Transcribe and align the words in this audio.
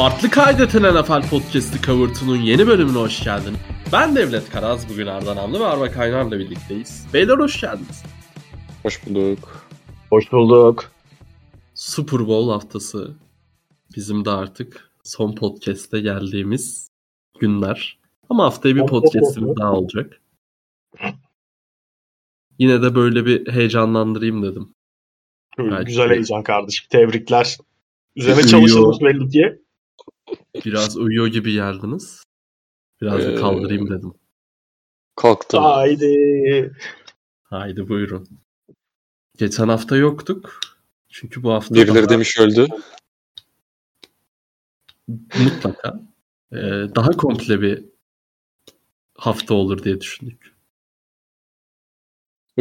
Farklı 0.00 0.30
kaydeten 0.30 0.82
NFL 0.82 1.30
Podcast'ı 1.30 1.82
Covert'unun 1.82 2.36
yeni 2.36 2.66
bölümüne 2.66 2.98
hoş 2.98 3.24
geldin. 3.24 3.56
Ben 3.92 4.16
Devlet 4.16 4.50
Karaz, 4.50 4.88
bugün 4.90 5.06
Ardan 5.06 5.36
Amlı 5.36 5.60
ve 5.60 5.64
Arba 5.64 5.90
Kaynar'la 5.90 6.38
birlikteyiz. 6.38 7.06
Beyler 7.14 7.38
hoş 7.38 7.60
geldiniz. 7.60 8.04
Hoş 8.82 9.06
bulduk. 9.06 9.66
Hoş 10.10 10.32
bulduk. 10.32 10.90
Super 11.74 12.26
Bowl 12.26 12.50
haftası 12.50 13.14
bizim 13.96 14.24
de 14.24 14.30
artık 14.30 14.90
son 15.04 15.34
podcast'e 15.34 16.00
geldiğimiz 16.00 16.90
günler. 17.40 17.98
Ama 18.28 18.44
haftaya 18.44 18.76
bir 18.76 18.86
podcast'imiz 18.86 19.56
daha 19.56 19.72
olacak. 19.72 20.20
Yine 22.58 22.82
de 22.82 22.94
böyle 22.94 23.26
bir 23.26 23.52
heyecanlandırayım 23.52 24.42
dedim. 24.42 24.74
Belki. 25.58 25.84
Güzel 25.84 26.10
heyecan 26.10 26.42
kardeşim. 26.42 26.86
Tebrikler. 26.90 27.56
Üzerine 28.16 28.42
çalışılmış 28.42 29.00
belli 29.00 29.30
ki. 29.30 29.59
Biraz 30.64 30.96
uyuyor 30.96 31.26
gibi 31.26 31.52
geldiniz. 31.52 32.22
Biraz 33.00 33.18
da 33.26 33.30
Ee, 33.32 33.34
kaldırayım 33.34 33.90
dedim. 33.90 34.12
Kalktım. 35.16 35.62
Haydi. 35.62 36.72
Haydi 37.42 37.88
buyurun. 37.88 38.28
Geçen 39.36 39.68
hafta 39.68 39.96
yoktuk. 39.96 40.60
Çünkü 41.08 41.42
bu 41.42 41.52
hafta 41.52 41.74
Birileri 41.74 41.96
daha- 42.02 42.08
demiş 42.08 42.38
öldü. 42.38 42.66
mutlaka 45.38 46.00
e, 46.52 46.56
daha 46.94 47.10
komple 47.10 47.60
bir 47.60 47.84
hafta 49.14 49.54
olur 49.54 49.84
diye 49.84 50.00
düşündük. 50.00 50.54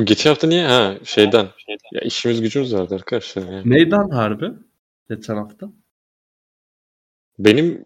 Geçen 0.03 0.29
hafta 0.29 0.47
niye? 0.47 0.67
Ha 0.67 0.95
şeyden. 1.03 1.47
Ya 1.93 2.01
işimiz 2.01 2.41
gücümüz 2.41 2.73
vardı 2.73 2.95
arkadaşlar. 2.95 3.43
Yani. 3.51 3.69
Neyden 3.69 4.09
harbi? 4.09 4.51
Geçen 5.09 5.35
hafta. 5.35 5.69
Benim 7.39 7.85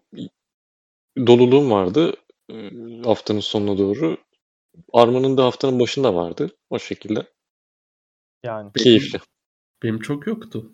doluluğum 1.26 1.70
vardı 1.70 2.14
e, 2.50 2.70
haftanın 3.04 3.40
sonuna 3.40 3.78
doğru. 3.78 4.16
Arman'ın 4.92 5.36
da 5.36 5.44
haftanın 5.44 5.80
başında 5.80 6.14
vardı. 6.14 6.50
O 6.70 6.78
şekilde. 6.78 7.26
Yani. 8.44 8.70
Keyifli. 8.72 9.18
Benim 9.82 9.98
çok 10.00 10.26
yoktu. 10.26 10.72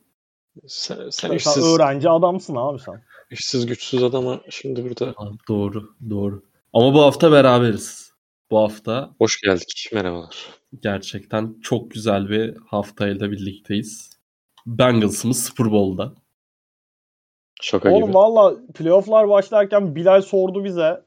Sen, 0.67 0.97
sen 0.97 1.11
Sen 1.29 1.37
işsiz, 1.37 1.65
öğrenci 1.65 2.09
adamsın 2.09 2.57
abi 2.57 2.79
sen. 2.79 3.03
işsiz 3.31 3.67
güçsüz 3.67 4.03
adama 4.03 4.41
şimdi 4.51 4.85
burada 4.85 5.15
Aa, 5.17 5.31
doğru, 5.49 5.95
doğru. 6.11 6.43
Ama 6.73 6.95
bu 6.95 7.03
hafta 7.03 7.33
beraberiz. 7.33 8.11
Bu 8.51 8.59
hafta 8.59 9.15
hoş 9.19 9.41
geldik. 9.41 9.91
Merhabalar. 9.93 10.47
gerçekten 10.83 11.61
çok 11.63 11.91
güzel 11.91 12.29
bir 12.29 12.57
haftayla 12.67 13.31
birlikteyiz. 13.31 14.11
Bengals'ımız 14.67 15.45
Super 15.45 15.73
Bowl'da. 15.73 16.15
Şaka 17.61 17.91
Oğlum 17.91 18.03
gibi. 18.03 18.15
valla 18.15 18.55
playofflar 18.75 19.29
başlarken 19.29 19.95
Bilal 19.95 20.23
sordu 20.23 20.65
bize. 20.65 21.03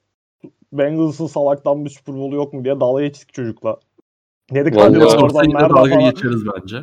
Bengals'ın 0.73 1.27
salaktan 1.27 1.85
bir 1.85 1.89
Super 1.89 2.15
Bowl 2.15 2.35
yok 2.35 2.53
mu 2.53 2.63
diye 2.65 2.79
dalga 2.79 3.01
geçtik 3.01 3.33
çocukla. 3.33 3.77
Dedik 4.53 4.77
hadi 4.77 4.99
oradan 5.05 5.45
nerede 5.49 5.69
dalga 5.69 5.89
falan. 5.89 5.99
geçeriz 6.09 6.41
bence. 6.55 6.77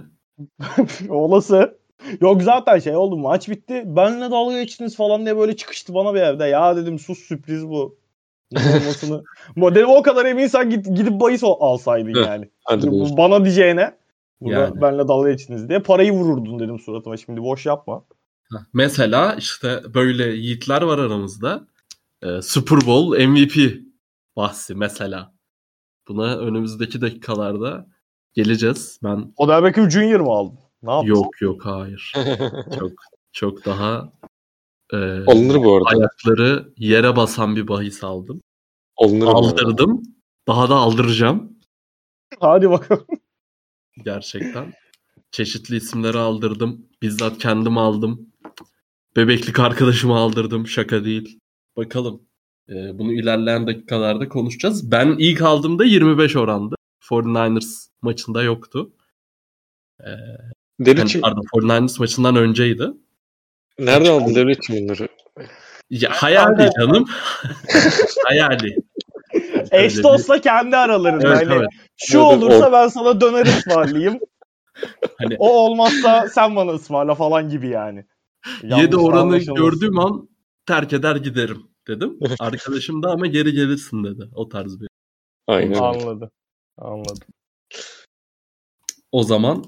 Olası. 1.09 1.79
Yok 2.21 2.43
zaten 2.43 2.79
şey 2.79 2.97
oldu 2.97 3.17
maç 3.17 3.49
bitti. 3.49 3.83
Benle 3.87 4.31
dalga 4.31 4.63
geçtiniz 4.63 4.97
falan 4.97 5.25
diye 5.25 5.37
böyle 5.37 5.57
çıkıştı 5.57 5.95
bana 5.95 6.15
bir 6.15 6.21
evde. 6.21 6.45
Ya 6.45 6.77
dedim 6.77 6.99
sus 6.99 7.19
sürpriz 7.19 7.69
bu. 7.69 7.97
Olmasını. 8.57 9.23
Dedim 9.75 9.89
o 9.89 10.03
kadar 10.03 10.25
eminsen 10.25 10.71
git, 10.71 10.87
gidip 10.87 11.21
bahis 11.21 11.45
al- 11.45 11.57
alsaydın 11.61 12.25
yani. 12.25 12.49
Hadi 12.65 12.91
Bana 13.17 13.45
diyeceğine. 13.45 13.93
Burada 14.41 14.61
Yani. 14.61 14.81
benle 14.81 15.09
dalga 15.09 15.31
geçtiniz 15.31 15.69
diye 15.69 15.79
parayı 15.79 16.13
vururdun 16.13 16.59
dedim 16.59 16.79
suratıma. 16.79 17.17
Şimdi 17.17 17.43
boş 17.43 17.67
yapma. 17.67 18.05
Mesela 18.73 19.35
işte 19.35 19.83
böyle 19.95 20.29
yiğitler 20.29 20.83
var 20.83 20.99
aramızda. 20.99 21.67
Ee, 22.23 22.43
Super 22.43 22.79
Bowl 22.87 23.25
MVP 23.27 23.81
bahsi 24.37 24.75
mesela. 24.75 25.35
Buna 26.09 26.37
önümüzdeki 26.37 27.01
dakikalarda 27.01 27.87
geleceğiz. 28.35 28.99
Ben 29.03 29.33
Odell 29.37 29.63
Beckham 29.65 29.91
Junior 29.91 30.21
mu 30.21 30.33
aldın? 30.33 30.59
Ne 30.83 30.93
yaptın? 30.93 31.09
yok 31.09 31.41
yok 31.41 31.67
hayır. 31.67 32.13
Çok 32.79 32.93
çok 33.33 33.65
daha 33.65 34.13
e, 34.93 34.97
Alınır 35.27 35.57
bu 35.57 35.77
arada. 35.77 35.89
ayakları 35.89 36.73
yere 36.77 37.17
basan 37.17 37.57
bir 37.57 37.69
bahis 37.69 38.05
aldım. 38.05 38.43
Alınır 38.97 39.27
bu 39.27 39.31
arada. 39.31 39.39
Aldırdım. 39.39 40.03
Daha 40.49 40.71
da 40.71 40.75
aldıracağım 40.77 41.59
Hadi 42.41 42.71
bakalım. 42.71 43.07
gerçekten. 44.05 44.73
Çeşitli 45.31 45.77
isimleri 45.77 46.19
aldırdım. 46.19 46.87
Bizzat 47.03 47.39
kendim 47.39 47.79
aldım. 47.79 48.30
Bebeklik 49.17 49.59
arkadaşımı 49.59 50.17
aldırdım. 50.17 50.67
Şaka 50.67 51.05
değil. 51.05 51.39
Bakalım. 51.77 52.23
Ee, 52.69 52.99
bunu 52.99 53.13
ilerleyen 53.13 53.67
dakikalarda 53.67 54.29
konuşacağız. 54.29 54.91
Ben 54.91 55.17
ilk 55.19 55.43
aldığımda 55.43 55.85
25 55.85 56.37
orandı. 56.37 56.75
49ers 57.11 57.89
maçında 58.03 58.43
yoktu. 58.43 58.93
Yani, 60.07 60.17
Devletçim 60.81 61.21
pardon 61.21 61.43
49ers 61.55 61.99
maçından 62.01 62.37
önceydi. 62.37 62.87
nerede 63.79 64.11
aldın 64.11 64.35
devletçim 64.35 64.77
bunları? 64.77 65.09
Ya, 65.91 66.11
hayali 66.13 66.71
canım. 66.81 67.05
hayali. 68.25 68.77
Eş 69.71 70.03
dostla 70.03 70.41
kendi 70.41 70.77
aralarında. 70.77 71.29
Evet, 71.29 71.49
hani 71.49 71.59
evet. 71.59 71.69
şu 71.97 72.19
Evet, 72.19 72.27
olursa 72.27 72.69
or- 72.69 72.73
ben 72.73 72.89
sana 72.89 73.21
döner 73.21 73.47
ısmarlayayım. 73.47 74.19
Hani 75.19 75.37
o 75.39 75.49
olmazsa 75.49 76.29
sen 76.29 76.57
bana 76.57 76.71
ısmarla 76.71 77.15
falan 77.15 77.49
gibi 77.49 77.69
yani. 77.69 78.05
7 78.63 78.73
Yanlış 78.73 78.95
oranı 78.95 79.39
gördüğüm 79.39 79.99
an 79.99 80.29
terk 80.67 80.93
eder 80.93 81.17
giderim 81.17 81.67
dedim. 81.89 82.19
Arkadaşım 82.39 83.03
da 83.03 83.11
ama 83.11 83.27
geri 83.27 83.53
gelirsin 83.53 84.05
dedi. 84.05 84.29
O 84.35 84.49
tarz 84.49 84.81
bir. 84.81 84.89
Aynen. 85.47 85.69
öyle. 85.71 85.81
Anladı. 85.81 86.31
Anladım. 86.79 87.29
O 89.13 89.23
zaman 89.23 89.65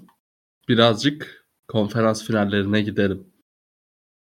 birazcık 0.68 1.46
konferans 1.68 2.24
finallerine 2.24 2.82
gidelim. 2.82 3.32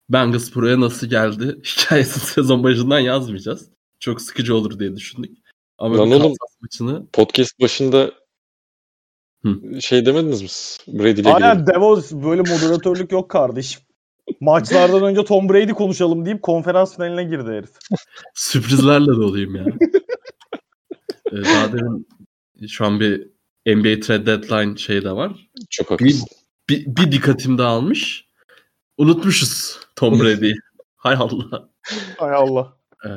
Bengals 0.08 0.54
buraya 0.54 0.80
nasıl 0.80 1.06
geldi? 1.06 1.60
Hikayesini 1.64 2.22
sezon 2.24 2.62
başından 2.62 2.98
yazmayacağız. 2.98 3.70
Çok 4.00 4.20
sıkıcı 4.20 4.56
olur 4.56 4.78
diye 4.78 4.96
düşündük. 4.96 5.38
Ama 5.78 5.98
Lan 5.98 6.10
oğlum. 6.10 6.32
Maçını 6.60 7.06
Podcast 7.12 7.60
başında 7.60 8.12
Hı. 9.42 9.80
şey 9.80 10.06
demediniz 10.06 10.42
mi? 10.42 10.48
Brady 10.98 11.10
ile 11.10 11.20
ilgili. 11.20 11.32
Aynen 11.32 11.66
Devos 11.66 12.12
böyle 12.12 12.40
moderatörlük 12.40 13.12
yok 13.12 13.30
kardeşim. 13.30 13.82
Maçlardan 14.40 15.02
önce 15.02 15.24
Tom 15.24 15.48
Brady 15.48 15.72
konuşalım 15.72 16.24
deyip 16.26 16.42
konferans 16.42 16.96
finaline 16.96 17.24
girdi 17.24 17.50
herif. 17.50 17.70
sürprizlerle 18.34 19.06
doluyum 19.06 19.54
ya. 19.56 19.64
Ee, 21.32 21.44
Daha 21.44 21.72
demin 21.72 22.08
şu 22.68 22.84
an 22.86 23.00
bir 23.00 23.28
NBA 23.66 24.00
trade 24.00 24.26
deadline 24.26 24.76
şey 24.76 25.04
de 25.04 25.10
var. 25.12 25.48
Çok 25.70 25.86
Bir, 25.90 25.92
haklısın. 25.94 26.28
bir, 26.68 26.86
bir 26.86 27.12
dikkatim 27.12 27.58
dağılmış. 27.58 28.28
Unutmuşuz 28.98 29.78
Tom 29.96 30.20
Brady'yi. 30.20 30.54
Hay 30.96 31.14
Allah. 31.18 31.68
Hay 32.18 32.34
Allah. 32.34 32.76
Ee, 33.06 33.10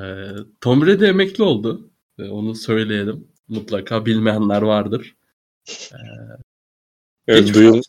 Tom 0.62 0.86
Brady 0.86 1.06
emekli 1.08 1.44
oldu. 1.44 1.90
Ee, 2.20 2.24
onu 2.30 2.56
söyleyelim. 2.56 3.28
Mutlaka 3.48 4.06
bilmeyenler 4.06 4.62
vardır. 4.62 5.16
Evet, 7.28 7.40
Geçmiş 7.46 7.56
duyul, 7.56 7.82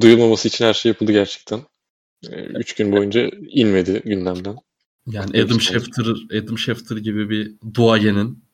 duyulmaması 0.00 0.48
için 0.48 0.64
her 0.64 0.74
şey 0.74 0.90
yapıldı 0.90 1.12
gerçekten. 1.12 1.60
Ee, 2.28 2.42
Üç 2.42 2.74
gün 2.74 2.92
boyunca 2.92 3.30
inmedi 3.48 4.02
gündemden. 4.04 4.56
Yani 5.06 5.30
Adam 5.30 5.44
olsun. 5.44 5.58
Schefter, 5.58 6.04
Adam 6.38 6.58
Schefter 6.58 6.96
gibi 6.96 7.30
bir 7.30 7.54
duayenin 7.74 8.44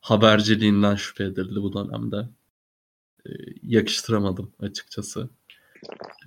haberciliğinden 0.00 0.94
şüphe 0.96 1.24
edildi 1.24 1.54
bu 1.62 1.72
dönemde. 1.72 2.28
Ee, 3.26 3.30
yakıştıramadım 3.62 4.52
açıkçası. 4.60 5.30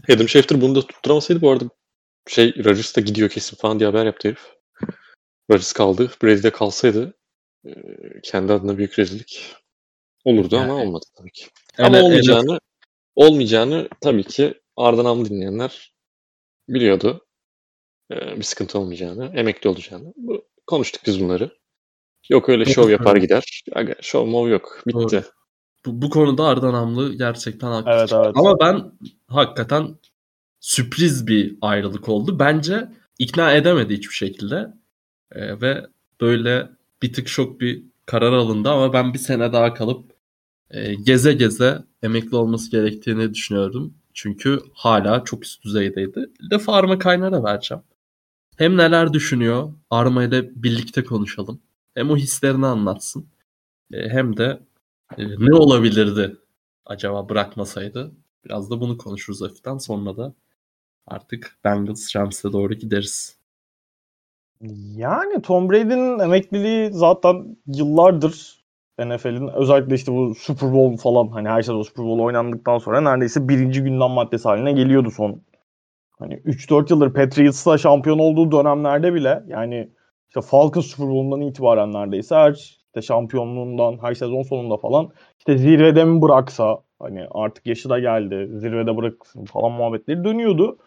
Adam 0.10 0.30
Schefter 0.30 0.62
bunu 0.62 0.76
da 0.76 0.82
tutturamasaydı 0.88 1.42
bu 1.42 1.52
arada 1.52 1.66
şey 2.28 2.56
Rodgers 2.64 2.96
da 2.96 3.02
gidiyor 3.02 3.30
kesin 3.30 3.58
falan 3.58 3.80
diye 3.80 3.90
haber 3.90 4.06
yaptı 4.06 4.28
herif. 4.28 4.44
Rodgers 5.52 5.74
kaldı. 5.74 6.12
Brady 6.24 6.44
de 6.44 6.50
kalsaydı 6.50 7.14
e, 7.66 7.72
kendi 8.24 8.54
adına 8.54 8.78
büyük 8.78 9.00
rezillik 9.00 9.56
olurdu 10.26 10.58
ama 10.58 10.68
Yani- 10.68 10.88
olmadı 10.88 11.06
tabii 11.18 11.32
ki. 11.32 11.46
Ama 11.78 11.98
Ele- 11.98 12.04
olmayacağını 12.06 12.60
olmayacağını 13.16 13.90
tabii 14.02 14.24
ki 14.24 14.62
Ardan 14.78 15.06
Amlı 15.06 15.30
dinleyenler 15.30 15.93
biliyordu. 16.70 17.26
Ee, 18.12 18.38
bir 18.38 18.44
sıkıntı 18.44 18.80
olmayacağını, 18.80 19.32
emekli 19.36 19.70
olacağını. 19.70 20.14
Bu, 20.18 20.46
konuştuk 20.68 21.02
biz 21.06 21.22
bunları. 21.22 21.52
Yok 22.30 22.50
öyle 22.50 22.66
şov 22.66 22.90
yapar 22.90 23.16
gider. 23.16 23.64
Aga, 23.76 23.96
şov 24.02 24.26
mov 24.26 24.48
yok. 24.48 24.82
Bitti. 24.88 24.98
Doğru. 24.98 25.24
bu, 25.86 26.02
bu 26.02 26.10
konuda 26.10 26.44
Ardan 26.44 26.74
Amlı 26.74 27.14
gerçekten 27.14 27.68
haklı. 27.68 27.92
Evet 27.92 28.14
evet. 28.14 28.32
Ama 28.36 28.60
ben 28.60 28.92
hakikaten 29.28 29.96
sürpriz 30.60 31.28
bir 31.28 31.58
ayrılık 31.62 32.10
oldu. 32.10 32.40
Bence 32.40 32.92
ikna 33.20 33.54
edemedi 33.54 33.94
hiçbir 33.94 34.16
şekilde. 34.16 34.74
Ee, 35.32 35.62
ve 35.62 35.86
böyle 36.22 36.70
bir 37.02 37.14
tık 37.14 37.28
şok 37.28 37.62
bir 37.62 37.84
karar 38.06 38.34
alındı 38.34 38.70
ama 38.70 38.94
ben 38.94 39.14
bir 39.14 39.20
sene 39.20 39.54
daha 39.54 39.74
kalıp 39.74 40.14
e, 40.70 40.94
geze 40.94 41.34
geze 41.34 41.84
emekli 42.04 42.36
olması 42.36 42.72
gerektiğini 42.72 43.34
düşünüyordum. 43.34 43.94
Çünkü 44.14 44.60
hala 44.74 45.24
çok 45.24 45.46
üst 45.46 45.64
düzeydeydi. 45.64 46.30
De 46.52 46.60
Farma 46.60 47.00
Kaynar'a 47.00 47.44
vereceğim. 47.44 47.84
Hem 48.58 48.78
neler 48.78 49.14
düşünüyor 49.14 49.74
Arma 49.90 50.24
ile 50.24 50.64
birlikte 50.64 51.04
konuşalım. 51.04 51.62
Hem 51.96 52.12
o 52.12 52.18
hislerini 52.18 52.66
anlatsın. 52.66 53.28
E, 53.94 54.10
hem 54.10 54.38
de 54.38 54.60
e, 55.18 55.28
ne 55.40 55.56
olabilirdi 55.56 56.38
acaba 56.86 57.30
bırakmasaydı. 57.30 58.12
Biraz 58.46 58.72
da 58.72 58.82
bunu 58.82 58.98
konuşuruz 58.98 59.42
hafiften. 59.42 59.78
Sonra 59.78 60.18
da 60.18 60.34
artık 61.08 61.58
Bengals 61.64 62.16
Rams'e 62.16 62.54
doğru 62.54 62.74
gideriz. 62.74 63.38
Yani 64.96 65.42
Tom 65.42 65.70
Brady'nin 65.70 66.20
emekliliği 66.20 66.94
zaten 66.94 67.58
yıllardır 67.68 68.63
NFL'in 69.10 69.48
özellikle 69.48 69.96
işte 69.96 70.12
bu 70.12 70.36
Super 70.36 70.74
Bowl 70.74 71.02
falan 71.02 71.28
hani 71.28 71.50
her 71.50 71.62
sezon 71.62 71.82
Super 71.82 72.06
Bowl 72.06 72.24
oynandıktan 72.24 72.78
sonra 72.78 73.02
neredeyse 73.02 73.50
birinci 73.50 73.84
gündem 73.84 74.10
maddesi 74.10 74.48
haline 74.48 74.72
geliyordu 74.72 75.12
son. 75.12 75.42
Hani 76.20 76.34
3-4 76.34 76.94
yıldır 76.94 77.14
Patriots'la 77.14 77.78
şampiyon 77.78 78.20
olduğu 78.20 78.52
dönemlerde 78.52 79.14
bile 79.14 79.44
yani 79.48 79.90
işte 80.30 80.42
Falcons 80.42 80.86
Super 80.86 81.08
Bowl'undan 81.08 81.42
itibaren 81.42 81.94
neredeyse 81.94 82.36
her 82.36 82.52
işte 82.96 83.02
şampiyonluğundan 83.02 83.98
her 84.02 84.14
sezon 84.14 84.44
sonunda 84.44 84.78
falan 84.78 85.10
işte 85.40 85.58
zirvede 85.58 86.06
mi 86.06 86.22
bıraksa 86.22 86.80
hani 87.00 87.28
artık 87.32 87.68
yaşı 87.68 87.90
da 87.90 88.00
geldi 88.00 88.50
zirvede 88.54 88.98
bıraksın 88.98 89.46
falan 89.46 89.72
muhabbetleri 89.72 90.24
dönüyordu. 90.24 90.78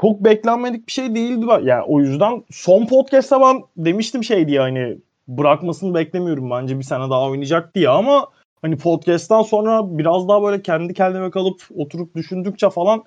Çok 0.00 0.24
beklenmedik 0.24 0.86
bir 0.86 0.92
şey 0.92 1.14
değildi. 1.14 1.46
Yani 1.62 1.82
o 1.86 2.00
yüzden 2.00 2.44
son 2.50 2.86
podcast'ta 2.86 3.40
ben 3.40 3.62
demiştim 3.76 4.24
şey 4.24 4.48
diye 4.48 4.60
hani 4.60 4.98
bırakmasını 5.28 5.94
beklemiyorum 5.94 6.50
bence 6.50 6.78
bir 6.78 6.84
sene 6.84 7.10
daha 7.10 7.24
oynayacak 7.28 7.74
diye 7.74 7.88
ama 7.88 8.28
hani 8.62 8.76
podcast'tan 8.76 9.42
sonra 9.42 9.98
biraz 9.98 10.28
daha 10.28 10.42
böyle 10.42 10.62
kendi 10.62 10.94
kendime 10.94 11.30
kalıp 11.30 11.62
oturup 11.76 12.14
düşündükçe 12.14 12.70
falan 12.70 13.04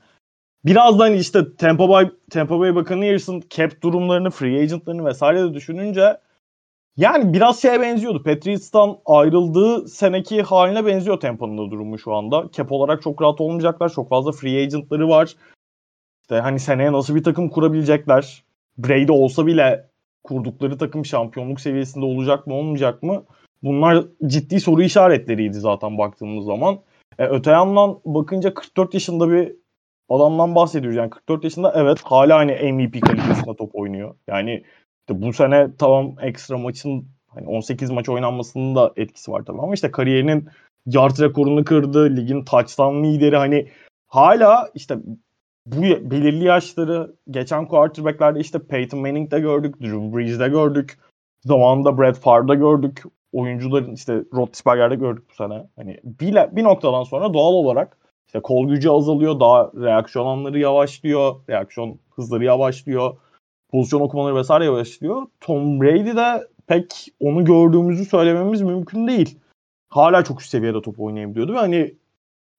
biraz 0.66 1.00
da 1.00 1.04
hani 1.04 1.18
işte 1.18 1.56
Tampa 1.56 1.90
Bay, 1.90 2.12
Tampa 2.30 2.60
Bay 2.60 2.76
Buccaneers'ın 2.76 3.44
cap 3.50 3.82
durumlarını, 3.84 4.30
free 4.30 4.62
agentlarını 4.62 5.06
vesaire 5.06 5.44
de 5.44 5.54
düşününce 5.54 6.18
yani 6.98 7.34
biraz 7.34 7.62
şeye 7.62 7.82
benziyordu. 7.82 8.24
Patriots'tan 8.24 8.98
ayrıldığı 9.06 9.88
seneki 9.88 10.42
haline 10.42 10.86
benziyor 10.86 11.20
Tampa'nın 11.20 11.58
da 11.58 11.72
durumu 11.72 12.00
şu 12.00 12.14
anda. 12.14 12.50
Cap 12.52 12.72
olarak 12.72 13.02
çok 13.02 13.22
rahat 13.22 13.42
olmayacaklar. 13.42 13.90
Çok 13.90 14.10
fazla 14.10 14.32
free 14.32 14.64
agentları 14.64 15.10
var. 15.10 15.36
İşte 16.22 16.40
hani 16.40 16.60
seneye 16.60 16.92
nasıl 16.92 17.16
bir 17.16 17.24
takım 17.24 17.50
kurabilecekler? 17.50 18.44
Brady 18.78 19.12
olsa 19.12 19.46
bile 19.46 19.91
kurdukları 20.24 20.78
takım 20.78 21.06
şampiyonluk 21.06 21.62
seviyesinde 21.62 22.06
olacak 22.06 22.48
mı 22.48 22.54
olmayacak 22.54 23.04
mı? 23.04 23.24
Bunlar 23.64 24.06
ciddi 24.26 24.60
soru 24.60 24.84
işaretleriydi 24.84 25.60
zaten 25.60 25.98
baktığımız 25.98 26.46
zaman. 26.46 26.80
E, 27.20 27.26
öte 27.26 27.52
yandan 27.52 28.00
bakınca 28.06 28.54
44 28.54 28.94
yaşında 28.94 29.32
bir 29.32 29.56
adamdan 30.10 30.56
bahsediyoruz. 30.56 30.98
Yani 30.98 31.10
44 31.10 31.44
yaşında 31.44 31.74
evet 31.76 32.02
hala 32.04 32.38
hani 32.38 32.72
MVP 32.74 33.02
kalitesinde 33.02 33.56
top 33.56 33.76
oynuyor. 33.76 34.16
Yani 34.28 34.64
işte 35.00 35.22
bu 35.22 35.34
sene 35.34 35.68
tamam 35.78 36.16
ekstra 36.22 36.58
maçın 36.58 37.08
hani 37.28 37.48
18 37.48 37.92
maç 37.92 38.10
oynanmasının 38.10 38.76
da 38.76 38.94
etkisi 38.96 39.32
var 39.32 39.44
tabii 39.46 39.62
ama 39.62 39.74
işte 39.74 39.92
kariyerinin 39.92 40.50
yard 40.86 41.20
rekorunu 41.20 41.66
kırdı. 41.66 42.16
Ligin 42.16 42.46
touchdown 42.46 43.04
lideri 43.04 43.38
hani 43.38 43.68
hala 44.08 44.70
işte 44.76 44.98
bu 45.66 45.82
belirli 46.12 46.44
yaşları 46.44 47.16
geçen 47.32 47.68
quarterback'lerde 47.68 48.40
işte 48.40 48.60
Peyton 48.60 49.00
Manning'de 49.00 49.40
gördük, 49.40 49.82
Drew 49.82 50.18
Brees'de 50.18 50.48
gördük. 50.48 51.00
Zamanında 51.46 51.98
Brett 51.98 52.18
Favre'da 52.18 52.56
gördük. 52.56 53.04
Oyuncuların 53.34 53.94
işte 53.94 54.24
Roethlisberger'de 54.34 54.96
gördük 54.96 55.24
bu 55.30 55.36
sene. 55.36 55.68
Hani 55.76 56.00
bir, 56.04 56.56
bir 56.56 56.64
noktadan 56.64 57.04
sonra 57.04 57.34
doğal 57.34 57.54
olarak 57.54 57.98
işte 58.28 58.40
kol 58.42 58.68
gücü 58.68 58.90
azalıyor, 58.90 59.40
daha 59.40 59.72
reaksiyon 59.76 60.26
anları 60.26 60.60
yavaşlıyor, 60.60 61.36
reaksiyon 61.50 62.00
hızları 62.16 62.44
yavaşlıyor, 62.44 63.18
pozisyon 63.72 64.02
okumaları 64.02 64.36
vesaire 64.36 64.66
yavaşlıyor. 64.66 65.28
Tom 65.42 65.82
Brady 65.82 66.16
de 66.16 66.48
pek 66.68 67.08
onu 67.20 67.46
gördüğümüzü 67.46 68.06
söylememiz 68.06 68.62
mümkün 68.62 69.08
değil. 69.08 69.40
Hala 69.90 70.24
çok 70.24 70.42
üst 70.42 70.50
seviyede 70.50 70.82
top 70.82 71.00
oynayabiliyordu 71.00 71.54
ve 71.54 71.58
hani 71.58 71.96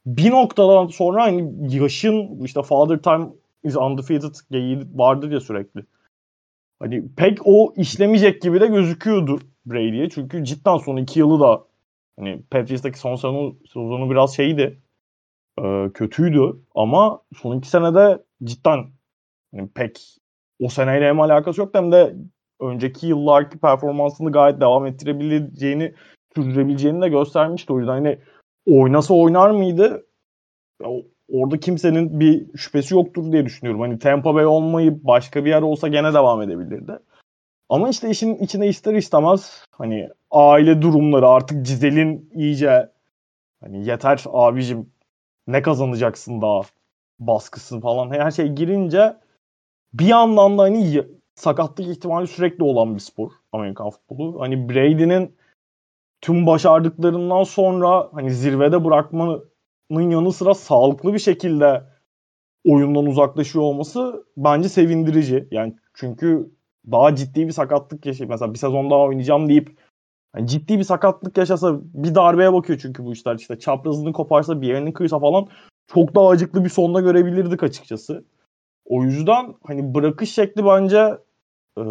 bir 0.06 0.30
noktadan 0.30 0.86
sonra 0.86 1.22
hani 1.22 1.52
yaşın 1.82 2.44
işte 2.44 2.62
Father 2.62 2.98
Time 2.98 3.28
is 3.64 3.76
undefeated 3.76 4.34
geyiği 4.50 4.86
vardır 4.94 5.30
ya 5.30 5.40
sürekli. 5.40 5.84
Hani 6.80 7.04
pek 7.16 7.38
o 7.44 7.74
işlemeyecek 7.76 8.42
gibi 8.42 8.60
de 8.60 8.66
gözüküyordu 8.66 9.38
Brady'ye. 9.66 10.08
Çünkü 10.10 10.44
cidden 10.44 10.76
son 10.76 10.96
iki 10.96 11.18
yılı 11.20 11.40
da 11.40 11.64
hani 12.18 12.42
Patriots'taki 12.50 12.98
son 12.98 13.16
sezonu, 13.16 13.56
sezonu 13.66 14.10
biraz 14.10 14.36
şeydi. 14.36 14.78
E, 15.62 15.90
kötüydü 15.94 16.56
ama 16.74 17.22
son 17.36 17.58
iki 17.58 17.68
senede 17.68 18.22
cidden 18.44 18.86
hani 19.54 19.68
pek 19.68 20.18
o 20.60 20.68
seneyle 20.68 21.08
hem 21.08 21.20
alakası 21.20 21.60
yok 21.60 21.74
hem 21.74 21.92
de 21.92 22.14
önceki 22.60 23.06
yıllarki 23.06 23.58
performansını 23.58 24.32
gayet 24.32 24.60
devam 24.60 24.86
ettirebileceğini 24.86 25.94
sürdürebileceğini 26.34 27.02
de 27.02 27.08
göstermişti. 27.08 27.72
O 27.72 27.78
yüzden 27.78 27.92
hani 27.92 28.18
oynasa 28.66 29.14
oynar 29.14 29.50
mıydı? 29.50 30.06
Orada 31.32 31.60
kimsenin 31.60 32.20
bir 32.20 32.56
şüphesi 32.56 32.94
yoktur 32.94 33.32
diye 33.32 33.46
düşünüyorum. 33.46 33.80
Hani 33.80 33.98
Tampa 33.98 34.34
Bay 34.34 34.46
olmayıp 34.46 35.04
başka 35.04 35.44
bir 35.44 35.50
yer 35.50 35.62
olsa 35.62 35.88
gene 35.88 36.14
devam 36.14 36.42
edebilirdi. 36.42 36.98
Ama 37.68 37.88
işte 37.88 38.10
işin 38.10 38.36
içine 38.36 38.68
ister 38.68 38.94
istemez 38.94 39.64
hani 39.72 40.08
aile 40.30 40.82
durumları 40.82 41.28
artık 41.28 41.66
Cizel'in 41.66 42.30
iyice 42.34 42.90
hani 43.60 43.86
yeter 43.86 44.24
abicim 44.32 44.90
ne 45.46 45.62
kazanacaksın 45.62 46.42
daha 46.42 46.60
baskısı 47.18 47.80
falan 47.80 48.10
her 48.10 48.30
şey 48.30 48.48
girince 48.48 49.16
bir 49.94 50.06
yandan 50.06 50.58
da 50.58 50.62
hani 50.62 51.02
sakatlık 51.34 51.86
ihtimali 51.88 52.26
sürekli 52.26 52.64
olan 52.64 52.94
bir 52.94 53.00
spor 53.00 53.30
Amerikan 53.52 53.90
futbolu. 53.90 54.40
Hani 54.40 54.68
Brady'nin 54.68 55.36
tüm 56.22 56.46
başardıklarından 56.46 57.44
sonra 57.44 58.08
hani 58.12 58.30
zirvede 58.30 58.84
bırakmanın 58.84 59.50
yanı 59.90 60.32
sıra 60.32 60.54
sağlıklı 60.54 61.14
bir 61.14 61.18
şekilde 61.18 61.82
oyundan 62.64 63.06
uzaklaşıyor 63.06 63.64
olması 63.64 64.26
bence 64.36 64.68
sevindirici. 64.68 65.48
Yani 65.50 65.76
çünkü 65.94 66.50
daha 66.90 67.16
ciddi 67.16 67.46
bir 67.46 67.52
sakatlık 67.52 68.06
yaşayıp 68.06 68.30
mesela 68.30 68.54
bir 68.54 68.58
sezon 68.58 68.90
daha 68.90 69.00
oynayacağım 69.00 69.48
deyip 69.48 69.78
yani 70.36 70.46
ciddi 70.46 70.78
bir 70.78 70.84
sakatlık 70.84 71.38
yaşasa 71.38 71.80
bir 71.82 72.14
darbeye 72.14 72.52
bakıyor 72.52 72.78
çünkü 72.82 73.04
bu 73.04 73.12
işler 73.12 73.34
işte 73.34 73.58
çaprazını 73.58 74.12
koparsa 74.12 74.60
bir 74.62 74.68
yerini 74.68 74.92
kırsa 74.92 75.18
falan 75.18 75.46
çok 75.94 76.14
daha 76.14 76.28
acıklı 76.28 76.64
bir 76.64 76.68
sonda 76.68 77.00
görebilirdik 77.00 77.62
açıkçası. 77.62 78.24
O 78.84 79.04
yüzden 79.04 79.54
hani 79.66 79.94
bırakış 79.94 80.34
şekli 80.34 80.64
bence 80.64 81.18
e, 81.78 81.82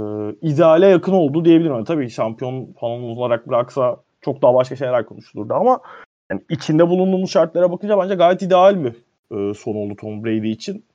ideale 0.41 0.88
yakın 0.88 1.13
oldu 1.13 1.46
diyebilirim. 1.46 1.75
Yani 1.75 1.86
tabii 1.86 2.10
şampiyon 2.10 2.74
falan 2.74 3.03
olarak 3.03 3.48
bıraksa 3.48 3.98
çok 4.22 4.42
daha 4.42 4.54
başka 4.54 4.75
şeyler 4.75 5.06
konuşulurdu 5.06 5.54
ama 5.54 5.82
yani 6.32 6.42
içinde 6.50 6.90
bulunduğumuz 6.90 7.32
şartlara 7.32 7.72
bakınca 7.72 7.98
bence 7.98 8.16
gayet 8.16 8.42
ideal 8.42 8.84
bir 8.84 8.94
e, 9.32 9.54
son 9.54 9.75
oldu 9.75 9.96
Tom 9.96 10.24
Brady 10.24 10.51
için. 10.51 10.86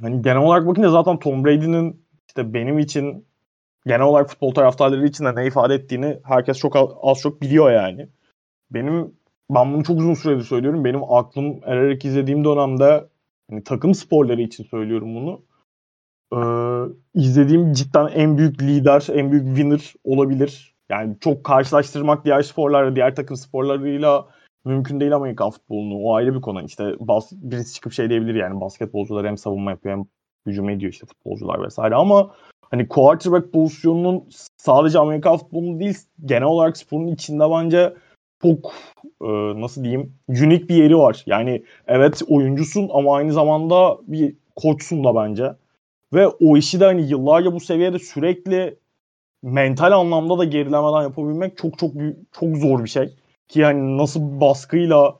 Hani 0.00 0.22
genel 0.22 0.42
olarak 0.42 0.66
bakınca 0.66 0.90
zaten 0.90 1.18
Tom 1.18 1.44
Brady'nin 1.44 2.06
işte 2.28 2.54
benim 2.54 2.78
için 2.78 3.26
genel 3.86 4.00
olarak 4.00 4.30
futbol 4.30 4.54
taraftarları 4.54 5.06
için 5.06 5.24
de 5.24 5.34
ne 5.36 5.46
ifade 5.46 5.74
ettiğini 5.74 6.18
herkes 6.24 6.58
çok 6.58 6.76
az 7.02 7.18
çok 7.18 7.42
biliyor 7.42 7.72
yani. 7.72 8.08
Benim 8.70 9.14
ben 9.50 9.74
bunu 9.74 9.84
çok 9.84 9.98
uzun 9.98 10.14
süredir 10.14 10.44
söylüyorum. 10.44 10.84
Benim 10.84 11.12
aklım 11.12 11.60
ererek 11.64 12.04
izlediğim 12.04 12.44
dönemde 12.44 13.08
hani 13.50 13.64
takım 13.64 13.94
sporları 13.94 14.42
için 14.42 14.64
söylüyorum 14.64 15.14
bunu. 15.14 15.42
Ee, 16.32 17.20
izlediğim 17.20 17.72
cidden 17.72 18.06
en 18.06 18.38
büyük 18.38 18.62
lider, 18.62 19.06
en 19.12 19.32
büyük 19.32 19.46
winner 19.46 19.94
olabilir. 20.04 20.74
Yani 20.90 21.16
çok 21.20 21.44
karşılaştırmak 21.44 22.24
diğer 22.24 22.42
sporlarla, 22.42 22.96
diğer 22.96 23.14
takım 23.14 23.36
sporlarıyla 23.36 24.26
mümkün 24.64 25.00
değil 25.00 25.16
Amerikan 25.16 25.50
futbolunu. 25.50 25.98
O 25.98 26.14
ayrı 26.14 26.34
bir 26.34 26.40
konu. 26.40 26.62
İşte 26.62 26.94
bas, 27.00 27.32
birisi 27.32 27.74
çıkıp 27.74 27.92
şey 27.92 28.10
diyebilir 28.10 28.34
yani 28.34 28.60
basketbolcular 28.60 29.26
hem 29.26 29.38
savunma 29.38 29.70
yapıyor 29.70 29.96
hem 29.96 30.04
hücum 30.46 30.68
ediyor 30.68 30.92
işte 30.92 31.06
futbolcular 31.06 31.62
vesaire 31.62 31.94
ama 31.94 32.34
hani 32.70 32.88
quarterback 32.88 33.52
pozisyonunun 33.52 34.24
sadece 34.56 34.98
Amerikan 34.98 35.36
futbolunu 35.36 35.80
değil 35.80 35.98
genel 36.24 36.42
olarak 36.42 36.76
sporun 36.76 37.06
içinde 37.06 37.44
bence 37.50 37.94
çok 38.42 38.72
e, 39.22 39.28
nasıl 39.60 39.84
diyeyim 39.84 40.12
unik 40.28 40.70
bir 40.70 40.74
yeri 40.74 40.98
var. 40.98 41.22
Yani 41.26 41.64
evet 41.86 42.22
oyuncusun 42.28 42.90
ama 42.92 43.16
aynı 43.16 43.32
zamanda 43.32 43.98
bir 44.02 44.36
koçsun 44.56 45.04
da 45.04 45.14
bence. 45.14 45.52
Ve 46.14 46.26
o 46.26 46.56
işi 46.56 46.80
de 46.80 46.84
hani 46.84 47.08
yıllarca 47.08 47.52
bu 47.52 47.60
seviyede 47.60 47.98
sürekli 47.98 48.76
mental 49.42 49.92
anlamda 49.92 50.38
da 50.38 50.44
gerilemeden 50.44 51.02
yapabilmek 51.02 51.56
çok 51.56 51.78
çok 51.78 51.92
çok 52.32 52.56
zor 52.56 52.84
bir 52.84 52.88
şey. 52.88 53.14
Ki 53.48 53.60
yani 53.60 53.98
nasıl 53.98 54.40
baskıyla 54.40 55.18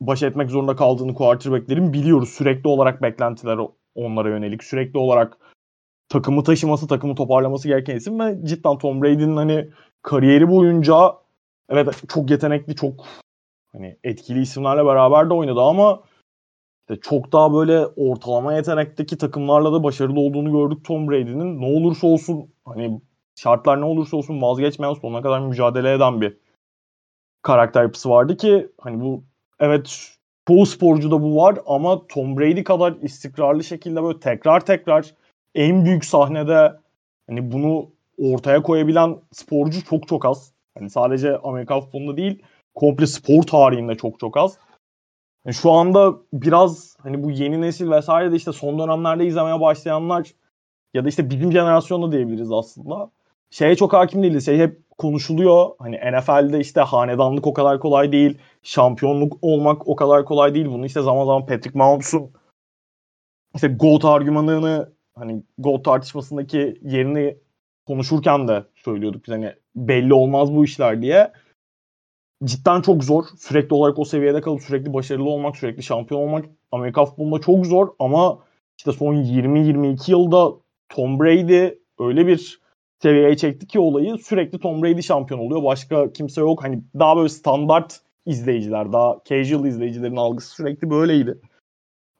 baş 0.00 0.22
etmek 0.22 0.50
zorunda 0.50 0.76
kaldığını 0.76 1.14
quarterback'lerin 1.14 1.92
biliyoruz. 1.92 2.28
Sürekli 2.28 2.68
olarak 2.68 3.02
beklentiler 3.02 3.58
onlara 3.94 4.28
yönelik. 4.28 4.64
Sürekli 4.64 4.98
olarak 4.98 5.38
takımı 6.08 6.44
taşıması, 6.44 6.88
takımı 6.88 7.14
toparlaması 7.14 7.68
gereken 7.68 7.96
isim 7.96 8.20
ve 8.20 8.46
cidden 8.46 8.78
Tom 8.78 9.02
Brady'nin 9.02 9.36
hani 9.36 9.68
kariyeri 10.02 10.48
boyunca 10.48 11.14
evet 11.68 12.02
çok 12.08 12.30
yetenekli, 12.30 12.76
çok 12.76 13.04
hani 13.72 13.96
etkili 14.04 14.40
isimlerle 14.40 14.86
beraber 14.86 15.30
de 15.30 15.34
oynadı 15.34 15.60
ama 15.60 16.02
işte 16.80 17.00
çok 17.00 17.32
daha 17.32 17.54
böyle 17.54 17.86
ortalama 17.86 18.54
yetenekteki 18.54 19.18
takımlarla 19.18 19.72
da 19.72 19.82
başarılı 19.82 20.20
olduğunu 20.20 20.52
gördük 20.52 20.84
Tom 20.84 21.10
Brady'nin. 21.10 21.60
Ne 21.60 21.66
olursa 21.66 22.06
olsun 22.06 22.53
hani 22.64 23.00
şartlar 23.36 23.80
ne 23.80 23.84
olursa 23.84 24.16
olsun 24.16 24.42
vazgeçmeyen 24.42 24.94
sonuna 24.94 25.22
kadar 25.22 25.40
mücadele 25.40 25.92
eden 25.92 26.20
bir 26.20 26.36
karakter 27.42 27.82
yapısı 27.82 28.10
vardı 28.10 28.36
ki 28.36 28.68
hani 28.80 29.00
bu 29.00 29.24
evet 29.60 30.10
çoğu 30.48 30.66
sporcuda 30.66 31.22
bu 31.22 31.36
var 31.36 31.58
ama 31.66 32.06
Tom 32.06 32.38
Brady 32.38 32.64
kadar 32.64 32.94
istikrarlı 33.02 33.64
şekilde 33.64 34.02
böyle 34.02 34.20
tekrar 34.20 34.66
tekrar 34.66 35.14
en 35.54 35.84
büyük 35.84 36.04
sahnede 36.04 36.72
hani 37.26 37.52
bunu 37.52 37.90
ortaya 38.18 38.62
koyabilen 38.62 39.16
sporcu 39.32 39.84
çok 39.84 40.08
çok 40.08 40.24
az. 40.24 40.52
Hani 40.78 40.90
sadece 40.90 41.38
Amerikan 41.38 41.80
futbolunda 41.80 42.16
değil 42.16 42.42
komple 42.74 43.06
spor 43.06 43.42
tarihinde 43.42 43.94
çok 43.94 44.20
çok 44.20 44.36
az. 44.36 44.58
Yani 45.44 45.54
şu 45.54 45.70
anda 45.70 46.14
biraz 46.32 46.96
hani 47.02 47.22
bu 47.24 47.30
yeni 47.30 47.60
nesil 47.60 47.90
vesaire 47.90 48.32
de 48.32 48.36
işte 48.36 48.52
son 48.52 48.78
dönemlerde 48.78 49.26
izlemeye 49.26 49.60
başlayanlar 49.60 50.34
ya 50.94 51.04
da 51.04 51.08
işte 51.08 51.30
bizim 51.30 51.52
jenerasyonda 51.52 52.12
diyebiliriz 52.12 52.52
aslında. 52.52 53.10
Şeye 53.50 53.76
çok 53.76 53.92
hakim 53.92 54.22
değiliz. 54.22 54.46
Şey 54.46 54.58
hep 54.58 54.84
konuşuluyor. 54.98 55.70
Hani 55.78 55.96
NFL'de 55.96 56.60
işte 56.60 56.80
hanedanlık 56.80 57.46
o 57.46 57.54
kadar 57.54 57.80
kolay 57.80 58.12
değil. 58.12 58.38
Şampiyonluk 58.62 59.38
olmak 59.42 59.88
o 59.88 59.96
kadar 59.96 60.24
kolay 60.24 60.54
değil. 60.54 60.66
Bunu 60.66 60.86
işte 60.86 61.02
zaman 61.02 61.26
zaman 61.26 61.46
Patrick 61.46 61.78
Mahomes'un 61.78 62.30
işte 63.54 63.68
GOAT 63.68 64.04
argümanını 64.04 64.92
hani 65.14 65.42
GOAT 65.58 65.84
tartışmasındaki 65.84 66.78
yerini 66.82 67.36
konuşurken 67.86 68.48
de 68.48 68.64
söylüyorduk. 68.76 69.26
Biz 69.26 69.34
hani 69.34 69.52
belli 69.76 70.14
olmaz 70.14 70.54
bu 70.54 70.64
işler 70.64 71.02
diye. 71.02 71.32
Cidden 72.44 72.80
çok 72.80 73.04
zor. 73.04 73.24
Sürekli 73.38 73.74
olarak 73.74 73.98
o 73.98 74.04
seviyede 74.04 74.40
kalıp 74.40 74.62
sürekli 74.62 74.94
başarılı 74.94 75.28
olmak, 75.28 75.56
sürekli 75.56 75.82
şampiyon 75.82 76.20
olmak 76.20 76.44
Amerika 76.72 77.04
futbolunda 77.04 77.40
çok 77.40 77.66
zor 77.66 77.88
ama 77.98 78.38
işte 78.78 78.92
son 78.92 79.14
20-22 79.14 80.10
yılda 80.10 80.63
Tom 80.94 81.20
Brady 81.20 81.74
öyle 81.98 82.26
bir 82.26 82.60
seviyeye 83.02 83.36
çekti 83.36 83.66
ki 83.66 83.78
olayı 83.78 84.18
sürekli 84.18 84.58
Tom 84.58 84.82
Brady 84.82 85.02
şampiyon 85.02 85.40
oluyor. 85.40 85.64
Başka 85.64 86.12
kimse 86.12 86.40
yok. 86.40 86.64
Hani 86.64 86.82
daha 86.98 87.16
böyle 87.16 87.28
standart 87.28 88.00
izleyiciler, 88.26 88.92
daha 88.92 89.18
casual 89.24 89.66
izleyicilerin 89.66 90.16
algısı 90.16 90.50
sürekli 90.54 90.90
böyleydi. 90.90 91.38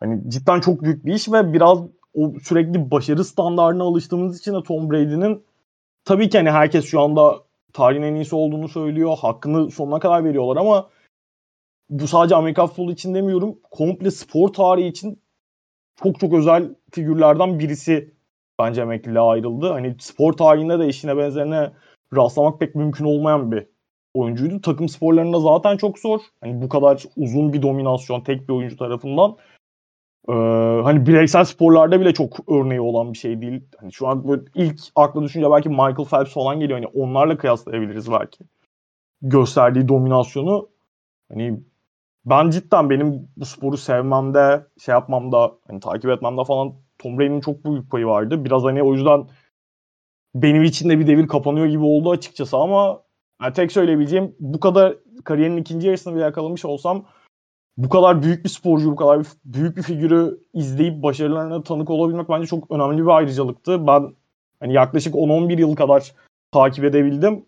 Hani 0.00 0.30
cidden 0.30 0.60
çok 0.60 0.82
büyük 0.82 1.06
bir 1.06 1.14
iş 1.14 1.32
ve 1.32 1.52
biraz 1.52 1.78
o 2.14 2.32
sürekli 2.42 2.90
başarı 2.90 3.24
standartına 3.24 3.84
alıştığımız 3.84 4.38
için 4.38 4.54
de 4.54 4.62
Tom 4.62 4.90
Brady'nin 4.90 5.44
tabii 6.04 6.28
ki 6.28 6.38
hani 6.38 6.50
herkes 6.50 6.84
şu 6.84 7.00
anda 7.00 7.42
tarihin 7.72 8.02
en 8.02 8.14
iyisi 8.14 8.36
olduğunu 8.36 8.68
söylüyor. 8.68 9.16
Hakkını 9.20 9.70
sonuna 9.70 9.98
kadar 9.98 10.24
veriyorlar 10.24 10.56
ama 10.56 10.90
bu 11.90 12.08
sadece 12.08 12.34
Amerika 12.34 12.66
futbolu 12.66 12.92
için 12.92 13.14
demiyorum. 13.14 13.58
Komple 13.70 14.10
spor 14.10 14.48
tarihi 14.48 14.86
için 14.86 15.18
çok 16.02 16.20
çok 16.20 16.32
özel 16.32 16.74
figürlerden 16.90 17.58
birisi 17.58 18.13
bence 18.60 18.82
emekliliğe 18.82 19.20
ayrıldı. 19.20 19.72
Hani 19.72 19.96
spor 19.98 20.32
tarihinde 20.32 20.78
de 20.78 20.86
eşine 20.86 21.16
benzerine 21.16 21.72
rastlamak 22.16 22.60
pek 22.60 22.74
mümkün 22.74 23.04
olmayan 23.04 23.52
bir 23.52 23.66
oyuncuydu. 24.14 24.60
Takım 24.60 24.88
sporlarında 24.88 25.40
zaten 25.40 25.76
çok 25.76 25.98
zor. 25.98 26.20
Hani 26.40 26.62
bu 26.62 26.68
kadar 26.68 27.04
uzun 27.16 27.52
bir 27.52 27.62
dominasyon 27.62 28.20
tek 28.20 28.48
bir 28.48 28.54
oyuncu 28.54 28.76
tarafından. 28.76 29.36
Ee, 30.28 30.32
hani 30.84 31.06
bireysel 31.06 31.44
sporlarda 31.44 32.00
bile 32.00 32.14
çok 32.14 32.48
örneği 32.48 32.80
olan 32.80 33.12
bir 33.12 33.18
şey 33.18 33.42
değil. 33.42 33.62
Hani 33.80 33.92
şu 33.92 34.08
an 34.08 34.28
böyle 34.28 34.42
ilk 34.54 34.80
akla 34.96 35.22
düşünce 35.22 35.50
belki 35.50 35.68
Michael 35.68 36.04
Phelps 36.10 36.34
falan 36.34 36.60
geliyor. 36.60 36.78
Hani 36.78 37.04
onlarla 37.04 37.36
kıyaslayabiliriz 37.36 38.10
belki. 38.10 38.44
Gösterdiği 39.22 39.88
dominasyonu. 39.88 40.68
Hani 41.32 41.60
ben 42.26 42.50
cidden 42.50 42.90
benim 42.90 43.28
bu 43.36 43.44
sporu 43.44 43.76
sevmemde, 43.76 44.66
şey 44.78 44.92
yapmamda, 44.92 45.52
hani 45.66 45.80
takip 45.80 46.10
etmemde 46.10 46.44
falan 46.44 46.74
Tom 46.98 47.18
Brady'nin 47.18 47.40
çok 47.40 47.64
büyük 47.64 47.90
payı 47.90 48.06
vardı. 48.06 48.44
Biraz 48.44 48.62
hani 48.62 48.82
o 48.82 48.94
yüzden 48.94 49.26
benim 50.34 50.62
için 50.62 50.90
de 50.90 50.98
bir 50.98 51.06
devir 51.06 51.26
kapanıyor 51.28 51.66
gibi 51.66 51.84
oldu 51.84 52.10
açıkçası 52.10 52.56
ama 52.56 53.02
yani 53.42 53.52
tek 53.52 53.72
söyleyebileceğim 53.72 54.34
bu 54.40 54.60
kadar 54.60 54.96
kariyerin 55.24 55.56
ikinci 55.56 55.86
yarısını 55.86 56.14
bile 56.14 56.22
yakalamış 56.22 56.64
olsam 56.64 57.04
bu 57.76 57.88
kadar 57.88 58.22
büyük 58.22 58.44
bir 58.44 58.48
sporcu, 58.48 58.90
bu 58.90 58.96
kadar 58.96 59.26
büyük 59.44 59.76
bir 59.76 59.82
figürü 59.82 60.40
izleyip 60.54 61.02
başarılarına 61.02 61.62
tanık 61.62 61.90
olabilmek 61.90 62.28
bence 62.28 62.46
çok 62.46 62.70
önemli 62.70 63.02
bir 63.02 63.08
ayrıcalıktı. 63.08 63.86
Ben 63.86 64.14
hani 64.60 64.72
yaklaşık 64.72 65.14
10-11 65.14 65.60
yıl 65.60 65.76
kadar 65.76 66.12
takip 66.52 66.84
edebildim. 66.84 67.44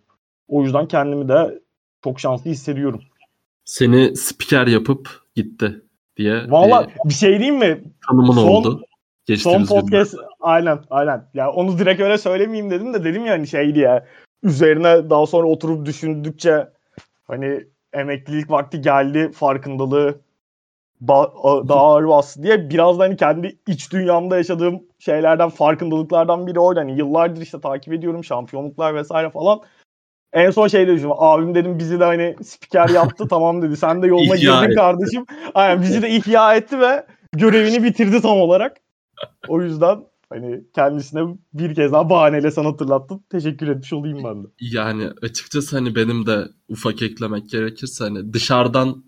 O 0.48 0.62
yüzden 0.62 0.88
kendimi 0.88 1.28
de 1.28 1.60
çok 2.04 2.20
şanslı 2.20 2.50
hissediyorum. 2.50 3.00
Seni 3.64 4.16
spiker 4.16 4.66
yapıp 4.66 5.08
gitti 5.34 5.82
diye 6.16 6.50
Valla 6.50 6.86
bir 7.04 7.14
şey 7.14 7.38
diyeyim 7.38 7.58
mi? 7.58 7.84
tanımın 8.08 8.32
Son- 8.32 8.48
oldu. 8.48 8.82
Son 9.37 9.64
podcast 9.83 10.14
aynen 10.40 10.78
aynen. 10.90 11.25
Ya 11.35 11.50
onu 11.52 11.78
direkt 11.78 12.00
öyle 12.00 12.18
söylemeyeyim 12.18 12.71
dedim 12.71 12.95
de 12.95 13.04
dedim 13.04 13.26
ya 13.26 13.33
hani 13.33 13.47
şey 13.47 13.75
diye 13.75 14.04
üzerine 14.42 15.11
daha 15.11 15.26
sonra 15.26 15.49
oturup 15.49 15.87
düşündükçe 15.87 16.68
hani 17.26 17.64
emeklilik 17.92 18.50
vakti 18.50 18.80
geldi 18.80 19.30
farkındalığı 19.33 20.21
ba- 21.04 21.68
daha 21.68 21.80
ağır 21.80 22.09
bastı 22.09 22.42
diye 22.42 22.71
biraz 22.71 22.99
da 22.99 23.02
hani 23.02 23.16
kendi 23.16 23.59
iç 23.68 23.92
dünyamda 23.92 24.37
yaşadığım 24.37 24.83
şeylerden 24.99 25.49
farkındalıklardan 25.49 26.47
biri 26.47 26.61
oydu. 26.61 26.80
Hani 26.80 26.99
yıllardır 26.99 27.42
işte 27.42 27.61
takip 27.61 27.92
ediyorum 27.92 28.25
şampiyonluklar 28.25 28.95
vesaire 28.95 29.30
falan. 29.30 29.61
En 30.33 30.50
son 30.50 30.68
şey 30.68 30.88
dedim 30.88 31.11
abim 31.16 31.54
dedim 31.54 31.78
bizi 31.78 32.00
de 32.00 32.04
hani 32.04 32.37
spiker 32.45 32.88
yaptı 32.88 33.26
tamam 33.30 33.62
dedi 33.62 33.76
sen 33.76 34.02
de 34.02 34.06
yoluna 34.06 34.37
girdin 34.37 34.75
kardeşim. 34.75 35.26
Aynen 35.54 35.83
bizi 35.83 36.02
de 36.02 36.11
ihya 36.11 36.54
etti 36.54 36.80
ve 36.80 37.06
görevini 37.33 37.83
bitirdi 37.85 38.21
tam 38.23 38.38
olarak. 38.40 38.76
O 39.49 39.62
yüzden 39.62 40.04
hani 40.28 40.64
kendisine 40.75 41.37
bir 41.54 41.75
kez 41.75 41.92
daha 41.92 42.11
bahaneyle 42.11 42.50
sana 42.50 42.68
hatırlattım. 42.68 43.23
Teşekkür 43.30 43.68
etmiş 43.68 43.92
olayım 43.92 44.25
ben 44.25 44.44
de. 44.44 44.49
Yani 44.61 45.11
açıkçası 45.23 45.76
hani 45.76 45.94
benim 45.94 46.26
de 46.26 46.49
ufak 46.68 47.02
eklemek 47.02 47.50
gerekirse 47.50 48.04
hani 48.04 48.32
dışarıdan 48.32 49.04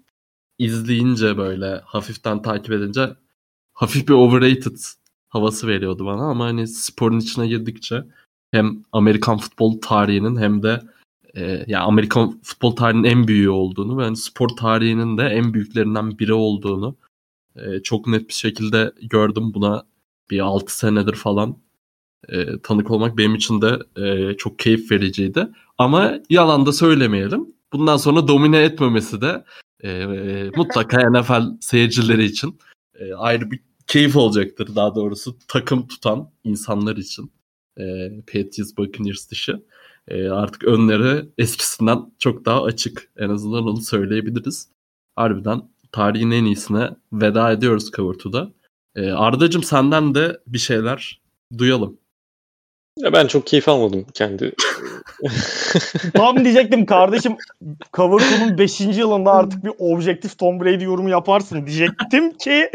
izleyince 0.59 1.37
böyle 1.37 1.81
hafiften 1.85 2.43
takip 2.43 2.73
edince 2.73 3.11
hafif 3.73 4.09
bir 4.09 4.13
overrated 4.15 4.77
havası 5.29 5.67
veriyordu 5.67 6.07
bana 6.07 6.23
ama 6.23 6.45
hani 6.45 6.67
sporun 6.67 7.19
içine 7.19 7.47
girdikçe 7.47 8.05
hem 8.51 8.83
Amerikan 8.93 9.39
futbol 9.39 9.81
tarihinin 9.81 10.37
hem 10.37 10.63
de 10.63 10.81
e, 11.37 11.65
yani 11.67 11.85
Amerikan 11.85 12.41
futbol 12.43 12.77
tarihinin 12.77 13.05
en 13.05 13.29
büyüğü 13.29 13.49
olduğunu 13.51 13.99
ve 13.99 14.03
hani 14.03 14.17
spor 14.17 14.49
tarihinin 14.49 15.19
de 15.19 15.23
en 15.23 15.55
büyüklerinden 15.55 16.19
biri 16.19 16.33
olduğunu 16.33 16.97
e, 17.57 17.83
çok 17.83 18.07
net 18.07 18.29
bir 18.29 18.35
şekilde 18.35 18.93
gördüm. 19.03 19.55
Buna 19.55 19.85
bir 20.31 20.41
6 20.41 20.79
senedir 20.79 21.15
falan 21.15 21.59
e, 22.29 22.59
tanık 22.63 22.91
olmak 22.91 23.19
benim 23.19 23.35
için 23.35 23.63
de 23.63 23.79
e, 23.97 24.37
çok 24.37 24.59
keyif 24.59 24.91
vericiydi. 24.93 25.49
Ama 25.79 26.15
yalan 26.31 26.67
da 26.67 26.73
söylemeyelim. 26.73 27.47
Bundan 27.73 27.97
sonra 27.97 28.29
domine 28.29 28.63
etmemesi 28.63 29.21
de 29.21 29.45
e, 29.81 29.91
e, 29.91 30.51
mutlaka 30.57 31.11
NFL 31.11 31.43
seyircileri 31.61 32.25
için 32.25 32.59
e, 32.95 33.15
ayrı 33.15 33.51
bir 33.51 33.61
keyif 33.87 34.17
olacaktır 34.17 34.75
daha 34.77 34.95
doğrusu. 34.95 35.37
Takım 35.49 35.87
tutan 35.87 36.31
insanlar 36.45 36.97
için. 36.97 37.33
E, 37.79 38.11
Patriots 38.27 38.77
Buccaneers 38.77 39.31
dışı. 39.31 39.63
E, 40.09 40.29
artık 40.29 40.65
önleri 40.65 41.29
eskisinden 41.39 42.13
çok 42.19 42.45
daha 42.45 42.63
açık. 42.63 43.11
En 43.17 43.29
azından 43.29 43.69
onu 43.69 43.81
söyleyebiliriz. 43.81 44.69
Harbiden 45.17 45.63
tarihin 45.93 46.31
en 46.31 46.45
iyisine 46.45 46.91
veda 47.13 47.53
ediyoruz 47.53 47.91
Cover 47.91 48.15
2'da. 48.15 48.53
E, 48.99 49.13
Arda'cığım 49.13 49.63
senden 49.63 50.15
de 50.15 50.41
bir 50.47 50.59
şeyler 50.59 51.21
duyalım. 51.59 51.99
Ya 52.97 53.13
ben 53.13 53.27
çok 53.27 53.47
keyif 53.47 53.69
almadım 53.69 54.07
kendi. 54.15 54.53
Tam 56.15 56.45
diyecektim 56.45 56.87
kardeşim 56.87 57.37
Cover 57.93 58.19
2'nun 58.19 58.59
5. 58.59 58.81
yılında 58.81 59.33
artık 59.33 59.65
bir 59.65 59.73
objektif 59.79 60.39
Tom 60.39 60.61
Brady 60.61 60.85
yorumu 60.85 61.11
yaparsın 61.11 61.67
diyecektim 61.67 62.37
ki 62.37 62.71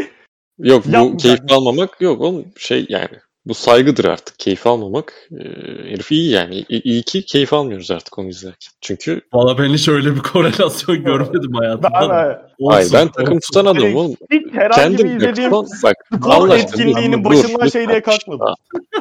Yok 0.59 0.85
bu 0.85 1.17
keyif 1.17 1.39
almamak 1.49 2.01
yok 2.01 2.21
oğlum 2.21 2.45
şey 2.57 2.85
yani 2.89 3.19
bu 3.45 3.53
saygıdır 3.53 4.05
artık 4.05 4.39
keyif 4.39 4.67
almamak. 4.67 5.13
Ee, 5.31 5.43
herif 5.89 6.11
iyi 6.11 6.29
yani. 6.31 6.55
İ- 6.69 6.81
iyi 6.89 7.03
ki 7.03 7.25
keyif 7.25 7.53
almıyoruz 7.53 7.91
artık 7.91 8.19
onu 8.19 8.27
izlerken. 8.29 8.71
Çünkü 8.81 9.21
Valla 9.33 9.57
ben 9.57 9.69
hiç 9.73 9.87
öyle 9.87 10.15
bir 10.15 10.19
korelasyon 10.19 10.95
görmedim 11.03 11.53
hayatımda. 11.53 11.89
ben 12.01 12.09
da. 12.09 12.31
e, 12.31 12.63
Olsun, 12.63 12.75
hayır 12.75 12.89
ben 12.93 13.07
takım 13.07 13.35
olsun. 13.35 13.39
tutan 13.39 13.65
adamım 13.65 13.95
oğlum. 13.95 14.15
ilk 14.31 14.53
herhangi 14.53 14.75
Kendim 14.97 15.05
bir 15.09 15.15
izlediğim 15.15 15.49
Son- 15.51 15.67
bak 15.83 15.95
spor 16.15 16.31
Allah 16.31 16.57
etkinliğinin 16.57 17.23
başından 17.25 17.67
şey 17.67 17.87
diye 17.87 18.01
kalkmadım. 18.01 18.47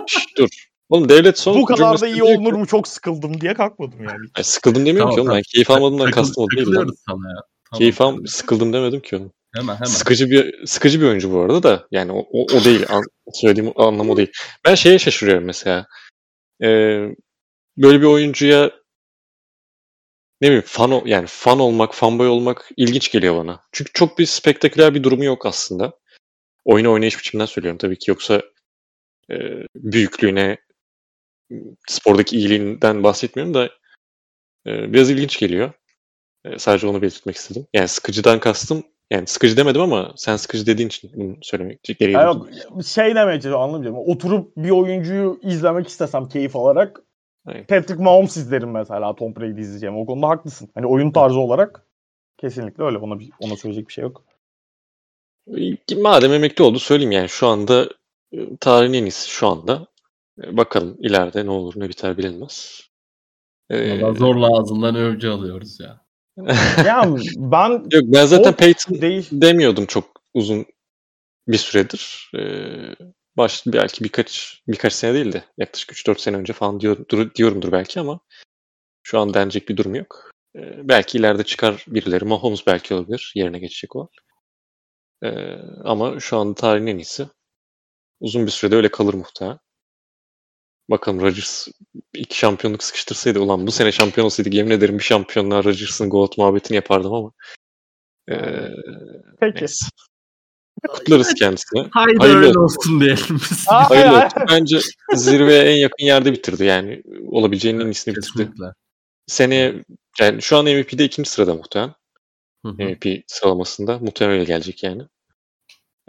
Şşş, 0.06 0.26
dur. 0.38 0.48
Oğlum 0.88 1.08
devlet 1.08 1.38
son 1.38 1.60
Bu 1.60 1.64
kadar 1.64 2.00
da 2.00 2.08
iyi 2.08 2.22
olunur 2.22 2.52
mu 2.52 2.66
çok 2.66 2.88
sıkıldım 2.88 3.40
diye 3.40 3.54
kalkmadım 3.54 3.98
yani. 4.04 4.26
Ay, 4.36 4.42
sıkıldım 4.44 4.86
demiyorum 4.86 5.10
Tamam, 5.10 5.14
ki 5.14 5.20
oğlum. 5.20 5.26
tamam. 5.28 5.36
Ben 5.36 5.42
keyif 5.52 5.70
almadığımdan 5.70 6.10
kastım 6.10 6.44
o 6.44 6.50
değil. 6.56 6.66
Tamam, 7.08 7.22
Keyif 7.78 8.00
al 8.00 8.16
sıkıldım 8.26 8.72
demedim 8.72 9.00
ki 9.00 9.16
oğlum. 9.16 9.32
Hemen 9.56 9.74
hemen. 9.74 9.84
Sıkıcı 9.84 10.30
bir 10.30 10.66
sıkıcı 10.66 11.00
bir 11.00 11.06
oyuncu 11.06 11.32
bu 11.32 11.40
arada 11.40 11.62
da 11.62 11.86
yani 11.90 12.12
o, 12.12 12.18
o, 12.32 12.42
o 12.42 12.64
değil 12.64 12.86
an, 12.88 13.04
söylediğim 13.32 13.72
anlam 13.76 14.10
o 14.10 14.16
değil. 14.16 14.32
Ben 14.64 14.74
şeye 14.74 14.98
şaşırıyorum 14.98 15.44
mesela. 15.44 15.86
Ee, 16.62 17.08
böyle 17.76 18.00
bir 18.00 18.06
oyuncuya 18.06 18.70
ne 20.40 20.48
bileyim 20.48 20.64
fan 20.66 21.02
yani 21.06 21.26
fan 21.26 21.60
olmak, 21.60 21.94
fanboy 21.94 22.28
olmak 22.28 22.70
ilginç 22.76 23.12
geliyor 23.12 23.36
bana. 23.36 23.60
Çünkü 23.72 23.92
çok 23.92 24.18
bir 24.18 24.26
spektaküler 24.26 24.94
bir 24.94 25.02
durumu 25.02 25.24
yok 25.24 25.46
aslında. 25.46 25.98
oyunu 26.64 26.92
oynayış 26.92 27.18
biçiminden 27.18 27.46
söylüyorum 27.46 27.78
tabii 27.78 27.98
ki. 27.98 28.10
Yoksa 28.10 28.42
e, 29.30 29.36
büyüklüğüne, 29.76 30.58
spordaki 31.88 32.36
iyiliğinden 32.36 33.02
bahsetmiyorum 33.02 33.54
da 33.54 33.66
e, 34.66 34.92
biraz 34.92 35.10
ilginç 35.10 35.38
geliyor. 35.38 35.72
E, 36.44 36.58
sadece 36.58 36.86
onu 36.86 37.02
belirtmek 37.02 37.36
istedim. 37.36 37.66
Yani 37.74 37.88
sıkıcıdan 37.88 38.40
kastım 38.40 38.84
yani 39.12 39.26
sıkıcı 39.26 39.56
demedim 39.56 39.80
ama 39.80 40.12
sen 40.16 40.36
sıkıcı 40.36 40.66
dediğin 40.66 40.88
için 40.88 41.10
bunu 41.16 41.36
söylemek 41.42 41.82
gereği 41.82 42.12
Ya 42.14 42.34
duydum. 42.34 42.48
yok, 42.70 42.84
şey 42.84 43.14
demeye 43.14 43.32
çalışıyorum 43.32 43.60
anlamayacağım. 43.60 43.96
Oturup 43.98 44.56
bir 44.56 44.70
oyuncuyu 44.70 45.40
izlemek 45.42 45.88
istesem 45.88 46.28
keyif 46.28 46.56
alarak 46.56 47.02
Aynen. 47.46 47.66
Patrick 47.66 48.02
Mahomes 48.02 48.36
izlerim 48.36 48.70
mesela 48.70 49.14
Tom 49.14 49.36
Brady 49.36 49.60
izleyeceğim. 49.60 49.96
O 49.98 50.06
konuda 50.06 50.28
haklısın. 50.28 50.68
Hani 50.74 50.86
oyun 50.86 51.10
tarzı 51.10 51.38
olarak 51.38 51.86
kesinlikle 52.38 52.84
öyle. 52.84 52.98
Ona, 52.98 53.18
bir- 53.20 53.30
ona 53.40 53.56
söyleyecek 53.56 53.88
bir 53.88 53.92
şey 53.92 54.02
yok. 54.02 54.24
E, 55.90 55.94
Madem 56.02 56.32
emekli 56.32 56.64
oldu 56.64 56.78
söyleyeyim 56.78 57.12
yani 57.12 57.28
şu 57.28 57.46
anda 57.46 57.88
e, 58.32 58.56
tarihin 58.60 58.92
en 58.92 59.02
iyisi 59.02 59.30
şu 59.30 59.48
anda. 59.48 59.86
E, 60.44 60.56
Bakalım 60.56 60.96
ileride 61.00 61.46
ne 61.46 61.50
olur 61.50 61.72
ne 61.76 61.88
biter 61.88 62.18
bilinmez. 62.18 62.82
E, 63.70 64.02
Valla 64.02 64.14
zorla 64.14 64.58
ağzından 64.60 64.94
övgü 64.94 65.28
alıyoruz 65.28 65.80
ya. 65.80 66.01
Yani 66.86 67.24
ben 67.36 67.70
Yok 67.70 68.02
ben 68.04 68.26
zaten 68.26 68.56
Peyton 68.56 69.00
değil. 69.00 69.28
demiyordum 69.32 69.86
çok 69.86 70.22
uzun 70.34 70.66
bir 71.48 71.56
süredir. 71.58 72.30
Ee, 72.38 72.96
baş, 73.36 73.62
belki 73.66 74.04
birkaç 74.04 74.62
birkaç 74.68 74.92
sene 74.92 75.14
değil 75.14 75.32
de 75.32 75.44
yaklaşık 75.58 75.92
3-4 75.92 76.20
sene 76.20 76.36
önce 76.36 76.52
falan 76.52 76.80
diyor, 76.80 76.96
dur- 77.08 77.34
diyorumdur 77.34 77.72
belki 77.72 78.00
ama 78.00 78.20
şu 79.02 79.18
an 79.18 79.34
denecek 79.34 79.68
bir 79.68 79.76
durum 79.76 79.94
yok. 79.94 80.30
Ee, 80.56 80.88
belki 80.88 81.18
ileride 81.18 81.44
çıkar 81.44 81.84
birileri. 81.88 82.24
Mahomes 82.24 82.66
belki 82.66 82.94
olabilir. 82.94 83.32
Yerine 83.36 83.58
geçecek 83.58 83.96
o. 83.96 84.08
Ee, 85.24 85.56
ama 85.84 86.20
şu 86.20 86.38
anda 86.38 86.54
tarihin 86.54 86.86
en 86.86 86.98
iyisi. 86.98 87.26
Uzun 88.20 88.46
bir 88.46 88.50
sürede 88.50 88.76
öyle 88.76 88.90
kalır 88.90 89.14
muhtemelen. 89.14 89.58
Bakalım 90.90 91.20
Rodgers 91.20 91.68
iki 92.14 92.38
şampiyonluk 92.38 92.82
sıkıştırsaydı 92.82 93.40
ulan 93.40 93.66
bu 93.66 93.72
sene 93.72 93.92
şampiyon 93.92 94.24
olsaydı 94.24 94.56
yemin 94.56 94.70
ederim 94.70 94.98
bir 94.98 95.04
şampiyonluğa 95.04 95.64
Rodgers'ın 95.64 96.10
GOAT 96.10 96.38
muhabbetini 96.38 96.74
yapardım 96.74 97.14
ama. 97.14 97.32
Ee, 98.30 98.68
Peki. 99.40 99.58
neyse. 99.60 99.86
Kutlarız 100.88 101.34
kendisini. 101.34 101.88
Haydi 101.92 102.18
Hayırlı 102.18 102.38
öyle 102.38 102.58
olsun. 102.58 102.60
olsun 102.80 103.00
diyelim 103.00 103.24
biz. 103.50 103.66
Hayırlı 103.68 104.16
olsun. 104.16 104.42
Bence 104.50 104.78
zirveye 105.14 105.62
en 105.62 105.76
yakın 105.76 106.04
yerde 106.04 106.32
bitirdi 106.32 106.64
yani. 106.64 107.02
Olabileceğinin 107.30 107.80
en 107.80 107.86
iyisini 107.86 108.14
bitirdi. 108.16 108.50
Seneye 109.26 109.84
yani 110.20 110.42
şu 110.42 110.56
an 110.56 110.64
MVP'de 110.64 111.04
ikinci 111.04 111.30
sırada 111.30 111.54
muhtemelen. 111.54 111.94
Hı 112.66 112.68
hı. 112.68 112.72
MVP 112.72 113.24
sıralamasında. 113.26 113.98
Muhtemelen 113.98 114.34
öyle 114.40 114.44
gelecek 114.44 114.82
yani. 114.82 115.02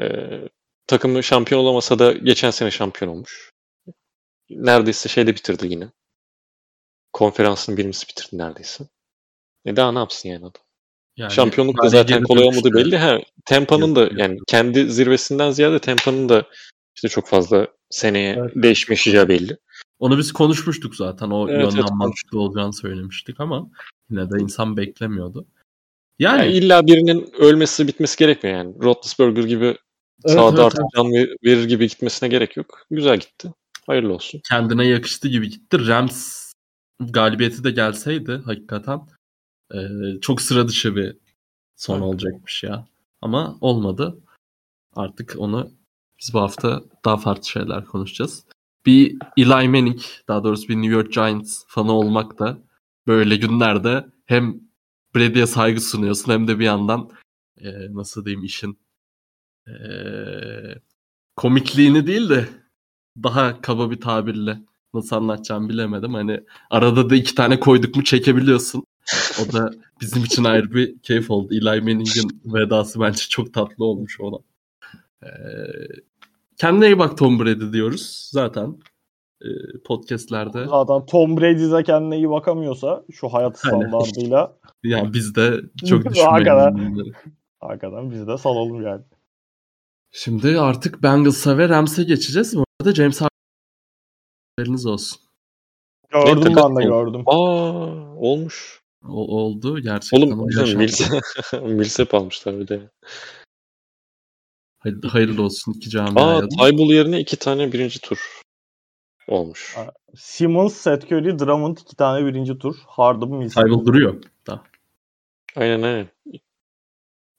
Ee, 0.02 0.50
takımı 0.88 1.24
şampiyon 1.24 1.62
olamasa 1.62 2.00
da 2.00 2.12
geçen 2.12 2.52
sene 2.52 2.72
şampiyon 2.72 3.12
olmuş. 3.12 3.53
Neredeyse 4.50 5.10
şeyde 5.10 5.36
bitirdi 5.36 5.68
yine. 5.68 5.88
Konferansın 7.14 7.78
birincisi 7.78 8.08
bitirdi 8.08 8.38
neredeyse. 8.38 8.84
E 9.66 9.76
daha 9.76 9.92
ne 9.92 10.00
yapsın 10.00 10.30
yani 10.30 10.40
adam? 10.46 10.62
Yani 11.18 11.32
Şampiyonluk 11.32 11.84
da 11.84 11.90
zaten 11.90 12.24
kolay 12.24 12.44
olmadı 12.44 12.70
belli. 12.74 12.98
Ha, 12.98 13.20
Tampa'nın 13.46 13.96
da 13.96 14.02
yok. 14.02 14.12
yani 14.18 14.38
kendi 14.48 14.92
zirvesinden 14.92 15.52
ziyade 15.52 15.80
Tampa'nın 15.80 16.30
da 16.30 16.44
işte 16.96 17.08
çok 17.10 17.28
fazla 17.28 17.68
seneye 17.90 18.36
Evet. 18.40 18.52
değişme 18.56 18.94
yaşayacağı 18.94 19.28
belli. 19.30 19.58
Onu 20.00 20.18
biz 20.18 20.32
konuşmuştuk 20.32 20.96
zaten. 20.96 21.30
O 21.30 21.50
Evet, 21.50 21.62
yönden 21.64 21.78
evet, 21.78 21.92
mantıklı 21.92 22.40
olacağını 22.40 22.74
söylemiştik 22.74 23.40
ama 23.40 23.70
yine 24.10 24.32
de 24.32 24.40
insan 24.40 24.78
beklemiyordu. 24.78 25.46
Yani, 26.20 26.40
Yani, 26.40 26.52
illa 26.54 26.88
birinin 26.88 27.32
ölmesi 27.38 27.88
bitmesi 27.88 28.18
gerekmiyor 28.18 28.58
yani. 28.58 28.76
Roethlisberger 28.84 29.44
gibi 29.44 29.66
Evet, 29.66 29.78
sahada 30.36 30.62
evet, 30.62 30.66
artık 30.66 30.82
can 30.96 31.12
ver- 31.14 31.36
verir 31.44 31.64
gibi 31.64 31.88
gitmesine 31.88 32.30
gerek 32.30 32.58
yok. 32.58 32.86
Güzel 32.92 33.18
gitti. 33.18 33.54
Hayırlı 33.88 34.14
olsun. 34.14 34.42
kendine 34.50 34.88
yakıştı 34.88 35.28
gibi 35.28 35.50
gitti. 35.50 35.88
Rams 35.88 36.52
galibiyeti 37.00 37.64
de 37.64 37.72
gelseydi 37.72 38.42
hakikaten 38.46 39.00
e, 39.74 39.80
çok 40.22 40.42
sıra 40.42 40.68
dışı 40.68 40.96
bir 40.96 41.18
son 41.76 41.94
Evet. 41.96 42.04
olacakmış 42.04 42.64
ya. 42.64 42.88
Ama 43.22 43.58
olmadı. 43.62 44.20
Artık 44.96 45.36
onu 45.38 45.72
biz 46.20 46.34
bu 46.34 46.40
hafta 46.42 46.84
daha 47.06 47.18
farklı 47.18 47.46
şeyler 47.46 47.86
konuşacağız. 47.86 48.46
Bir 48.86 49.18
Eli 49.38 49.70
Manning, 49.70 50.00
daha 50.28 50.44
doğrusu 50.44 50.68
bir 50.68 50.76
New 50.76 50.94
York 50.94 51.14
Giants 51.14 51.64
fanı 51.68 51.92
olmak 51.92 52.40
da 52.40 52.58
böyle 53.08 53.36
günlerde 53.38 54.06
hem 54.26 54.60
Brady'ye 55.16 55.48
saygı 55.48 55.82
sunuyorsun 55.82 56.32
hem 56.32 56.48
de 56.48 56.60
bir 56.60 56.66
yandan 56.66 57.10
e, 57.58 57.94
nasıl 57.94 58.26
diyeyim 58.26 58.44
işin 58.46 58.80
e, 59.68 59.74
komikliğini 61.36 62.08
değil 62.08 62.30
de 62.30 62.50
daha 63.24 63.62
kaba 63.62 63.92
bir 63.92 64.02
tabirle 64.02 64.60
nasıl 64.94 65.16
anlatacağımı 65.16 65.70
bilemedim. 65.70 66.14
Hani 66.14 66.40
arada 66.70 67.10
da 67.10 67.16
iki 67.16 67.36
tane 67.36 67.60
koyduk 67.60 67.96
mu 67.96 68.04
çekebiliyorsun. 68.04 68.84
O 69.42 69.54
da 69.54 69.72
bizim 70.02 70.24
için 70.24 70.44
ayrı 70.44 70.72
bir 70.74 71.00
keyif 71.00 71.32
oldu. 71.32 71.54
Eli 71.54 71.82
Manning'in 71.82 72.42
vedası 72.46 73.00
bence 73.00 73.24
çok 73.30 73.54
tatlı 73.54 73.86
olmuş 73.86 74.20
ona. 74.20 74.38
Ee, 75.24 75.28
kendine 76.58 76.86
iyi 76.86 77.00
bak 77.00 77.18
Tom 77.18 77.40
Brady 77.40 77.74
diyoruz 77.74 78.30
zaten 78.32 78.78
e, 79.42 79.48
podcastlerde. 79.86 80.66
Zaten 80.70 81.06
Tom 81.06 81.38
Brady 81.38 81.72
de 81.72 81.84
kendine 81.84 82.18
iyi 82.18 82.30
bakamıyorsa 82.30 83.04
şu 83.12 83.28
hayat 83.28 83.60
standartıyla 83.60 84.54
Yani 84.84 85.14
biz 85.14 85.36
de 85.36 85.62
çok 85.90 86.06
düşünmeyelim. 86.10 87.14
hakikaten 87.60 88.12
biz 88.12 88.28
de 88.28 88.38
salalım 88.38 88.82
yani. 88.82 89.02
Şimdi 90.12 90.60
artık 90.60 91.04
Bengals'a 91.04 91.58
ve 91.58 91.70
Rams'e 91.70 92.04
geçeceğiz. 92.04 92.58
Bu 92.58 92.66
arada 92.84 92.96
James 92.96 93.22
Harden'iniz 94.58 94.86
olsun. 94.86 95.20
Gördüm 96.12 96.54
ben 96.56 96.76
de 96.76 96.84
gördüm. 96.84 97.24
Aa 97.26 97.36
olmuş. 98.16 98.82
O, 99.10 99.38
oldu 99.38 99.80
gerçekten. 99.80 100.28
Oğlum. 100.28 100.48
Milsep, 100.78 101.22
Milsep 101.64 102.14
almışlar 102.14 102.60
bir 102.60 102.68
de. 102.68 102.90
Hay- 104.80 105.02
Hayırlı 105.10 105.44
olsun 105.44 105.74
iki 105.74 105.88
Aa 105.88 105.92
camiaya. 105.92 106.42
da. 106.42 106.48
Tybull 106.48 106.94
yerine 106.94 107.20
iki 107.20 107.38
tane 107.38 107.72
birinci 107.74 108.02
tur 108.02 108.42
olmuş. 109.28 109.76
Aa. 109.78 109.92
Simmons, 110.16 110.74
Seth 110.76 111.06
Curry, 111.06 111.40
Drummond 111.40 111.78
iki 111.78 111.96
tane 111.96 112.26
birinci 112.26 112.58
tur. 112.58 112.76
Harden, 112.88 113.30
Millsap. 113.30 113.64
Tybull 113.64 113.86
duruyor. 113.86 114.24
Da. 114.48 114.64
Aynen 115.56 115.82
aynen. 115.82 116.08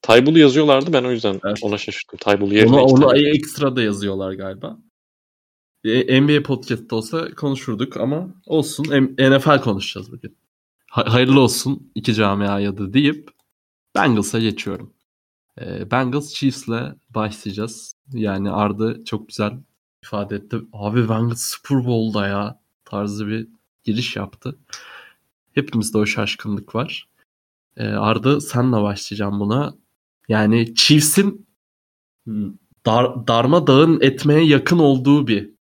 Tybull'u 0.02 0.38
yazıyorlardı 0.38 0.92
ben 0.92 1.04
o 1.04 1.10
yüzden 1.10 1.40
Evet. 1.46 1.58
ona 1.62 1.78
şaşırdım. 1.78 2.18
Tybull 2.18 2.52
yerine 2.52 2.76
Onu, 2.76 2.82
iki 2.84 2.94
onu 2.94 3.08
tane. 3.08 3.28
ekstra 3.28 3.76
da 3.76 3.82
yazıyorlar 3.82 4.32
galiba. 4.32 4.78
E, 5.84 6.20
NBA 6.22 6.42
podcast'ta 6.42 6.96
olsa 6.96 7.34
konuşurduk 7.34 7.96
ama 7.96 8.28
olsun. 8.46 8.84
NFL 9.18 9.60
konuşacağız 9.60 10.12
bugün. 10.12 10.36
Ha- 10.90 11.12
hayırlı 11.14 11.40
olsun 11.40 11.90
iki 11.94 12.14
camiaya 12.14 12.78
da 12.78 12.92
deyip 12.92 13.30
Bengals'a 13.94 14.38
geçiyorum. 14.38 14.92
E, 15.60 15.90
Bengals 15.90 16.34
Chiefs'le 16.34 16.94
başlayacağız. 17.10 17.94
Yani 18.12 18.50
Arda 18.50 19.04
çok 19.04 19.28
güzel 19.28 19.52
ifade 20.02 20.36
etti. 20.36 20.56
Abi 20.72 21.08
Bengals 21.08 21.40
Super 21.40 21.84
Bowl'da 21.86 22.28
ya 22.28 22.60
tarzı 22.84 23.26
bir 23.28 23.48
giriş 23.84 24.16
yaptı. 24.16 24.58
Hepimizde 25.52 25.98
o 25.98 26.06
şaşkınlık 26.06 26.74
var. 26.74 27.08
E, 27.76 27.86
Arda 27.86 28.40
senle 28.40 28.82
başlayacağım 28.82 29.40
buna. 29.40 29.74
Yani 30.28 30.74
Chiefs'in 30.74 31.46
dar, 32.86 33.26
darmadağın 33.26 34.00
etmeye 34.00 34.44
yakın 34.44 34.78
olduğu 34.78 35.26
bir 35.26 35.53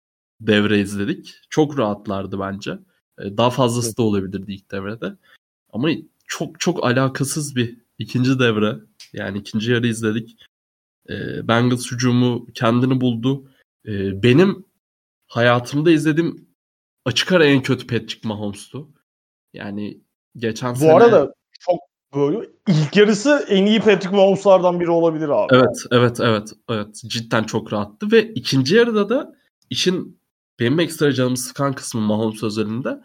devre 0.47 0.79
izledik. 0.79 1.35
Çok 1.49 1.79
rahatlardı 1.79 2.39
bence. 2.39 2.71
E, 3.19 3.37
Daha 3.37 3.49
fazlası 3.49 3.97
da 3.97 4.03
olabilirdi 4.03 4.53
ilk 4.53 4.71
devrede. 4.71 5.13
Ama 5.73 5.89
çok 6.27 6.59
çok 6.59 6.83
alakasız 6.85 7.55
bir 7.55 7.77
ikinci 7.97 8.39
devre. 8.39 8.75
Yani 9.13 9.37
ikinci 9.37 9.71
yarı 9.71 9.87
izledik. 9.87 10.37
E, 11.09 11.47
Bengals 11.47 11.91
hücumu 11.91 12.47
kendini 12.53 13.01
buldu. 13.01 13.49
E, 13.85 14.23
Benim 14.23 14.65
hayatımda 15.27 15.91
izlediğim 15.91 16.47
açık 17.05 17.31
ara 17.31 17.45
en 17.45 17.61
kötü 17.61 17.87
Patrick 17.87 18.27
Mahomes'tu. 18.27 18.89
Yani 19.53 20.01
geçen 20.37 20.73
Bu 20.75 20.79
sene... 20.79 20.93
arada 20.93 21.33
çok 21.59 21.79
böyle 22.15 22.49
ilk 22.67 22.97
yarısı 22.97 23.45
en 23.49 23.65
iyi 23.65 23.79
Patrick 23.79 24.15
Mahomes'lardan 24.15 24.79
biri 24.79 24.89
olabilir 24.91 25.29
abi. 25.29 25.55
Evet, 25.55 25.77
evet, 25.91 26.19
evet, 26.19 26.53
evet. 26.69 26.95
Cidden 27.07 27.43
çok 27.43 27.73
rahattı 27.73 28.11
ve 28.11 28.33
ikinci 28.33 28.75
yarıda 28.75 29.09
da 29.09 29.35
işin 29.69 30.19
benim 30.59 30.79
ekstra 30.79 31.13
canımı 31.13 31.37
sıkan 31.37 31.73
kısmı 31.73 32.01
Mahomes 32.01 32.43
özelinde. 32.43 33.01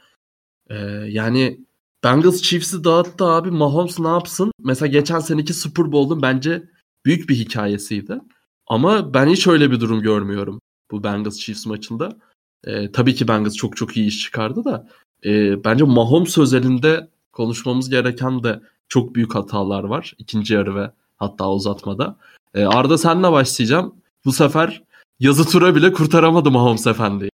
Ee, 0.71 0.77
yani 1.09 1.61
Bengals 2.05 2.43
Chiefs'i 2.43 2.85
dağıttı 2.85 3.25
abi. 3.25 3.51
Mahomes 3.51 3.99
ne 3.99 4.09
yapsın? 4.09 4.53
Mesela 4.65 4.87
geçen 4.87 5.21
seneki 5.21 5.55
Super 5.55 5.93
Bowl'un 5.93 6.23
bence 6.23 6.71
büyük 7.07 7.29
bir 7.29 7.35
hikayesiydi. 7.35 8.21
Ama 8.67 9.15
ben 9.15 9.27
hiç 9.29 9.47
öyle 9.47 9.71
bir 9.71 9.81
durum 9.81 10.01
görmüyorum 10.01 10.61
bu 10.91 11.05
Bengals 11.05 11.39
Chiefs 11.39 11.67
maçında. 11.67 12.19
Ee, 12.65 12.93
tabii 12.93 13.15
ki 13.15 13.29
Bengals 13.29 13.55
çok 13.55 13.77
çok 13.77 13.97
iyi 13.97 14.07
iş 14.07 14.21
çıkardı 14.21 14.65
da 14.65 14.89
e, 15.25 15.65
bence 15.65 15.85
Mahomes 15.85 16.39
özelinde 16.39 17.09
konuşmamız 17.33 17.91
gereken 17.91 18.43
de 18.43 18.61
çok 18.89 19.15
büyük 19.15 19.35
hatalar 19.35 19.85
var. 19.85 20.15
ikinci 20.19 20.55
yarı 20.55 20.77
ve 20.77 20.91
hatta 21.17 21.53
uzatmada. 21.53 22.17
Ee, 22.55 22.65
Arda 22.65 22.99
senle 22.99 23.33
başlayacağım. 23.33 23.95
Bu 24.25 24.33
sefer 24.33 24.83
yazı 25.21 25.51
tura 25.51 25.75
bile 25.75 25.93
kurtaramadı 25.93 26.51
Mahomes 26.51 26.87
Efendi'yi. 26.87 27.31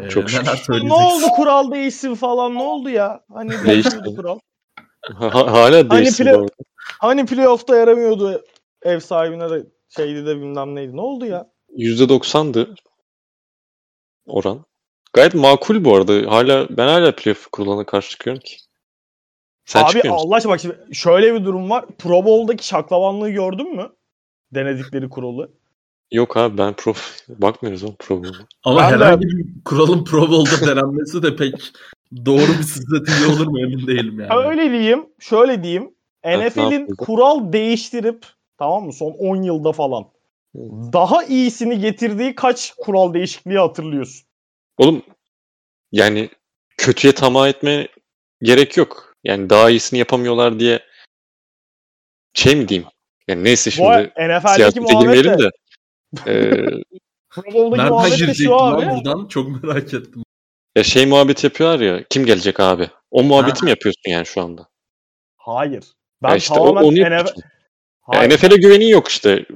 Ee, 0.00 0.08
Çok 0.08 0.30
şükür. 0.30 0.84
Ne 0.84 0.92
oldu 0.94 1.24
kural 1.36 1.70
değişsin 1.70 2.14
falan 2.14 2.54
ne 2.54 2.62
oldu 2.62 2.90
ya? 2.90 3.24
Hani 3.32 3.48
Değişti. 3.66 3.66
değişti 3.66 4.16
kural. 4.16 4.38
Ha- 5.14 5.34
ha- 5.34 5.52
hala 5.52 5.90
değişsin 5.90 6.24
play- 6.24 6.34
bu 6.34 6.38
arada. 6.38 6.50
Hani 7.00 7.26
playoff'ta 7.26 7.76
yaramıyordu 7.76 8.44
ev 8.82 9.00
sahibine 9.00 9.50
de 9.50 9.66
şeydi 9.88 10.26
de 10.26 10.36
bilmem 10.36 10.74
neydi. 10.74 10.96
Ne 10.96 11.00
oldu 11.00 11.26
ya? 11.26 11.50
%90'dı 11.76 12.74
oran. 14.26 14.64
Gayet 15.12 15.34
makul 15.34 15.84
bu 15.84 15.96
arada. 15.96 16.32
Hala 16.32 16.66
ben 16.70 16.88
hala 16.88 17.14
playoff 17.14 17.46
kurulana 17.52 17.86
karşı 17.86 18.10
çıkıyorum 18.10 18.42
ki. 18.42 18.56
Sen 19.64 19.84
Abi? 19.84 20.10
Allah 20.10 20.36
aşkına 20.36 20.52
bak 20.52 20.60
şimdi 20.60 20.78
şöyle 20.92 21.34
bir 21.34 21.44
durum 21.44 21.70
var. 21.70 21.84
Pro 21.98 22.24
Bowl'daki 22.24 22.66
şaklavanlığı 22.66 23.30
gördün 23.30 23.76
mü? 23.76 23.92
Denedikleri 24.54 25.08
kuralı. 25.08 25.52
Yok 26.14 26.36
abi 26.36 26.58
ben 26.58 26.74
pro 26.74 26.94
bakmıyoruz 27.28 27.84
oğlum 27.84 27.96
pro 27.98 28.24
Bowl'a. 28.24 28.46
Ama 28.64 28.80
Ben 28.80 29.00
de- 29.00 29.04
herhangi 29.04 29.26
bir 29.26 29.64
kuralın 29.64 30.04
Pro 30.04 30.30
Bowl'da 30.30 30.66
denenmesi 30.66 31.22
de 31.22 31.36
pek 31.36 31.54
doğru 32.26 32.48
bir 32.58 32.62
strateji 32.62 33.26
olur 33.26 33.46
mu 33.46 33.60
emin 33.60 33.86
değilim 33.86 34.20
yani. 34.20 34.46
Öyle 34.46 34.70
diyeyim, 34.70 35.06
şöyle 35.20 35.62
diyeyim. 35.62 35.94
NFL'in 36.24 36.86
kural 36.86 37.52
değiştirip 37.52 38.26
tamam 38.58 38.84
mı 38.84 38.92
son 38.92 39.10
10 39.10 39.42
yılda 39.42 39.72
falan 39.72 40.04
daha 40.92 41.24
iyisini 41.24 41.78
getirdiği 41.78 42.34
kaç 42.34 42.74
kural 42.78 43.14
değişikliği 43.14 43.58
hatırlıyorsun? 43.58 44.26
Oğlum 44.78 45.02
yani 45.92 46.30
kötüye 46.76 47.14
tamah 47.14 47.48
etme 47.48 47.88
gerek 48.42 48.76
yok. 48.76 49.14
Yani 49.24 49.50
daha 49.50 49.70
iyisini 49.70 49.98
yapamıyorlar 49.98 50.60
diye 50.60 50.80
şey 52.34 52.56
mi 52.56 52.68
diyeyim? 52.68 52.88
Yani 53.28 53.44
neyse 53.44 53.70
şimdi 53.70 53.88
NFL'deki 53.88 54.54
siyasete 54.54 54.80
muhabbet 54.80 55.00
girmeyelim 55.00 55.38
de, 55.38 55.38
de. 55.38 55.50
Bowl'daki 57.52 57.78
Nereden 57.78 57.88
muhabbet 57.92 58.12
de 58.12 58.16
girecektim 58.16 58.46
şu 58.46 58.54
abi. 58.56 58.86
lan 58.86 58.96
buradan? 58.96 59.26
Çok 59.28 59.62
merak 59.64 59.94
ettim. 59.94 60.22
ya 60.76 60.84
şey 60.84 61.06
muhabbet 61.06 61.44
yapıyorlar 61.44 61.80
ya. 61.80 62.04
Kim 62.10 62.26
gelecek 62.26 62.60
abi? 62.60 62.90
O 63.10 63.22
muhabbeti 63.22 63.64
mi 63.64 63.70
yapıyorsun 63.70 64.02
yani 64.10 64.26
şu 64.26 64.40
anda? 64.40 64.68
Hayır. 65.36 65.84
Ben 66.22 66.30
Ya 66.30 66.36
işte 66.36 66.54
o- 66.54 66.56
tamamen 66.66 66.82
onu 66.88 66.92
NFL... 66.94 67.26
Ya 68.12 68.18
Hayır. 68.20 68.30
NFL'e 68.30 68.56
güveni 68.56 68.90
yok 68.90 69.08
işte. 69.08 69.46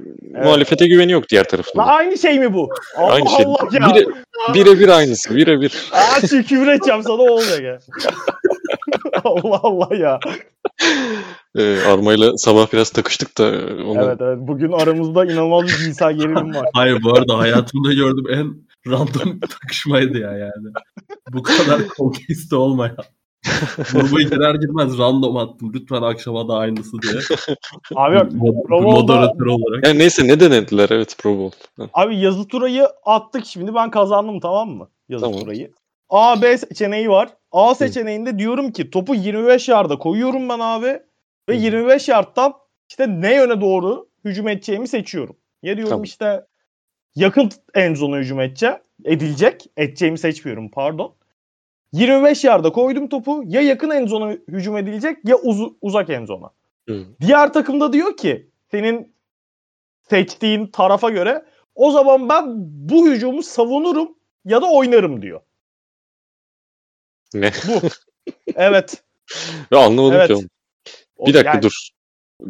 Muhalefete 0.43 0.87
güveni 0.87 1.11
yok 1.11 1.29
diğer 1.29 1.43
La 1.43 1.47
tarafında. 1.47 1.83
aynı 1.83 2.17
şey 2.17 2.39
mi 2.39 2.53
bu? 2.53 2.69
Allah 2.97 3.13
Aynı 3.13 3.29
şey. 3.29 3.45
Allah 3.45 3.67
ya. 3.71 3.95
Bire, 3.95 4.05
birebir 4.53 4.87
aynısı. 4.89 5.35
Birebir. 5.35 5.89
Aa 5.91 6.27
şimdi 6.29 6.43
küfür 6.47 6.67
edeceğim 6.67 7.03
sana 7.03 7.21
olacak 7.21 7.61
ya. 7.61 7.79
Allah 9.23 9.59
Allah 9.63 9.95
ya. 9.95 10.19
Ee, 11.57 11.79
Arma'yla 11.87 12.37
sabah 12.37 12.73
biraz 12.73 12.89
takıştık 12.89 13.37
da 13.37 13.43
onu 13.87 14.03
Evet 14.03 14.17
evet 14.21 14.37
bugün 14.41 14.71
aramızda 14.71 15.25
inanılmaz 15.25 15.63
bir 15.63 15.77
cinsel 15.85 16.13
gerilim 16.13 16.55
var. 16.55 16.65
Hayır 16.73 17.03
bu 17.03 17.13
arada 17.17 17.37
hayatımda 17.37 17.93
gördüğüm 17.93 18.29
en 18.33 18.55
random 18.91 19.39
takışmaydı 19.61 20.17
ya 20.17 20.31
yani. 20.37 20.67
Bu 21.33 21.43
kadar 21.43 21.87
konkiste 21.87 22.55
olmayan. 22.55 22.95
Gruba 23.93 24.21
girer 24.21 24.55
girmez 24.55 24.97
random 24.97 25.37
attım. 25.37 25.71
Lütfen 25.73 26.01
akşama 26.01 26.47
da 26.47 26.53
aynısı 26.57 27.01
diye. 27.01 27.13
Abi 27.95 28.15
yok. 28.15 28.31
Mod- 28.31 28.67
Pro 28.67 28.83
Bowl'da- 28.83 29.13
moderatör 29.15 29.45
olarak. 29.45 29.87
yani 29.87 29.99
neyse 29.99 30.27
ne 30.27 30.39
denediler 30.39 30.89
evet 30.91 31.15
Pro 31.19 31.37
Bowl. 31.37 31.57
Abi 31.93 32.19
yazı 32.19 32.47
turayı 32.47 32.87
attık 33.05 33.45
şimdi 33.45 33.75
ben 33.75 33.91
kazandım 33.91 34.39
tamam 34.39 34.69
mı? 34.69 34.89
Yazı 35.09 35.25
Tamam. 35.25 35.39
turayı. 35.39 35.71
A, 36.09 36.41
B 36.41 36.57
seçeneği 36.57 37.09
var. 37.09 37.29
A 37.51 37.75
seçeneğinde 37.75 38.39
diyorum 38.39 38.71
ki 38.71 38.89
topu 38.89 39.15
25 39.15 39.69
yarda 39.69 39.97
koyuyorum 39.97 40.49
ben 40.49 40.59
abi. 40.59 40.99
Ve 41.49 41.53
Hı. 41.53 41.53
25 41.53 42.07
yardtan 42.07 42.53
işte 42.89 43.21
ne 43.21 43.35
yöne 43.35 43.61
doğru 43.61 44.09
hücum 44.25 44.47
edeceğimi 44.47 44.87
seçiyorum. 44.87 45.37
Ya 45.63 45.75
diyorum 45.75 45.89
Tamam. 45.89 46.03
işte 46.03 46.45
yakın 47.15 47.49
en 47.73 47.93
zona 47.95 48.17
hücum 48.17 48.41
edeceğim. 48.41 48.75
Edilecek. 49.05 49.65
Edeceğimi 49.77 50.17
seçmiyorum 50.17 50.71
pardon. 50.71 51.15
25 51.93 52.43
yarda 52.43 52.71
koydum 52.71 53.09
topu. 53.09 53.43
Ya 53.45 53.61
yakın 53.61 53.89
en 53.89 54.07
zona 54.07 54.31
hücum 54.47 54.77
edilecek 54.77 55.17
ya 55.25 55.35
uzu- 55.35 55.77
uzak 55.81 56.09
en 56.09 56.25
zona. 56.25 56.49
Hı. 56.89 57.05
Diğer 57.21 57.53
takımda 57.53 57.93
diyor 57.93 58.17
ki 58.17 58.49
senin 58.71 59.15
seçtiğin 60.09 60.67
tarafa 60.67 61.09
göre 61.09 61.45
o 61.75 61.91
zaman 61.91 62.29
ben 62.29 62.43
bu 62.89 63.07
hücumu 63.07 63.43
savunurum 63.43 64.17
ya 64.45 64.61
da 64.61 64.65
oynarım 64.71 65.21
diyor. 65.21 65.41
Ne? 67.33 67.51
Bu. 67.67 67.81
Evet. 68.55 69.03
Ve 69.71 69.77
anlamadım 69.77 70.15
Evet. 70.15 70.27
ki 70.27 70.33
oğlum. 70.35 70.49
O- 71.17 71.25
Bir 71.27 71.33
dakika 71.33 71.49
yani 71.49 71.61
dur. 71.63 71.73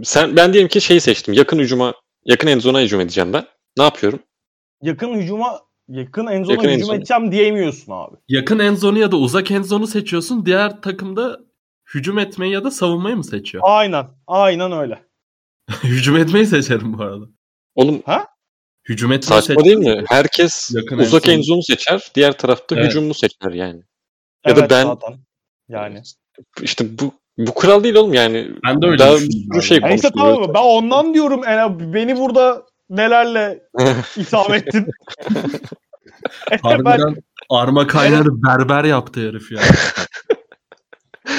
Sen 0.03 0.35
ben 0.35 0.53
diyelim 0.53 0.67
ki 0.69 0.81
şeyi 0.81 1.01
seçtim. 1.01 1.33
Yakın 1.33 1.59
hücuma, 1.59 1.93
yakın 2.25 2.47
en 2.47 2.59
zona 2.59 2.81
hücum 2.81 3.01
edeceğim 3.01 3.33
ben. 3.33 3.45
Ne 3.77 3.83
yapıyorum? 3.83 4.19
Yakın 4.81 5.13
hücuma 5.13 5.59
yakın 5.87 6.27
en 6.27 6.43
zona 6.43 6.53
Yakın 6.55 6.69
hücum 6.69 6.85
zona. 6.85 6.95
edeceğim 6.95 7.31
diyemiyorsun 7.31 7.91
abi. 7.91 8.15
Yakın 8.27 8.59
en 8.59 8.75
zonu 8.75 8.99
ya 8.99 9.11
da 9.11 9.17
uzak 9.17 9.51
en 9.51 9.61
zonu 9.61 9.87
seçiyorsun. 9.87 10.45
Diğer 10.45 10.81
takımda 10.81 11.39
hücum 11.93 12.19
etmeyi 12.19 12.53
ya 12.53 12.63
da 12.63 12.71
savunmayı 12.71 13.15
mı 13.15 13.23
seçiyor? 13.23 13.63
Aynen. 13.67 14.07
Aynen 14.27 14.71
öyle. 14.71 15.03
hücum 15.83 16.17
etmeyi 16.17 16.45
seçerim 16.45 16.97
bu 16.97 17.03
arada. 17.03 17.25
Oğlum 17.75 18.03
Hücum 18.89 19.11
etmeyi 19.11 19.41
saçma 19.41 19.63
değil 19.63 19.77
mi? 19.77 20.03
Herkes 20.07 20.71
Yakın 20.75 20.97
uzak 20.97 21.23
zonu. 21.25 21.35
en 21.35 21.41
zonu 21.41 21.63
seçer. 21.63 22.11
Diğer 22.15 22.37
tarafta 22.37 22.75
Evet. 22.75 22.85
hücumunu 22.87 23.13
seçer 23.13 23.51
yani. 23.51 23.83
Ya 24.47 24.55
da 24.55 24.69
ben- 24.69 24.85
zaten. 24.85 25.17
Yani. 25.69 26.01
İşte 26.61 26.85
bu 26.99 27.11
bu 27.37 27.53
kural 27.53 27.83
değil 27.83 27.95
oğlum 27.95 28.13
yani. 28.13 28.51
Ben 28.65 28.81
de 28.81 28.85
öyle 28.87 28.99
Daha 28.99 29.13
abi. 29.13 29.61
şey 29.61 29.79
Ya 29.79 29.89
işte 29.89 30.09
tamam 30.17 30.39
mı? 30.39 30.53
Ben 30.53 30.63
ondan 30.63 31.13
diyorum. 31.13 31.41
Yani 31.43 31.93
beni 31.93 32.17
burada 32.19 32.63
nelerle 32.89 33.63
itham 34.17 34.53
ettin. 34.53 34.87
ben, 36.51 36.57
Harbiden 36.61 37.15
Arma 37.49 37.87
kaynarı 37.87 38.43
berber 38.43 38.83
yaptı 38.83 39.19
herif 39.29 39.51
ya. 39.51 39.59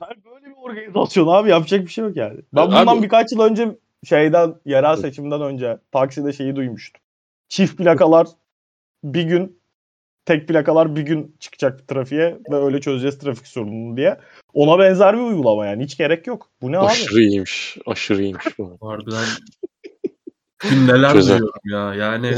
ben 0.00 0.14
böyle 0.24 0.46
bir 0.46 0.56
organizasyon 0.62 1.26
abi 1.28 1.50
yapacak 1.50 1.80
bir 1.80 1.90
şey 1.90 2.04
yok 2.04 2.16
yani. 2.16 2.40
Ben 2.52 2.66
bundan 2.66 2.86
Abi- 2.86 3.02
birkaç 3.02 3.32
yıl 3.32 3.40
önce 3.40 3.78
şeyden 4.08 4.54
yerel 4.64 4.96
seçimden 4.96 5.42
önce 5.42 5.78
takside 5.92 6.32
şeyi 6.32 6.56
duymuştum. 6.56 7.00
Çift 7.48 7.76
plakalar 7.78 8.26
bir 9.04 9.22
gün 9.22 9.58
tek 10.26 10.48
plakalar 10.48 10.96
bir 10.96 11.02
gün 11.02 11.36
çıkacak 11.40 11.88
trafiğe 11.88 12.38
ve 12.50 12.56
öyle 12.56 12.80
çözeceğiz 12.80 13.18
trafik 13.18 13.46
sorununu 13.46 13.96
diye. 13.96 14.20
Ona 14.52 14.78
benzer 14.78 15.16
bir 15.16 15.22
uygulama 15.22 15.66
yani. 15.66 15.84
Hiç 15.84 15.96
gerek 15.96 16.26
yok. 16.26 16.50
Bu 16.62 16.72
ne 16.72 16.78
abi? 16.78 16.86
Aşırı 16.86 17.20
iyiymiş. 17.20 17.78
Aşırı 17.86 18.22
iyiymiş 18.22 18.58
bu. 18.58 18.78
Harbiden 18.88 19.24
gün 20.70 20.88
neler 20.88 21.12
Çözer. 21.12 21.38
duyuyorum 21.38 21.60
ya. 21.64 21.94
Yani 21.94 22.34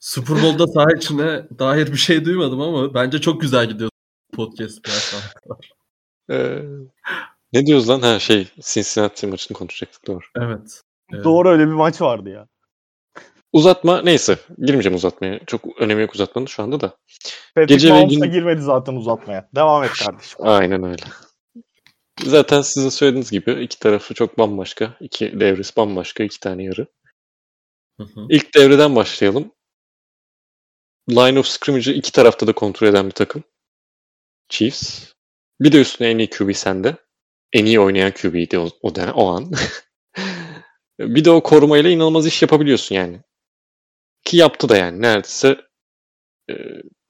Super 0.00 0.36
Bowl'da 0.36 0.66
saha 0.66 0.92
içine 0.96 1.44
dair 1.58 1.86
bir 1.86 1.96
şey 1.96 2.24
duymadım 2.24 2.60
ama 2.60 2.94
bence 2.94 3.20
çok 3.20 3.40
güzel 3.40 3.68
gidiyor 3.68 3.90
podcast. 4.32 4.88
Ee, 6.30 6.62
ne 7.52 7.66
diyoruz 7.66 7.88
lan? 7.88 8.00
Ha 8.00 8.18
şey 8.18 8.48
Cincinnati 8.60 9.26
maçını 9.26 9.58
konuşacaktık 9.58 10.06
doğru. 10.06 10.24
Evet. 10.36 10.82
Evet. 11.12 11.24
Doğru 11.24 11.48
öyle 11.48 11.66
bir 11.66 11.72
maç 11.72 12.00
vardı 12.00 12.30
ya. 12.30 12.48
Uzatma 13.52 14.02
neyse. 14.02 14.38
Girmeyeceğim 14.58 14.96
uzatmaya. 14.96 15.40
Çok 15.46 15.80
önemi 15.80 16.02
yok 16.02 16.14
uzatmanın 16.14 16.46
şu 16.46 16.62
anda 16.62 16.80
da. 16.80 16.96
Patrick 17.54 17.74
Gece 17.74 17.88
ve 17.88 17.92
Mahomes 17.92 18.18
gün- 18.18 18.32
girmedi 18.32 18.60
zaten 18.60 18.94
uzatmaya. 18.94 19.48
Devam 19.54 19.84
et 19.84 19.92
kardeşim. 19.92 20.38
Aynen 20.42 20.82
öyle. 20.84 21.02
Zaten 22.24 22.60
sizin 22.62 22.88
söylediğiniz 22.88 23.30
gibi 23.30 23.52
iki 23.52 23.78
tarafı 23.78 24.14
çok 24.14 24.38
bambaşka. 24.38 24.96
İki 25.00 25.40
devresi 25.40 25.76
bambaşka. 25.76 26.24
iki 26.24 26.40
tane 26.40 26.64
yarı. 26.64 26.86
Hı 28.00 28.04
hı. 28.04 28.26
İlk 28.28 28.54
devreden 28.54 28.96
başlayalım. 28.96 29.52
Line 31.10 31.38
of 31.38 31.46
scrimmage'ı 31.46 31.94
iki 31.94 32.12
tarafta 32.12 32.46
da 32.46 32.52
kontrol 32.52 32.88
eden 32.88 33.06
bir 33.06 33.14
takım. 33.14 33.44
Chiefs. 34.48 35.12
Bir 35.60 35.72
de 35.72 35.80
üstüne 35.80 36.10
en 36.10 36.18
iyi 36.18 36.30
QB 36.30 36.52
sende. 36.54 36.96
En 37.52 37.64
iyi 37.64 37.80
oynayan 37.80 38.12
QB'ydi 38.12 38.58
o, 38.58 38.68
o, 38.82 38.92
o 39.14 39.28
an. 39.28 39.52
bir 41.00 41.24
de 41.24 41.30
o 41.30 41.42
korumayla 41.42 41.90
inanılmaz 41.90 42.26
iş 42.26 42.42
yapabiliyorsun 42.42 42.94
yani. 42.94 43.20
Ki 44.24 44.36
yaptı 44.36 44.68
da 44.68 44.76
yani. 44.76 45.02
Neredeyse 45.02 45.60
e, 46.50 46.54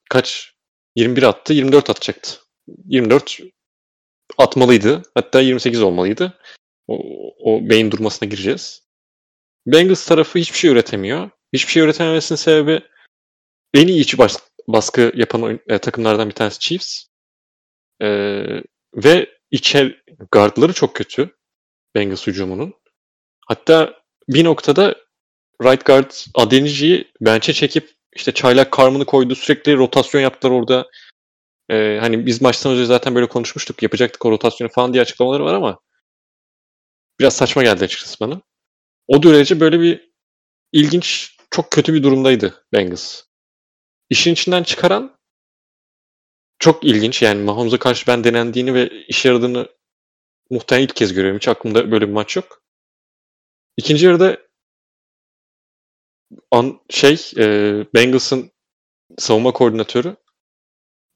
kaç? 0.09 0.53
21 0.95 1.23
attı, 1.23 1.53
24 1.53 1.89
atacaktı. 1.89 2.39
24 2.85 3.39
atmalıydı. 4.37 5.01
Hatta 5.15 5.41
28 5.41 5.81
olmalıydı. 5.81 6.39
O, 6.87 6.97
o 7.39 7.69
beyin 7.69 7.91
durmasına 7.91 8.29
gireceğiz. 8.29 8.83
Bengals 9.67 10.07
tarafı 10.07 10.39
hiçbir 10.39 10.57
şey 10.57 10.71
üretemiyor. 10.71 11.29
Hiçbir 11.53 11.71
şey 11.71 11.83
üretememesinin 11.83 12.37
sebebi 12.37 12.81
en 13.73 13.87
iyi 13.87 14.01
iç 14.01 14.17
bas- 14.17 14.49
baskı 14.67 15.11
yapan 15.15 15.59
e, 15.67 15.77
takımlardan 15.77 16.29
bir 16.29 16.35
tanesi 16.35 16.59
Chiefs. 16.59 17.05
E, 18.01 18.07
ve 18.95 19.37
içer 19.51 20.03
guardları 20.31 20.73
çok 20.73 20.95
kötü. 20.95 21.35
Bengals 21.95 22.27
hücumunun. 22.27 22.73
Hatta 23.47 24.03
bir 24.29 24.43
noktada 24.43 24.95
right 25.63 25.85
guard 25.85 26.11
Adenici'yi 26.35 27.11
bench'e 27.21 27.53
çekip 27.53 27.89
işte 28.15 28.31
çaylak 28.31 28.77
Carmen'ı 28.77 29.05
koydu. 29.05 29.35
Sürekli 29.35 29.77
rotasyon 29.77 30.21
yaptılar 30.21 30.51
orada. 30.51 30.89
E, 31.69 31.97
hani 32.01 32.25
biz 32.25 32.41
maçtan 32.41 32.73
önce 32.73 32.85
zaten 32.85 33.15
böyle 33.15 33.27
konuşmuştuk. 33.27 33.83
Yapacaktık 33.83 34.25
o 34.25 34.31
rotasyonu 34.31 34.71
falan 34.71 34.93
diye 34.93 35.01
açıklamaları 35.01 35.43
var 35.43 35.53
ama 35.53 35.79
biraz 37.19 37.35
saçma 37.35 37.63
geldi 37.63 37.83
açıkçası 37.83 38.19
bana. 38.19 38.41
O 39.07 39.23
derece 39.23 39.59
böyle 39.59 39.79
bir 39.79 40.11
ilginç 40.71 41.37
çok 41.51 41.71
kötü 41.71 41.93
bir 41.93 42.03
durumdaydı 42.03 42.65
Bengals. 42.73 43.21
İşin 44.09 44.33
içinden 44.33 44.63
çıkaran 44.63 45.17
çok 46.59 46.83
ilginç. 46.83 47.21
Yani 47.21 47.43
Mahomes'a 47.43 47.79
karşı 47.79 48.07
ben 48.07 48.23
denendiğini 48.23 48.73
ve 48.73 48.89
işe 49.07 49.29
yaradığını 49.29 49.69
muhtemelen 50.49 50.85
ilk 50.85 50.95
kez 50.95 51.13
görüyorum. 51.13 51.37
Hiç 51.37 51.47
aklımda 51.47 51.91
böyle 51.91 52.07
bir 52.07 52.13
maç 52.13 52.35
yok. 52.35 52.63
İkinci 53.77 54.05
yarıda 54.05 54.37
an, 56.51 56.79
şey 56.89 57.31
e, 57.37 57.45
Bengals'ın 57.95 58.51
savunma 59.17 59.53
koordinatörü 59.53 60.15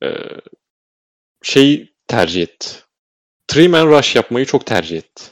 e, 0.04 0.10
şeyi 1.44 1.96
tercih 2.08 2.42
etti. 2.42 2.70
Three 3.48 3.68
man 3.68 3.88
rush 3.88 4.16
yapmayı 4.16 4.46
çok 4.46 4.66
tercih 4.66 4.98
etti. 4.98 5.24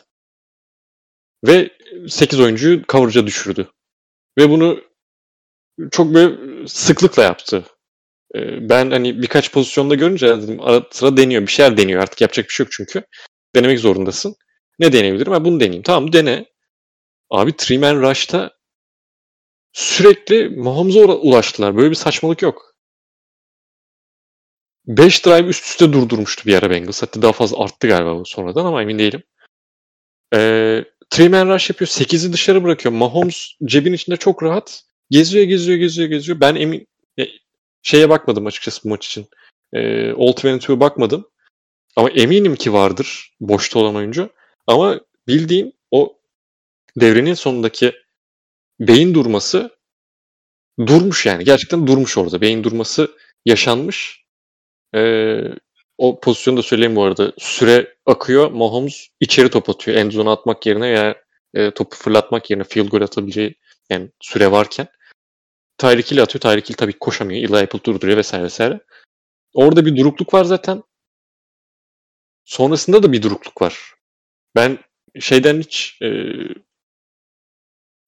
Ve 1.48 1.70
8 2.08 2.40
oyuncuyu 2.40 2.84
coverage'a 2.88 3.28
düşürdü. 3.28 3.72
Ve 4.38 4.50
bunu 4.50 4.82
çok 5.92 6.14
böyle 6.14 6.68
sıklıkla 6.68 7.24
yaptı. 7.24 7.66
E, 8.36 8.70
ben 8.70 8.92
hani 8.92 9.22
birkaç 9.22 9.52
pozisyonda 9.52 9.96
görünce 9.96 10.28
dedim 10.28 10.62
ara 10.62 10.84
sıra 10.92 11.18
deniyor. 11.18 11.42
Bir 11.42 11.48
şeyler 11.48 11.78
deniyor. 11.78 12.02
Artık 12.02 12.22
yapacak 12.22 12.50
bir 12.50 12.54
şey 12.54 12.64
yok 12.64 12.72
çünkü. 12.72 13.04
Denemek 13.56 13.80
zorundasın. 13.80 14.36
Ne 14.80 14.94
deneyebilirim? 14.94 15.34
Ben 15.34 15.46
bunu 15.46 15.60
deneyeyim. 15.60 15.84
Tamam 15.84 16.14
dene. 16.14 16.46
Abi 17.30 17.58
Three 17.58 17.78
Man 17.78 18.02
Rush'ta 18.02 18.52
sürekli 19.76 20.50
Mahomes'a 20.50 21.00
ulaştılar. 21.00 21.78
Böyle 21.78 21.90
bir 21.90 21.96
saçmalık 21.96 22.42
yok. 22.42 22.76
5 24.88 25.26
drive 25.26 25.48
üst 25.48 25.66
üste 25.66 25.94
durdurmuştu 25.94 26.46
bir 26.46 26.56
ara 26.56 26.70
Bengals. 26.70 27.02
Hatta 27.02 27.22
daha 27.22 27.32
fazla 27.32 27.64
arttı 27.64 27.88
galiba 27.88 28.24
sonradan 28.26 28.66
ama 28.66 28.82
emin 28.82 29.00
değilim. 29.00 29.24
Ee, 30.34 30.86
three 31.10 31.30
man 31.30 31.54
rush 31.54 31.70
yapıyor. 31.70 31.90
8'i 31.90 32.34
dışarı 32.34 32.64
bırakıyor. 32.64 32.94
Mahomes 32.94 33.52
cebin 33.66 33.94
içinde 33.94 34.18
çok 34.18 34.44
rahat. 34.44 34.84
Geziyor, 35.10 35.46
geziyor, 35.46 35.78
geziyor, 35.78 36.10
geziyor. 36.10 36.40
Ben 36.40 36.56
emin 36.56 36.88
şeye 37.84 38.10
bakmadım 38.10 38.46
açıkçası 38.46 38.84
bu 38.84 38.90
maç 38.90 39.08
için. 39.08 39.28
Ee, 39.74 40.14
Ultimate 40.14 40.80
bakmadım. 40.80 41.30
Ama 41.96 42.10
eminim 42.10 42.56
ki 42.56 42.74
vardır 42.74 43.32
boşta 43.40 43.80
olan 43.80 43.96
oyuncu. 43.96 44.30
Ama 44.68 45.00
bildiğim 45.28 45.72
o 45.92 46.18
devrenin 46.98 47.34
sonundaki 47.34 47.94
beyin 48.80 49.14
durması 49.14 49.78
durmuş 50.80 51.26
yani. 51.26 51.44
Gerçekten 51.44 51.88
durmuş 51.88 52.18
orada. 52.18 52.42
Beyin 52.42 52.64
durması 52.64 53.18
yaşanmış. 53.46 54.26
Ee, 54.96 55.42
o 55.98 56.20
pozisyonu 56.20 56.58
da 56.58 56.64
söyleyeyim 56.64 56.96
bu 56.96 57.04
arada. 57.04 57.34
Süre 57.38 57.96
akıyor. 58.06 58.52
Mahomes 58.52 59.08
içeri 59.20 59.50
top 59.50 59.70
atıyor. 59.70 59.98
Endzone 59.98 60.30
atmak 60.30 60.66
yerine 60.66 60.86
veya 60.86 61.16
e, 61.54 61.72
topu 61.72 61.98
fırlatmak 61.98 62.50
yerine 62.50 62.64
field 62.64 62.88
goal 62.88 63.02
atabileceği 63.02 63.56
yani 63.90 64.10
süre 64.22 64.52
varken. 64.52 64.88
Tyreek 65.78 66.12
Hill 66.12 66.22
atıyor. 66.22 66.42
Tyreek 66.42 66.70
Hill 66.70 66.76
tabii 66.76 67.00
koşamıyor. 67.00 67.50
Eli 67.50 67.58
Apple 67.58 67.84
durduruyor 67.84 68.18
vesaire 68.18 68.44
vesaire. 68.44 68.80
Orada 69.54 69.86
bir 69.86 69.98
durukluk 69.98 70.34
var 70.34 70.44
zaten. 70.44 70.84
Sonrasında 72.46 73.04
da 73.04 73.12
bir 73.12 73.22
durukluk 73.22 73.62
var. 73.62 73.94
Ben 74.56 74.78
şeyden 75.20 75.60
hiç 75.60 75.98
e, 76.02 76.08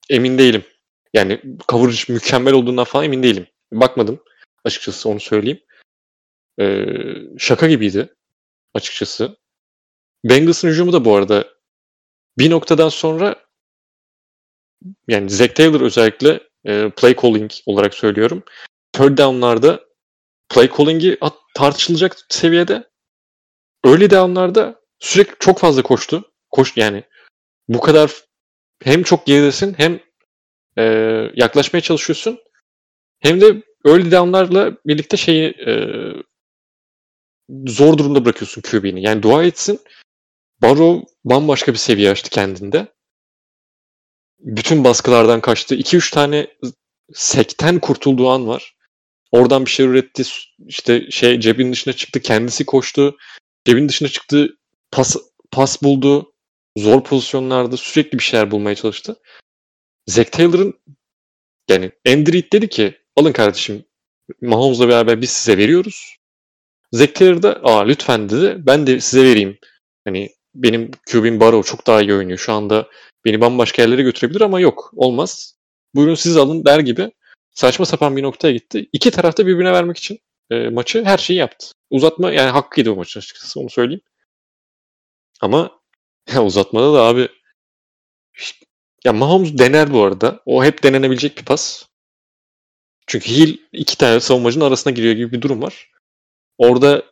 emin 0.10 0.38
değilim. 0.38 0.64
Yani 1.14 1.42
coverage 1.70 2.14
mükemmel 2.14 2.54
olduğundan 2.54 2.84
falan 2.84 3.06
emin 3.06 3.24
değilim. 3.24 3.48
Bakmadım 3.72 4.24
açıkçası 4.64 5.10
onu 5.10 5.20
söyleyeyim. 5.20 5.60
Ee, 6.60 6.86
şaka 7.38 7.68
gibiydi 7.68 8.16
açıkçası. 8.74 9.38
Bengals'ın 10.24 10.68
hücumu 10.68 10.94
da 10.94 11.06
bu 11.06 11.16
arada 11.16 11.48
bir 12.38 12.50
noktadan 12.50 12.90
sonra 12.90 13.36
yani 15.08 15.30
Zach 15.30 15.56
Taylor 15.56 15.82
özellikle 15.82 16.40
e, 16.66 16.90
play 16.90 17.16
calling 17.16 17.52
olarak 17.66 17.94
söylüyorum. 17.94 18.44
Third 18.94 19.18
down'larda 19.18 19.86
play 20.50 20.70
calling'i 20.78 21.18
tartışılacak 21.56 22.18
seviyede. 22.30 22.90
Early 23.86 24.10
down'larda 24.10 24.82
sürekli 25.00 25.36
çok 25.40 25.60
fazla 25.60 25.82
koştu. 25.82 26.32
Koş 26.50 26.78
yani 26.78 27.04
bu 27.68 27.80
kadar 27.80 28.27
hem 28.84 29.04
çok 29.04 29.26
geridesin 29.26 29.76
hem 29.78 30.00
e, 30.78 30.84
yaklaşmaya 31.36 31.82
çalışıyorsun 31.82 32.40
hem 33.20 33.42
de 33.42 33.64
early 33.86 34.12
down'larla 34.12 34.78
birlikte 34.86 35.18
şeyi 35.18 35.50
e, 35.50 35.74
zor 37.68 37.98
durumda 37.98 38.26
bırakıyorsun 38.26 38.62
QB'ni. 38.62 39.02
Yani 39.02 39.24
dua 39.24 39.44
etsin 39.44 39.80
Barrow 40.62 41.08
bambaşka 41.26 41.74
bir 41.74 41.78
seviye 41.78 42.12
açtı 42.12 42.30
kendinde. 42.30 42.88
Bütün 44.40 44.84
baskılardan 44.84 45.42
kaçtı. 45.42 45.76
2-3 45.76 46.14
tane 46.14 46.48
sekten 47.14 47.80
kurtulduğu 47.80 48.30
an 48.30 48.48
var. 48.48 48.76
Oradan 49.32 49.66
bir 49.66 49.70
şey 49.70 49.86
üretti. 49.86 50.24
İşte 50.68 51.12
şey 51.12 51.40
cebin 51.40 51.72
dışına 51.72 51.94
çıktı. 51.94 52.20
Kendisi 52.20 52.66
koştu. 52.66 53.18
Cebin 53.66 53.90
dışına 53.90 54.08
çıktı. 54.08 54.58
Pas, 54.92 55.16
pas 55.52 55.84
buldu. 55.84 56.34
Zor 56.78 57.04
pozisyonlarda 57.04 57.78
sürekli 57.78 58.18
bir 58.18 58.24
şeyler 58.24 58.52
bulmaya 58.52 58.76
çalıştı. 58.76 59.20
Zack 60.08 60.32
Taylor'ın 60.32 60.74
yani 61.70 61.92
Andy 62.08 62.34
Reid 62.34 62.54
dedi 62.54 62.70
ki 62.70 62.98
alın 63.16 63.32
kardeşim 63.32 63.86
Mahomes'la 64.42 64.88
beraber 64.88 65.22
biz 65.22 65.30
size 65.30 65.58
veriyoruz. 65.58 66.18
Zack 66.92 67.16
Taylor 67.16 67.42
da 67.42 67.60
aa 67.64 67.86
lütfen 67.86 68.30
dedi 68.30 68.56
ben 68.60 68.88
de 68.88 69.00
size 69.00 69.24
vereyim. 69.24 69.58
Hani 70.06 70.30
benim 70.56 70.92
QB'm 71.12 71.40
Barrow 71.40 71.72
çok 71.72 71.88
daha 71.88 72.02
iyi 72.02 72.14
oynuyor. 72.14 72.38
Şu 72.40 72.54
anda 72.54 72.90
beni 73.26 73.42
bambaşka 73.42 73.82
yerlere 73.82 74.04
götürebilir 74.04 74.42
ama 74.42 74.60
yok 74.60 74.92
olmaz. 74.96 75.58
Buyurun 75.96 76.16
siz 76.16 76.38
alın 76.38 76.66
der 76.66 76.80
gibi 76.80 77.12
saçma 77.52 77.86
sapan 77.86 78.18
bir 78.18 78.24
noktaya 78.24 78.54
gitti. 78.54 78.90
İki 78.94 79.12
tarafta 79.12 79.48
birbirine 79.48 79.74
vermek 79.74 79.98
için 79.98 80.20
e, 80.52 80.70
maçı 80.70 81.04
her 81.04 81.18
şeyi 81.18 81.40
yaptı. 81.40 81.68
Uzatma 81.90 82.32
yani 82.32 82.50
hakkıydı 82.50 82.92
o 82.92 82.96
maçın 82.96 83.20
açıkçası 83.20 83.60
onu 83.60 83.70
söyleyeyim. 83.70 84.02
Ama 85.42 85.77
ya 86.34 86.44
uzatmada 86.46 86.94
da 86.94 87.02
abi 87.04 87.30
ya 89.06 89.14
Mahomes 89.14 89.58
dener 89.58 89.94
bu 89.94 90.04
arada. 90.04 90.42
O 90.46 90.64
hep 90.64 90.84
denenebilecek 90.84 91.38
bir 91.38 91.46
pas. 91.46 91.86
Çünkü 93.08 93.30
Hill 93.30 93.58
iki 93.72 93.98
tane 93.98 94.20
savunmacının 94.20 94.66
arasına 94.66 94.94
giriyor 94.94 95.14
gibi 95.16 95.32
bir 95.32 95.42
durum 95.42 95.62
var. 95.62 95.92
Orada 96.58 97.04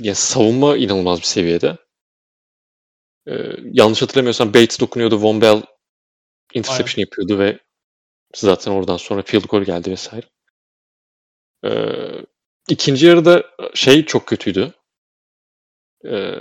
ya 0.00 0.14
savunma 0.14 0.76
inanılmaz 0.76 1.18
bir 1.18 1.24
seviyede. 1.24 1.76
Ee, 3.28 3.56
yanlış 3.72 4.02
hatırlamıyorsam 4.02 4.48
Bates 4.54 4.80
dokunuyordu. 4.80 5.22
Von 5.22 5.40
Bell 5.40 5.62
interception 6.54 7.00
Aynen. 7.00 7.06
yapıyordu 7.06 7.38
ve 7.38 7.58
zaten 8.34 8.72
oradan 8.72 8.96
sonra 8.96 9.22
field 9.22 9.44
goal 9.44 9.62
geldi 9.62 9.90
vesaire. 9.90 10.26
Ee, 11.64 12.24
ikinci 12.68 13.06
yarıda 13.06 13.44
şey 13.74 14.04
çok 14.04 14.26
kötüydü. 14.26 14.74
Ee, 16.04 16.34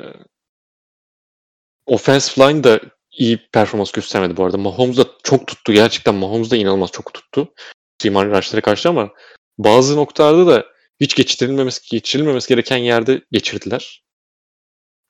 offensive 1.87 2.47
line 2.47 2.63
da 2.63 2.79
iyi 3.11 3.37
performans 3.53 3.91
göstermedi 3.91 4.37
bu 4.37 4.45
arada. 4.45 4.57
Mahomes 4.57 4.97
da 4.97 5.05
çok 5.23 5.47
tuttu. 5.47 5.73
Gerçekten 5.73 6.15
Mahomes 6.15 6.51
da 6.51 6.55
inanılmaz 6.57 6.91
çok 6.91 7.13
tuttu. 7.13 7.53
Simani 8.01 8.31
Rush'lara 8.31 8.61
karşı 8.61 8.89
ama 8.89 9.09
bazı 9.57 9.97
noktalarda 9.97 10.47
da 10.47 10.65
hiç 10.99 11.15
geçirilmemesi, 11.15 11.89
geçirilmemesi 11.91 12.49
gereken 12.49 12.77
yerde 12.77 13.21
geçirdiler. 13.31 14.03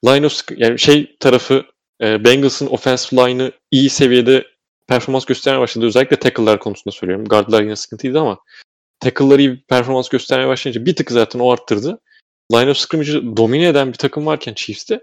Line 0.06 0.26
of, 0.26 0.42
yani 0.58 0.80
şey 0.80 1.18
tarafı 1.20 1.66
e, 2.02 2.24
Bengals'ın 2.24 2.68
offensive 2.68 3.22
line'ı 3.22 3.52
iyi 3.72 3.90
seviyede 3.90 4.48
performans 4.88 5.26
göstermeye 5.26 5.62
başladı. 5.62 5.86
Özellikle 5.86 6.16
tackle'lar 6.16 6.60
konusunda 6.60 6.96
söylüyorum. 6.96 7.26
Guard'lar 7.26 7.62
yine 7.62 7.76
sıkıntıydı 7.76 8.20
ama 8.20 8.38
tackle'ları 9.00 9.42
iyi 9.42 9.64
performans 9.70 10.10
göstermeye 10.10 10.48
başlayınca 10.48 10.86
bir 10.86 10.96
tık 10.96 11.12
zaten 11.12 11.40
o 11.40 11.52
arttırdı. 11.52 12.00
Line 12.54 12.72
of 12.72 12.78
scrimmage'ı 12.78 13.38
domine 13.38 13.68
eden 13.68 13.88
bir 13.88 13.98
takım 13.98 14.26
varken 14.26 14.54
Chiefs'te 14.54 15.00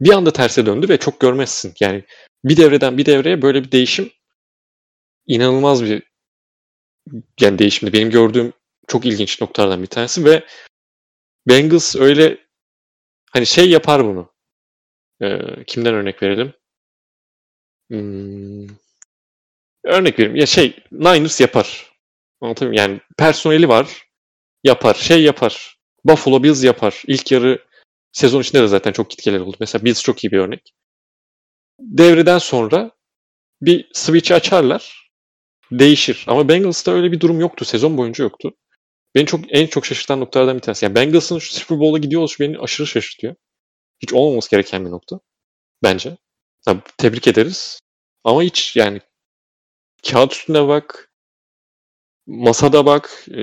bir 0.00 0.12
anda 0.12 0.32
terse 0.32 0.66
döndü 0.66 0.88
ve 0.88 0.98
çok 0.98 1.20
görmezsin. 1.20 1.74
Yani 1.80 2.04
bir 2.44 2.56
devreden 2.56 2.98
bir 2.98 3.06
devreye 3.06 3.42
böyle 3.42 3.64
bir 3.64 3.72
değişim 3.72 4.10
inanılmaz 5.26 5.84
bir 5.84 6.02
yani 7.40 7.58
değişimdi. 7.58 7.92
Benim 7.92 8.10
gördüğüm 8.10 8.52
çok 8.88 9.06
ilginç 9.06 9.40
noktalardan 9.40 9.82
bir 9.82 9.86
tanesi 9.86 10.24
ve 10.24 10.44
Bengals 11.48 11.96
öyle 11.96 12.38
hani 13.32 13.46
şey 13.46 13.70
yapar 13.70 14.04
bunu. 14.04 14.32
Ee, 15.22 15.64
kimden 15.66 15.94
örnek 15.94 16.22
verelim? 16.22 16.52
Hmm, 17.90 18.66
örnek 19.84 20.18
vereyim. 20.18 20.36
Ya 20.36 20.46
şey 20.46 20.76
Niners 20.92 21.40
yapar. 21.40 21.92
Anlatayım 22.40 22.74
Yani 22.74 23.00
personeli 23.18 23.68
var. 23.68 24.06
Yapar. 24.64 24.94
Şey 24.94 25.22
yapar. 25.22 25.78
Buffalo 26.04 26.42
Bills 26.42 26.64
yapar. 26.64 27.02
İlk 27.06 27.32
yarı 27.32 27.69
sezon 28.12 28.40
içinde 28.40 28.62
de 28.62 28.68
zaten 28.68 28.92
çok 28.92 29.10
gitgeler 29.10 29.40
oldu. 29.40 29.56
Mesela 29.60 29.84
Bills 29.84 30.02
çok 30.02 30.24
iyi 30.24 30.30
bir 30.32 30.38
örnek 30.38 30.72
devreden 31.80 32.38
sonra 32.38 32.90
bir 33.62 33.90
switch 33.92 34.32
açarlar. 34.32 35.10
Değişir. 35.72 36.24
Ama 36.28 36.48
Bengals'ta 36.48 36.92
öyle 36.92 37.12
bir 37.12 37.20
durum 37.20 37.40
yoktu. 37.40 37.64
Sezon 37.64 37.96
boyunca 37.96 38.24
yoktu. 38.24 38.56
Beni 39.14 39.26
çok 39.26 39.40
en 39.48 39.66
çok 39.66 39.86
şaşırtan 39.86 40.20
noktalardan 40.20 40.56
bir 40.56 40.62
tanesi. 40.62 40.84
Yani 40.84 40.94
Bengals'ın 40.94 41.38
şu 41.38 41.54
Super 41.54 41.80
Bowl'a 41.80 41.98
gidiyor 41.98 42.20
oluşu 42.20 42.44
beni 42.44 42.58
aşırı 42.58 42.86
şaşırtıyor. 42.86 43.34
Hiç 44.02 44.12
olmaması 44.12 44.50
gereken 44.50 44.84
bir 44.86 44.90
nokta. 44.90 45.20
Bence. 45.82 46.16
Tabii, 46.64 46.80
tebrik 46.98 47.28
ederiz. 47.28 47.80
Ama 48.24 48.42
hiç 48.42 48.76
yani 48.76 49.00
kağıt 50.10 50.32
üstünde 50.32 50.68
bak. 50.68 51.12
masada 52.26 52.86
bak, 52.86 53.26
e, 53.38 53.42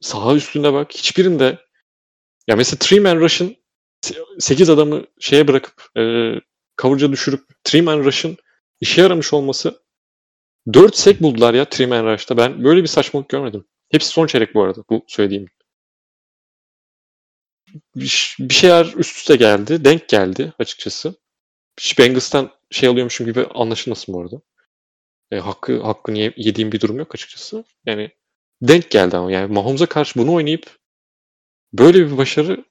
saha 0.00 0.34
üstünde 0.34 0.72
bak. 0.72 0.92
Hiçbirinde 0.92 1.58
ya 2.48 2.56
mesela 2.56 2.78
three 2.78 3.00
man 3.00 3.20
rush'ın 3.20 3.56
8 4.38 4.70
adamı 4.70 5.04
şeye 5.20 5.48
bırakıp 5.48 5.82
e, 5.96 6.02
coverage'a 6.82 7.12
düşürüp 7.12 7.40
three 7.64 7.82
man 7.82 8.04
rush'ın 8.04 8.36
işe 8.80 9.02
yaramış 9.02 9.32
olması 9.32 9.82
4 10.74 10.96
sek 10.96 11.22
buldular 11.22 11.54
ya 11.54 11.64
three 11.64 11.86
man 11.86 12.06
rush'ta. 12.06 12.36
Ben 12.36 12.64
böyle 12.64 12.82
bir 12.82 12.88
saçmalık 12.88 13.28
görmedim. 13.28 13.64
Hepsi 13.90 14.08
son 14.08 14.26
çeyrek 14.26 14.54
bu 14.54 14.62
arada 14.62 14.84
bu 14.90 15.04
söylediğim. 15.08 15.46
Bir, 17.96 18.36
bir 18.40 18.54
şeyler 18.54 18.84
üst 18.96 19.16
üste 19.16 19.36
geldi. 19.36 19.84
Denk 19.84 20.08
geldi 20.08 20.52
açıkçası. 20.58 21.14
Hiç 21.80 21.98
Bengals'tan 21.98 22.50
şey 22.70 22.88
alıyormuşum 22.88 23.26
gibi 23.26 23.46
anlaşılmasın 23.54 24.14
bu 24.14 24.20
arada. 24.20 24.40
E, 25.30 25.38
hakkı 25.38 25.82
hakkını 25.82 26.18
ye- 26.18 26.34
yediğim 26.36 26.72
bir 26.72 26.80
durum 26.80 26.98
yok 26.98 27.14
açıkçası. 27.14 27.64
Yani 27.86 28.10
denk 28.62 28.90
geldi 28.90 29.16
ama 29.16 29.32
yani 29.32 29.52
Mahomes'a 29.52 29.86
karşı 29.86 30.20
bunu 30.20 30.32
oynayıp 30.32 30.78
böyle 31.72 31.98
bir 31.98 32.18
başarı 32.18 32.64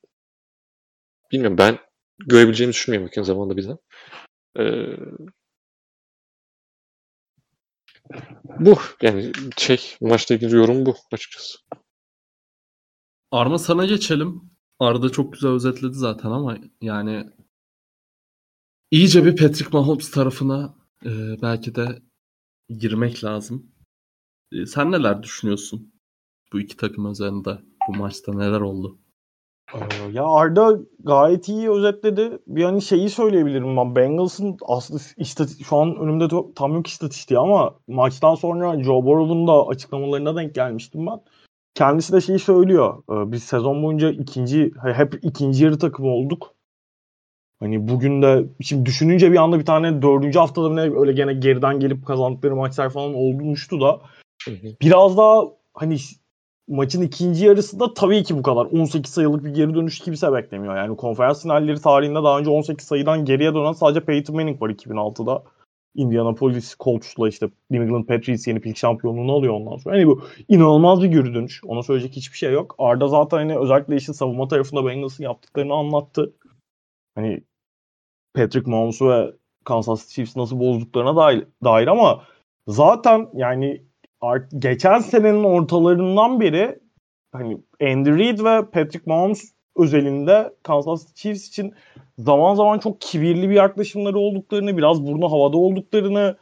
bilmiyorum 1.33 1.57
ben 1.57 1.79
görebileceğimi 2.27 2.73
düşünmüyorum 2.73 3.07
yakın 3.07 3.23
zamanda 3.23 3.57
bize. 3.57 3.77
Ee, 4.59 4.97
bu 8.59 8.77
yani 9.01 9.31
şey 9.57 9.95
maçla 10.01 10.35
ilgili 10.35 10.55
yorum 10.55 10.85
bu 10.85 10.95
açıkçası. 11.11 11.57
Arma 13.31 13.57
sana 13.59 13.85
geçelim. 13.85 14.41
Arda 14.79 15.09
çok 15.09 15.33
güzel 15.33 15.51
özetledi 15.51 15.93
zaten 15.93 16.29
ama 16.29 16.57
yani 16.81 17.29
iyice 18.91 19.25
bir 19.25 19.35
Patrick 19.35 19.69
Mahomes 19.73 20.11
tarafına 20.11 20.75
e, 21.05 21.41
belki 21.41 21.75
de 21.75 22.01
girmek 22.69 23.23
lazım. 23.23 23.71
E, 24.51 24.65
sen 24.65 24.91
neler 24.91 25.23
düşünüyorsun 25.23 25.93
bu 26.53 26.59
iki 26.59 26.77
takım 26.77 27.11
üzerinde 27.11 27.61
bu 27.87 27.97
maçta 27.97 28.33
neler 28.33 28.61
oldu? 28.61 29.02
Ya 30.11 30.25
Arda 30.25 30.79
gayet 31.03 31.49
iyi 31.49 31.69
özetledi. 31.69 32.39
Bir 32.47 32.63
hani 32.63 32.81
şeyi 32.81 33.09
söyleyebilirim 33.09 33.77
ben. 33.77 33.95
Bengals'ın 33.95 34.57
aslında 34.67 34.99
istati- 35.17 35.63
şu 35.63 35.77
an 35.77 35.95
önümde 35.95 36.27
tam 36.55 36.73
yok 36.73 36.87
istatistiği 36.87 37.39
ama 37.39 37.75
maçtan 37.87 38.35
sonra 38.35 38.83
Joe 38.83 39.05
Burrow'un 39.05 39.47
da 39.47 39.67
açıklamalarına 39.67 40.35
denk 40.35 40.55
gelmiştim 40.55 41.07
ben. 41.07 41.19
Kendisi 41.75 42.13
de 42.13 42.21
şeyi 42.21 42.39
söylüyor. 42.39 43.03
Ee, 43.11 43.31
Biz 43.31 43.43
sezon 43.43 43.83
boyunca 43.83 44.09
ikinci 44.11 44.71
hep 44.83 45.19
ikinci 45.21 45.63
yarı 45.63 45.79
takımı 45.79 46.09
olduk. 46.09 46.53
Hani 47.59 47.87
bugün 47.87 48.21
de 48.21 48.45
şimdi 48.61 48.85
düşününce 48.85 49.31
bir 49.31 49.37
anda 49.37 49.59
bir 49.59 49.65
tane 49.65 50.01
dördüncü 50.01 50.39
haftada 50.39 50.69
ne 50.69 50.81
öyle 50.81 51.11
gene 51.13 51.33
geriden 51.33 51.79
gelip 51.79 52.05
kazandıkları 52.05 52.55
maçlar 52.55 52.89
falan 52.89 53.13
olmuştu 53.13 53.81
da 53.81 54.01
biraz 54.81 55.17
daha 55.17 55.43
hani 55.73 55.97
maçın 56.67 57.01
ikinci 57.01 57.45
yarısında 57.45 57.93
tabii 57.93 58.23
ki 58.23 58.37
bu 58.37 58.43
kadar 58.43 58.65
18 58.65 59.13
sayılık 59.13 59.43
bir 59.43 59.49
geri 59.49 59.75
dönüş 59.75 59.99
kimse 59.99 60.33
beklemiyor. 60.33 60.77
Yani 60.77 60.97
konferans 60.97 61.41
finalleri 61.41 61.81
tarihinde 61.81 62.23
daha 62.23 62.39
önce 62.39 62.49
18 62.49 62.87
sayıdan 62.87 63.25
geriye 63.25 63.53
dönen 63.53 63.71
sadece 63.71 64.05
Peyton 64.05 64.35
Manning 64.35 64.61
var 64.61 64.69
2006'da. 64.69 65.43
Indianapolis 65.95 66.75
Colts'la 66.79 67.29
işte 67.29 67.49
New 67.69 67.85
England 67.85 68.05
Patriots 68.05 68.47
yenip 68.47 68.65
ilk 68.65 68.77
şampiyonluğunu 68.77 69.33
alıyor 69.33 69.53
ondan 69.53 69.77
sonra. 69.77 69.97
Yani 69.97 70.07
bu 70.07 70.23
inanılmaz 70.47 71.03
bir 71.03 71.07
geri 71.07 71.33
dönüş. 71.33 71.61
Ona 71.63 71.83
söyleyecek 71.83 72.15
hiçbir 72.15 72.37
şey 72.37 72.53
yok. 72.53 72.75
Arda 72.77 73.07
zaten 73.07 73.37
hani 73.37 73.57
özellikle 73.57 73.95
işin 73.95 74.13
savunma 74.13 74.47
tarafında 74.47 74.85
Bengals'ın 74.85 75.23
yaptıklarını 75.23 75.73
anlattı. 75.73 76.33
Hani 77.15 77.43
Patrick 78.33 78.71
Mahomes'u 78.71 79.09
ve 79.09 79.33
Kansas 79.63 80.01
City 80.01 80.13
Chiefs'i 80.15 80.39
nasıl 80.39 80.59
bozduklarına 80.59 81.15
dair, 81.15 81.47
dair 81.63 81.87
ama 81.87 82.23
zaten 82.67 83.29
yani 83.33 83.83
art- 84.23 84.51
geçen 84.59 84.99
senenin 84.99 85.43
ortalarından 85.43 86.39
beri 86.39 86.79
hani 87.31 87.57
Andy 87.81 88.09
Reid 88.09 88.39
ve 88.39 88.65
Patrick 88.65 89.01
Mahomes 89.05 89.53
özelinde 89.77 90.53
Kansas 90.63 91.07
City 91.07 91.21
Chiefs 91.21 91.47
için 91.47 91.73
zaman 92.17 92.55
zaman 92.55 92.79
çok 92.79 93.01
kibirli 93.01 93.49
bir 93.49 93.55
yaklaşımları 93.55 94.19
olduklarını, 94.19 94.77
biraz 94.77 95.07
burnu 95.07 95.31
havada 95.31 95.57
olduklarını, 95.57 96.37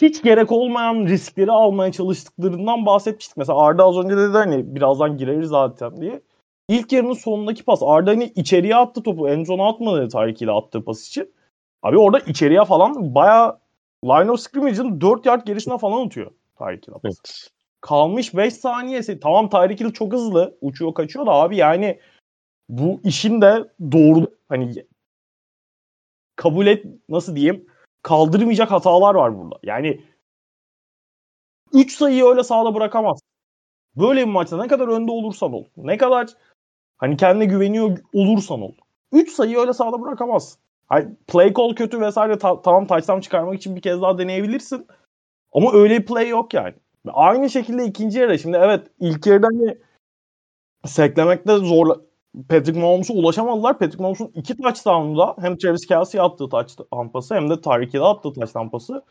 hiç 0.00 0.22
gerek 0.22 0.52
olmayan 0.52 1.06
riskleri 1.06 1.50
almaya 1.52 1.92
çalıştıklarından 1.92 2.86
bahsetmiştik. 2.86 3.36
Mesela 3.36 3.58
Arda 3.58 3.84
az 3.84 3.96
önce 3.96 4.16
dedi 4.16 4.32
hani 4.32 4.74
birazdan 4.74 5.16
gireriz 5.18 5.48
zaten 5.48 6.00
diye. 6.00 6.22
İlk 6.68 6.92
yarının 6.92 7.12
sonundaki 7.12 7.64
pas. 7.64 7.80
Arda 7.82 8.10
hani 8.10 8.24
içeriye 8.24 8.76
attı 8.76 9.02
topu. 9.02 9.28
En 9.28 9.44
zona 9.44 9.68
atmadı 9.68 10.08
Tyreek 10.08 10.42
ile 10.42 10.50
attığı 10.50 10.84
pas 10.84 11.06
için. 11.08 11.34
Abi 11.82 11.98
orada 11.98 12.18
içeriye 12.18 12.64
falan 12.64 13.14
bayağı 13.14 13.58
line 14.04 14.30
of 14.30 14.40
scrimmage'ın 14.40 15.00
4 15.00 15.26
yard 15.26 15.46
gerisine 15.46 15.78
falan 15.78 16.06
atıyor 16.06 16.30
Tyreek 16.58 16.88
Hill. 16.88 16.92
Evet. 17.04 17.50
Kalmış 17.80 18.34
5 18.34 18.54
saniyesi. 18.54 19.20
Tamam 19.20 19.50
Tyreek 19.50 19.80
Hill 19.80 19.92
çok 19.92 20.12
hızlı. 20.12 20.58
Uçuyor 20.60 20.94
kaçıyor 20.94 21.26
da 21.26 21.30
abi 21.30 21.56
yani 21.56 22.00
bu 22.68 23.00
işin 23.04 23.40
de 23.40 23.70
doğru 23.92 24.26
hani 24.48 24.86
kabul 26.36 26.66
et 26.66 26.84
nasıl 27.08 27.36
diyeyim 27.36 27.66
kaldırmayacak 28.02 28.70
hatalar 28.70 29.14
var 29.14 29.38
burada. 29.38 29.58
Yani 29.62 30.00
3 31.72 31.96
sayıyı 31.96 32.24
öyle 32.24 32.42
sağda 32.42 32.74
bırakamaz. 32.74 33.20
Böyle 33.96 34.20
bir 34.20 34.32
maçta 34.32 34.62
ne 34.62 34.68
kadar 34.68 34.88
önde 34.88 35.10
olursan 35.10 35.52
ol. 35.52 35.64
Ne 35.76 35.96
kadar 35.96 36.28
hani 36.96 37.16
kendine 37.16 37.44
güveniyor 37.44 37.98
olursan 38.12 38.62
ol. 38.62 38.72
3 39.12 39.30
sayıyı 39.30 39.58
öyle 39.58 39.72
sağda 39.72 40.00
bırakamaz. 40.00 40.58
Hani 40.86 41.14
play 41.26 41.54
call 41.54 41.74
kötü 41.74 42.00
vesaire 42.00 42.38
ta- 42.38 42.62
tamam 42.62 42.86
touchdown 42.86 43.20
çıkarmak 43.20 43.54
için 43.54 43.76
bir 43.76 43.80
kez 43.80 44.02
daha 44.02 44.18
deneyebilirsin. 44.18 44.86
Ama 45.54 45.72
öyle 45.72 45.98
bir 46.00 46.06
play 46.06 46.28
yok 46.28 46.54
yani. 46.54 46.74
Aynı 47.12 47.50
şekilde 47.50 47.84
ikinci 47.84 48.18
yarıda 48.18 48.38
şimdi 48.38 48.56
evet 48.56 48.86
ilk 49.00 49.26
yarıda 49.26 49.46
hani 49.46 49.78
seklemekte 50.86 51.56
zorla 51.56 51.96
Patrick 52.48 52.80
Mahomes'a 52.80 53.14
ulaşamadılar. 53.14 53.78
Patrick 53.78 54.02
Mahomes'un 54.02 54.32
iki 54.34 54.56
touchdown'da 54.56 55.36
hem 55.40 55.58
Travis 55.58 55.86
Kelsey 55.86 56.20
attığı 56.20 56.48
touchdown 56.48 57.08
pası 57.08 57.34
hem 57.34 57.50
de 57.50 57.60
Tyreek 57.60 57.94
Hill'e 57.94 58.04
attığı 58.04 58.32
touchdown 58.32 58.68
pası. 58.68 59.04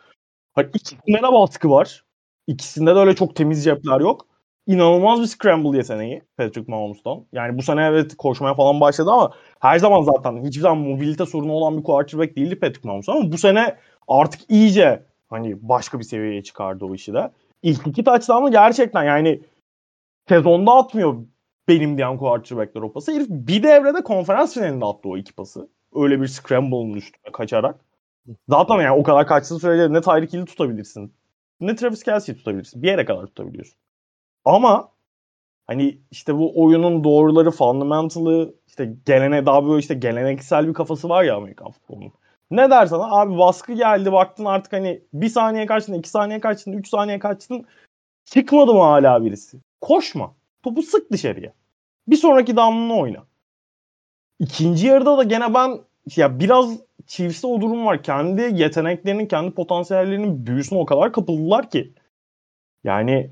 Hani 0.53 0.67
ikisinde 0.73 1.17
de 1.17 1.33
baskı 1.33 1.69
var. 1.69 2.05
İkisinde 2.47 2.95
de 2.95 2.99
öyle 2.99 3.15
çok 3.15 3.35
temiz 3.35 3.63
cepler 3.63 3.99
yok. 4.01 4.27
İnanılmaz 4.67 5.21
bir 5.21 5.27
scramble 5.27 5.77
yeteneği 5.77 6.21
Patrick 6.37 6.71
Mahomes'tan. 6.71 7.25
Yani 7.33 7.57
bu 7.57 7.61
sene 7.61 7.85
evet 7.85 8.15
koşmaya 8.17 8.53
falan 8.55 8.81
başladı 8.81 9.11
ama 9.11 9.33
her 9.59 9.79
zaman 9.79 10.01
zaten 10.03 10.45
hiçbir 10.45 10.61
zaman 10.61 10.77
mobilite 10.77 11.25
sorunu 11.25 11.53
olan 11.53 11.77
bir 11.77 11.83
quarterback 11.83 12.35
değildi 12.37 12.59
Patrick 12.59 12.87
Mahomes 12.87 13.09
ama 13.09 13.31
bu 13.31 13.37
sene 13.37 13.77
artık 14.07 14.41
iyice 14.49 15.05
hani 15.29 15.57
başka 15.61 15.99
bir 15.99 16.03
seviyeye 16.03 16.43
çıkardı 16.43 16.85
o 16.85 16.95
işi 16.95 17.13
de. 17.13 17.31
İlk 17.63 17.87
iki 17.87 18.03
touchdown'ı 18.03 18.51
gerçekten 18.51 19.03
yani 19.03 19.41
sezonda 20.29 20.71
atmıyor 20.71 21.17
benim 21.67 21.97
diyen 21.97 22.17
quarterbackler 22.17 22.81
o 22.81 22.91
pası. 22.91 23.11
Herif 23.11 23.27
bir 23.29 23.63
devrede 23.63 24.03
konferans 24.03 24.53
finalinde 24.53 24.85
attı 24.85 25.09
o 25.09 25.17
iki 25.17 25.33
pası. 25.33 25.69
Öyle 25.95 26.21
bir 26.21 26.27
scramble'ın 26.27 26.93
üstüne 26.93 27.31
kaçarak. 27.31 27.79
Zaten 28.49 28.75
yani 28.75 28.99
o 28.99 29.03
kadar 29.03 29.27
kaçtığı 29.27 29.59
sürece 29.59 29.93
ne 29.93 30.01
Tyreek 30.01 30.33
Hill'i 30.33 30.45
tutabilirsin 30.45 31.13
ne 31.67 31.75
Travis 31.75 32.03
Kelsey'i 32.03 32.37
tutabilirsin. 32.37 32.83
Bir 32.83 32.87
yere 32.87 33.05
kadar 33.05 33.25
tutabiliyorsun. 33.25 33.75
Ama 34.45 34.89
hani 35.67 35.97
işte 36.11 36.35
bu 36.37 36.63
oyunun 36.63 37.03
doğruları, 37.03 37.51
fundamental'ı 37.51 38.55
işte 38.67 38.93
gelene 39.05 39.45
daha 39.45 39.65
böyle 39.65 39.79
işte 39.79 39.93
geleneksel 39.93 40.67
bir 40.67 40.73
kafası 40.73 41.09
var 41.09 41.23
ya 41.23 41.35
Amerikan 41.35 41.71
futbolunun. 41.71 42.13
Ne 42.53 42.69
dersen 42.69 42.99
abi 43.01 43.37
baskı 43.37 43.73
geldi 43.73 44.11
baktın 44.11 44.45
artık 44.45 44.73
hani 44.73 45.01
bir 45.13 45.29
saniye 45.29 45.65
kaçtın, 45.65 45.93
iki 45.93 46.09
saniye 46.09 46.39
kaçtın, 46.39 46.73
üç 46.73 46.89
saniye 46.89 47.19
kaçtın. 47.19 47.65
Çıkmadı 48.25 48.73
mı 48.73 48.79
hala 48.81 49.25
birisi? 49.25 49.57
Koşma. 49.81 50.35
Topu 50.63 50.83
sık 50.83 51.11
dışarıya. 51.11 51.53
Bir 52.07 52.15
sonraki 52.15 52.55
damlını 52.55 52.97
oyna. 52.99 53.23
İkinci 54.39 54.87
yarıda 54.87 55.17
da 55.17 55.23
gene 55.23 55.53
ben 55.53 55.79
ya 56.15 56.39
biraz 56.39 56.77
Chiefs'te 57.07 57.47
o 57.47 57.61
durum 57.61 57.85
var. 57.85 58.03
Kendi 58.03 58.41
yeteneklerinin, 58.41 59.25
kendi 59.25 59.51
potansiyellerinin 59.51 60.45
büyüsüne 60.47 60.79
o 60.79 60.85
kadar 60.85 61.13
kapıldılar 61.13 61.69
ki. 61.69 61.93
Yani 62.83 63.31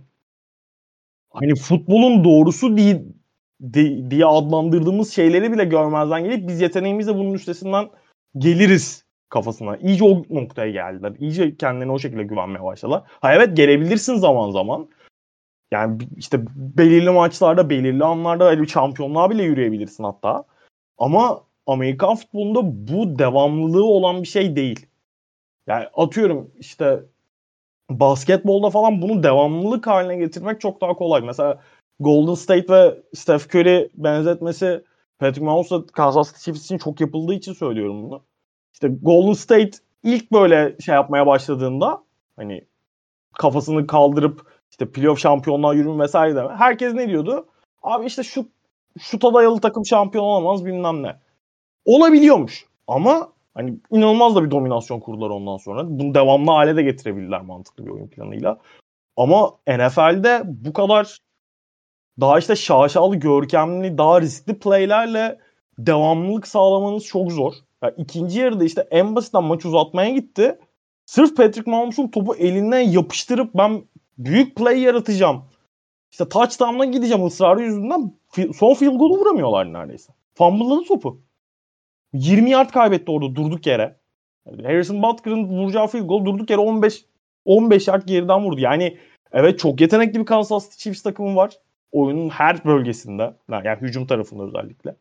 hani 1.29 1.55
futbolun 1.55 2.23
doğrusu 2.23 2.77
di- 2.77 4.11
diye 4.11 4.25
adlandırdığımız 4.25 5.13
şeyleri 5.13 5.51
bile 5.51 5.65
görmezden 5.65 6.23
gelip 6.23 6.47
biz 6.47 6.61
yeteneğimizle 6.61 7.15
bunun 7.15 7.33
üstesinden 7.33 7.89
geliriz 8.37 9.10
kafasına. 9.31 9.77
İyice 9.77 10.03
o 10.03 10.23
noktaya 10.29 10.71
geldiler. 10.71 11.13
İyice 11.19 11.57
kendilerine 11.57 11.91
o 11.91 11.99
şekilde 11.99 12.23
güvenmeye 12.23 12.63
başladılar. 12.63 13.03
Ha 13.07 13.33
evet 13.33 13.57
gelebilirsin 13.57 14.15
zaman 14.15 14.51
zaman. 14.51 14.89
Yani 15.71 15.97
işte 16.17 16.45
belirli 16.55 17.09
maçlarda, 17.09 17.69
belirli 17.69 18.03
anlarda 18.03 18.45
hani 18.45 18.69
şampiyonluğa 18.69 19.29
bile 19.29 19.43
yürüyebilirsin 19.43 20.03
hatta. 20.03 20.43
Ama 20.97 21.43
Amerikan 21.67 22.15
futbolunda 22.15 22.61
bu 22.63 23.19
devamlılığı 23.19 23.85
olan 23.85 24.21
bir 24.21 24.27
şey 24.27 24.55
değil. 24.55 24.85
Yani 25.67 25.87
atıyorum 25.93 26.51
işte 26.59 27.03
basketbolda 27.89 28.69
falan 28.69 29.01
bunu 29.01 29.23
devamlılık 29.23 29.87
haline 29.87 30.17
getirmek 30.17 30.61
çok 30.61 30.81
daha 30.81 30.93
kolay. 30.93 31.21
Mesela 31.21 31.59
Golden 31.99 32.33
State 32.33 32.73
ve 32.73 32.97
Steph 33.13 33.55
Curry 33.55 33.89
benzetmesi 33.93 34.83
Patrick 35.19 35.45
Mahomes'la 35.45 35.85
Kansas 35.85 36.27
City 36.27 36.43
Chiefs 36.43 36.65
için 36.65 36.77
çok 36.77 37.01
yapıldığı 37.01 37.33
için 37.33 37.53
söylüyorum 37.53 38.03
bunu. 38.03 38.23
İşte 38.81 38.95
Golden 39.01 39.33
State 39.33 39.71
ilk 40.03 40.31
böyle 40.31 40.75
şey 40.79 40.95
yapmaya 40.95 41.27
başladığında 41.27 42.03
hani 42.35 42.65
kafasını 43.33 43.87
kaldırıp 43.87 44.41
işte 44.71 44.91
playoff 44.91 45.19
şampiyonluğa 45.19 45.73
yürüme 45.73 46.03
vesaire 46.03 46.35
deme. 46.35 46.49
Herkes 46.55 46.93
ne 46.93 47.07
diyordu? 47.07 47.47
Abi 47.83 48.05
işte 48.05 48.23
şu 48.23 48.45
şuta 48.99 49.33
dayalı 49.33 49.61
takım 49.61 49.85
şampiyon 49.85 50.23
olamaz 50.23 50.65
bilmem 50.65 51.03
ne. 51.03 51.15
Olabiliyormuş. 51.85 52.65
Ama 52.87 53.29
hani 53.53 53.77
inanılmaz 53.91 54.35
da 54.35 54.43
bir 54.43 54.51
dominasyon 54.51 54.99
kurdular 54.99 55.29
ondan 55.29 55.57
sonra. 55.57 55.83
Bunu 55.99 56.15
devamlı 56.15 56.51
hale 56.51 56.75
de 56.75 56.83
getirebilirler 56.83 57.41
mantıklı 57.41 57.85
bir 57.85 57.91
oyun 57.91 58.07
planıyla. 58.07 58.57
Ama 59.17 59.51
NFL'de 59.67 60.41
bu 60.45 60.73
kadar 60.73 61.17
daha 62.19 62.39
işte 62.39 62.55
şaşalı, 62.55 63.15
görkemli, 63.15 63.97
daha 63.97 64.21
riskli 64.21 64.59
playlerle 64.59 65.39
devamlılık 65.77 66.47
sağlamanız 66.47 67.05
çok 67.05 67.31
zor. 67.31 67.53
Yani 67.83 67.93
ikinci 67.97 68.39
yarıda 68.39 68.63
işte 68.63 68.87
en 68.91 69.15
basitten 69.15 69.43
maç 69.43 69.65
uzatmaya 69.65 70.09
gitti. 70.09 70.59
Sırf 71.05 71.37
Patrick 71.37 71.71
Mahomes'un 71.71 72.07
topu 72.07 72.35
elinden 72.35 72.79
yapıştırıp 72.79 73.53
ben 73.55 73.83
büyük 74.17 74.55
play 74.55 74.79
yaratacağım. 74.79 75.43
İşte 76.11 76.29
touchdown'a 76.29 76.85
gideceğim 76.85 77.25
ısrarı 77.25 77.61
yüzünden 77.61 78.13
son 78.55 78.73
field 78.73 78.97
goal'u 78.97 79.17
vuramıyorlar 79.17 79.73
neredeyse. 79.73 80.13
Fumble'ladı 80.33 80.83
topu. 80.87 81.21
20 82.13 82.49
yard 82.49 82.69
kaybetti 82.69 83.11
orada 83.11 83.35
durduk 83.35 83.67
yere. 83.67 83.95
Harrison 84.63 85.03
Butker'ın 85.03 85.43
vuracağı 85.43 85.87
field 85.87 86.05
goal 86.05 86.25
durduk 86.25 86.49
yere 86.49 86.61
15 86.61 87.05
15 87.45 87.87
yard 87.87 88.03
geriden 88.07 88.43
vurdu. 88.43 88.59
Yani 88.59 88.97
evet 89.31 89.59
çok 89.59 89.81
yetenekli 89.81 90.19
bir 90.19 90.25
Kansas 90.25 90.63
City 90.63 90.83
Chiefs 90.83 91.01
takımı 91.01 91.35
var. 91.35 91.57
Oyunun 91.91 92.29
her 92.29 92.65
bölgesinde. 92.65 93.33
Yani 93.51 93.81
hücum 93.81 94.07
tarafında 94.07 94.43
özellikle. 94.43 94.95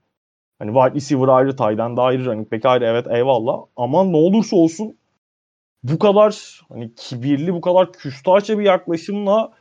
Hani 0.61 0.73
wide 0.73 0.95
receiver 0.95 1.29
ayrı, 1.29 1.57
tight 1.57 1.99
ayrı, 1.99 2.25
running 2.25 2.53
back 2.53 2.67
ayrı 2.67 2.85
evet 2.85 3.07
eyvallah. 3.11 3.61
Ama 3.77 4.05
ne 4.05 4.17
olursa 4.17 4.57
olsun 4.57 4.97
bu 5.83 5.99
kadar 5.99 6.61
hani 6.69 6.95
kibirli, 6.95 7.55
bu 7.55 7.61
kadar 7.61 7.93
küstahça 7.93 8.59
bir 8.59 8.65
yaklaşımla 8.65 9.53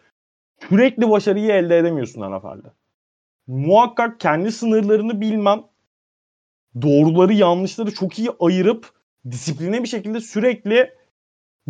sürekli 0.70 1.10
başarıyı 1.10 1.52
elde 1.52 1.78
edemiyorsun 1.78 2.22
NFL'de. 2.22 2.68
Muhakkak 3.48 4.20
kendi 4.20 4.52
sınırlarını 4.52 5.22
bilmem, 5.22 5.64
doğruları 6.82 7.34
yanlışları 7.34 7.94
çok 7.94 8.20
iyi 8.20 8.30
ayırıp 8.40 8.90
disipline 9.32 9.84
bir 9.84 9.88
şekilde 9.88 10.20
sürekli 10.20 10.94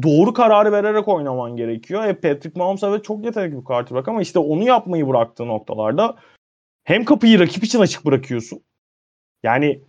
doğru 0.03 0.33
kararı 0.33 0.71
vererek 0.71 1.07
oynaman 1.07 1.55
gerekiyor. 1.55 2.05
E 2.05 2.13
Patrick 2.13 2.59
Mahomes 2.59 2.83
evet 2.83 3.03
çok 3.03 3.25
yetenekli 3.25 3.57
bir 3.57 3.63
quarterback 3.63 4.07
ama 4.07 4.21
işte 4.21 4.39
onu 4.39 4.63
yapmayı 4.63 5.07
bıraktığı 5.07 5.47
noktalarda 5.47 6.15
hem 6.83 7.05
kapıyı 7.05 7.39
rakip 7.39 7.63
için 7.63 7.79
açık 7.79 8.05
bırakıyorsun. 8.05 8.61
Yani 9.43 9.81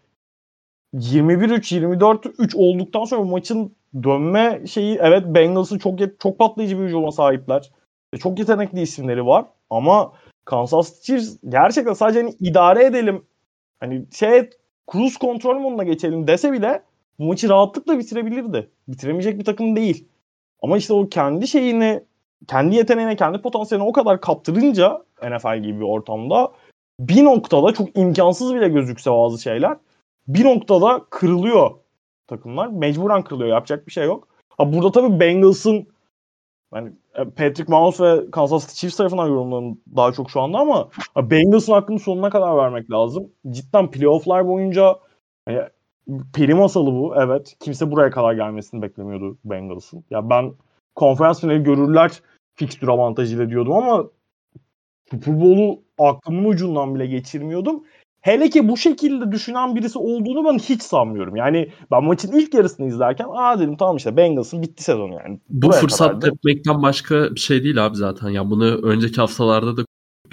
21-3, 0.94 1.72
24-3 1.72 2.56
olduktan 2.56 3.04
sonra 3.04 3.24
maçın 3.24 3.76
dönme 4.02 4.66
şeyi 4.66 4.98
evet 5.00 5.24
Bengals'ın 5.26 5.78
çok 5.78 5.98
çok 6.20 6.38
patlayıcı 6.38 6.78
bir 6.78 6.84
hücuma 6.84 7.12
sahipler. 7.12 7.70
Çok 8.18 8.38
yetenekli 8.38 8.80
isimleri 8.80 9.26
var 9.26 9.44
ama 9.70 10.12
Kansas 10.44 11.02
City 11.02 11.16
gerçekten 11.48 11.92
sadece 11.92 12.20
hani 12.20 12.34
idare 12.40 12.84
edelim. 12.84 13.24
Hani 13.80 14.06
şey 14.14 14.50
cruise 14.92 15.18
kontrol 15.18 15.58
moduna 15.58 15.84
geçelim 15.84 16.26
dese 16.26 16.52
bile 16.52 16.82
bu 17.18 17.24
maçı 17.24 17.48
rahatlıkla 17.48 17.98
bitirebilirdi. 17.98 18.70
Bitiremeyecek 18.88 19.38
bir 19.38 19.44
takım 19.44 19.76
değil. 19.76 20.08
Ama 20.62 20.76
işte 20.76 20.92
o 20.92 21.08
kendi 21.08 21.48
şeyini, 21.48 22.04
kendi 22.48 22.76
yeteneğine, 22.76 23.16
kendi 23.16 23.42
potansiyeline 23.42 23.88
o 23.88 23.92
kadar 23.92 24.20
kaptırınca 24.20 25.02
NFL 25.22 25.56
gibi 25.62 25.80
bir 25.80 25.84
ortamda 25.84 26.52
bir 27.00 27.24
noktada 27.24 27.72
çok 27.72 27.98
imkansız 27.98 28.54
bile 28.54 28.68
gözükse 28.68 29.10
bazı 29.10 29.42
şeyler 29.42 29.76
bir 30.28 30.44
noktada 30.44 31.04
kırılıyor 31.10 31.70
takımlar. 32.26 32.66
Mecburen 32.66 33.24
kırılıyor. 33.24 33.50
Yapacak 33.50 33.86
bir 33.86 33.92
şey 33.92 34.04
yok. 34.04 34.28
Ha 34.58 34.72
burada 34.72 34.92
tabii 34.92 35.20
Bengals'ın 35.20 35.86
yani 36.74 36.92
e, 37.14 37.24
Patrick 37.24 37.64
Mahomes 37.68 38.00
ve 38.00 38.30
Kansas 38.30 38.62
City 38.62 38.80
Chiefs 38.80 38.96
tarafından 38.96 39.26
yorumlarım 39.26 39.80
daha 39.96 40.12
çok 40.12 40.30
şu 40.30 40.40
anda 40.40 40.58
ama 40.58 40.88
Bengals'ın 41.16 41.72
hakkını 41.72 41.98
sonuna 41.98 42.30
kadar 42.30 42.56
vermek 42.56 42.90
lazım. 42.90 43.28
Cidden 43.50 43.90
playofflar 43.90 44.48
boyunca 44.48 44.98
yani 45.48 45.62
peri 46.34 46.54
masalı 46.54 46.86
bu 46.86 47.14
evet. 47.16 47.56
Kimse 47.60 47.90
buraya 47.90 48.10
kadar 48.10 48.32
gelmesini 48.32 48.82
beklemiyordu 48.82 49.38
Bengals'ın. 49.44 50.04
Ya 50.10 50.30
ben 50.30 50.52
konferans 50.94 51.40
finali 51.40 51.62
görürler 51.62 52.10
fikstür 52.54 52.88
avantajıyla 52.88 53.50
diyordum 53.50 53.72
ama 53.72 54.04
Super 55.10 55.40
Bowl'u 55.40 55.82
aklımın 55.98 56.44
ucundan 56.44 56.94
bile 56.94 57.06
geçirmiyordum. 57.06 57.84
Hele 58.20 58.50
ki 58.50 58.68
bu 58.68 58.76
şekilde 58.76 59.32
düşünen 59.32 59.76
birisi 59.76 59.98
olduğunu 59.98 60.44
ben 60.44 60.58
hiç 60.58 60.82
sanmıyorum. 60.82 61.36
Yani 61.36 61.72
ben 61.90 62.04
maçın 62.04 62.32
ilk 62.32 62.54
yarısını 62.54 62.86
izlerken 62.86 63.26
aa 63.30 63.58
dedim 63.58 63.76
tamam 63.76 63.96
işte 63.96 64.16
Bengals'ın 64.16 64.62
bitti 64.62 64.82
sezonu 64.82 65.14
yani. 65.14 65.40
Bu 65.48 65.66
Buraya 65.66 65.80
fırsat 65.80 66.22
tepmekten 66.22 66.82
başka 66.82 67.34
bir 67.34 67.40
şey 67.40 67.64
değil 67.64 67.86
abi 67.86 67.96
zaten. 67.96 68.28
Ya 68.28 68.50
bunu 68.50 68.64
önceki 68.64 69.16
haftalarda 69.16 69.76
da 69.76 69.84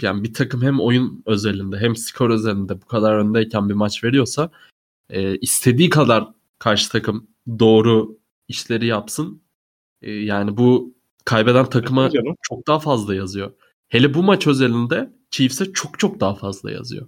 yani 0.02 0.24
bir 0.24 0.34
takım 0.34 0.62
hem 0.62 0.80
oyun 0.80 1.24
özelinde 1.26 1.78
hem 1.78 1.96
skor 1.96 2.30
özelinde 2.30 2.82
bu 2.82 2.86
kadar 2.86 3.14
öndeyken 3.14 3.70
bir 3.70 3.74
maç 3.74 4.04
veriyorsa 4.04 4.50
e, 5.10 5.38
istediği 5.38 5.90
kadar 5.90 6.28
karşı 6.60 6.92
takım 6.92 7.28
doğru 7.60 8.18
işleri 8.48 8.86
yapsın. 8.86 9.42
E, 10.02 10.12
yani 10.12 10.58
bu 10.58 10.94
kaybeden 11.26 11.66
takıma 11.66 12.10
çok 12.42 12.68
daha 12.68 12.80
fazla 12.80 13.16
yazıyor. 13.16 13.52
Hele 13.90 14.14
bu 14.14 14.24
maç 14.24 14.48
özelinde 14.48 15.10
Chiefs'e 15.32 15.74
çok 15.74 16.00
çok 16.00 16.20
daha 16.20 16.36
fazla 16.36 16.72
yazıyor. 16.72 17.08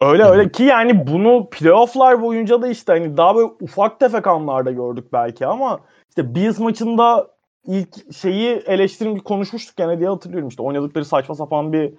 Öyle 0.00 0.24
öyle 0.24 0.52
ki 0.52 0.62
yani 0.62 1.06
bunu 1.06 1.48
playofflar 1.50 2.22
boyunca 2.22 2.62
da 2.62 2.68
işte 2.68 2.92
hani 2.92 3.16
daha 3.16 3.36
böyle 3.36 3.52
ufak 3.60 4.00
tefek 4.00 4.26
anlarda 4.26 4.70
gördük 4.70 5.12
belki 5.12 5.46
ama 5.46 5.80
işte 6.08 6.34
Bills 6.34 6.58
maçında 6.58 7.28
ilk 7.66 8.14
şeyi 8.14 8.56
eleştirim 8.56 9.18
konuşmuştuk 9.18 9.76
gene 9.76 9.98
diye 9.98 10.08
hatırlıyorum 10.08 10.48
işte 10.48 10.62
oynadıkları 10.62 11.04
saçma 11.04 11.34
sapan 11.34 11.72
bir 11.72 11.94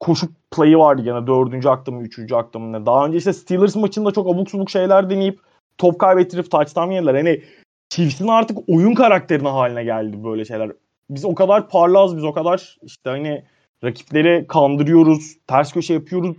koşu 0.00 0.28
play'i 0.50 0.78
vardı 0.78 1.02
gene 1.02 1.26
dördüncü 1.26 1.68
akta 1.68 1.92
mı 1.92 2.02
üçüncü 2.02 2.34
akta 2.34 2.58
mı 2.58 2.72
ne. 2.72 2.86
Daha 2.86 3.06
önce 3.06 3.18
işte 3.18 3.32
Steelers 3.32 3.76
maçında 3.76 4.10
çok 4.10 4.34
abuk 4.34 4.50
subuk 4.50 4.70
şeyler 4.70 5.10
deneyip 5.10 5.40
top 5.78 5.98
kaybettirip 5.98 6.50
touchdown 6.50 6.90
yediler. 6.90 7.14
Hani 7.14 7.42
Chiefs'in 7.88 8.28
artık 8.28 8.58
oyun 8.68 8.94
karakterine 8.94 9.48
haline 9.48 9.84
geldi 9.84 10.24
böyle 10.24 10.44
şeyler. 10.44 10.72
Biz 11.10 11.24
o 11.24 11.34
kadar 11.34 11.68
parlaz 11.68 12.16
biz 12.16 12.24
o 12.24 12.32
kadar 12.32 12.78
işte 12.82 13.10
hani 13.10 13.44
rakipleri 13.84 14.46
kandırıyoruz, 14.46 15.36
ters 15.46 15.72
köşe 15.72 15.94
yapıyoruz 15.94 16.36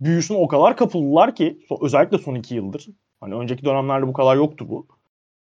büyüsüne 0.00 0.38
o 0.38 0.48
kadar 0.48 0.76
kapıldılar 0.76 1.34
ki 1.34 1.58
özellikle 1.80 2.18
son 2.18 2.34
iki 2.34 2.54
yıldır. 2.54 2.86
Hani 3.20 3.34
önceki 3.34 3.64
dönemlerde 3.64 4.06
bu 4.06 4.12
kadar 4.12 4.36
yoktu 4.36 4.66
bu. 4.68 4.86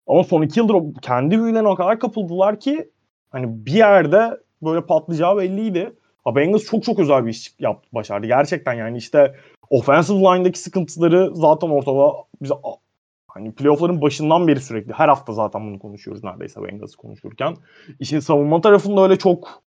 Ama 0.07 0.25
son 0.25 0.43
iki 0.43 0.61
yıldır 0.61 1.01
kendi 1.03 1.39
büyülerine 1.39 1.69
o 1.69 1.75
kadar 1.75 2.01
kapıldılar 2.01 2.61
ki 2.61 2.91
hani 3.31 3.67
bir 3.67 3.73
yerde 3.73 4.41
böyle 4.63 4.87
patlayacağı 4.87 5.37
belliydi. 5.37 5.93
Ha 6.25 6.37
Bengals 6.37 6.65
çok 6.65 6.85
çok 6.85 6.99
özel 6.99 7.27
bir 7.27 7.31
iş 7.31 7.55
yaptı, 7.59 7.89
başardı. 7.93 8.27
Gerçekten 8.27 8.75
yani 8.75 8.99
işte 8.99 9.35
offensive 9.71 10.19
line'daki 10.19 10.59
sıkıntıları 10.59 11.37
zaten 11.37 11.69
ortada 11.69 12.13
bize 12.43 12.55
hani 13.29 13.53
playoff'ların 13.53 14.03
başından 14.03 14.49
beri 14.49 14.61
sürekli 14.61 14.93
her 14.93 15.09
hafta 15.09 15.33
zaten 15.33 15.67
bunu 15.67 15.79
konuşuyoruz 15.79 16.25
neredeyse 16.25 16.63
Bengals'ı 16.63 16.97
konuşurken. 16.97 17.57
İşin 18.01 18.21
savunma 18.21 18.61
tarafında 18.61 19.03
öyle 19.03 19.19
çok 19.19 19.63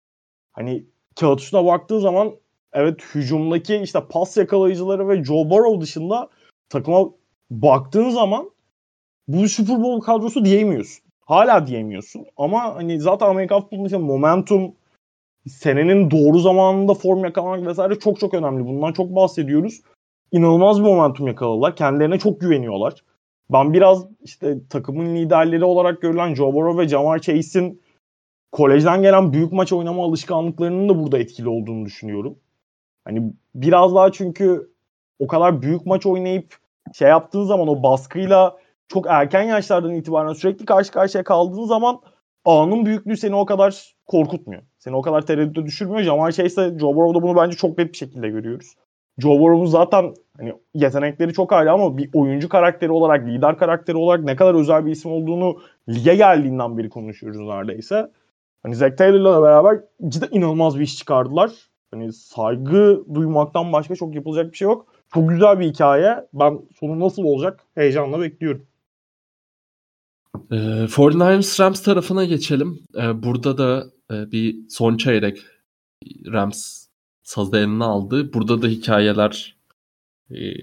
hani 0.51 0.85
kağıt 1.19 1.41
üstüne 1.41 1.65
baktığı 1.65 1.99
zaman 1.99 2.31
evet 2.73 3.01
hücumdaki 3.15 3.75
işte 3.75 3.99
pas 4.09 4.37
yakalayıcıları 4.37 5.09
ve 5.09 5.23
Joe 5.23 5.49
Burrow 5.49 5.81
dışında 5.81 6.29
takıma 6.69 7.09
baktığın 7.51 8.09
zaman 8.09 8.51
bu 9.27 9.49
Super 9.49 9.83
Bowl 9.83 10.05
kadrosu 10.05 10.45
diyemiyorsun. 10.45 11.03
Hala 11.25 11.67
diyemiyorsun. 11.67 12.25
Ama 12.37 12.75
hani 12.75 12.99
zaten 12.99 13.27
Amerikan 13.27 13.61
futbolunda 13.61 13.87
işte 13.87 13.97
momentum 13.97 14.75
senenin 15.47 16.11
doğru 16.11 16.39
zamanında 16.39 16.93
form 16.93 17.23
yakalamak 17.23 17.67
vesaire 17.67 17.99
çok 17.99 18.19
çok 18.19 18.33
önemli. 18.33 18.65
Bundan 18.65 18.93
çok 18.93 19.15
bahsediyoruz. 19.15 19.81
İnanılmaz 20.31 20.79
bir 20.79 20.83
momentum 20.83 21.27
yakaladılar. 21.27 21.75
Kendilerine 21.75 22.19
çok 22.19 22.41
güveniyorlar. 22.41 23.03
Ben 23.51 23.73
biraz 23.73 24.07
işte 24.21 24.67
takımın 24.69 25.15
liderleri 25.15 25.63
olarak 25.63 26.01
görülen 26.01 26.35
Joe 26.35 26.53
Burrow 26.53 26.83
ve 26.83 26.87
Jamar 26.87 27.19
Chase'in 27.19 27.81
kolejden 28.51 29.01
gelen 29.01 29.33
büyük 29.33 29.51
maç 29.51 29.73
oynama 29.73 30.03
alışkanlıklarının 30.03 30.89
da 30.89 30.99
burada 30.99 31.17
etkili 31.17 31.49
olduğunu 31.49 31.85
düşünüyorum. 31.85 32.39
Hani 33.05 33.33
biraz 33.55 33.95
daha 33.95 34.11
çünkü 34.11 34.73
o 35.19 35.27
kadar 35.27 35.61
büyük 35.61 35.85
maç 35.85 36.05
oynayıp 36.05 36.57
şey 36.93 37.09
yaptığın 37.09 37.43
zaman 37.43 37.67
o 37.67 37.83
baskıyla 37.83 38.57
çok 38.87 39.05
erken 39.09 39.43
yaşlardan 39.43 39.95
itibaren 39.95 40.33
sürekli 40.33 40.65
karşı 40.65 40.91
karşıya 40.91 41.23
kaldığın 41.23 41.65
zaman 41.65 42.01
anın 42.45 42.85
büyüklüğü 42.85 43.17
seni 43.17 43.35
o 43.35 43.45
kadar 43.45 43.95
korkutmuyor. 44.05 44.61
Seni 44.79 44.95
o 44.95 45.01
kadar 45.01 45.25
tereddüte 45.25 45.65
düşürmüyor. 45.65 46.01
Jamal 46.01 46.31
Chase 46.31 46.79
Joe 46.79 46.95
Burrow'da 46.95 47.23
bunu 47.23 47.37
bence 47.37 47.57
çok 47.57 47.77
net 47.77 47.91
bir 47.91 47.97
şekilde 47.97 48.29
görüyoruz. 48.29 48.75
Joe 49.17 49.39
Burrow'un 49.39 49.65
zaten 49.65 50.13
hani 50.39 50.53
yetenekleri 50.73 51.33
çok 51.33 51.53
ayrı 51.53 51.71
ama 51.71 51.97
bir 51.97 52.09
oyuncu 52.13 52.49
karakteri 52.49 52.91
olarak, 52.91 53.27
lider 53.27 53.57
karakteri 53.57 53.97
olarak 53.97 54.23
ne 54.23 54.35
kadar 54.35 54.53
özel 54.53 54.85
bir 54.85 54.91
isim 54.91 55.11
olduğunu 55.11 55.59
lige 55.89 56.15
geldiğinden 56.15 56.77
beri 56.77 56.89
konuşuyoruz 56.89 57.39
neredeyse. 57.39 58.11
Hani 58.63 58.75
Zach 58.75 58.97
Taylor'la 58.97 59.41
beraber 59.41 59.79
cidden 60.07 60.27
inanılmaz 60.31 60.79
bir 60.79 60.83
iş 60.83 60.97
çıkardılar. 60.97 61.51
Hani 61.91 62.13
saygı 62.13 63.03
duymaktan 63.13 63.73
başka 63.73 63.95
çok 63.95 64.15
yapılacak 64.15 64.51
bir 64.51 64.57
şey 64.57 64.65
yok. 64.65 64.85
Çok 65.13 65.29
güzel 65.29 65.59
bir 65.59 65.65
hikaye. 65.65 66.15
Ben 66.33 66.59
sonu 66.79 66.99
nasıl 66.99 67.23
olacak 67.23 67.59
heyecanla 67.75 68.19
bekliyorum. 68.19 68.65
Ee, 70.51 70.55
49ers 70.87 71.63
Rams 71.63 71.83
tarafına 71.83 72.25
geçelim. 72.25 72.79
Ee, 72.97 73.23
burada 73.23 73.57
da 73.57 73.85
e, 74.11 74.31
bir 74.31 74.69
son 74.69 74.97
çeyrek 74.97 75.39
Rams 76.25 76.85
sazı 77.23 77.57
eline 77.57 77.83
aldı. 77.83 78.33
Burada 78.33 78.61
da 78.61 78.67
hikayeler 78.67 79.58
e, 80.31 80.53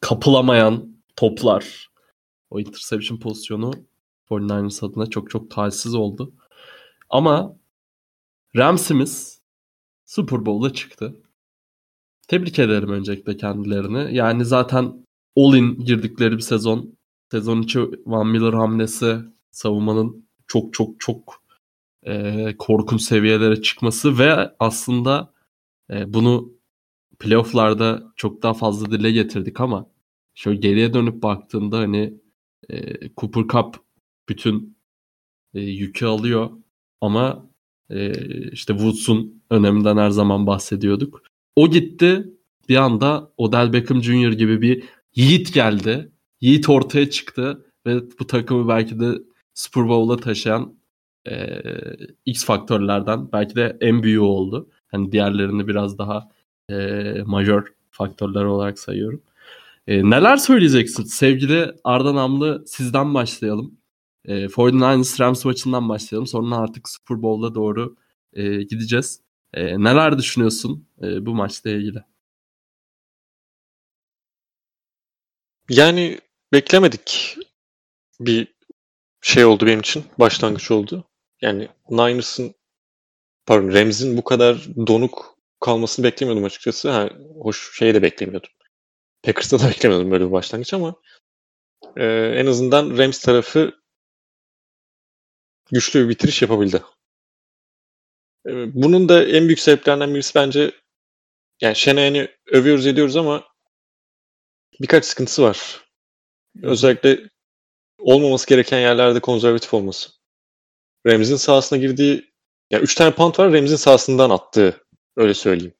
kapılamayan 0.00 0.96
toplar 1.16 1.90
o 2.50 2.60
interception 2.60 3.18
pozisyonu 3.18 3.72
49ers 4.30 4.86
adına 4.86 5.06
çok 5.06 5.30
çok 5.30 5.50
talihsiz 5.50 5.94
oldu. 5.94 6.32
Ama 7.10 7.56
Rams'imiz 8.56 9.40
Super 10.04 10.46
Bowl'a 10.46 10.72
çıktı. 10.72 11.22
Tebrik 12.28 12.58
ederim 12.58 12.88
öncelikle 12.88 13.36
kendilerini. 13.36 14.16
Yani 14.16 14.44
zaten 14.44 15.06
all-in 15.36 15.84
girdikleri 15.84 16.36
bir 16.36 16.42
sezon. 16.42 16.96
Sezon 17.30 17.62
içi 17.62 17.80
Van 18.06 18.26
Miller 18.26 18.52
hamlesi 18.52 19.18
savunmanın 19.50 20.28
çok 20.46 20.74
çok 20.74 21.00
çok 21.00 21.42
e, 22.02 22.54
korkunç 22.58 23.02
seviyelere 23.02 23.62
çıkması 23.62 24.18
ve 24.18 24.54
aslında 24.58 25.32
e, 25.90 26.14
bunu 26.14 26.55
playofflarda 27.18 28.12
çok 28.16 28.42
daha 28.42 28.54
fazla 28.54 28.90
dile 28.90 29.10
getirdik 29.10 29.60
ama 29.60 29.90
şöyle 30.34 30.58
geriye 30.60 30.94
dönüp 30.94 31.22
baktığında 31.22 31.78
hani 31.78 32.14
e, 32.70 32.94
Cooper 33.16 33.42
Cup 33.48 33.76
bütün 34.28 34.78
e, 35.54 35.60
yükü 35.60 36.06
alıyor 36.06 36.50
ama 37.00 37.50
e, 37.90 38.12
işte 38.52 38.72
Woods'un 38.72 39.42
öneminden 39.50 39.96
her 39.96 40.10
zaman 40.10 40.46
bahsediyorduk. 40.46 41.22
O 41.56 41.70
gitti 41.70 42.24
bir 42.68 42.76
anda 42.76 43.32
Odell 43.36 43.72
Beckham 43.72 44.02
Jr. 44.02 44.32
gibi 44.32 44.62
bir 44.62 44.84
yiğit 45.14 45.54
geldi. 45.54 46.12
Yiğit 46.40 46.68
ortaya 46.68 47.10
çıktı 47.10 47.66
ve 47.86 48.10
bu 48.20 48.26
takımı 48.26 48.68
belki 48.68 49.00
de 49.00 49.12
Super 49.54 49.88
Bowl'a 49.88 50.16
taşıyan 50.16 50.78
e, 51.28 51.62
X 52.24 52.44
faktörlerden 52.44 53.32
belki 53.32 53.54
de 53.56 53.76
en 53.80 54.02
büyüğü 54.02 54.20
oldu. 54.20 54.70
Hani 54.88 55.12
diğerlerini 55.12 55.68
biraz 55.68 55.98
daha 55.98 56.28
e, 56.70 57.22
majör 57.26 57.74
faktörler 57.90 58.44
olarak 58.44 58.78
sayıyorum. 58.78 59.22
E, 59.86 60.10
neler 60.10 60.36
söyleyeceksin? 60.36 61.04
Sevgili 61.04 61.72
Arda 61.84 62.14
Namlı 62.14 62.64
sizden 62.66 63.14
başlayalım. 63.14 63.78
E, 64.24 64.48
49ers 64.48 65.20
Rams 65.20 65.44
maçından 65.44 65.88
başlayalım. 65.88 66.26
Sonra 66.26 66.56
artık 66.56 66.88
Super 66.88 67.22
Bowl'a 67.22 67.54
doğru 67.54 67.96
e, 68.32 68.62
gideceğiz. 68.62 69.20
E, 69.54 69.84
neler 69.84 70.18
düşünüyorsun 70.18 70.88
e, 71.02 71.26
bu 71.26 71.34
maçla 71.34 71.70
ilgili? 71.70 72.04
Yani 75.70 76.20
beklemedik 76.52 77.36
bir 78.20 78.48
şey 79.20 79.44
oldu 79.44 79.66
benim 79.66 79.80
için. 79.80 80.04
Başlangıç 80.18 80.70
oldu. 80.70 81.04
Yani 81.42 81.68
Niners'ın 81.90 82.54
pardon 83.46 83.72
Rams'in 83.72 84.16
bu 84.16 84.24
kadar 84.24 84.68
donuk 84.86 85.35
kalmasını 85.60 86.04
beklemiyordum 86.04 86.44
açıkçası. 86.44 86.90
Ha, 86.90 87.10
hoş 87.42 87.78
şeyi 87.78 87.94
de 87.94 88.02
beklemiyordum. 88.02 88.50
Packers'ta 89.22 89.58
da 89.58 89.68
beklemiyordum 89.68 90.10
böyle 90.10 90.26
bir 90.26 90.32
başlangıç 90.32 90.74
ama 90.74 90.94
e, 91.96 92.04
en 92.36 92.46
azından 92.46 92.98
Rams 92.98 93.20
tarafı 93.20 93.72
güçlü 95.72 96.04
bir 96.04 96.08
bitiriş 96.08 96.42
yapabildi. 96.42 96.82
E, 98.46 98.74
bunun 98.74 99.08
da 99.08 99.24
en 99.24 99.46
büyük 99.46 99.60
sebeplerinden 99.60 100.14
birisi 100.14 100.34
bence 100.34 100.72
yani 101.60 101.76
Shanahan'i 101.76 102.28
övüyoruz 102.46 102.86
ediyoruz 102.86 103.16
ama 103.16 103.44
birkaç 104.80 105.04
sıkıntısı 105.04 105.42
var. 105.42 105.84
Özellikle 106.62 107.20
olmaması 107.98 108.46
gereken 108.46 108.78
yerlerde 108.78 109.20
konservatif 109.20 109.74
olması. 109.74 110.10
Rams'in 111.06 111.36
sahasına 111.36 111.78
girdiği 111.78 112.32
yani 112.70 112.82
3 112.82 112.94
tane 112.94 113.14
punt 113.14 113.38
var 113.38 113.52
Rams'in 113.52 113.76
sahasından 113.76 114.30
attığı 114.30 114.85
öyle 115.16 115.34
söyleyeyim. 115.34 115.74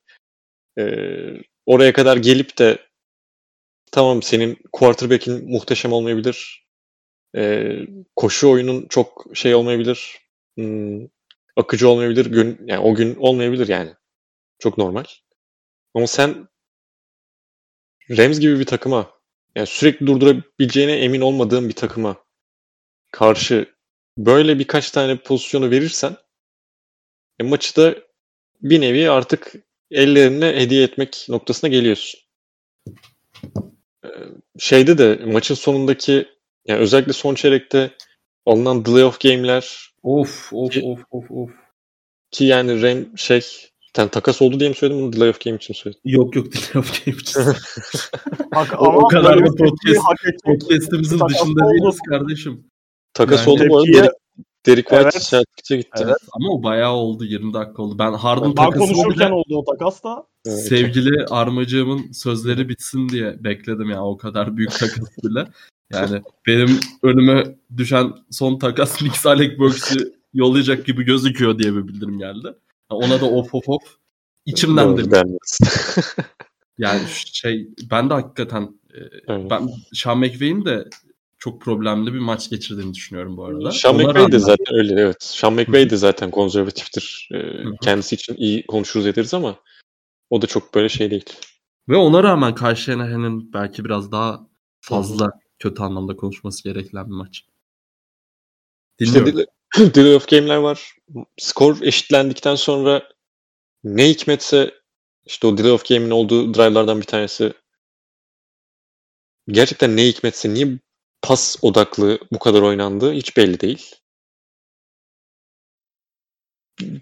Ee, 0.79 1.43
oraya 1.67 1.93
kadar 1.93 2.17
gelip 2.17 2.59
de 2.59 2.79
tamam 3.93 4.23
senin 4.23 4.59
quarterback'in 4.73 5.51
muhteşem 5.51 5.93
olmayabilir. 5.93 6.67
Ee, 7.37 7.79
koşu 8.17 8.51
oyunun 8.51 8.87
çok 8.89 9.27
şey 9.35 9.55
olmayabilir. 9.55 10.19
Hmm, 10.55 11.07
akıcı 11.57 11.89
olmayabilir. 11.89 12.27
Gün, 12.27 12.59
yani 12.67 12.81
o 12.81 12.95
gün 12.95 13.15
olmayabilir 13.15 13.69
yani. 13.69 13.95
Çok 14.59 14.79
normal. 14.79 15.05
Ama 15.95 16.07
sen 16.07 16.49
Rams 18.11 18.41
gibi 18.41 18.59
bir 18.59 18.67
takıma 18.67 19.11
yani 19.57 19.67
sürekli 19.67 20.07
durdurabileceğine 20.07 20.93
emin 20.93 21.21
olmadığın 21.21 21.69
bir 21.69 21.75
takıma 21.75 22.17
karşı 23.13 23.75
böyle 24.19 24.59
birkaç 24.59 24.91
tane 24.91 25.17
pozisyonu 25.17 25.71
verirsen 25.71 26.17
e, 27.41 27.45
maçı 27.45 27.77
da 27.77 28.06
bir 28.63 28.81
nevi 28.81 29.11
artık 29.11 29.53
ellerine 29.91 30.47
hediye 30.47 30.83
etmek 30.83 31.27
noktasına 31.29 31.71
geliyorsun. 31.71 32.21
Ee, 34.05 34.09
şeyde 34.59 34.99
de 34.99 35.21
maçın 35.27 35.55
sonundaki 35.55 36.29
yani 36.67 36.81
özellikle 36.81 37.13
son 37.13 37.35
çeyrekte 37.35 37.91
alınan 38.47 38.85
delay 38.85 39.05
of 39.05 39.21
game'ler 39.21 39.87
Of 40.03 40.53
of 40.53 40.73
Ki- 40.73 40.83
of 40.83 41.01
of 41.11 41.31
of. 41.31 41.51
ki 42.31 42.45
yani 42.45 42.83
Ram 42.83 43.19
şey 43.19 43.41
sen 43.97 44.09
takas 44.09 44.43
oldu 44.43 44.61
diye 44.61 44.69
mi 44.69 44.75
söyledim 44.77 45.03
bunu 45.03 45.13
delay 45.13 45.29
of 45.29 45.41
game 45.45 45.57
için 45.57 45.75
söyledim. 45.75 46.01
Yok 46.05 46.37
yok 46.37 46.47
delay 46.53 46.71
of 46.81 47.05
game 47.07 47.17
için. 47.19 47.41
Hak, 48.55 48.83
O- 48.83 48.87
o 48.87 49.09
kadar 49.09 49.39
da 49.39 49.45
podcast- 49.45 49.87
edecek. 49.87 50.01
Podcast'imizin 50.45 51.21
dışında 51.29 51.61
değiliz 51.71 51.99
kardeşim. 52.09 52.71
Takas 53.15 53.47
Yani 53.47 53.51
oldu 53.51 53.69
bu 53.69 53.79
arada 53.79 54.13
Derek, 54.67 54.89
White 54.89 55.03
Evet. 55.03 55.29
Celtics'e 55.31 55.77
gitti. 55.77 56.03
Evet. 56.05 56.17
Ama 56.33 56.49
o 56.53 56.63
bayağı 56.63 56.93
oldu 56.93 57.25
20 57.25 57.55
dakika 57.55 57.83
oldu. 57.83 57.99
Ben 57.99 58.13
Harden 58.13 58.49
Ben 58.49 58.55
takası 58.55 58.79
konuşurken 58.79 59.29
bile 59.29 59.35
oldu 59.35 59.57
o 59.57 59.65
takas 59.65 60.05
da. 60.05 60.27
Evet. 60.47 60.59
sevgili 60.59 61.25
armacığımın 61.27 62.13
sözleri 62.13 62.69
bitsin 62.69 63.09
diye 63.09 63.45
bekledim 63.45 63.91
ya 63.91 64.05
o 64.05 64.17
kadar 64.17 64.57
büyük 64.57 64.73
takas 64.73 65.19
bile. 65.25 65.49
Yani 65.93 66.23
benim 66.47 66.81
önüme 67.03 67.57
düşen 67.77 68.13
son 68.31 68.59
takas 68.59 68.97
Knicks 68.99 69.27
Alec 69.27 69.59
Burks'ü 69.59 70.13
yollayacak 70.35 70.87
gibi 70.87 71.05
gözüküyor 71.05 71.59
diye 71.59 71.75
bir 71.75 71.89
bildirim 71.89 72.19
geldi. 72.19 72.49
Ona 72.91 73.21
da 73.21 73.27
of 73.27 73.55
of 73.55 73.69
of. 73.69 73.83
İçimden 74.47 74.97
denmez. 75.11 75.59
Yani 76.79 77.01
şey 77.33 77.69
ben 77.91 78.11
de 78.11 78.15
hakikaten 78.15 78.63
e, 78.95 78.99
Evet. 79.29 79.51
ben 79.51 79.69
Sean 79.93 80.19
McVay'in 80.19 80.65
de 80.65 80.85
çok 81.39 81.61
problemli 81.63 82.15
bir 82.15 82.19
maç 82.19 82.51
geçirdiğini 82.51 82.95
düşünüyorum 82.95 83.37
bu 83.37 83.45
arada. 83.45 83.71
Sean 83.71 83.97
McVay 83.97 84.33
de 84.33 84.39
zaten 84.39 84.75
öyle 84.75 85.01
evet. 85.01 85.23
Sean 85.23 85.53
McVay 85.53 85.91
de 85.91 85.97
zaten 85.97 86.31
konservatiftir. 86.31 87.29
Ee, 87.35 87.53
kendisi 87.83 88.15
için 88.15 88.35
iyi 88.35 88.67
konuşuruz 88.67 89.07
ederiz 89.07 89.35
ama 89.35 89.57
o 90.31 90.43
da 90.43 90.47
çok 90.47 90.75
böyle 90.75 90.89
şey 90.89 91.11
değil. 91.11 91.25
Ve 91.89 91.97
ona 91.97 92.23
rağmen 92.23 92.55
karşı 92.55 92.83
Shanahan'ın 92.83 93.53
belki 93.53 93.85
biraz 93.85 94.13
daha 94.13 94.49
fazla 94.81 95.31
kötü 95.59 95.83
anlamda 95.83 96.17
konuşması 96.17 96.65
gereken 96.65 97.07
bir 97.07 97.15
maç. 97.15 97.45
İşte 98.99 99.21
Dinliyorum. 99.27 99.47
delay- 99.77 99.95
delay 99.95 100.17
of 100.17 100.29
game'ler 100.29 100.57
var. 100.57 100.97
Skor 101.39 101.83
eşitlendikten 101.83 102.55
sonra 102.55 103.09
ne 103.85 104.09
hikmetse 104.09 104.75
işte 105.27 105.47
o 105.47 105.59
delay 105.59 105.73
of 105.73 105.89
game'in 105.89 106.11
olduğu 106.11 106.55
drive'lardan 106.55 107.01
bir 107.01 107.07
tanesi 107.07 107.53
gerçekten 109.49 109.97
ne 109.97 110.07
hikmetse 110.07 110.55
niye 110.55 110.79
pas 111.27 111.57
odaklı 111.63 112.19
bu 112.33 112.39
kadar 112.39 112.63
oynandı 112.63 113.13
hiç 113.13 113.37
belli 113.37 113.61
değil. 113.61 113.95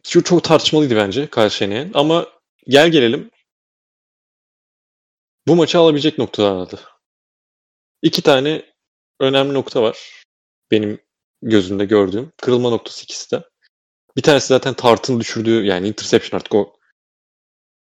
Çok, 0.03 0.45
tartışmalıydı 0.45 0.97
bence 0.97 1.31
karşı 1.31 1.91
ama 1.95 2.27
gel 2.69 2.91
gelelim 2.91 3.31
bu 5.47 5.57
maçı 5.57 5.79
alabilecek 5.79 6.19
noktalardı. 6.19 6.81
İki 8.03 8.23
tane 8.23 8.73
önemli 9.21 9.55
nokta 9.55 9.83
var. 9.83 10.25
Benim 10.71 11.01
gözümde 11.43 11.85
gördüğüm. 11.85 12.33
Kırılma 12.37 12.71
noktası 12.71 13.05
ikisi 13.05 13.31
de. 13.31 13.43
Bir 14.17 14.23
tanesi 14.23 14.47
zaten 14.47 14.75
Tart'ın 14.75 15.21
düşürdüğü 15.21 15.65
yani 15.65 15.89
interception 15.89 16.39
artık 16.39 16.55
o 16.55 16.77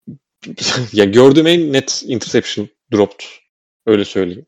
ya 0.94 1.06
gördüğüm 1.06 1.48
en 1.48 1.74
net 1.74 2.04
interception 2.08 2.70
dropped. 2.92 3.26
Öyle 3.86 4.06
söyleyeyim. 4.06 4.46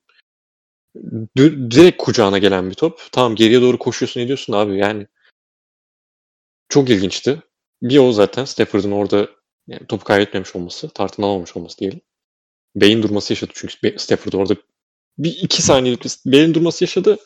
Direkt 1.37 1.97
kucağına 1.97 2.37
gelen 2.37 2.69
bir 2.69 2.75
top. 2.75 3.01
Tamam 3.11 3.35
geriye 3.35 3.61
doğru 3.61 3.79
koşuyorsun 3.79 4.21
ediyorsun 4.21 4.53
abi 4.53 4.77
yani. 4.77 5.07
Çok 6.69 6.89
ilginçti. 6.89 7.41
Bir 7.81 7.97
o 7.97 8.11
zaten 8.11 8.45
Stafford'ın 8.45 8.91
orada 8.91 9.29
yani 9.67 9.87
topu 9.87 10.03
kaybetmemiş 10.03 10.55
olması, 10.55 10.89
Tart'ın 10.89 11.23
almamış 11.23 11.57
olması 11.57 11.77
diyelim. 11.77 12.01
Beyin 12.75 13.03
durması 13.03 13.33
yaşadı 13.33 13.51
çünkü 13.55 13.99
Stafford 13.99 14.33
orada 14.33 14.55
bir 15.17 15.37
iki 15.41 15.61
saniyelik 15.61 16.03
bir 16.03 16.31
beyin 16.31 16.53
durması 16.53 16.83
yaşadı. 16.83 17.17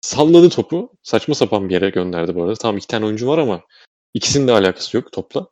Salladı 0.00 0.48
topu. 0.48 0.92
Saçma 1.02 1.34
sapan 1.34 1.68
bir 1.68 1.74
yere 1.74 1.90
gönderdi 1.90 2.34
bu 2.34 2.42
arada. 2.42 2.54
Tamam 2.54 2.76
iki 2.76 2.86
tane 2.86 3.06
oyuncu 3.06 3.26
var 3.26 3.38
ama 3.38 3.62
ikisinin 4.14 4.48
de 4.48 4.52
alakası 4.52 4.96
yok 4.96 5.12
topla. 5.12 5.48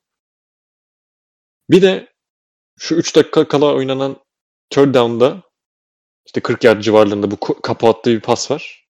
Bir 1.70 1.82
de 1.82 2.12
şu 2.78 2.94
3 2.94 3.16
dakika 3.16 3.48
kala 3.48 3.74
oynanan 3.74 4.16
third 4.70 4.94
down'da 4.94 5.42
işte 6.28 6.40
40 6.40 6.64
yard 6.64 6.80
civarlarında 6.80 7.30
bu 7.30 7.40
kapı 7.40 7.86
attığı 7.86 8.10
bir 8.10 8.20
pas 8.20 8.50
var. 8.50 8.88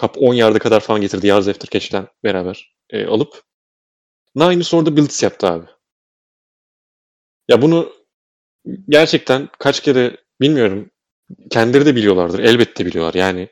Cup 0.00 0.18
10 0.18 0.34
yarda 0.34 0.58
kadar 0.58 0.80
falan 0.80 1.00
getirdi 1.00 1.26
yards 1.26 1.48
after 1.48 1.68
catch'ten 1.68 2.08
beraber 2.24 2.76
e, 2.90 3.06
alıp 3.06 3.42
Niners 4.34 4.74
orada 4.74 4.96
blitz 4.96 5.22
yaptı 5.22 5.46
abi. 5.46 5.66
Ya 7.48 7.62
bunu 7.62 7.92
gerçekten 8.88 9.48
kaç 9.58 9.80
kere 9.80 10.16
bilmiyorum. 10.40 10.90
Kendileri 11.50 11.86
de 11.86 11.96
biliyorlardır. 11.96 12.38
Elbette 12.38 12.86
biliyorlar. 12.86 13.14
Yani 13.14 13.48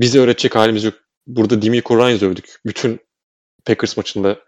bize 0.00 0.18
öğretecek 0.18 0.56
halimiz 0.56 0.84
yok. 0.84 0.94
Burada 1.26 1.62
Demico 1.62 1.98
Ryans 1.98 2.22
övdük. 2.22 2.60
Bütün 2.66 3.00
Packers 3.64 3.96
maçında 3.96 4.40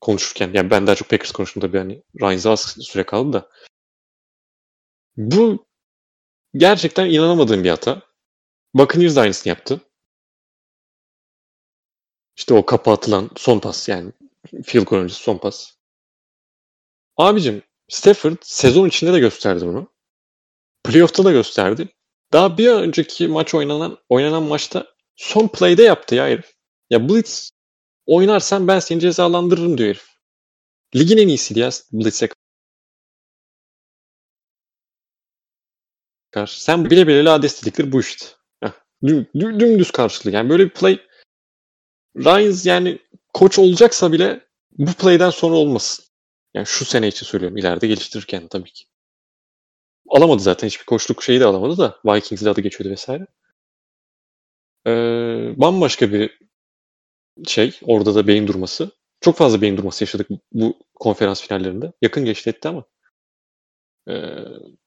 konuşurken. 0.00 0.50
Yani 0.54 0.70
ben 0.70 0.86
daha 0.86 0.96
çok 0.96 1.08
Packers 1.08 1.32
konuştum 1.32 1.60
tabii. 1.60 1.76
Yani 1.76 2.02
Ryans'a 2.20 2.50
az 2.50 2.76
süre 2.80 3.02
kaldı 3.02 3.32
da. 3.32 3.50
Bu 5.16 5.66
gerçekten 6.56 7.10
inanamadığım 7.10 7.64
bir 7.64 7.70
hata. 7.70 8.02
Buccaneers 8.74 9.16
de 9.16 9.20
aynısını 9.20 9.48
yaptı. 9.48 9.80
İşte 12.36 12.54
o 12.54 12.66
kapatılan 12.66 13.30
son 13.36 13.58
pas 13.58 13.88
yani 13.88 14.12
field 14.64 14.84
goal 14.84 15.00
öncesi 15.00 15.22
son 15.22 15.38
pas. 15.38 15.72
Abicim 17.16 17.62
Stafford 17.88 18.36
sezon 18.42 18.88
içinde 18.88 19.12
de 19.12 19.18
gösterdi 19.18 19.66
bunu. 19.66 19.88
Playoff'ta 20.84 21.24
da 21.24 21.32
gösterdi. 21.32 21.88
Daha 22.32 22.58
bir 22.58 22.68
önceki 22.68 23.28
maç 23.28 23.54
oynanan 23.54 23.98
oynanan 24.08 24.42
maçta 24.42 24.86
son 25.16 25.48
play'de 25.48 25.82
yaptı 25.82 26.14
ya 26.14 26.26
herif. 26.26 26.54
Ya 26.90 27.08
Blitz 27.08 27.50
oynarsan 28.06 28.68
ben 28.68 28.78
seni 28.78 29.00
cezalandırırım 29.00 29.78
diyor 29.78 29.88
herif. 29.88 30.06
Ligin 30.96 31.18
en 31.18 31.28
iyisiydi 31.28 31.60
ya 31.60 31.70
Blitz'e 31.92 32.28
karşı. 36.36 36.64
Sen 36.64 36.90
bile 36.90 37.06
bile 37.06 37.24
lades 37.24 37.62
dedikleri 37.62 37.92
bu 37.92 38.00
işte. 38.00 38.26
Düm, 39.06 39.26
düm, 39.34 39.60
dümdüz 39.60 39.90
karşılığı. 39.90 40.32
Yani 40.32 40.50
böyle 40.50 40.64
bir 40.64 40.70
play 40.70 41.00
Ryans 42.16 42.66
yani 42.66 42.98
koç 43.34 43.58
olacaksa 43.58 44.12
bile 44.12 44.46
bu 44.78 44.92
play'den 44.92 45.30
sonra 45.30 45.54
olmasın. 45.54 46.04
Yani 46.54 46.66
şu 46.66 46.84
sene 46.84 47.08
için 47.08 47.26
söylüyorum. 47.26 47.56
ileride 47.56 47.86
geliştirirken 47.86 48.48
tabii 48.48 48.72
ki. 48.72 48.84
Alamadı 50.08 50.42
zaten. 50.42 50.66
Hiçbir 50.68 50.84
koçluk 50.84 51.22
şeyi 51.22 51.40
de 51.40 51.44
alamadı 51.44 51.78
da. 51.78 52.00
Vikings'de 52.04 52.50
adı 52.50 52.60
geçiyordu 52.60 52.90
vesaire. 52.90 53.26
Ee, 54.86 55.54
bambaşka 55.56 56.12
bir 56.12 56.38
şey. 57.46 57.78
Orada 57.82 58.14
da 58.14 58.26
beyin 58.26 58.46
durması. 58.46 58.90
Çok 59.20 59.36
fazla 59.36 59.60
beyin 59.60 59.76
durması 59.76 60.04
yaşadık 60.04 60.28
bu 60.52 60.78
konferans 60.94 61.42
finallerinde. 61.42 61.92
Yakın 62.02 62.24
geçti 62.24 62.50
etti 62.50 62.68
ama. 62.68 62.84
Ee, 64.08 64.34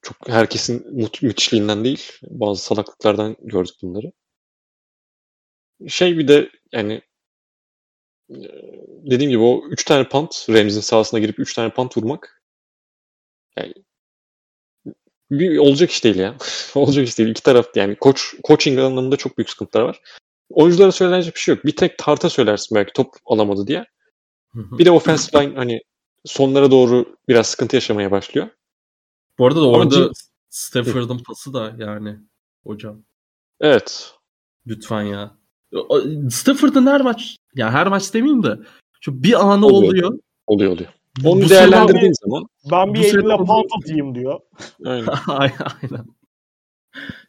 çok 0.02 0.30
herkesin 0.30 1.00
mut, 1.02 1.22
müthişliğinden 1.22 1.84
değil. 1.84 2.12
Bazı 2.22 2.64
salaklıklardan 2.64 3.36
gördük 3.42 3.76
bunları. 3.82 4.12
Şey 5.88 6.18
bir 6.18 6.28
de 6.28 6.50
yani 6.72 7.02
dediğim 9.12 9.32
gibi 9.32 9.42
o 9.42 9.64
3 9.70 9.86
tane 9.86 10.10
punt 10.10 10.46
Rams'in 10.50 10.80
sahasına 10.80 11.20
girip 11.20 11.40
3 11.40 11.54
tane 11.54 11.74
punt 11.74 11.98
vurmak 11.98 12.44
yani 13.58 13.74
bir, 15.32 15.58
olacak 15.58 15.92
iş 15.92 16.04
değil 16.04 16.16
ya. 16.16 16.38
olacak 16.76 17.08
iş 17.08 17.18
değil. 17.18 17.30
İki 17.30 17.44
taraf 17.44 17.68
yani 17.76 17.96
koç 17.96 18.36
coaching 18.48 18.80
anlamında 18.80 19.16
çok 19.16 19.38
büyük 19.38 19.50
sıkıntılar 19.50 19.84
var. 19.84 20.02
Oyunculara 20.50 20.92
söylenecek 20.92 21.36
bir 21.36 21.40
şey 21.40 21.56
yok. 21.56 21.66
Bir 21.66 21.76
tek 21.76 21.98
tarta 21.98 22.30
söylersin 22.30 22.76
belki 22.76 22.94
top 22.94 23.16
alamadı 23.26 23.68
diye. 23.68 23.86
Bir 24.54 24.86
de 24.86 24.92
offensive 24.92 25.44
line 25.44 25.56
hani 25.56 25.82
sonlara 26.26 26.72
doğru 26.72 27.16
biraz 27.28 27.48
sıkıntı 27.48 27.76
yaşamaya 27.76 28.12
başlıyor. 28.12 28.50
Bu 29.40 29.48
arada 29.48 29.62
da 29.62 29.70
orada 29.70 29.96
Jim... 29.96 30.12
Stafford'ın 30.50 31.18
pası 31.18 31.54
da 31.54 31.76
yani 31.78 32.18
hocam. 32.64 33.04
Evet. 33.62 34.14
Lütfen 34.68 35.02
ya. 35.02 35.38
Stafford'ın 36.30 36.88
her 36.88 37.02
maç 37.02 37.36
ya 37.56 37.72
her 37.72 37.88
maç 37.88 38.14
demeyeyim 38.14 38.44
de 38.44 38.60
şu 39.02 39.24
bir 39.24 39.48
anı 39.48 39.66
oluyor. 39.66 39.92
Oluyor 39.92 40.22
oluyor. 40.48 40.72
oluyor. 40.72 40.90
Onu 41.26 41.46
bu 41.46 41.50
değerlendirdiğin 41.50 42.14
zaman 42.26 42.46
ben 42.72 42.94
bir 42.94 43.00
elimle 43.00 43.38
pant 43.38 43.66
atayım 43.78 44.16
diyor. 44.16 44.40
Aynen. 44.86 45.08
aynen. 45.28 46.06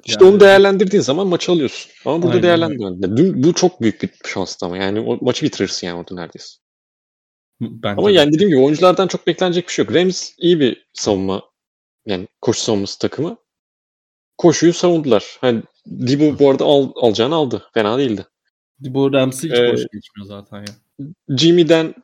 İşte 0.05 0.25
yani. 0.25 0.33
onu 0.33 0.41
değerlendirdiğin 0.41 1.03
zaman 1.03 1.27
maçı 1.27 1.53
alıyorsun. 1.53 1.93
Ama 2.05 2.23
burada 2.23 2.43
değerlendirmiyorsun. 2.43 3.43
Bu 3.43 3.53
çok 3.53 3.81
büyük 3.81 4.03
bir 4.03 4.11
şans 4.25 4.63
ama 4.63 4.77
yani 4.77 5.01
o 5.01 5.19
maçı 5.25 5.47
bitirirsin 5.47 5.87
yani 5.87 5.99
orada 5.99 6.15
neredeyse. 6.15 6.55
Bence 7.61 7.99
ama 7.99 8.11
yani 8.11 8.33
dediğim 8.33 8.51
gibi 8.51 8.61
oyunculardan 8.61 9.09
çok 9.09 9.27
beklenecek 9.27 9.69
bir 9.69 9.73
şey 9.73 9.85
yok. 9.85 9.95
Rams 9.95 10.33
iyi 10.39 10.61
bir 10.61 10.87
savunma 10.93 11.43
yani 12.11 12.29
koşu 12.41 12.61
savunması 12.61 12.99
takımı. 12.99 13.37
Koşuyu 14.39 14.73
savundular. 14.73 15.39
Hani 15.41 15.63
Dibu 15.87 16.39
bu 16.39 16.51
arada 16.51 16.65
al, 16.65 16.93
alacağını 16.97 17.35
aldı. 17.35 17.69
Fena 17.75 17.99
değildi. 17.99 18.27
Dibu 18.85 19.13
Ramsey 19.13 19.51
hiç 19.51 19.59
ee, 19.59 19.73
boş 19.73 19.81
geçmiyor 19.81 20.27
zaten 20.27 20.59
ya. 20.59 21.07
Jimmy'den 21.37 21.95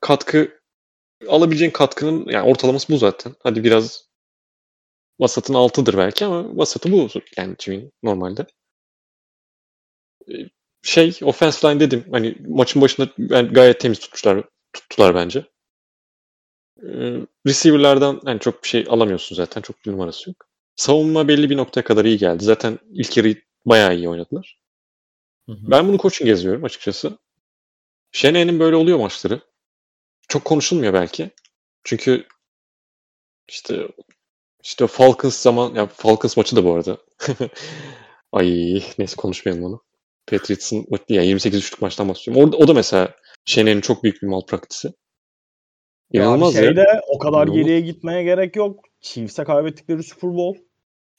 katkı 0.00 0.60
alabileceğin 1.28 1.72
katkının 1.72 2.26
yani 2.28 2.50
ortalaması 2.50 2.92
bu 2.92 2.98
zaten. 2.98 3.34
Hadi 3.42 3.64
biraz 3.64 4.06
vasatın 5.20 5.54
altıdır 5.54 5.96
belki 5.96 6.24
ama 6.24 6.56
vasatı 6.56 6.92
bu 6.92 7.08
yani 7.36 7.56
Jimmy'nin 7.58 7.92
normalde. 8.02 8.46
Ee, 10.28 10.34
şey 10.82 11.18
offense 11.22 11.68
line 11.68 11.80
dedim. 11.80 12.04
Hani 12.10 12.36
maçın 12.48 12.82
başında 12.82 13.08
yani 13.18 13.48
gayet 13.48 13.80
temiz 13.80 13.98
tutmuşlar. 13.98 14.44
Tuttular 14.72 15.14
bence. 15.14 15.44
Ee, 16.82 17.20
receiver'lardan 17.46 18.20
yani 18.26 18.40
çok 18.40 18.62
bir 18.62 18.68
şey 18.68 18.84
alamıyorsun 18.88 19.36
zaten. 19.36 19.60
Çok 19.60 19.86
bir 19.86 19.92
numarası 19.92 20.30
yok. 20.30 20.46
Savunma 20.76 21.28
belli 21.28 21.50
bir 21.50 21.56
noktaya 21.56 21.82
kadar 21.84 22.04
iyi 22.04 22.18
geldi. 22.18 22.44
Zaten 22.44 22.78
ilk 22.92 23.16
yarıyı 23.16 23.42
bayağı 23.66 23.96
iyi 23.96 24.08
oynadılar. 24.08 24.58
Hı 25.46 25.52
hı. 25.52 25.58
Ben 25.62 25.88
bunu 25.88 25.98
coaching 25.98 26.28
yazıyorum 26.30 26.64
açıkçası. 26.64 27.18
Şene'nin 28.12 28.60
böyle 28.60 28.76
oluyor 28.76 28.98
maçları. 28.98 29.40
Çok 30.28 30.44
konuşulmuyor 30.44 30.92
belki. 30.92 31.30
Çünkü 31.84 32.26
işte 33.48 33.88
işte 34.62 34.86
Falcons 34.86 35.36
zaman 35.36 35.74
ya 35.74 35.86
Falcons 35.86 36.36
maçı 36.36 36.56
da 36.56 36.64
bu 36.64 36.74
arada. 36.74 36.98
Ay 38.32 38.82
neyse 38.98 39.16
konuşmayalım 39.16 39.64
onu. 39.64 39.82
Patriots'ın 40.26 40.86
yani 41.08 41.26
28 41.26 41.58
üçlük 41.58 41.82
maçtan 41.82 42.08
bahsediyorum. 42.08 42.44
Orada, 42.44 42.56
o 42.56 42.68
da 42.68 42.74
mesela 42.74 43.16
Şene'nin 43.44 43.80
çok 43.80 44.02
büyük 44.02 44.22
bir 44.22 44.26
malpraktisi. 44.26 44.92
İnanılmaz 46.12 46.54
ya. 46.54 46.62
Şeyde 46.62 46.80
ya. 46.80 47.00
o 47.08 47.18
kadar 47.18 47.42
İnanılmaz. 47.42 47.56
geriye 47.56 47.80
gitmeye 47.80 48.22
gerek 48.22 48.56
yok. 48.56 48.80
Chiefs'e 49.00 49.44
kaybettikleri 49.44 50.02
Super 50.02 50.34
Bowl. 50.34 50.60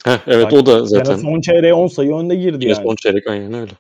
Heh, 0.06 0.20
evet 0.28 0.52
yani, 0.52 0.62
o 0.62 0.66
da 0.66 0.86
zaten. 0.86 1.18
son 1.18 1.42
çeyreğe 1.42 1.74
10 1.74 1.88
sayı 1.88 2.14
önde 2.14 2.36
girdi 2.36 2.66
Yine 2.66 2.74
yani. 2.74 2.84
Son 2.84 2.96
çeyrek 2.96 3.28
aynen 3.28 3.54
öyle. 3.54 3.72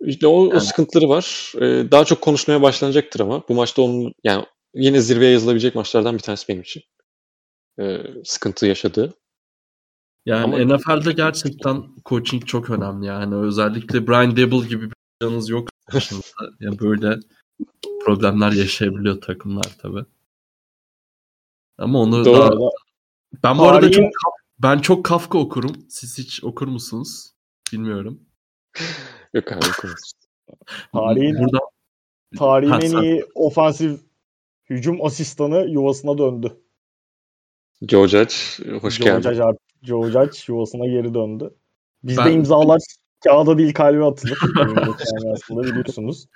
İşte 0.00 0.26
o, 0.26 0.44
yani. 0.44 0.54
o 0.54 0.60
sıkıntıları 0.60 1.08
var. 1.08 1.52
Ee, 1.56 1.90
daha 1.90 2.04
çok 2.04 2.20
konuşmaya 2.20 2.62
başlanacaktır 2.62 3.20
ama 3.20 3.42
bu 3.48 3.54
maçta 3.54 3.82
onun 3.82 4.12
yani 4.24 4.44
yine 4.74 5.00
zirveye 5.00 5.32
yazılabilecek 5.32 5.74
maçlardan 5.74 6.14
bir 6.14 6.22
tanesi 6.22 6.48
benim 6.48 6.62
için. 6.62 6.82
Ee, 7.80 7.98
sıkıntı 8.24 8.66
yaşadığı. 8.66 9.14
Yani 10.26 10.44
ama... 10.44 10.76
NFL'de 10.76 11.12
gerçekten 11.12 11.82
coaching 12.06 12.46
çok 12.46 12.70
önemli 12.70 13.06
yani. 13.06 13.34
Özellikle 13.34 14.06
Brian 14.06 14.36
Dable 14.36 14.68
gibi 14.68 14.86
bir 14.86 14.96
canınız 15.22 15.48
yok. 15.48 15.68
yani 16.60 16.78
böyle 16.78 17.16
problemler 18.04 18.52
yaşayabiliyor 18.52 19.20
takımlar 19.20 19.76
tabii. 19.82 20.04
Ama 21.78 21.98
onu 22.00 22.24
Doğru. 22.24 22.60
daha... 22.60 22.70
Ben 23.44 23.58
bu 23.58 23.68
arada 23.68 23.90
çok 23.90 24.04
ben 24.58 24.78
çok 24.78 25.04
Kafka 25.04 25.38
okurum. 25.38 25.72
Siz 25.88 26.18
hiç 26.18 26.44
okur 26.44 26.68
musunuz? 26.68 27.32
Bilmiyorum. 27.72 28.20
Yok 29.34 29.52
abi 29.52 29.66
okuruz. 29.78 30.12
Tarihin, 30.92 31.38
Burada... 31.38 31.58
tarihin 32.38 32.72
ha, 32.72 32.78
en 32.82 33.02
iyi 33.02 33.24
ofansif 33.34 34.00
hücum 34.70 35.04
asistanı 35.04 35.66
yuvasına 35.68 36.18
döndü. 36.18 36.60
Joe 37.88 38.08
Judge 38.08 38.34
hoş 38.80 38.98
Joe 38.98 39.04
geldin. 39.04 39.32
Judge, 39.32 39.58
Joe 39.82 40.10
Judge 40.10 40.38
yuvasına 40.48 40.86
geri 40.86 41.14
döndü. 41.14 41.54
Bizde 42.02 42.24
ben... 42.24 42.32
imzalar 42.32 42.80
kağıda 43.24 43.58
değil 43.58 43.74
kalbe 43.74 44.04
atılır. 44.04 44.38
aslında 45.32 45.62
biliyorsunuz. 45.62 46.26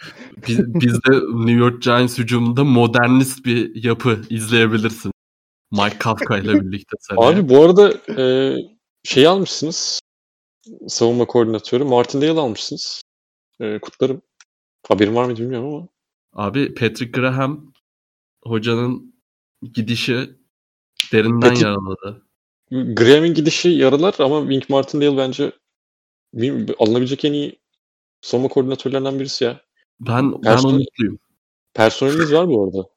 Biz, 0.48 0.74
bizde 0.74 1.12
New 1.34 1.52
York 1.52 1.82
Giants 1.82 2.18
hücumunda 2.18 2.64
modernist 2.64 3.44
bir 3.44 3.84
yapı 3.84 4.20
izleyebilirsin. 4.30 5.12
Mike 5.72 5.98
Kafka 5.98 6.38
ile 6.38 6.60
birlikte. 6.60 6.96
Seneye. 7.00 7.26
Abi 7.26 7.48
bu 7.48 7.62
arada 7.62 7.92
e, 8.22 8.56
şey 9.04 9.26
almışsınız. 9.26 10.00
Savunma 10.88 11.24
koordinatörü 11.24 11.84
Martin 11.84 12.20
Dale 12.20 12.40
almışsınız. 12.40 13.02
E, 13.60 13.78
kutlarım. 13.78 14.22
Haberin 14.88 15.14
var 15.14 15.24
mı 15.24 15.36
bilmiyorum 15.36 15.74
ama. 15.74 15.88
Abi 16.32 16.74
Patrick 16.74 17.20
Graham 17.20 17.72
hocanın 18.44 19.14
gidişi 19.72 20.30
derinden 21.12 21.40
Patrick, 21.40 21.66
yaraladı. 21.66 22.22
Graham'in 22.70 23.34
gidişi 23.34 23.68
yaralar 23.68 24.14
ama 24.18 24.40
Wink 24.40 24.70
Martindale 24.70 25.16
bence 25.16 25.52
alınabilecek 26.78 27.24
en 27.24 27.32
iyi 27.32 27.58
savunma 28.20 28.48
koordinatörlerinden 28.48 29.20
birisi 29.20 29.44
ya. 29.44 29.60
Ben, 30.00 30.42
ben 30.42 30.58
umutluyum. 30.58 31.18
Personeliniz 31.74 32.32
var 32.32 32.48
bu 32.48 32.64
arada. 32.64 32.88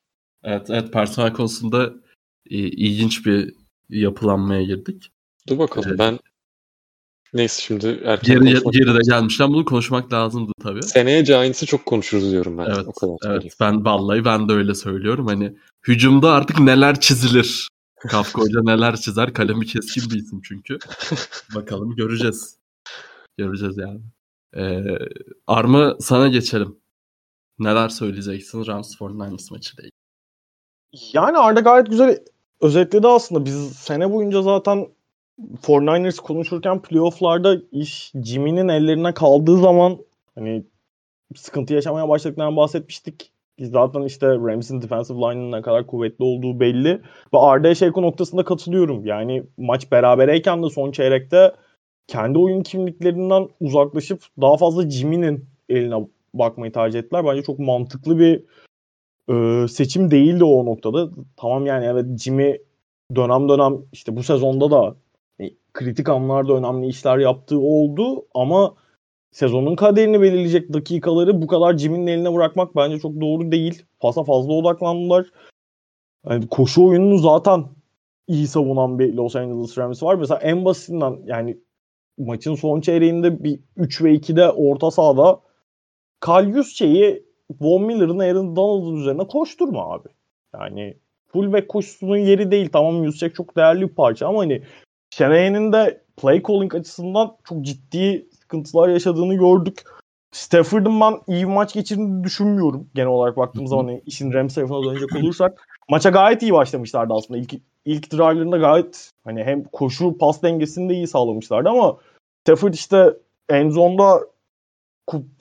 Evet, 0.44 0.70
evet 0.70 0.94
personel 0.94 1.34
konusunda 1.34 1.94
e, 2.50 2.58
ilginç 2.58 3.26
bir 3.26 3.54
yapılanmaya 3.90 4.64
girdik. 4.64 5.12
Dur 5.48 5.60
bakalım 5.60 5.90
evet. 5.90 6.00
ben 6.00 6.20
Neyse 7.34 7.62
şimdi 7.62 8.02
erken 8.06 8.36
Geri, 8.36 8.40
konuşmak 8.40 8.74
geride 8.74 9.00
gelmişken 9.10 9.50
bunu 9.50 9.66
konuşmak 9.66 10.14
lazımdı 10.14 10.52
tabii. 10.64 10.84
Seneye 10.84 11.22
Giants'ı 11.22 11.66
çok 11.66 11.86
konuşuruz 11.86 12.32
diyorum 12.32 12.58
ben. 12.58 12.66
Evet, 12.66 12.88
o 12.88 12.92
kadar 12.92 13.12
evet 13.12 13.24
söyleyeyim. 13.24 13.54
ben 13.60 13.86
vallahi 13.86 14.26
ben 14.26 14.50
de 14.50 14.54
öyle 14.54 14.76
söylüyorum. 14.76 15.28
Hani 15.28 15.58
hücumda 15.88 16.32
artık 16.32 16.60
neler 16.60 17.00
çizilir. 17.00 17.68
Kafka 18.00 18.42
Hoca 18.42 18.62
neler 18.64 18.96
çizer. 18.96 19.34
Kalemi 19.34 19.66
keskin 19.66 20.10
bir 20.10 20.16
isim 20.16 20.42
çünkü. 20.42 20.78
Bakalım 21.56 21.96
göreceğiz. 21.96 22.57
Göreceğiz 23.38 23.78
yani. 23.78 24.00
Ee, 24.56 24.84
Armı 25.48 25.98
sana 26.00 26.28
geçelim. 26.28 26.80
Neler 27.60 27.90
söyleyeceksin 27.90 28.68
Rams 28.68 28.96
49ers 28.96 29.54
maçıyla 29.54 29.84
ilgili? 29.84 29.92
Yani 31.14 31.38
Arda 31.38 31.60
gayet 31.60 31.88
güzel 31.88 32.18
özetledi 32.62 33.08
aslında. 33.08 33.46
Biz 33.46 33.72
sene 33.76 34.14
boyunca 34.14 34.42
zaten 34.42 34.88
49ers 35.62 36.22
konuşurken 36.22 36.82
playofflarda 36.82 37.58
iş 37.72 38.12
Jimmy'nin 38.24 38.68
ellerine 38.68 39.14
kaldığı 39.14 39.58
zaman 39.58 39.98
hani 40.36 40.66
sıkıntı 41.36 41.74
yaşamaya 41.74 42.10
başladıklarından 42.10 42.58
bahsetmiştik. 42.58 43.32
Zaten 43.60 44.02
işte 44.02 44.28
Rams'in 44.28 44.82
defensive 44.82 45.18
line'ın 45.18 45.52
ne 45.52 45.62
kadar 45.62 45.88
kuvvetli 45.88 46.24
olduğu 46.24 46.60
belli. 46.60 47.02
Ve 47.34 47.38
Arda'ya 47.38 47.76
şey 47.76 47.90
noktasında 47.90 48.46
katılıyorum. 48.46 49.06
Yani 49.06 49.44
maç 49.58 49.92
berabereyken 49.92 50.64
de 50.64 50.70
son 50.70 50.92
çeyrekte 50.92 51.54
kendi 52.08 52.40
oyun 52.40 52.64
kimliklerinden 52.64 53.50
uzaklaşıp 53.62 54.24
daha 54.42 54.58
fazla 54.58 54.90
Jimmy'nin 54.90 55.46
eline 55.70 56.08
bakmayı 56.34 56.72
tercih 56.72 57.00
ettiler. 57.00 57.26
Bence 57.26 57.44
çok 57.44 57.60
mantıklı 57.60 58.20
bir 58.20 58.44
e, 59.30 59.68
seçim 59.68 60.12
değildi 60.12 60.44
o 60.44 60.66
noktada. 60.66 61.10
Tamam 61.38 61.66
yani 61.66 61.86
evet 61.86 62.20
Jimmy 62.20 62.62
dönem 63.16 63.50
dönem 63.50 63.78
işte 63.94 64.16
bu 64.16 64.24
sezonda 64.24 64.72
da 64.72 64.96
e, 65.42 65.52
kritik 65.74 66.10
anlarda 66.10 66.54
önemli 66.54 66.88
işler 66.88 67.18
yaptığı 67.18 67.60
oldu 67.60 68.26
ama 68.34 68.76
sezonun 69.32 69.76
kaderini 69.76 70.22
belirleyecek 70.22 70.74
dakikaları 70.74 71.42
bu 71.42 71.48
kadar 71.48 71.78
Jimmy'nin 71.78 72.08
eline 72.08 72.34
bırakmak 72.34 72.76
bence 72.76 73.00
çok 73.00 73.22
doğru 73.22 73.52
değil. 73.52 73.84
Pasa 74.00 74.24
fazla 74.24 74.54
odaklandılar. 74.54 75.32
Yani 76.30 76.48
koşu 76.48 76.88
oyununu 76.88 77.18
zaten 77.18 77.66
iyi 78.28 78.48
savunan 78.48 79.00
bir 79.00 79.14
Los 79.14 79.36
Angeles 79.36 79.78
Rams 79.78 80.04
var. 80.04 80.16
Mesela 80.16 80.40
en 80.40 80.66
basitinden 80.66 81.20
yani 81.26 81.58
maçın 82.18 82.56
son 82.56 82.82
çeyreğinde 82.82 83.44
bir 83.44 83.60
3 83.78 84.02
ve 84.02 84.16
2'de 84.16 84.50
orta 84.50 84.92
sahada 84.92 85.40
Kal 86.20 86.64
şeyi 86.64 87.24
Von 87.62 87.84
Miller'ın 87.84 88.20
Aaron 88.20 88.56
Donald'ın 88.56 88.96
üzerine 88.96 89.28
koşturma 89.28 89.94
abi. 89.94 90.08
Yani 90.54 90.98
fullback 91.28 91.70
koşusunun 91.70 92.18
yeri 92.18 92.52
değil. 92.52 92.70
Tamam 92.74 93.04
Yusek 93.04 93.36
çok 93.36 93.58
değerli 93.58 93.90
bir 93.90 93.96
parça 93.96 94.28
ama 94.28 94.40
hani 94.40 94.62
Shanahan'ın 95.10 95.74
de 95.74 96.02
play 96.18 96.44
calling 96.44 96.76
açısından 96.76 97.38
çok 97.50 97.62
ciddi 97.66 98.28
sıkıntılar 98.40 98.90
yaşadığını 98.90 99.36
gördük. 99.36 99.84
Stafford'ın 100.32 101.02
ben 101.02 101.20
iyi 101.28 101.48
bir 101.48 101.54
maç 101.54 101.74
geçirdiğini 101.74 102.24
düşünmüyorum. 102.24 102.90
Genel 102.96 103.10
olarak 103.10 103.38
baktığım 103.38 103.68
zaman 103.68 103.86
hani 103.86 104.02
işin 104.06 104.34
Rams 104.34 104.56
tarafına 104.56 104.84
dönecek 104.84 105.16
olursak. 105.16 105.68
Maça 105.90 106.10
gayet 106.10 106.42
iyi 106.42 106.54
başlamışlardı 106.54 107.14
aslında. 107.14 107.40
İlk, 107.40 107.54
ilk 107.88 108.12
drive'larında 108.12 108.58
gayet 108.58 109.12
hani 109.24 109.44
hem 109.44 109.64
koşu 109.64 110.18
pas 110.18 110.44
dengesini 110.44 110.90
de 110.90 110.94
iyi 110.94 111.08
sağlamışlardı 111.08 111.70
ama 111.70 111.98
Stafford 112.44 112.74
işte 112.74 113.14
en 113.50 113.70
zonda 113.70 114.20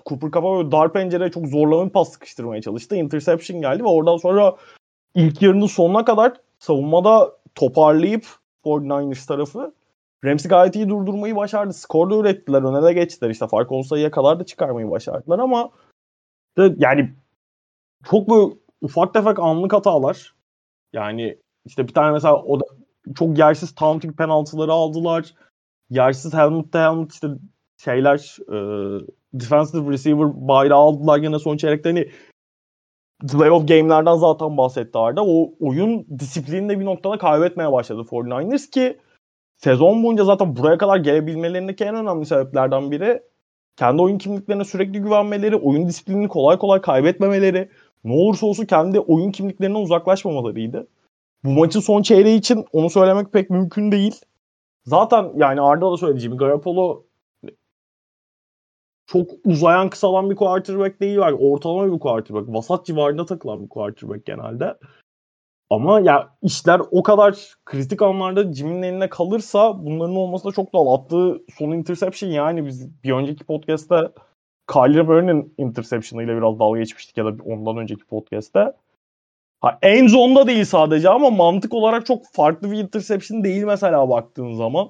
Cooper 0.06 0.30
Cup'a 0.30 0.56
böyle 0.56 0.72
dar 0.72 0.92
pencereye 0.92 1.30
çok 1.30 1.46
zorlama 1.46 1.86
bir 1.86 1.90
pas 1.90 2.12
sıkıştırmaya 2.12 2.62
çalıştı. 2.62 2.96
Interception 2.96 3.60
geldi 3.60 3.84
ve 3.84 3.88
oradan 3.88 4.16
sonra 4.16 4.56
ilk 5.14 5.42
yarının 5.42 5.66
sonuna 5.66 6.04
kadar 6.04 6.40
savunmada 6.58 7.32
toparlayıp 7.54 8.26
49ers 8.64 9.26
tarafı 9.26 9.72
Rams'i 10.24 10.48
gayet 10.48 10.76
iyi 10.76 10.88
durdurmayı 10.88 11.36
başardı. 11.36 11.72
Skor 11.72 12.10
da 12.10 12.16
ürettiler. 12.16 12.62
Öne 12.62 12.86
de 12.86 12.92
geçtiler. 12.92 13.30
İşte 13.30 13.46
fark 13.46 13.72
10 13.72 13.82
sayıya 13.82 14.10
kadar 14.10 14.40
da 14.40 14.46
çıkarmayı 14.46 14.90
başardılar 14.90 15.38
ama 15.38 15.70
yani 16.58 17.14
çok 18.10 18.30
böyle 18.30 18.54
ufak 18.80 19.14
tefek 19.14 19.38
anlık 19.38 19.72
hatalar. 19.72 20.34
Yani 20.92 21.38
işte 21.66 21.88
bir 21.88 21.92
tane 21.92 22.12
mesela 22.12 22.42
o 22.42 22.60
da 22.60 22.64
çok 23.14 23.38
yersiz 23.38 23.74
taunting 23.74 24.16
penaltıları 24.16 24.72
aldılar. 24.72 25.34
Yersiz 25.90 26.34
helmet 26.34 26.72
to 26.72 26.78
helmet 26.78 27.12
işte 27.12 27.28
şeyler 27.84 28.36
e, 28.48 28.56
defensive 29.32 29.92
receiver 29.92 30.28
bayrağı 30.48 30.78
aldılar 30.78 31.18
gene 31.18 31.38
son 31.38 31.56
çeyrekte 31.56 31.88
hani 31.88 32.10
playoff 33.32 33.68
game'lerden 33.68 34.16
zaten 34.16 34.56
bahsetti 34.56 34.98
Arda. 34.98 35.24
O 35.26 35.52
oyun 35.60 36.06
disiplinini 36.18 36.80
bir 36.80 36.84
noktada 36.84 37.18
kaybetmeye 37.18 37.72
başladı 37.72 38.00
49ers 38.00 38.70
ki 38.70 38.98
sezon 39.56 40.02
boyunca 40.04 40.24
zaten 40.24 40.56
buraya 40.56 40.78
kadar 40.78 40.96
gelebilmelerindeki 40.96 41.84
en 41.84 41.94
önemli 41.94 42.26
sebeplerden 42.26 42.90
biri 42.90 43.22
kendi 43.76 44.02
oyun 44.02 44.18
kimliklerine 44.18 44.64
sürekli 44.64 44.98
güvenmeleri, 45.02 45.56
oyun 45.56 45.88
disiplinini 45.88 46.28
kolay 46.28 46.58
kolay 46.58 46.80
kaybetmemeleri, 46.80 47.68
ne 48.04 48.12
olursa 48.12 48.46
olsun 48.46 48.64
kendi 48.64 49.00
oyun 49.00 49.30
kimliklerinden 49.30 49.80
uzaklaşmamalarıydı. 49.80 50.86
Bu 51.44 51.50
maçın 51.50 51.80
son 51.80 52.02
çeyreği 52.02 52.38
için 52.38 52.64
onu 52.72 52.90
söylemek 52.90 53.32
pek 53.32 53.50
mümkün 53.50 53.92
değil. 53.92 54.20
Zaten 54.84 55.32
yani 55.36 55.60
Arda 55.60 55.92
da 55.92 55.96
söyledi 55.96 56.20
Jimmy 56.20 56.36
Garoppolo 56.36 57.06
çok 59.06 59.30
uzayan 59.44 59.90
kısalan 59.90 60.30
bir 60.30 60.36
quarterback 60.36 61.00
değil. 61.00 61.18
Yani 61.18 61.34
ortalama 61.34 61.94
bir 61.94 61.98
quarterback. 61.98 62.48
Vasat 62.48 62.86
civarında 62.86 63.26
takılan 63.26 63.62
bir 63.62 63.68
quarterback 63.68 64.26
genelde. 64.26 64.78
Ama 65.70 66.00
ya 66.00 66.36
işler 66.42 66.80
o 66.90 67.02
kadar 67.02 67.54
kritik 67.64 68.02
anlarda 68.02 68.52
Jimmy'nin 68.52 68.82
eline 68.82 69.08
kalırsa 69.08 69.84
bunların 69.84 70.16
olması 70.16 70.44
da 70.44 70.52
çok 70.52 70.72
doğal. 70.72 70.94
Attığı 70.94 71.42
son 71.58 71.72
interception 71.72 72.30
yani 72.30 72.66
biz 72.66 73.04
bir 73.04 73.12
önceki 73.12 73.44
podcast'te 73.44 74.12
Kyler 74.72 75.02
Murray'nin 75.02 75.54
interception'ı 75.58 76.22
ile 76.22 76.36
biraz 76.36 76.58
dalga 76.58 76.78
geçmiştik 76.78 77.16
ya 77.16 77.24
da 77.24 77.42
ondan 77.44 77.76
önceki 77.76 78.04
podcast'te. 78.04 78.72
Ha, 79.60 79.78
en 79.82 80.06
zonda 80.06 80.46
değil 80.46 80.64
sadece 80.64 81.08
ama 81.08 81.30
mantık 81.30 81.74
olarak 81.74 82.06
çok 82.06 82.24
farklı 82.32 82.70
bir 82.70 82.78
interception 82.78 83.44
değil 83.44 83.64
mesela 83.64 84.08
baktığın 84.10 84.52
zaman. 84.54 84.88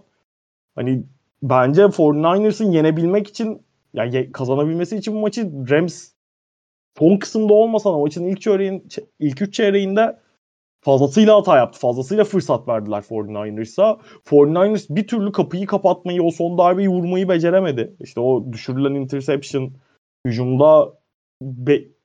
Hani 0.75 1.05
bence 1.43 1.83
49ers'ın 1.91 2.71
yenebilmek 2.73 3.29
için 3.29 3.63
yani 3.95 4.33
kazanabilmesi 4.33 4.97
için 4.97 5.15
bu 5.15 5.21
maçı 5.21 5.53
Rams 5.71 6.09
son 6.99 7.17
kısımda 7.17 7.55
olmasa 7.55 7.93
da 7.93 7.99
maçın 7.99 8.25
ilk 8.25 8.41
çeyreğin 8.41 8.89
ilk 9.19 9.43
üç 9.43 9.55
çeyreğinde 9.55 10.19
fazlasıyla 10.81 11.37
hata 11.37 11.57
yaptı. 11.57 11.81
Fazlasıyla 11.81 12.25
fırsat 12.25 12.69
verdiler 12.69 13.03
49ers'a. 13.03 13.99
49ers 14.25 14.87
bir 14.97 15.07
türlü 15.07 15.33
kapıyı 15.33 15.67
kapatmayı, 15.67 16.23
o 16.23 16.31
son 16.31 16.59
darbeyi 16.59 16.89
vurmayı 16.89 17.29
beceremedi. 17.29 17.97
İşte 18.01 18.21
o 18.21 18.53
düşürülen 18.53 18.95
interception 18.95 19.73
hücumda 20.27 20.93
be- 21.43 21.96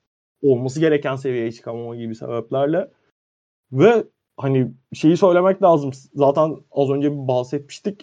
olması 0.42 0.80
gereken 0.80 1.16
seviyeye 1.16 1.52
çıkamama 1.52 1.96
gibi 1.96 2.16
sebeplerle. 2.16 2.92
Ve 3.72 4.04
hani 4.38 4.72
şeyi 4.94 5.18
söylemek 5.18 5.64
lazım. 5.64 5.92
Zaten 6.14 6.58
az 6.72 6.90
önce 6.90 7.28
bahsetmiştik. 7.28 8.02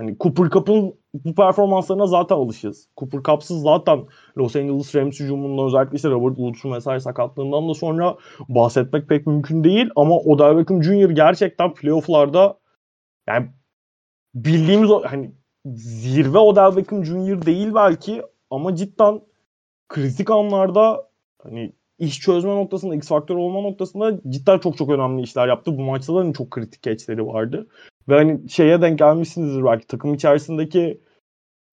Hani 0.00 0.16
Cooper 0.20 0.50
Cup'ın 0.50 0.94
bu 1.14 1.34
performanslarına 1.34 2.06
zaten 2.06 2.36
alışığız. 2.36 2.88
Cooper 2.96 3.22
Cup'sız 3.22 3.62
zaten 3.62 4.06
Los 4.38 4.56
Angeles 4.56 4.94
Rams 4.94 5.20
hücumundan 5.20 5.66
özellikle 5.66 5.96
işte 5.96 6.10
Robert 6.10 6.36
Woods'un 6.36 6.72
vesaire 6.72 7.00
sakatlığından 7.00 7.68
da 7.68 7.74
sonra 7.74 8.16
bahsetmek 8.48 9.08
pek 9.08 9.26
mümkün 9.26 9.64
değil. 9.64 9.90
Ama 9.96 10.16
Odell 10.16 10.56
Beckham 10.56 10.82
Jr. 10.82 11.10
gerçekten 11.10 11.74
playoff'larda 11.74 12.58
yani 13.28 13.48
bildiğimiz 14.34 14.90
hani 15.04 15.32
zirve 15.74 16.38
Odell 16.38 16.76
Beckham 16.76 17.04
Jr. 17.04 17.46
değil 17.46 17.74
belki 17.74 18.22
ama 18.50 18.76
cidden 18.76 19.20
kritik 19.88 20.30
anlarda 20.30 21.09
hani 21.42 21.72
iş 21.98 22.20
çözme 22.20 22.50
noktasında, 22.50 22.94
X 22.94 23.08
faktör 23.08 23.36
olma 23.36 23.60
noktasında 23.60 24.20
cidden 24.28 24.58
çok 24.58 24.76
çok 24.76 24.90
önemli 24.90 25.22
işler 25.22 25.48
yaptı. 25.48 25.78
Bu 25.78 25.82
maçta 25.82 26.14
da 26.14 26.18
hani 26.18 26.34
çok 26.34 26.50
kritik 26.50 26.82
keçleri 26.82 27.26
vardı. 27.26 27.68
Ve 28.08 28.14
hani 28.14 28.48
şeye 28.48 28.82
denk 28.82 28.98
gelmişsinizdir 28.98 29.64
belki 29.64 29.86
takım 29.86 30.14
içerisindeki 30.14 31.00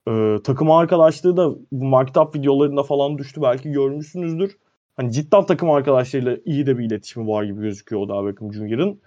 e, 0.08 0.36
takım 0.44 0.72
arkadaşlığı 0.72 1.38
da 1.38 1.52
bu 1.72 1.86
market 1.86 2.36
videolarında 2.36 2.84
falan 2.84 3.18
düştü 3.18 3.42
belki 3.42 3.72
görmüşsünüzdür. 3.72 4.58
Hani 4.96 5.12
cidden 5.12 5.46
takım 5.46 5.72
arkadaşlarıyla 5.72 6.38
iyi 6.46 6.66
de 6.66 6.78
bir 6.78 6.86
iletişimi 6.86 7.28
var 7.28 7.44
gibi 7.44 7.62
gözüküyor 7.62 8.02
Odell 8.02 8.28
Beckham 8.28 8.54
Jr.'ın. 8.54 9.02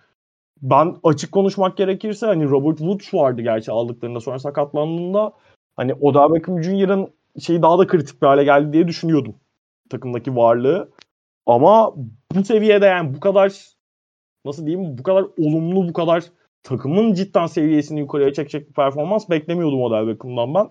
Ben 0.62 0.96
açık 1.04 1.32
konuşmak 1.32 1.76
gerekirse 1.76 2.26
hani 2.26 2.44
Robert 2.50 2.78
Woods 2.78 3.14
vardı 3.14 3.42
gerçi 3.42 3.72
aldıklarında 3.72 4.20
sonra 4.20 4.38
sakatlandığında. 4.38 5.32
Hani 5.76 5.94
Odell 5.94 6.34
Beckham 6.34 6.62
Jr.'ın 6.62 7.08
şeyi 7.40 7.62
daha 7.62 7.78
da 7.78 7.86
kritik 7.86 8.22
bir 8.22 8.26
hale 8.26 8.44
geldi 8.44 8.72
diye 8.72 8.88
düşünüyordum. 8.88 9.34
Takımdaki 9.90 10.36
varlığı. 10.36 10.90
Ama 11.46 11.94
bu 12.34 12.44
seviyede 12.44 12.86
yani 12.86 13.14
bu 13.14 13.20
kadar 13.20 13.52
nasıl 14.46 14.66
diyeyim 14.66 14.98
bu 14.98 15.02
kadar 15.02 15.24
olumlu 15.38 15.88
bu 15.88 15.92
kadar 15.92 16.24
takımın 16.62 17.14
cidden 17.14 17.46
seviyesini 17.46 18.00
yukarıya 18.00 18.32
çekecek 18.32 18.68
bir 18.68 18.74
performans 18.74 19.30
beklemiyordum 19.30 19.82
Odell 19.82 20.06
Beckham'dan 20.06 20.54
ben. 20.54 20.70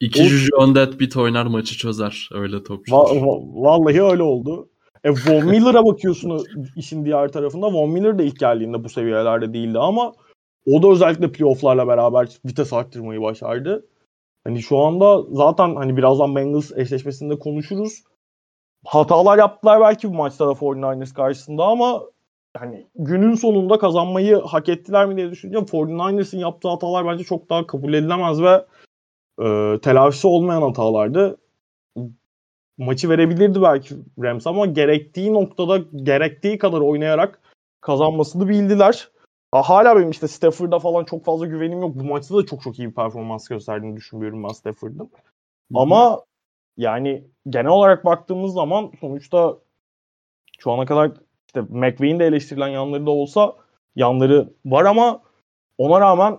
İki 0.00 0.22
o... 0.22 0.24
Juju 0.24 0.56
on 0.56 0.74
that 0.74 1.00
bit 1.00 1.16
oynar 1.16 1.46
maçı 1.46 1.76
çözer. 1.76 2.28
Öyle 2.32 2.62
topçu. 2.62 2.92
Va- 2.92 3.20
va- 3.20 3.62
vallahi 3.62 4.02
öyle 4.02 4.22
oldu. 4.22 4.68
E, 5.04 5.10
Von 5.10 5.46
Miller'a 5.46 5.86
bakıyorsun 5.86 6.46
işin 6.76 7.04
diğer 7.04 7.28
tarafında. 7.28 7.72
Von 7.72 7.90
Miller 7.90 8.18
de 8.18 8.24
ilk 8.24 8.38
geldiğinde 8.38 8.84
bu 8.84 8.88
seviyelerde 8.88 9.52
değildi 9.52 9.78
ama 9.78 10.12
o 10.66 10.82
da 10.82 10.88
özellikle 10.88 11.32
playofflarla 11.32 11.88
beraber 11.88 12.28
vites 12.46 12.72
arttırmayı 12.72 13.22
başardı. 13.22 13.86
Hani 14.44 14.62
şu 14.62 14.78
anda 14.78 15.22
zaten 15.30 15.74
hani 15.76 15.96
birazdan 15.96 16.36
Bengals 16.36 16.72
eşleşmesinde 16.76 17.38
konuşuruz. 17.38 18.02
Hatalar 18.86 19.38
yaptılar 19.38 19.80
belki 19.80 20.08
bu 20.08 20.14
maçta 20.14 20.48
da 20.48 20.52
49ers 20.52 21.14
karşısında 21.14 21.64
ama 21.64 22.02
hani 22.56 22.86
günün 22.94 23.34
sonunda 23.34 23.78
kazanmayı 23.78 24.36
hak 24.36 24.68
ettiler 24.68 25.06
mi 25.06 25.16
diye 25.16 25.30
düşünüyorum. 25.30 25.68
49ers'ın 25.68 26.38
yaptığı 26.38 26.68
hatalar 26.68 27.06
bence 27.06 27.24
çok 27.24 27.50
daha 27.50 27.66
kabul 27.66 27.94
edilemez 27.94 28.42
ve 28.42 28.66
e, 29.42 29.78
telafisi 29.80 30.26
olmayan 30.26 30.62
hatalardı. 30.62 31.36
Maçı 32.78 33.08
verebilirdi 33.08 33.62
belki 33.62 33.94
Rams 34.22 34.46
ama 34.46 34.66
gerektiği 34.66 35.34
noktada 35.34 35.78
gerektiği 35.78 36.58
kadar 36.58 36.80
oynayarak 36.80 37.40
kazanmasını 37.80 38.48
bildiler. 38.48 39.10
Ha, 39.52 39.62
hala 39.62 39.96
benim 39.96 40.10
işte 40.10 40.28
Stafford'a 40.28 40.78
falan 40.78 41.04
çok 41.04 41.24
fazla 41.24 41.46
güvenim 41.46 41.80
yok. 41.80 41.94
Bu 41.94 42.04
maçta 42.04 42.36
da 42.36 42.46
çok 42.46 42.62
çok 42.62 42.78
iyi 42.78 42.88
bir 42.88 42.94
performans 42.94 43.48
gösterdiğini 43.48 43.96
düşünmüyorum 43.96 44.44
ben 44.44 44.48
Stafford'ın. 44.48 45.10
Ama 45.74 46.24
yani 46.76 47.24
genel 47.48 47.70
olarak 47.70 48.04
baktığımız 48.04 48.54
zaman 48.54 48.92
sonuçta 49.00 49.58
şu 50.58 50.72
ana 50.72 50.86
kadar 50.86 51.12
işte 51.46 51.60
McVay'in 51.60 52.18
de 52.18 52.26
eleştirilen 52.26 52.68
yanları 52.68 53.06
da 53.06 53.10
olsa 53.10 53.56
yanları 53.96 54.52
var 54.64 54.84
ama 54.84 55.22
ona 55.78 56.00
rağmen 56.00 56.38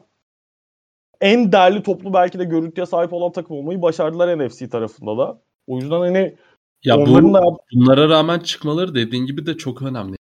en 1.21 1.51
değerli 1.51 1.83
toplu 1.83 2.13
belki 2.13 2.39
de 2.39 2.43
görüntüye 2.43 2.85
sahip 2.85 3.13
olan 3.13 3.31
takım 3.31 3.57
olmayı 3.57 3.81
başardılar 3.81 4.47
NFC 4.47 4.69
tarafında 4.69 5.17
da. 5.17 5.41
O 5.67 5.77
yüzden 5.77 5.99
hani 5.99 6.35
Ya 6.83 6.97
onların 6.97 7.29
bu, 7.29 7.33
da 7.33 7.41
bunlara 7.73 8.09
rağmen 8.09 8.39
çıkmaları 8.39 8.95
dediğin 8.95 9.25
gibi 9.25 9.45
de 9.45 9.57
çok 9.57 9.81
önemli. 9.81 10.15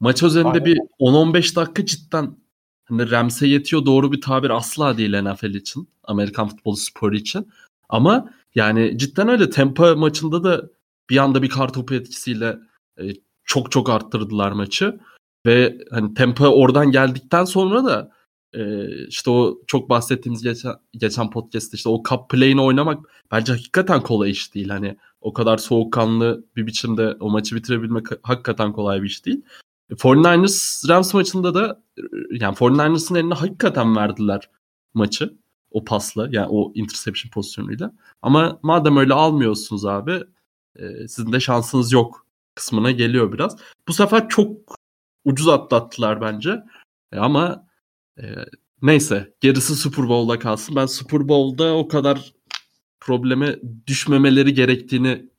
Maç 0.00 0.22
üzerinde 0.22 0.48
Aynen. 0.48 0.64
bir 0.64 0.78
10-15 1.00 1.56
dakika 1.56 1.86
cidden 1.86 2.36
hani 2.84 3.10
Rams'e 3.10 3.46
yetiyor 3.46 3.86
doğru 3.86 4.12
bir 4.12 4.20
tabir 4.20 4.50
asla 4.50 4.98
değil 4.98 5.22
NFL 5.22 5.54
için. 5.54 5.88
Amerikan 6.04 6.48
futbolu 6.48 6.76
sporu 6.76 7.16
için. 7.16 7.48
Ama 7.88 8.30
yani 8.54 8.98
cidden 8.98 9.28
öyle 9.28 9.50
Tampa 9.50 9.94
maçında 9.94 10.44
da 10.44 10.70
bir 11.10 11.16
anda 11.16 11.42
bir 11.42 11.48
kar 11.48 11.72
topu 11.72 11.94
etkisiyle 11.94 12.58
e, 13.00 13.02
çok 13.44 13.72
çok 13.72 13.90
arttırdılar 13.90 14.52
maçı. 14.52 15.00
Ve 15.46 15.78
hani 15.90 16.14
Tampa 16.14 16.48
oradan 16.48 16.90
geldikten 16.90 17.44
sonra 17.44 17.84
da 17.84 18.10
e, 18.54 18.88
işte 19.06 19.30
o 19.30 19.58
çok 19.66 19.90
bahsettiğimiz 19.90 20.42
geçen, 20.42 20.74
geçen 20.92 21.30
podcast'te 21.30 21.76
işte 21.76 21.88
o 21.88 22.02
cup 22.08 22.30
play'ini 22.30 22.60
oynamak 22.60 23.24
bence 23.32 23.52
hakikaten 23.52 24.00
kolay 24.00 24.30
iş 24.30 24.54
değil. 24.54 24.68
Hani 24.68 24.96
o 25.20 25.32
kadar 25.32 25.58
soğukkanlı 25.58 26.44
bir 26.56 26.66
biçimde 26.66 27.16
o 27.20 27.30
maçı 27.30 27.56
bitirebilmek 27.56 28.06
hakikaten 28.22 28.72
kolay 28.72 29.02
bir 29.02 29.06
iş 29.06 29.26
değil. 29.26 29.42
49ers 29.90 30.88
Rams 30.88 31.14
maçında 31.14 31.54
da 31.54 31.82
yani 32.30 32.56
49ers'ın 32.56 33.14
eline 33.14 33.34
hakikaten 33.34 33.96
verdiler 33.96 34.50
maçı 34.94 35.34
o 35.74 35.84
pasla 35.84 36.28
yani 36.30 36.46
o 36.50 36.72
interception 36.74 37.30
pozisyonuyla. 37.30 37.92
Ama 38.22 38.58
madem 38.62 38.96
öyle 38.96 39.14
almıyorsunuz 39.14 39.84
abi 39.84 40.22
e, 40.76 41.08
sizin 41.08 41.32
de 41.32 41.40
şansınız 41.40 41.92
yok 41.92 42.26
kısmına 42.54 42.90
geliyor 42.90 43.32
biraz. 43.32 43.56
Bu 43.88 43.92
sefer 43.92 44.28
çok 44.28 44.76
ucuz 45.24 45.48
atlattılar 45.48 46.20
bence. 46.20 46.62
E, 47.12 47.18
ama 47.18 47.66
e, 48.18 48.24
neyse 48.82 49.34
gerisi 49.40 49.76
Super 49.76 50.08
Bowl'da 50.08 50.38
kalsın. 50.38 50.76
Ben 50.76 50.86
Super 50.86 51.28
Bowl'da 51.28 51.74
o 51.76 51.88
kadar 51.88 52.34
probleme 53.00 53.56
düşmemeleri 53.86 54.54
gerektiğini 54.54 55.30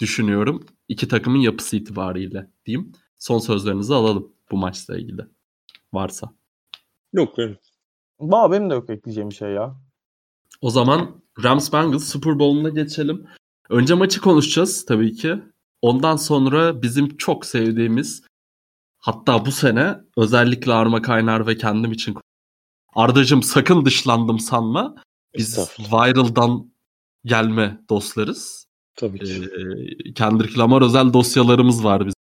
düşünüyorum. 0.00 0.66
İki 0.88 1.08
takımın 1.08 1.38
yapısı 1.38 1.76
itibariyle 1.76 2.50
diyeyim. 2.66 2.92
Son 3.18 3.38
sözlerinizi 3.38 3.94
alalım 3.94 4.32
bu 4.50 4.56
maçla 4.56 4.98
ilgili. 4.98 5.22
Varsa. 5.92 6.34
Yok 7.12 7.38
benim. 7.38 7.58
Valla 8.20 8.52
benim 8.52 8.70
de 8.70 8.74
yok 8.74 8.90
ekleyeceğim 8.90 9.30
bir 9.30 9.34
şey 9.34 9.50
ya. 9.50 9.76
O 10.60 10.70
zaman 10.70 11.22
Rams 11.42 11.72
Bengals 11.72 12.04
Super 12.04 12.38
Bowl'una 12.38 12.68
geçelim. 12.68 13.26
Önce 13.70 13.94
maçı 13.94 14.20
konuşacağız 14.20 14.84
tabii 14.86 15.14
ki. 15.14 15.38
Ondan 15.82 16.16
sonra 16.16 16.82
bizim 16.82 17.16
çok 17.16 17.46
sevdiğimiz 17.46 18.22
hatta 18.98 19.46
bu 19.46 19.52
sene 19.52 19.96
özellikle 20.16 20.72
Arma 20.72 21.02
Kaynar 21.02 21.46
ve 21.46 21.56
kendim 21.56 21.92
için 21.92 22.16
Ardacım 22.94 23.42
sakın 23.42 23.84
dışlandım 23.84 24.38
sanma. 24.38 24.94
Biz. 25.36 25.58
Viral'dan 25.78 26.72
gelme 27.24 27.80
dostlarız. 27.90 28.66
Tabii 28.96 29.18
ki. 29.18 29.48
Ee, 30.06 30.12
Kendrick 30.12 30.58
Lamar 30.58 30.82
özel 30.82 31.12
dosyalarımız 31.12 31.84
var 31.84 32.06
bizim. 32.06 32.18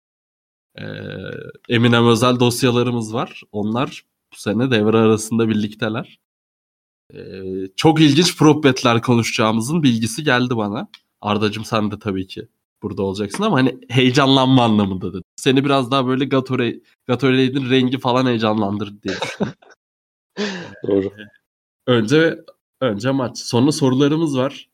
Ee, 0.78 1.76
Eminem 1.76 2.08
özel 2.08 2.40
dosyalarımız 2.40 3.14
var. 3.14 3.42
Onlar 3.52 4.06
bu 4.34 4.38
sene 4.38 4.72
devre 4.72 4.98
arasında 4.98 5.50
birlikteler. 5.50 6.20
Ee, 7.14 7.44
çok 7.76 8.02
ilginç 8.02 8.38
prop 8.38 8.64
betler 8.64 9.02
konuşacağımızın 9.02 9.84
bilgisi 9.84 10.24
geldi 10.24 10.58
bana. 10.58 10.88
Ardacım 11.22 11.66
sen 11.66 11.92
de 11.92 12.00
tabii 12.00 12.28
ki 12.28 12.48
burada 12.82 13.04
olacaksın 13.04 13.44
ama 13.44 13.58
hani 13.58 13.80
heyecanlanma 13.90 14.64
anlamında 14.64 15.14
dedi. 15.14 15.24
Seni 15.36 15.66
biraz 15.66 15.92
daha 15.92 16.08
böyle 16.08 16.26
Gatorade, 16.26 16.82
Gatorade'in 17.08 17.70
rengi 17.70 18.00
falan 18.00 18.26
heyecanlandırdı 18.26 19.04
diye. 19.04 19.16
Doğru. 20.88 21.12
Önce 21.88 22.40
önce 22.82 23.12
maç. 23.12 23.38
Sonra 23.38 23.72
sorularımız 23.72 24.38
var. 24.38 24.70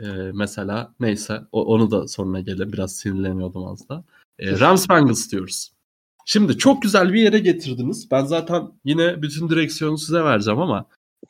Ee, 0.00 0.04
mesela 0.34 0.94
neyse 1.00 1.40
o, 1.52 1.64
onu 1.64 1.90
da 1.90 2.08
sonra 2.08 2.40
gelelim. 2.40 2.72
Biraz 2.72 2.96
sinirleniyordum 2.96 3.66
az 3.66 3.88
da. 3.88 4.04
Ee, 4.38 4.60
Rams 4.60 4.88
Bengals 4.88 5.32
diyoruz. 5.32 5.73
Şimdi 6.24 6.58
çok 6.58 6.82
güzel 6.82 7.12
bir 7.12 7.22
yere 7.22 7.38
getirdiniz. 7.38 8.10
Ben 8.10 8.24
zaten 8.24 8.72
yine 8.84 9.22
bütün 9.22 9.48
direksiyonu 9.48 9.98
size 9.98 10.24
vereceğim 10.24 10.60
ama 10.60 10.86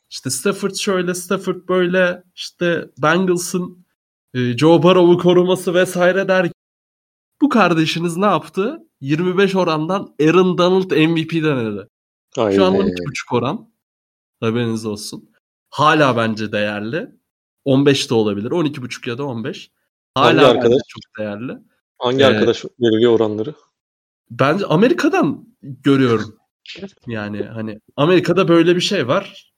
işte 0.09 0.29
Stafford 0.29 0.75
şöyle, 0.75 1.13
Stafford 1.13 1.67
böyle, 1.69 2.23
işte 2.35 2.89
Bengals'ın 2.97 3.85
e, 4.33 4.57
Joe 4.57 4.83
Burrow'u 4.83 5.17
koruması 5.17 5.73
vesaire 5.73 6.27
der. 6.27 6.51
Bu 7.41 7.49
kardeşiniz 7.49 8.17
ne 8.17 8.25
yaptı? 8.25 8.79
25 9.01 9.55
orandan 9.55 10.15
Aaron 10.21 10.57
Donald 10.57 10.91
MVP 10.91 11.31
denedi. 11.31 11.87
Aynen. 12.37 12.55
Şu 12.55 12.65
an 12.65 12.73
12.5 12.75 13.35
oran. 13.37 13.69
Haberiniz 14.39 14.85
olsun. 14.85 15.29
Hala 15.69 16.17
bence 16.17 16.51
değerli. 16.51 17.11
15 17.65 18.09
de 18.09 18.13
olabilir. 18.13 18.51
12.5 18.51 19.09
ya 19.09 19.17
da 19.17 19.25
15. 19.25 19.71
Hala 20.15 20.27
Hangi 20.27 20.45
arkadaş? 20.45 20.81
çok 20.87 21.01
değerli. 21.19 21.57
Hangi 21.97 22.23
Ee, 22.23 22.25
arkadaş 22.25 22.63
belirliyor 22.79 23.11
oranları? 23.19 23.53
Bence 24.31 24.65
Amerika'dan 24.65 25.47
görüyorum. 25.61 26.35
Yani 27.07 27.43
hani 27.43 27.79
Amerika'da 27.95 28.47
böyle 28.47 28.75
bir 28.75 28.81
şey 28.81 29.07
var. 29.07 29.53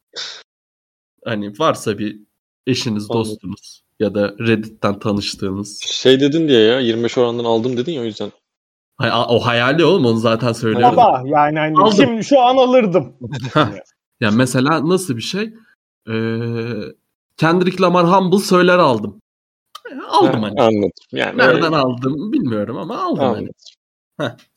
Hani 1.26 1.53
varsa 1.59 1.97
bir 1.97 2.20
eşiniz, 2.68 3.03
Anladım. 3.11 3.20
dostunuz 3.32 3.82
ya 3.99 4.13
da 4.15 4.36
Reddit'ten 4.39 4.99
tanıştığınız. 4.99 5.80
Şey 5.82 6.20
dedin 6.20 6.47
diye 6.47 6.59
ya 6.61 6.80
25 6.80 7.18
orandan 7.18 7.43
aldım 7.43 7.78
dedin 7.78 7.91
ya 7.91 8.01
o 8.01 8.03
yüzden. 8.05 8.32
Hay- 8.97 9.11
O 9.13 9.39
hayali 9.39 9.86
oğlum 9.86 10.05
onu 10.05 10.18
zaten 10.18 10.53
söylüyorum. 10.53 10.99
Ama 10.99 11.24
yani 11.26 11.59
hani 11.59 11.78
Aldım. 11.78 11.93
şimdi 11.97 12.24
şu 12.24 12.39
an 12.41 12.57
alırdım. 12.57 13.13
Yani 14.20 14.36
mesela 14.36 14.89
nasıl 14.89 15.18
bir 15.18 15.22
şey? 15.22 15.53
Ee, 16.09 16.13
Kendrick 17.38 17.84
Lamar 17.84 18.07
Humble 18.11 18.39
söyler 18.39 18.78
aldım. 18.78 19.22
Aldım 20.09 20.43
Ha, 20.43 20.47
hani. 20.47 20.61
Anladım. 20.61 20.91
Yani 21.11 21.38
Nereden 21.38 21.72
aldım 21.72 22.32
bilmiyorum 22.34 22.78
ama 22.78 22.97
aldım 23.01 23.24
hani. 23.24 23.49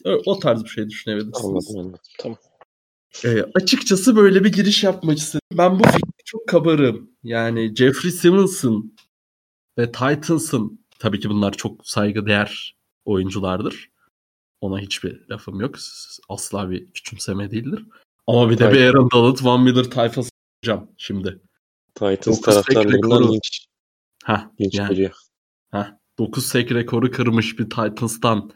Ö- 0.05 0.21
O 0.27 0.39
tarz 0.39 0.65
bir 0.65 0.69
şey 0.69 0.89
düşünebilirsiniz. 0.89 1.45
Anladım 1.45 1.79
anladım. 1.79 2.01
Tamam. 2.19 2.39
Ee, 3.25 3.43
açıkçası 3.55 4.17
böyle 4.17 4.45
bir 4.45 4.53
giriş 4.53 4.85
yapmak 4.85 5.19
istedim. 5.19 5.41
Ben 5.53 5.79
bu 5.81 5.85
fikri 5.85 6.25
çok 6.25 6.49
kabarım. 6.49 7.11
Yani 7.23 7.75
Jeffrey 7.75 8.13
Simmons'ın 8.13 8.97
ve 9.79 9.93
Titans'ın 9.93 10.87
tabii 10.99 11.21
ki 11.21 11.31
bunlar 11.31 11.53
çok 11.53 11.87
saygıdeğer 11.87 12.77
oyunculardır. 13.05 13.91
Ona 14.61 14.79
hiçbir 14.79 15.29
lafım 15.31 15.61
yok. 15.61 15.75
Asla 16.29 16.71
bir 16.71 16.91
küçümseme 16.93 17.51
değildir. 17.51 17.85
Ama 18.27 18.51
bir 18.51 18.59
de 18.59 18.69
bir 18.69 18.75
Titan. 18.75 18.87
Aaron 18.89 19.09
Donald, 19.11 19.45
Van 19.45 19.63
Miller 19.63 19.85
tayfası 19.85 20.31
yapacağım 20.63 20.91
şimdi. 20.97 21.41
Titans 21.95 22.41
taraftarlarından 22.41 23.33
linç, 23.33 23.67
Heh, 24.25 24.47
linç 24.61 24.75
yani, 24.75 25.11
heh, 25.71 25.87
9 26.19 26.47
sek 26.47 26.73
rekoru 26.73 27.11
kırmış 27.11 27.59
bir 27.59 27.65
Titans'tan 27.65 28.51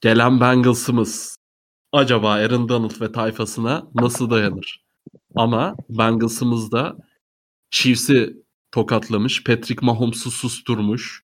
gelen 0.00 0.40
Bengals'ımız 0.40 1.36
acaba 1.92 2.30
Aaron 2.30 2.68
Donald 2.68 3.00
ve 3.00 3.12
tayfasına 3.12 3.90
nasıl 3.94 4.30
dayanır? 4.30 4.84
Ama 5.34 5.76
Bengals'ımız 5.88 6.72
da 6.72 6.96
Chiefs'i 7.70 8.36
tokatlamış. 8.72 9.44
Patrick 9.44 9.86
Mahomes'u 9.86 10.30
susturmuş. 10.30 11.22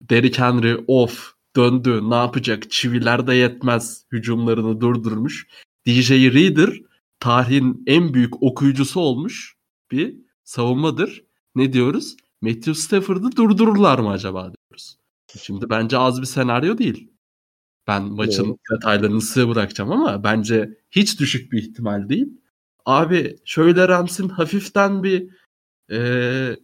Derrick 0.00 0.42
Henry 0.42 0.84
off 0.86 1.32
döndü. 1.56 2.10
Ne 2.10 2.14
yapacak? 2.14 2.70
Çiviler 2.70 3.26
de 3.26 3.34
yetmez. 3.34 4.04
Hücumlarını 4.12 4.80
durdurmuş. 4.80 5.46
DJ 5.86 6.10
Reader 6.10 6.80
tarihin 7.20 7.82
en 7.86 8.14
büyük 8.14 8.42
okuyucusu 8.42 9.00
olmuş 9.00 9.56
bir 9.90 10.16
savunmadır. 10.44 11.24
Ne 11.54 11.72
diyoruz? 11.72 12.16
Matthew 12.40 12.74
Stafford'ı 12.74 13.36
durdururlar 13.36 13.98
mı 13.98 14.10
acaba 14.10 14.40
diyoruz. 14.40 14.96
Şimdi 15.42 15.70
bence 15.70 15.98
az 15.98 16.20
bir 16.20 16.26
senaryo 16.26 16.78
değil. 16.78 17.11
Ben 17.86 18.02
maçın 18.02 18.44
Doğru. 18.48 18.56
detaylarını 18.74 19.20
size 19.20 19.48
bırakacağım 19.48 19.92
ama 19.92 20.24
bence 20.24 20.78
hiç 20.90 21.20
düşük 21.20 21.52
bir 21.52 21.62
ihtimal 21.62 22.08
değil. 22.08 22.26
Abi 22.86 23.36
şöyle 23.44 23.88
Rams'in 23.88 24.28
hafiften 24.28 25.02
bir 25.02 25.28
eee, 25.90 26.56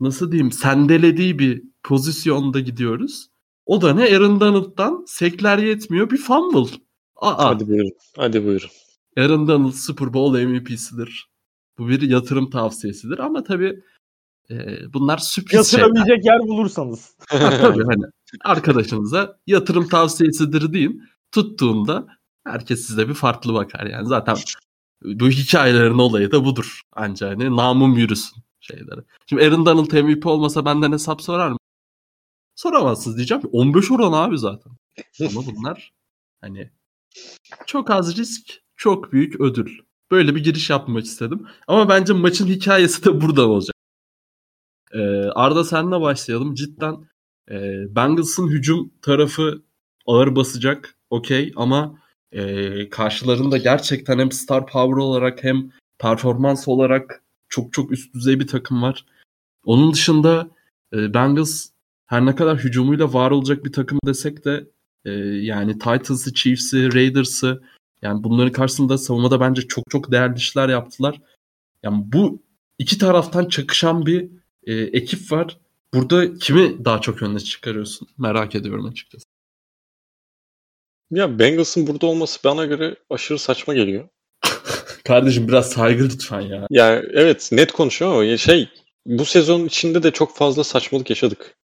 nasıl 0.00 0.32
diyeyim 0.32 0.52
sendelediği 0.52 1.38
bir 1.38 1.62
pozisyonda 1.82 2.60
gidiyoruz. 2.60 3.26
O 3.66 3.82
da 3.82 3.94
ne 3.94 4.02
Aaron 4.04 4.40
Donald'dan 4.40 5.04
sekler 5.08 5.58
yetmiyor 5.58 6.10
bir 6.10 6.16
fumble. 6.16 6.76
Aa, 7.16 7.48
Hadi 7.48 7.68
buyurun. 7.68 7.92
Hadi 8.16 8.44
buyurun. 8.44 8.68
Aaron 9.16 9.48
Donald 9.48 9.72
Super 9.72 10.14
Bowl 10.14 10.38
MVP'sidir. 10.46 11.28
Bu 11.78 11.88
bir 11.88 12.02
yatırım 12.02 12.50
tavsiyesidir 12.50 13.18
ama 13.18 13.44
tabii 13.44 13.82
e, 14.50 14.92
bunlar 14.92 15.18
sürpriz 15.18 15.70
şeyler. 15.70 15.86
Yatırabilecek 15.86 16.24
yer 16.24 16.40
bulursanız. 16.40 17.16
tabii 17.30 17.84
hani 17.84 18.04
arkadaşınıza 18.44 19.38
yatırım 19.46 19.88
tavsiyesidir 19.88 20.72
deyin. 20.72 21.02
Tuttuğunda 21.32 22.06
herkes 22.46 22.86
size 22.86 23.08
bir 23.08 23.14
farklı 23.14 23.54
bakar 23.54 23.86
yani. 23.86 24.06
Zaten 24.06 24.36
bu 25.04 25.28
hikayelerin 25.28 25.98
olayı 25.98 26.32
da 26.32 26.44
budur. 26.44 26.80
Anca 26.92 27.28
hani 27.30 27.56
namım 27.56 27.98
yürüsün 27.98 28.42
şeyleri. 28.60 29.00
Şimdi 29.26 29.44
Aaron 29.44 29.66
Donald 29.66 29.92
MVP 29.92 30.26
olmasa 30.26 30.64
benden 30.64 30.92
hesap 30.92 31.22
sorar 31.22 31.50
mı? 31.50 31.58
Soramazsınız 32.54 33.16
diyeceğim 33.16 33.42
ki 33.42 33.48
15 33.52 33.90
oran 33.90 34.12
abi 34.12 34.38
zaten. 34.38 34.72
Ama 35.20 35.46
bunlar 35.46 35.92
hani 36.40 36.70
çok 37.66 37.90
az 37.90 38.16
risk, 38.16 38.62
çok 38.76 39.12
büyük 39.12 39.40
ödül. 39.40 39.78
Böyle 40.10 40.34
bir 40.34 40.44
giriş 40.44 40.70
yapmak 40.70 41.04
istedim. 41.04 41.46
Ama 41.66 41.88
bence 41.88 42.12
maçın 42.12 42.46
hikayesi 42.46 43.04
de 43.04 43.20
buradan 43.20 43.48
olacak. 43.48 43.75
Ee, 44.92 44.98
Arda 45.34 45.64
senle 45.64 46.00
başlayalım. 46.00 46.54
Cidden 46.54 46.96
e, 47.50 47.84
Bengals'ın 47.94 48.48
hücum 48.48 48.92
tarafı 49.02 49.62
ağır 50.06 50.36
basacak. 50.36 50.94
Okey 51.10 51.52
ama 51.56 51.98
e, 52.32 52.90
karşılarında 52.90 53.58
gerçekten 53.58 54.18
hem 54.18 54.32
star 54.32 54.66
power 54.66 54.96
olarak 54.96 55.44
hem 55.44 55.70
performans 55.98 56.68
olarak 56.68 57.22
çok 57.48 57.72
çok 57.72 57.92
üst 57.92 58.14
düzey 58.14 58.40
bir 58.40 58.46
takım 58.46 58.82
var. 58.82 59.06
Onun 59.64 59.92
dışında 59.92 60.50
e, 60.92 61.14
Bengals 61.14 61.66
her 62.06 62.26
ne 62.26 62.34
kadar 62.34 62.58
hücumuyla 62.58 63.12
var 63.12 63.30
olacak 63.30 63.64
bir 63.64 63.72
takım 63.72 63.98
desek 64.06 64.44
de 64.44 64.66
e, 65.04 65.10
yani 65.20 65.72
Titans'ı, 65.72 66.34
Chiefs'i, 66.34 66.94
Raiders'ı 66.94 67.62
yani 68.02 68.24
bunların 68.24 68.52
karşısında 68.52 68.98
savunmada 68.98 69.40
bence 69.40 69.62
çok 69.62 69.84
çok 69.90 70.12
değerli 70.12 70.36
işler 70.36 70.68
yaptılar. 70.68 71.20
Yani 71.82 72.02
bu 72.12 72.42
iki 72.78 72.98
taraftan 72.98 73.48
çakışan 73.48 74.06
bir 74.06 74.30
e, 74.66 74.74
ekip 74.74 75.32
var. 75.32 75.56
Burada 75.94 76.38
kimi 76.38 76.84
daha 76.84 77.00
çok 77.00 77.22
önüne 77.22 77.40
çıkarıyorsun? 77.40 78.08
Merak 78.18 78.54
ediyorum 78.54 78.86
açıkçası. 78.86 79.24
Ya 81.10 81.38
Bengals'ın 81.38 81.86
burada 81.86 82.06
olması 82.06 82.44
bana 82.44 82.64
göre 82.64 82.96
aşırı 83.10 83.38
saçma 83.38 83.74
geliyor. 83.74 84.08
Kardeşim 85.04 85.48
biraz 85.48 85.70
saygı 85.70 86.04
lütfen 86.04 86.40
ya. 86.40 86.66
Ya 86.70 87.02
evet 87.12 87.48
net 87.52 87.72
konuşuyor 87.72 88.12
ama 88.12 88.36
şey 88.36 88.68
bu 89.06 89.24
sezon 89.24 89.64
içinde 89.64 90.02
de 90.02 90.10
çok 90.10 90.36
fazla 90.36 90.64
saçmalık 90.64 91.10
yaşadık. 91.10 91.56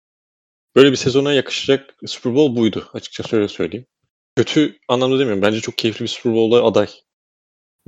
Böyle 0.77 0.91
bir 0.91 0.97
sezona 0.97 1.33
yakışacak 1.33 1.95
Super 2.07 2.35
Bowl 2.35 2.57
buydu 2.57 2.89
açıkçası 2.93 3.37
öyle 3.37 3.49
söyleyeyim. 3.49 3.87
Kötü 4.37 4.79
anlamda 4.89 5.19
demiyorum. 5.19 5.43
Bence 5.43 5.61
çok 5.61 5.79
keyifli 5.79 6.03
bir 6.03 6.09
Super 6.09 6.35
Bowl'a 6.35 6.67
aday. 6.67 6.89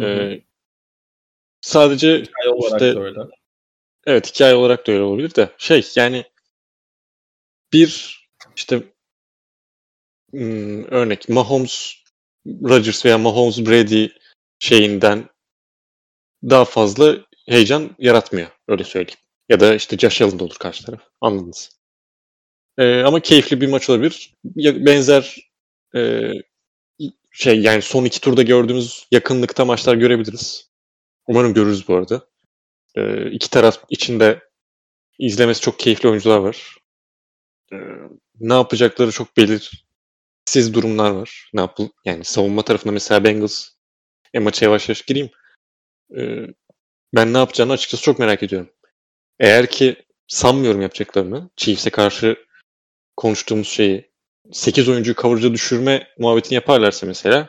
Hı 0.01 0.07
hı. 0.07 0.09
Ee, 0.09 0.43
sadece 1.61 2.23
işte- 2.23 3.01
öyle. 3.01 3.21
Evet 4.07 4.35
hikaye 4.35 4.55
olarak 4.55 4.87
da 4.87 4.93
öyle 4.93 5.03
olabilir 5.03 5.35
de 5.35 5.51
şey 5.59 5.91
yani 5.97 6.25
bir 7.73 8.23
işte 8.57 8.83
hmm, 10.31 10.85
örnek 10.85 11.29
Mahomes 11.29 11.95
Rodgers 12.47 13.05
veya 13.07 13.19
Mahomes 13.19 13.59
Brady 13.59 14.09
şeyinden 14.59 15.29
daha 16.43 16.65
fazla 16.65 17.17
heyecan 17.49 17.97
yaratmıyor 17.99 18.49
öyle 18.69 18.85
söyleyeyim. 18.85 19.19
Ya 19.49 19.61
da 19.61 19.75
işte 19.75 19.99
Josh 19.99 20.23
Allen 20.23 20.39
olur 20.39 20.55
karşı 20.59 20.85
taraf. 20.85 21.01
Anladınız. 21.21 21.71
Ee, 22.79 23.03
ama 23.03 23.21
keyifli 23.21 23.61
bir 23.61 23.69
maç 23.69 23.91
olabilir. 23.91 24.35
Benzer 24.57 25.37
e, 25.95 26.31
şey 27.31 27.61
yani 27.61 27.83
son 27.83 28.05
iki 28.05 28.21
turda 28.21 28.43
gördüğümüz 28.43 29.07
yakınlıkta 29.11 29.65
maçlar 29.65 29.95
görebiliriz. 29.95 30.71
Umarım 31.27 31.55
görürüz 31.55 31.89
bu 31.89 31.95
arada. 31.95 32.32
Ee, 32.97 33.31
iki 33.31 33.51
taraf 33.51 33.85
içinde 33.89 34.41
izlemesi 35.19 35.61
çok 35.61 35.79
keyifli 35.79 36.09
oyuncular 36.09 36.39
var. 36.39 36.77
Ee, 37.73 37.77
ne 38.41 38.53
yapacakları 38.55 39.11
çok 39.11 39.37
belirsiz 39.37 40.75
durumlar 40.75 41.11
var. 41.11 41.51
Ne 41.55 41.61
yapıl 41.61 41.89
yani 42.05 42.25
savunma 42.25 42.63
tarafında 42.63 42.93
mesela 42.93 43.25
Bengals 43.25 43.69
e, 44.35 44.39
maça 44.39 44.67
yavaş 44.67 44.89
yavaş 44.89 45.03
gireyim. 45.03 45.31
Ee, 46.17 46.47
ben 47.15 47.35
ne 47.35 47.39
yapacağını 47.39 47.73
açıkçası 47.73 48.03
çok 48.03 48.19
merak 48.19 48.43
ediyorum. 48.43 48.71
Eğer 49.39 49.71
ki 49.71 49.97
sanmıyorum 50.27 50.83
yapacaklarını 50.83 51.51
Chiefs'e 51.57 51.91
karşı 51.91 52.37
konuştuğumuz 53.17 53.69
şeyi 53.69 54.13
8 54.53 54.89
oyuncuyu 54.89 55.17
coverage'a 55.17 55.53
düşürme 55.53 56.09
muhabbetini 56.19 56.55
yaparlarsa 56.55 57.07
mesela 57.07 57.49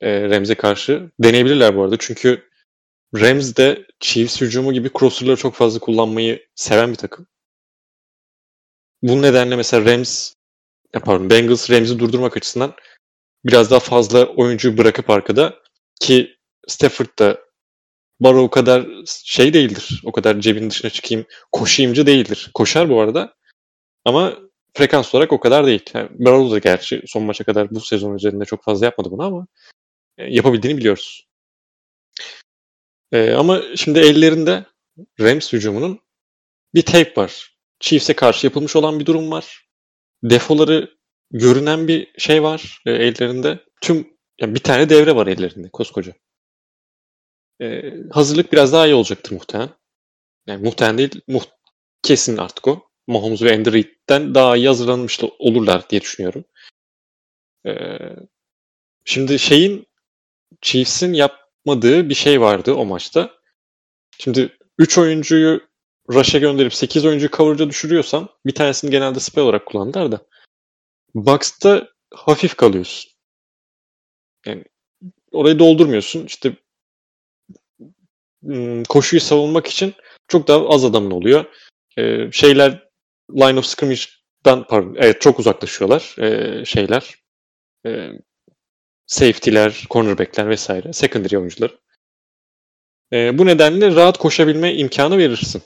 e, 0.00 0.30
Rams'e 0.30 0.54
karşı 0.54 1.10
deneyebilirler 1.18 1.76
bu 1.76 1.82
arada. 1.82 1.96
Çünkü 1.98 2.51
Rams 3.14 3.56
de 3.56 3.86
Chiefs 4.00 4.40
hücumu 4.40 4.72
gibi 4.72 4.90
crosser'ları 4.98 5.36
çok 5.36 5.54
fazla 5.54 5.80
kullanmayı 5.80 6.46
seven 6.54 6.90
bir 6.90 6.96
takım. 6.96 7.26
Bu 9.02 9.22
nedenle 9.22 9.56
mesela 9.56 9.92
Rams 9.92 10.32
pardon 10.92 11.30
Bengals 11.30 11.70
Rams'i 11.70 11.98
durdurmak 11.98 12.36
açısından 12.36 12.74
biraz 13.44 13.70
daha 13.70 13.80
fazla 13.80 14.26
oyuncu 14.26 14.78
bırakıp 14.78 15.10
arkada 15.10 15.54
ki 16.00 16.36
Stafford 16.68 17.18
da 17.18 17.40
Barrow 18.20 18.50
kadar 18.50 18.86
şey 19.24 19.54
değildir. 19.54 20.02
O 20.04 20.12
kadar 20.12 20.40
cebin 20.40 20.70
dışına 20.70 20.90
çıkayım, 20.90 21.26
koşayımcı 21.52 22.06
değildir. 22.06 22.50
Koşar 22.54 22.88
bu 22.88 23.00
arada. 23.00 23.34
Ama 24.04 24.38
frekans 24.74 25.14
olarak 25.14 25.32
o 25.32 25.40
kadar 25.40 25.66
değil. 25.66 25.82
Yani 25.94 26.08
Barrow 26.12 26.54
da 26.54 26.58
gerçi 26.58 27.02
son 27.06 27.22
maça 27.22 27.44
kadar 27.44 27.70
bu 27.70 27.80
sezon 27.80 28.14
üzerinde 28.14 28.44
çok 28.44 28.64
fazla 28.64 28.86
yapmadı 28.86 29.10
bunu 29.10 29.22
ama 29.22 29.46
e, 30.18 30.34
yapabildiğini 30.34 30.78
biliyoruz. 30.78 31.26
E, 33.12 33.32
ama 33.32 33.62
şimdi 33.76 33.98
ellerinde 33.98 34.64
Rams 35.20 35.52
hücumunun 35.52 36.00
bir 36.74 36.82
tape 36.82 37.16
var. 37.16 37.56
Chiefs'e 37.80 38.14
karşı 38.14 38.46
yapılmış 38.46 38.76
olan 38.76 39.00
bir 39.00 39.06
durum 39.06 39.30
var. 39.30 39.68
Defoları 40.24 40.96
görünen 41.30 41.88
bir 41.88 42.12
şey 42.18 42.42
var 42.42 42.82
e, 42.86 42.92
ellerinde. 42.92 43.60
Tüm 43.80 44.16
yani 44.40 44.54
bir 44.54 44.60
tane 44.60 44.88
devre 44.88 45.14
var 45.16 45.26
ellerinde 45.26 45.68
koskoca. 45.72 46.12
E, 47.60 47.94
hazırlık 48.10 48.52
biraz 48.52 48.72
daha 48.72 48.86
iyi 48.86 48.94
olacaktır 48.94 49.32
muhtemelen. 49.32 49.70
Yani 50.46 50.64
muhtemelen 50.64 50.98
değil, 50.98 51.20
muht 51.28 51.48
kesin 52.02 52.36
artık 52.36 52.68
o. 52.68 52.88
Mahomes 53.06 53.42
ve 53.42 53.54
Andy 53.54 53.84
daha 54.08 54.56
iyi 54.56 54.68
hazırlanmış 54.68 55.20
olurlar 55.38 55.90
diye 55.90 56.00
düşünüyorum. 56.00 56.44
E, 57.66 57.72
şimdi 59.04 59.38
şeyin 59.38 59.86
Chiefs'in 60.60 61.12
yapmadığı 61.66 62.08
bir 62.08 62.14
şey 62.14 62.40
vardı 62.40 62.74
o 62.74 62.84
maçta. 62.84 63.30
Şimdi 64.18 64.56
3 64.78 64.98
oyuncuyu 64.98 65.60
rush'a 66.10 66.38
gönderip 66.38 66.74
8 66.74 67.04
oyuncuyu 67.04 67.30
coverage'a 67.30 67.68
düşürüyorsan 67.68 68.28
bir 68.46 68.54
tanesini 68.54 68.90
genelde 68.90 69.20
spy 69.20 69.40
olarak 69.40 69.66
kullanırlar 69.66 70.12
da 70.12 70.26
box'ta 71.14 71.88
hafif 72.14 72.56
kalıyorsun. 72.56 73.12
Yani 74.46 74.64
orayı 75.32 75.58
doldurmuyorsun. 75.58 76.26
İşte 76.26 76.56
hmm, 78.42 78.84
koşuyu 78.84 79.20
savunmak 79.20 79.66
için 79.66 79.94
çok 80.28 80.48
daha 80.48 80.68
az 80.68 80.84
adamın 80.84 81.10
oluyor. 81.10 81.44
Ee, 81.98 82.32
şeyler 82.32 82.88
line 83.30 83.58
of 83.58 83.66
scrimmage'dan 83.66 84.66
pardon 84.66 84.96
evet 84.98 85.20
çok 85.20 85.38
uzaklaşıyorlar 85.38 86.16
ee, 86.18 86.64
şeyler. 86.64 87.14
Ee, 87.86 88.10
safety'ler, 89.12 89.84
cornerback'ler 89.90 90.48
vesaire, 90.48 90.92
secondary 90.92 91.38
oyuncular. 91.38 91.78
Ee, 93.12 93.38
bu 93.38 93.46
nedenle 93.46 93.94
rahat 93.94 94.18
koşabilme 94.18 94.74
imkanı 94.74 95.18
verirsin. 95.18 95.62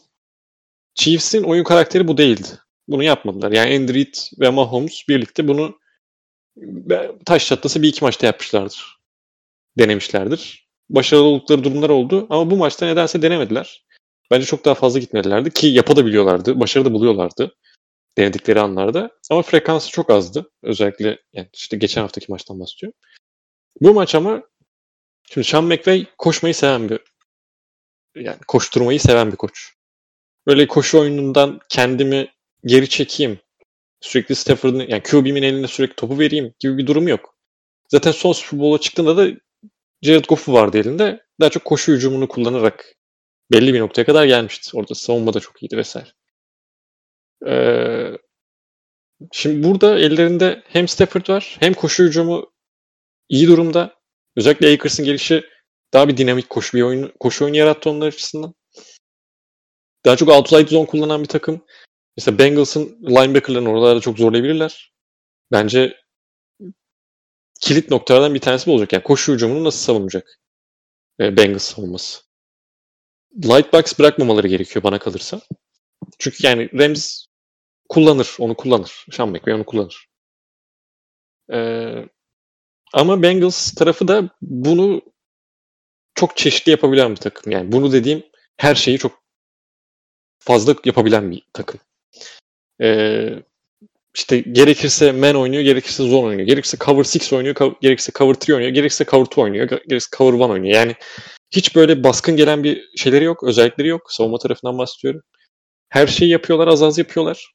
Chiefs'in 0.95 1.43
oyun 1.43 1.65
karakteri 1.65 2.09
bu 2.09 2.19
değildi. 2.19 2.49
Bunu 2.89 3.03
yapmadılar. 3.03 3.53
Yani 3.53 3.77
Andy 3.77 3.95
Reid 3.95 4.15
ve 4.41 4.51
Mahomes 4.51 5.09
birlikte 5.09 5.49
bunu 5.49 5.79
taş 7.27 7.47
çatlası 7.47 7.83
bir 7.83 7.89
iki 7.89 8.05
maçta 8.05 8.27
yapmışlardır. 8.27 8.99
Denemişlerdir. 9.79 10.69
Başarılı 10.91 11.25
oldukları 11.25 11.65
durumlar 11.65 11.89
oldu 11.89 12.27
ama 12.31 12.51
bu 12.51 12.57
maçta 12.57 12.87
nedense 12.87 13.23
denemediler. 13.23 13.87
Bence 14.31 14.47
çok 14.47 14.65
daha 14.65 14.75
fazla 14.75 14.99
gitmedilerdi 14.99 15.51
ki 15.51 15.67
yapabiliyorlardı. 15.67 16.61
Başarı 16.61 16.85
da 16.85 16.93
buluyorlardı 16.93 17.57
denedikleri 18.19 18.61
anlarda. 18.61 19.11
Ama 19.31 19.43
frekansı 19.43 19.91
çok 19.91 20.11
azdı. 20.11 20.51
Özellikle 20.63 21.19
yani 21.33 21.49
işte 21.55 21.77
geçen 21.77 22.01
haftaki 22.01 22.33
maçtan 22.33 22.61
bahsediyorum. 22.61 22.99
Bu 23.81 23.95
maç 23.95 24.15
ama 24.15 24.43
şimdi 25.31 25.47
Sean 25.47 25.65
McVay 25.65 26.07
koşmayı 26.19 26.55
seven 26.55 26.89
bir 26.89 27.01
yani 28.15 28.39
koşturmayı 28.49 29.01
seven 29.01 29.33
bir 29.33 29.37
koç. 29.37 29.73
Böyle 30.47 30.67
koşu 30.67 31.01
oyunundan 31.01 31.61
kendimi 31.69 32.29
geri 32.65 32.89
çekeyim. 32.89 33.39
Sürekli 34.01 34.35
Stafford'ın 34.35 34.81
yani 34.89 35.03
QB'min 35.03 35.43
eline 35.43 35.69
sürekli 35.69 35.95
topu 35.95 36.19
vereyim 36.19 36.55
gibi 36.59 36.79
bir 36.79 36.87
durum 36.87 37.09
yok. 37.09 37.37
Zaten 37.89 38.13
son 38.13 38.33
Super 38.33 38.61
Bowl'a 38.61 38.81
çıktığında 38.81 39.17
da 39.17 39.29
Jared 40.03 40.25
Goff'u 40.25 40.53
vardı 40.53 40.79
elinde. 40.79 41.27
Daha 41.41 41.51
çok 41.51 41.65
koşu 41.65 41.93
hücumunu 41.93 42.29
kullanarak 42.29 42.95
belli 43.53 43.75
bir 43.75 43.81
noktaya 43.81 44.05
kadar 44.05 44.25
gelmişti. 44.25 44.71
Orada 44.75 44.95
savunma 44.95 45.35
da 45.35 45.41
çok 45.41 45.63
iyiydi 45.63 45.77
vesaire. 45.77 46.09
Ee, 47.47 48.19
şimdi 49.33 49.69
burada 49.69 49.99
ellerinde 49.99 50.63
hem 50.67 50.89
Stafford 50.89 51.29
var 51.29 51.57
hem 51.61 51.75
koşu 51.75 52.05
hücumu 52.05 52.53
iyi 53.29 53.49
durumda. 53.49 53.97
Özellikle 54.37 54.73
Akers'ın 54.75 55.05
gelişi 55.05 55.45
daha 55.93 56.09
bir 56.09 56.17
dinamik 56.17 56.51
koşu 56.51 56.77
bir 56.77 56.83
oyun 56.83 57.13
koşu 57.21 57.45
oyunu 57.45 57.57
yarattı 57.57 57.91
onlar 57.91 58.07
açısından. 58.07 58.55
Daha 60.05 60.17
çok 60.17 60.29
outside 60.29 60.67
zone 60.67 60.87
kullanan 60.87 61.23
bir 61.23 61.29
takım. 61.29 61.65
Mesela 62.17 62.39
Bengals'ın 62.39 62.99
linebacker'larını 63.03 63.71
oralarda 63.71 64.01
çok 64.01 64.19
zorlayabilirler. 64.19 64.93
Bence 65.53 65.97
kilit 67.61 67.91
noktalardan 67.91 68.35
bir 68.35 68.41
tanesi 68.41 68.67
bu 68.67 68.75
olacak. 68.75 68.93
Yani 68.93 69.03
koşu 69.03 69.33
hücumunu 69.33 69.65
nasıl 69.65 69.79
savunacak 69.79 70.41
e, 71.21 71.37
Bengals 71.37 71.63
savunması. 71.63 72.21
Light 73.37 73.99
bırakmamaları 73.99 74.49
gerekiyor 74.49 74.83
bana 74.83 74.99
kalırsa. 74.99 75.41
Çünkü 76.19 76.47
yani 76.47 76.71
Rams 76.73 77.27
kullanır, 77.89 78.37
onu 78.39 78.57
kullanır. 78.57 79.07
Sean 79.13 79.29
McVay 79.29 79.55
onu 79.55 79.65
kullanır. 79.65 80.09
Ee, 81.53 82.09
ama 82.97 83.23
Bengals 83.23 83.73
tarafı 83.73 84.09
da 84.09 84.31
bunu 84.43 85.03
çok 86.15 86.37
çeşitli 86.37 86.71
yapabilen 86.71 87.11
bir 87.11 87.17
takım. 87.17 87.53
Yani 87.53 87.73
bunu 87.73 87.93
dediğim 87.93 88.23
her 88.57 88.75
şeyi 88.75 88.99
çok 88.99 89.23
fazla 90.39 90.75
yapabilen 90.85 91.31
bir 91.31 91.43
takım. 91.53 91.81
Ee, 92.83 93.29
işte 94.15 94.39
gerekirse 94.41 95.13
man 95.13 95.37
oynuyor, 95.37 95.63
gerekirse 95.63 96.03
zone 96.09 96.27
oynuyor, 96.27 96.47
gerekirse 96.49 96.77
cover 96.81 97.05
6 97.05 97.37
oynuyor, 97.37 97.57
gerekirse 97.81 98.13
cover 98.13 98.35
3 98.35 98.51
oynuyor, 98.51 98.71
gerekirse 98.71 99.05
cover 99.05 99.27
2 99.27 99.41
oynuyor, 99.41 99.69
gerekirse 99.69 100.17
cover 100.17 100.35
1 100.35 100.41
oynuyor. 100.41 100.75
Yani 100.75 100.95
hiç 101.51 101.77
böyle 101.77 102.05
baskın 102.05 102.37
gelen 102.37 102.65
bir 102.65 102.97
şeyleri 102.97 103.25
yok, 103.25 103.45
özellikleri 103.45 103.89
yok. 103.89 104.13
Savunma 104.13 104.39
tarafından 104.39 104.79
bahsediyorum. 104.79 105.23
Her 105.89 106.07
şeyi 106.07 106.31
yapıyorlar, 106.31 106.69
az 106.69 106.83
az 106.83 106.99
yapıyorlar. 106.99 107.53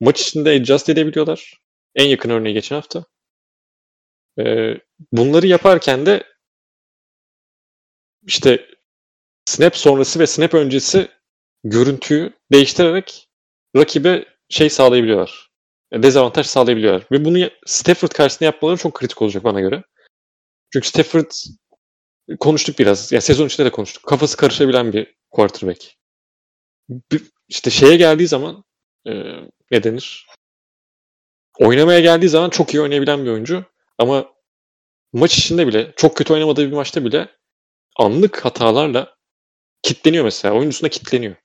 Maç 0.00 0.20
içinde 0.20 0.50
adjust 0.50 0.88
edebiliyorlar. 0.88 1.60
En 1.94 2.06
yakın 2.08 2.30
örneği 2.30 2.54
geçen 2.54 2.76
hafta. 2.76 3.04
Ee, 4.38 4.74
bunları 5.12 5.46
yaparken 5.46 6.06
de 6.06 6.24
işte 8.26 8.66
snap 9.44 9.76
sonrası 9.76 10.18
ve 10.18 10.26
snap 10.26 10.54
öncesi 10.54 11.08
görüntüyü 11.64 12.32
değiştirerek 12.52 13.28
rakibe 13.76 14.24
şey 14.48 14.70
sağlayabiliyorlar. 14.70 15.50
E, 15.92 16.02
Dezavantaj 16.02 16.46
sağlayabiliyorlar. 16.46 17.06
Ve 17.12 17.24
bunu 17.24 17.50
Stafford 17.66 18.08
karşısında 18.10 18.44
yapmaları 18.44 18.76
çok 18.76 18.94
kritik 18.94 19.22
olacak 19.22 19.44
bana 19.44 19.60
göre. 19.60 19.82
Çünkü 20.72 20.88
Stafford 20.88 21.30
konuştuk 22.40 22.78
biraz. 22.78 23.12
Ya 23.12 23.20
sezon 23.20 23.46
içinde 23.46 23.66
de 23.66 23.70
konuştuk. 23.70 24.02
Kafası 24.06 24.36
karışabilen 24.36 24.92
bir 24.92 25.14
quarterback. 25.30 25.94
Bir- 26.88 27.30
İşte 27.48 27.70
şeye 27.70 27.96
geldiği 27.96 28.28
zaman 28.28 28.64
e, 29.06 29.12
ne 29.70 29.82
denir? 29.82 30.26
Oynamaya 31.58 32.00
geldiği 32.00 32.28
zaman 32.28 32.50
çok 32.50 32.74
iyi 32.74 32.80
oynayabilen 32.80 33.24
bir 33.24 33.30
oyuncu. 33.30 33.64
Ama 34.02 34.32
maç 35.12 35.38
içinde 35.38 35.66
bile 35.66 35.92
çok 35.96 36.16
kötü 36.16 36.32
oynamadığı 36.32 36.66
bir 36.66 36.76
maçta 36.76 37.04
bile 37.04 37.28
anlık 37.96 38.44
hatalarla 38.44 39.14
kitleniyor 39.82 40.24
mesela. 40.24 40.54
Oyuncusuna 40.54 40.90
kitleniyor. 40.90 41.36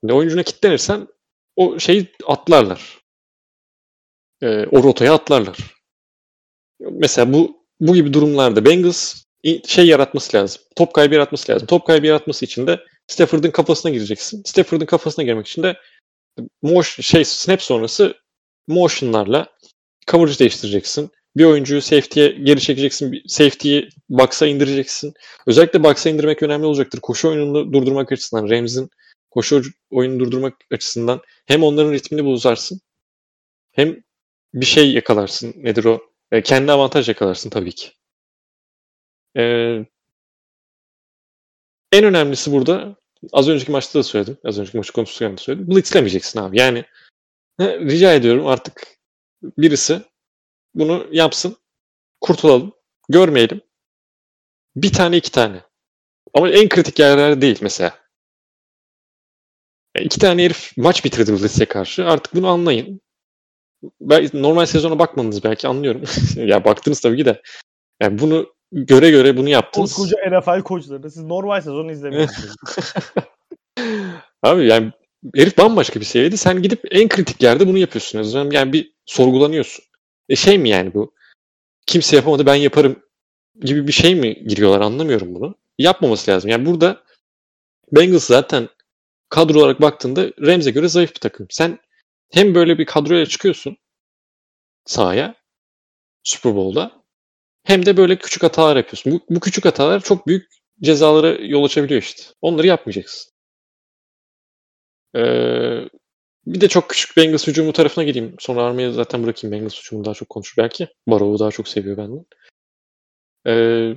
Şimdi 0.00 0.12
oyuncuna 0.12 0.42
kitlenirsen 0.42 1.08
o 1.56 1.78
şeyi 1.78 2.12
atlarlar. 2.26 2.98
Ee, 4.42 4.66
o 4.66 4.82
rotaya 4.82 5.14
atlarlar. 5.14 5.58
Mesela 6.80 7.32
bu 7.32 7.64
bu 7.80 7.94
gibi 7.94 8.12
durumlarda 8.12 8.64
Bengals 8.64 9.24
şey 9.66 9.86
yaratması 9.86 10.36
lazım. 10.36 10.62
Top 10.76 10.94
kaybı 10.94 11.14
yaratması 11.14 11.52
lazım. 11.52 11.66
Top 11.66 11.86
kaybı 11.86 12.06
yaratması 12.06 12.44
için 12.44 12.66
de 12.66 12.80
Stafford'ın 13.06 13.50
kafasına 13.50 13.92
gireceksin. 13.92 14.42
Stafford'ın 14.44 14.86
kafasına 14.86 15.24
girmek 15.24 15.46
için 15.46 15.62
de 15.62 15.76
motion, 16.62 17.02
şey 17.02 17.24
snap 17.24 17.62
sonrası 17.62 18.14
motion'larla 18.68 19.48
coverage 20.10 20.38
değiştireceksin. 20.38 21.10
Bir 21.36 21.44
oyuncuyu 21.44 21.82
safety'ye 21.82 22.28
geri 22.28 22.60
çekeceksin. 22.60 23.22
Safety'yi 23.26 23.88
box'a 24.08 24.46
indireceksin. 24.46 25.14
Özellikle 25.46 25.82
box'a 25.82 26.10
indirmek 26.10 26.42
önemli 26.42 26.66
olacaktır. 26.66 27.00
Koşu 27.00 27.28
oyununu 27.28 27.72
durdurmak 27.72 28.12
açısından, 28.12 28.50
Rams'in 28.50 28.90
koşu 29.30 29.62
oyununu 29.90 30.20
durdurmak 30.20 30.54
açısından 30.72 31.20
hem 31.46 31.62
onların 31.62 31.92
ritmini 31.92 32.24
bozarsın 32.24 32.80
hem 33.72 34.02
bir 34.54 34.66
şey 34.66 34.92
yakalarsın. 34.92 35.54
Nedir 35.56 35.84
o? 35.84 36.02
E, 36.32 36.42
kendi 36.42 36.72
avantaj 36.72 37.08
yakalarsın 37.08 37.50
tabii 37.50 37.72
ki. 37.74 37.90
E, 39.36 39.42
en 41.92 42.04
önemlisi 42.04 42.52
burada 42.52 42.96
az 43.32 43.48
önceki 43.48 43.72
maçta 43.72 43.98
da 43.98 44.02
söyledim. 44.02 44.38
Az 44.44 44.58
önceki 44.58 44.76
maçı 44.76 44.92
konuşurken 44.92 45.36
de 45.36 45.40
söyledim. 45.40 45.70
Blitzlemeyeceksin 45.70 46.40
abi. 46.40 46.58
Yani 46.58 46.84
rica 47.60 48.14
ediyorum 48.14 48.46
artık 48.46 48.86
birisi 49.42 50.02
bunu 50.74 51.06
yapsın. 51.12 51.56
Kurtulalım. 52.20 52.72
Görmeyelim. 53.08 53.60
Bir 54.76 54.92
tane 54.92 55.16
iki 55.16 55.32
tane. 55.32 55.60
Ama 56.34 56.50
en 56.50 56.68
kritik 56.68 56.98
yerler 56.98 57.40
değil 57.40 57.58
mesela. 57.62 57.98
E, 59.94 60.02
İki 60.02 60.18
tane 60.18 60.44
herif 60.44 60.72
maç 60.76 61.04
bitirdi 61.04 61.32
Blitz'e 61.32 61.64
karşı. 61.64 62.06
Artık 62.06 62.34
bunu 62.34 62.48
anlayın. 62.48 63.00
Belki 64.00 64.42
normal 64.42 64.66
sezona 64.66 64.98
bakmadınız 64.98 65.44
belki 65.44 65.68
anlıyorum. 65.68 66.02
ya 66.36 66.64
baktınız 66.64 67.00
tabii 67.00 67.16
ki 67.16 67.24
de. 67.24 67.42
Yani 68.02 68.18
bunu 68.18 68.54
göre 68.72 69.10
göre 69.10 69.36
bunu 69.36 69.48
yaptınız. 69.48 69.96
Koskoca 69.96 70.16
NFL 70.30 70.62
koçları. 70.62 71.10
Siz 71.10 71.22
normal 71.22 71.60
sezonu 71.60 71.92
izlemiyorsunuz. 71.92 72.56
Abi 74.42 74.66
yani 74.66 74.92
herif 75.34 75.58
bambaşka 75.58 76.00
bir 76.00 76.04
seviyede. 76.04 76.36
Sen 76.36 76.62
gidip 76.62 76.80
en 76.90 77.08
kritik 77.08 77.42
yerde 77.42 77.68
bunu 77.68 77.78
yapıyorsun. 77.78 78.50
Yani 78.50 78.72
bir 78.72 78.94
sorgulanıyorsun. 79.06 79.84
E 80.28 80.36
şey 80.36 80.58
mi 80.58 80.68
yani 80.68 80.94
bu? 80.94 81.14
Kimse 81.86 82.16
yapamadı 82.16 82.46
ben 82.46 82.54
yaparım 82.54 83.02
gibi 83.60 83.86
bir 83.86 83.92
şey 83.92 84.14
mi 84.14 84.34
giriyorlar 84.46 84.80
anlamıyorum 84.80 85.34
bunu. 85.34 85.54
Yapmaması 85.78 86.30
lazım. 86.30 86.50
Yani 86.50 86.66
burada 86.66 87.02
Bengals 87.92 88.24
zaten 88.24 88.68
kadro 89.28 89.58
olarak 89.58 89.80
baktığında 89.80 90.30
Rams'e 90.40 90.70
göre 90.70 90.88
zayıf 90.88 91.14
bir 91.14 91.20
takım. 91.20 91.46
Sen 91.50 91.78
hem 92.32 92.54
böyle 92.54 92.78
bir 92.78 92.86
kadroya 92.86 93.26
çıkıyorsun 93.26 93.76
sahaya 94.84 95.34
Super 96.22 96.56
Bowl'da 96.56 97.02
hem 97.64 97.86
de 97.86 97.96
böyle 97.96 98.18
küçük 98.18 98.42
hatalar 98.42 98.76
yapıyorsun. 98.76 99.12
Bu, 99.12 99.34
bu 99.34 99.40
küçük 99.40 99.64
hatalar 99.64 100.00
çok 100.00 100.26
büyük 100.26 100.48
cezalara 100.82 101.28
yol 101.28 101.64
açabiliyor 101.64 102.02
işte. 102.02 102.22
Onları 102.42 102.66
yapmayacaksın. 102.66 103.32
Ee, 105.16 105.88
bir 106.46 106.60
de 106.60 106.68
çok 106.68 106.90
küçük 106.90 107.16
Bengals 107.16 107.46
hücumu 107.46 107.72
tarafına 107.72 108.04
gireyim. 108.04 108.36
Sonra 108.38 108.62
armaya 108.62 108.92
zaten 108.92 109.22
bırakayım. 109.22 109.52
Bengals 109.52 109.80
hücumunu 109.80 110.04
daha 110.04 110.14
çok 110.14 110.28
konuşur 110.28 110.62
belki. 110.62 110.88
Barrow'u 111.06 111.38
daha 111.38 111.50
çok 111.50 111.68
seviyor 111.68 111.96
benden. 111.96 112.26
Ee, 113.46 113.96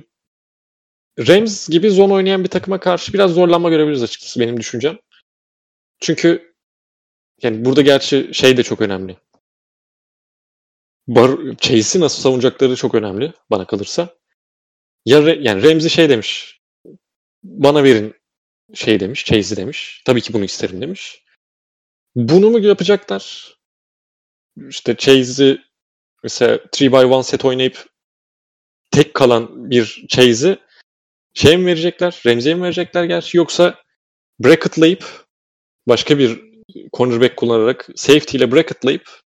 Rams 1.18 1.68
gibi 1.68 1.90
zone 1.90 2.12
oynayan 2.12 2.44
bir 2.44 2.48
takıma 2.48 2.80
karşı 2.80 3.12
biraz 3.12 3.30
zorlanma 3.30 3.70
görebiliriz 3.70 4.02
açıkçası 4.02 4.40
benim 4.40 4.56
düşüncem. 4.56 4.98
Çünkü 6.00 6.54
yani 7.42 7.64
burada 7.64 7.82
gerçi 7.82 8.30
şey 8.32 8.56
de 8.56 8.62
çok 8.62 8.80
önemli. 8.80 9.16
Bar 11.08 11.30
Chase'i 11.58 12.02
nasıl 12.02 12.22
savunacakları 12.22 12.76
çok 12.76 12.94
önemli 12.94 13.32
bana 13.50 13.66
kalırsa. 13.66 14.08
Ya 15.04 15.18
yani 15.18 15.62
Ramsey 15.62 15.90
şey 15.90 16.08
demiş. 16.08 16.60
Bana 17.42 17.84
verin 17.84 18.14
şey 18.74 19.00
demiş, 19.00 19.24
Chase'i 19.24 19.56
demiş. 19.56 20.02
Tabii 20.04 20.20
ki 20.20 20.32
bunu 20.32 20.44
isterim 20.44 20.80
demiş. 20.80 21.24
Bunu 22.14 22.50
mu 22.50 22.58
yapacaklar? 22.58 23.54
İşte 24.68 24.96
Chase'i 24.96 25.58
mesela 26.22 26.56
3 26.56 26.80
by 26.80 27.18
1 27.18 27.22
set 27.22 27.44
oynayıp 27.44 27.86
tek 28.90 29.14
kalan 29.14 29.70
bir 29.70 30.04
Chase'i 30.08 30.58
şey 31.34 31.56
mi 31.56 31.66
verecekler? 31.66 32.22
Ramsey'e 32.26 32.54
mi 32.54 32.62
verecekler 32.62 33.04
gerçi? 33.04 33.36
Yoksa 33.36 33.82
bracketlayıp 34.40 35.26
başka 35.88 36.18
bir 36.18 36.40
cornerback 36.92 37.36
kullanarak 37.36 37.88
safety 37.96 38.36
ile 38.36 38.52
bracketlayıp 38.52 39.20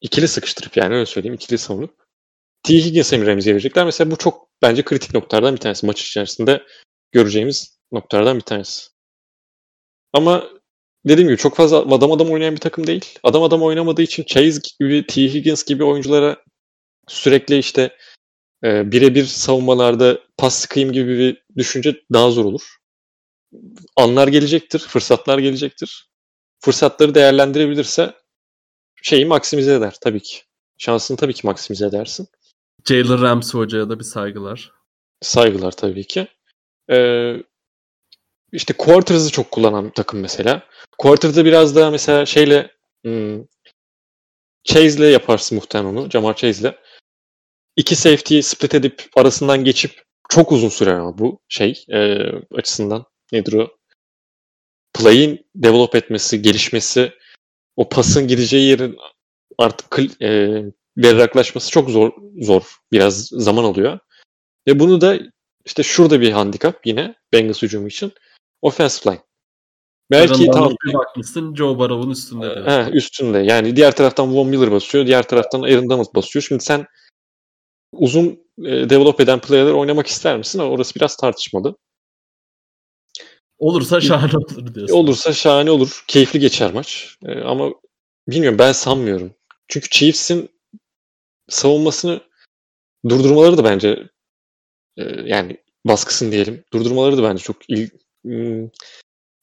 ikili 0.00 0.28
sıkıştırıp 0.28 0.76
yani 0.76 0.94
öyle 0.94 1.06
söyleyeyim 1.06 1.34
ikili 1.34 1.58
savunup 1.58 2.00
T. 2.62 2.74
Higgins'e 2.74 3.18
mi 3.18 3.26
Ramsey'e 3.26 3.54
verecekler? 3.54 3.84
Mesela 3.84 4.10
bu 4.10 4.16
çok 4.16 4.48
bence 4.62 4.82
kritik 4.84 5.14
noktalardan 5.14 5.54
bir 5.54 5.60
tanesi. 5.60 5.86
Maç 5.86 6.02
içerisinde 6.02 6.62
göreceğimiz 7.12 7.78
noktalardan 7.92 8.36
bir 8.36 8.44
tanesi. 8.44 8.90
Ama 10.12 10.50
dediğim 11.08 11.28
gibi 11.28 11.38
çok 11.38 11.56
fazla 11.56 11.78
adam 11.78 12.12
adam 12.12 12.30
oynayan 12.30 12.54
bir 12.54 12.60
takım 12.60 12.86
değil. 12.86 13.18
Adam 13.22 13.42
adam 13.42 13.62
oynamadığı 13.62 14.02
için 14.02 14.24
Chase 14.24 14.60
gibi, 14.80 15.06
T. 15.06 15.22
Higgins 15.22 15.64
gibi 15.64 15.84
oyunculara 15.84 16.36
sürekli 17.08 17.58
işte 17.58 17.96
e, 18.64 18.92
birebir 18.92 19.24
savunmalarda 19.24 20.20
pas 20.36 20.54
sıkayım 20.54 20.92
gibi 20.92 21.18
bir 21.18 21.42
düşünce 21.56 22.02
daha 22.12 22.30
zor 22.30 22.44
olur. 22.44 22.76
Anlar 23.96 24.28
gelecektir, 24.28 24.78
fırsatlar 24.78 25.38
gelecektir. 25.38 26.10
Fırsatları 26.60 27.14
değerlendirebilirse 27.14 28.14
şeyi 29.02 29.26
maksimize 29.26 29.74
eder 29.74 29.96
tabii 30.00 30.20
ki. 30.20 30.40
Şansını 30.78 31.16
tabii 31.16 31.34
ki 31.34 31.46
maksimize 31.46 31.86
edersin. 31.86 32.28
Jalen 32.84 33.22
Ramsey 33.22 33.60
hocaya 33.60 33.88
da 33.88 33.98
bir 33.98 34.04
saygılar. 34.04 34.72
Saygılar 35.20 35.72
tabii 35.72 36.06
ki. 36.06 36.28
Ee, 36.90 37.36
işte 38.52 38.74
quarters'ı 38.78 39.30
çok 39.30 39.50
kullanan 39.50 39.90
takım 39.90 40.20
mesela. 40.20 40.62
Quarters'da 40.98 41.44
biraz 41.44 41.76
daha 41.76 41.90
mesela 41.90 42.26
şeyle 42.26 42.70
hmm, 43.04 43.44
Chase'le 44.64 45.12
yaparsın 45.12 45.58
muhtemelen 45.58 45.96
onu. 45.96 46.10
Jamar 46.10 46.36
Chase'le. 46.36 46.74
İki 47.76 47.96
safety'yi 47.96 48.42
split 48.42 48.74
edip 48.74 49.02
arasından 49.16 49.64
geçip 49.64 50.02
çok 50.28 50.52
uzun 50.52 50.68
sürer 50.68 50.94
ama 50.94 51.18
bu 51.18 51.40
şey 51.48 51.84
e, 51.88 52.18
açısından. 52.54 53.04
Nedir 53.32 53.52
o? 53.52 53.76
Play'in 54.94 55.46
develop 55.54 55.94
etmesi, 55.94 56.42
gelişmesi, 56.42 57.12
o 57.76 57.88
pasın 57.88 58.28
gideceği 58.28 58.68
yerin 58.68 58.96
artık 59.58 60.22
e, 60.22 60.62
berraklaşması 60.96 61.70
çok 61.70 61.90
zor 61.90 62.12
zor. 62.40 62.62
Biraz 62.92 63.26
zaman 63.26 63.64
alıyor. 63.64 63.98
Ve 64.68 64.78
bunu 64.78 65.00
da 65.00 65.18
işte 65.64 65.82
şurada 65.82 66.20
bir 66.20 66.32
handikap 66.32 66.86
yine 66.86 67.14
Bengals 67.32 67.62
hücumu 67.62 67.88
için. 67.88 68.12
Offensive 68.62 69.12
line. 69.12 69.22
Belki. 70.10 70.46
Donald'a 70.46 70.98
bakmışsın 70.98 71.54
Joe 71.54 71.78
Burrow'un 71.78 72.10
üstünde 72.10 72.54
diyor. 72.54 72.66
He, 72.66 72.90
üstünde. 72.90 73.38
Yani 73.38 73.76
diğer 73.76 73.96
taraftan 73.96 74.36
Von 74.36 74.48
Miller 74.48 74.72
basıyor. 74.72 75.06
Diğer 75.06 75.28
taraftan 75.28 75.62
Aaron 75.62 75.90
Donald 75.90 76.14
basıyor. 76.14 76.42
Şimdi 76.42 76.64
sen 76.64 76.86
uzun 77.92 78.26
e, 78.58 78.90
develop 78.90 79.20
eden 79.20 79.40
player'lar 79.40 79.72
oynamak 79.72 80.06
ister 80.06 80.38
misin? 80.38 80.58
Orası 80.58 80.94
biraz 80.94 81.16
tartışmalı. 81.16 81.76
Olursa 83.58 84.00
şahane 84.00 84.36
olur 84.36 84.74
diyorsun. 84.74 84.94
Olursa 84.96 85.32
şahane 85.32 85.70
olur. 85.70 86.04
Keyifli 86.08 86.40
geçer 86.40 86.72
maç. 86.72 87.16
E, 87.24 87.40
ama 87.40 87.70
bilmiyorum 88.28 88.58
ben 88.58 88.72
sanmıyorum. 88.72 89.34
Çünkü 89.68 89.88
Chiefs'in 89.88 90.50
savunmasını 91.48 92.20
durdurmaları 93.08 93.58
da 93.58 93.64
bence 93.64 94.08
e, 94.96 95.02
yani 95.24 95.56
baskısını 95.84 96.32
diyelim. 96.32 96.64
Durdurmaları 96.72 97.18
da 97.18 97.22
bence 97.22 97.42
çok 97.42 97.70
il, 97.70 97.90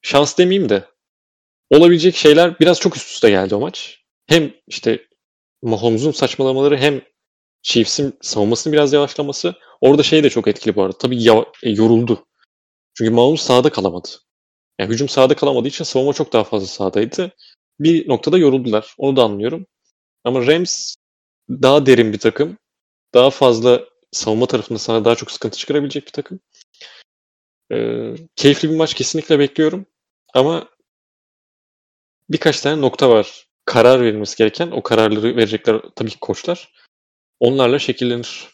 şans 0.02 0.38
demeyeyim 0.38 0.70
de 0.70 0.86
olabilecek 1.70 2.16
şeyler 2.16 2.60
biraz 2.60 2.80
çok 2.80 2.98
üst 2.98 3.10
üste 3.10 3.30
geldi 3.30 3.56
o 3.56 3.60
maç. 3.60 4.04
Hem 4.28 4.54
işte 4.68 5.08
Mahomes'un 5.62 6.12
saçmalamaları 6.12 6.78
hem 6.78 7.02
Chiefs'in 7.62 8.18
savunmasının 8.22 8.74
biraz 8.74 8.94
yavaşlaması. 8.94 9.56
Orada 9.82 10.04
şey 10.04 10.24
de 10.24 10.30
çok 10.30 10.48
etkili 10.48 10.76
bu 10.76 10.84
arada. 10.84 10.98
Tabii 10.98 11.24
ya, 11.24 11.46
e, 11.64 11.70
yoruldu. 11.70 12.26
Çünkü 12.94 13.12
Mahomes 13.12 13.42
sahada 13.42 13.70
kalamadı. 13.70 14.08
Yani 14.80 14.94
hücum 14.94 15.10
sahada 15.10 15.36
kalamadığı 15.36 15.68
için 15.68 15.84
savunma 15.84 16.14
çok 16.14 16.34
daha 16.34 16.44
fazla 16.44 16.68
sahadaydı. 16.68 17.32
Bir 17.80 18.10
noktada 18.10 18.38
yoruldular. 18.38 18.96
Onu 18.98 19.16
da 19.16 19.24
anlıyorum. 19.24 19.68
Ama 20.24 20.48
Rams 20.48 20.96
daha 21.50 21.86
derin 21.86 22.14
bir 22.14 22.20
takım. 22.20 22.58
Daha 23.14 23.30
fazla 23.30 23.86
savunma 24.12 24.46
tarafında 24.46 24.80
sana 24.80 25.06
daha 25.06 25.16
çok 25.16 25.32
sıkıntı 25.32 25.58
çıkarabilecek 25.58 26.06
bir 26.06 26.12
takım. 26.12 26.40
Ee, 27.72 28.16
keyifli 28.36 28.70
bir 28.70 28.76
maç 28.76 28.94
kesinlikle 28.94 29.40
bekliyorum. 29.40 29.86
Ama 30.34 30.70
birkaç 32.30 32.62
tane 32.62 32.82
nokta 32.82 33.10
var. 33.10 33.48
Karar 33.66 34.02
verilmesi 34.02 34.38
gereken. 34.38 34.72
O 34.72 34.84
kararları 34.84 35.36
verecekler 35.36 35.82
tabii 35.96 36.10
ki 36.10 36.20
koçlar. 36.22 36.74
Onlarla 37.40 37.80
şekillenir. 37.80 38.48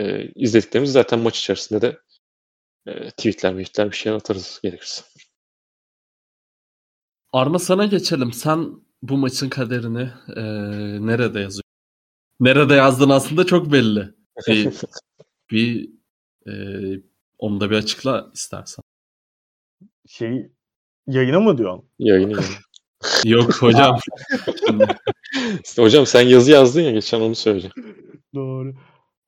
Ee, 0.00 0.28
izlediklerimiz 0.34 0.92
zaten 0.92 1.18
maç 1.18 1.38
içerisinde 1.38 1.80
de 1.80 1.98
e, 2.86 3.10
tweetler, 3.10 3.52
tweetler 3.52 3.90
bir 3.90 3.96
şeyler 3.96 4.16
atarız 4.16 4.60
gerekirse. 4.62 5.02
Arma 7.32 7.58
sana 7.58 7.86
geçelim. 7.86 8.32
Sen 8.32 8.86
bu 9.02 9.16
maçın 9.16 9.48
kaderini 9.48 10.10
e, 10.36 10.42
nerede 11.06 11.40
yazıyorsun? 11.40 11.62
Nerede 12.40 12.74
yazdın 12.74 13.10
aslında 13.10 13.46
çok 13.46 13.72
belli. 13.72 14.14
Bir, 14.48 14.72
bir 15.50 15.90
e, 16.46 16.52
onu 17.38 17.60
da 17.60 17.70
bir 17.70 17.76
açıkla 17.76 18.30
istersen. 18.34 18.82
Şey 20.08 20.50
yayına 21.06 21.40
mı 21.40 21.58
diyorsun? 21.58 21.84
Yayını 21.98 22.32
yayını. 22.32 22.46
Yok 23.24 23.54
hocam. 23.62 23.98
İşte 25.64 25.82
hocam 25.82 26.06
sen 26.06 26.22
yazı 26.22 26.50
yazdın 26.50 26.80
ya 26.80 26.90
geçen 26.90 27.20
onu 27.20 27.34
söyleyeceğim. 27.34 27.74
Doğru. 28.34 28.74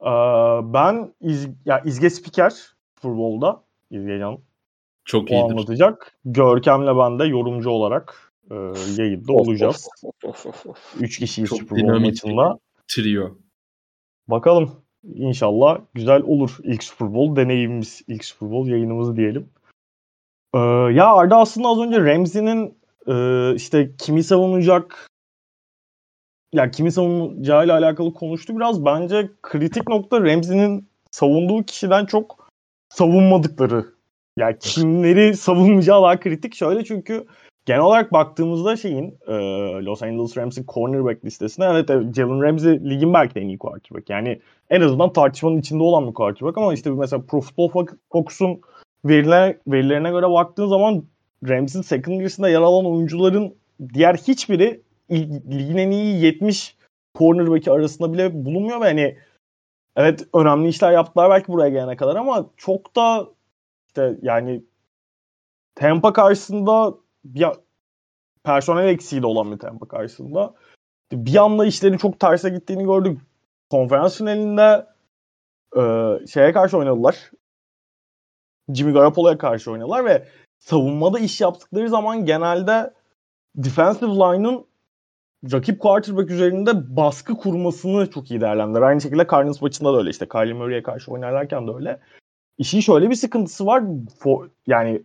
Ee, 0.01 0.73
ben 0.75 1.15
iz, 1.21 1.49
ya 1.65 1.81
izge 1.81 2.11
spiker 2.11 2.53
futbolda 2.95 3.65
izleyeceğim. 3.91 4.39
Çok 5.05 5.31
O 5.31 5.35
iyidir. 5.35 5.51
anlatacak. 5.53 6.19
Görkem'le 6.25 6.99
ben 6.99 7.19
de 7.19 7.25
yorumcu 7.25 7.71
olarak 7.71 8.33
e, 8.51 8.55
yayında 8.97 9.33
olacağız. 9.33 9.89
Of, 10.03 10.25
of, 10.25 10.47
of, 10.47 10.67
of. 10.67 10.95
Üç 11.01 11.19
kişiyiz 11.19 11.51
Çok 11.51 11.59
Super 11.59 11.71
Bowl 11.71 11.89
dinamik 11.89 12.25
maçında. 12.25 12.59
Trio. 12.89 13.39
Bakalım. 14.29 14.83
İnşallah 15.05 15.81
güzel 15.95 16.23
olur 16.23 16.57
ilk 16.63 16.85
Super 16.85 17.15
Bowl 17.15 17.37
deneyimimiz, 17.37 18.03
ilk 18.09 18.25
Super 18.25 18.51
Bowl 18.51 18.71
yayınımız 18.71 19.17
diyelim. 19.17 19.49
Ee, 20.55 20.59
ya 20.93 21.15
Arda 21.15 21.37
aslında 21.37 21.69
az 21.69 21.79
önce 21.79 22.01
Ramsey'nin 22.01 22.79
e, 23.07 23.55
işte 23.55 23.91
kimi 23.99 24.23
savunacak 24.25 25.09
ya 26.53 26.71
kimi 26.71 26.93
savunacağıyla 26.93 27.79
alakalı 27.79 28.15
konuştu 28.15 28.57
biraz. 28.57 28.85
Bence 28.85 29.31
kritik 29.43 29.89
nokta 29.89 30.21
Ramsey'nin 30.21 30.89
savunduğu 31.11 31.63
kişiden 31.63 32.07
çok 32.07 32.49
savunmadıkları. 32.89 33.87
Yani 34.37 34.57
kimleri 34.61 35.37
savunmayacağı 35.37 36.03
daha 36.03 36.21
kritik. 36.21 36.55
Şöyle 36.55 36.85
çünkü 36.85 37.27
genel 37.69 37.81
olarak 37.81 38.13
baktığımızda 38.13 38.77
şeyin 38.77 39.19
e, 39.27 39.33
Los 39.85 40.03
Angeles 40.03 40.37
Rams'in 40.37 40.65
cornerback 40.69 41.25
listesine 41.25 41.65
evet 41.65 41.89
Jalen 41.89 42.43
Ramsey 42.43 42.91
ligin 42.91 43.15
belki 43.15 43.35
de 43.35 43.41
en 43.41 43.49
iyi 43.49 43.59
quarterback. 43.59 44.11
Yani 44.11 44.41
en 44.71 44.81
azından 44.81 45.13
tartışmanın 45.13 45.59
içinde 45.59 45.83
olan 45.83 46.09
bir 46.09 46.15
quarterback 46.15 46.59
ama 46.59 46.75
işte 46.75 46.91
mesela 46.91 47.23
Pro 47.23 47.41
Football 47.41 47.87
Focus'un 48.13 48.61
veriler, 49.05 49.57
verilerine 49.67 50.11
göre 50.11 50.31
baktığın 50.31 50.67
zaman 50.67 51.05
Rams'in 51.49 51.83
secondary'sinde 51.83 52.51
yer 52.51 52.61
alan 52.61 52.87
oyuncuların 52.87 53.55
diğer 53.95 54.15
hiçbiri 54.15 54.81
ligin 55.51 55.77
en 55.77 55.91
iyi 55.91 56.25
70 56.25 56.77
cornerback'i 57.19 57.71
arasında 57.71 58.13
bile 58.13 58.45
bulunmuyor 58.45 58.81
ve 58.81 58.85
hani 58.85 59.17
evet 59.97 60.27
önemli 60.35 60.69
işler 60.69 60.93
yaptılar 60.93 61.31
belki 61.31 61.53
buraya 61.53 61.69
gelene 61.69 61.97
kadar 61.97 62.17
ama 62.17 62.47
çok 62.57 62.97
da 62.97 63.29
işte 63.89 64.19
yani 64.23 64.63
Tampa 65.75 66.13
karşısında 66.13 66.95
bir 67.35 67.47
personel 68.45 68.89
eksiği 68.89 69.23
de 69.23 69.27
olan 69.27 69.53
bir 69.53 69.59
Tampa 69.59 69.89
karşısında 69.89 70.55
bir 71.13 71.37
anda 71.37 71.67
işlerin 71.67 71.97
çok 71.97 72.21
terse 72.21 72.51
gittiğini 72.51 72.85
gördük. 72.85 73.21
Konferans 73.71 74.19
finalinde 74.19 74.87
e, 75.77 75.83
şeye 76.27 76.53
karşı 76.53 76.79
oynadılar. 76.79 77.31
Jimmy 78.75 78.93
Garoppolo'ya 78.93 79.39
karşı 79.39 79.73
oynadılar 79.73 80.05
ve 80.05 80.29
savunmada 80.59 81.19
iş 81.19 81.41
yaptıkları 81.41 81.89
zaman 81.89 82.25
genelde 82.25 82.95
defensive 83.57 84.11
line'ın 84.11 84.67
rakip 85.53 85.81
quarterback 85.81 86.31
üzerinde 86.31 86.97
baskı 86.97 87.37
kurmasını 87.37 88.11
çok 88.11 88.31
iyi 88.31 88.41
değerlendiler. 88.41 88.83
Aynı 88.83 89.01
şekilde 89.01 89.27
Cardinals 89.31 89.63
maçında 89.63 89.93
da 89.93 89.99
öyle 89.99 90.11
işte. 90.11 90.29
Kyler 90.29 90.53
Murray'e 90.53 90.83
karşı 90.83 91.11
oynarlarken 91.11 91.69
de 91.69 91.73
öyle. 91.73 92.01
İşin 92.59 92.81
şöyle 92.81 93.11
bir 93.11 93.15
sıkıntısı 93.15 93.67
var. 93.67 93.83
Yani 94.67 95.03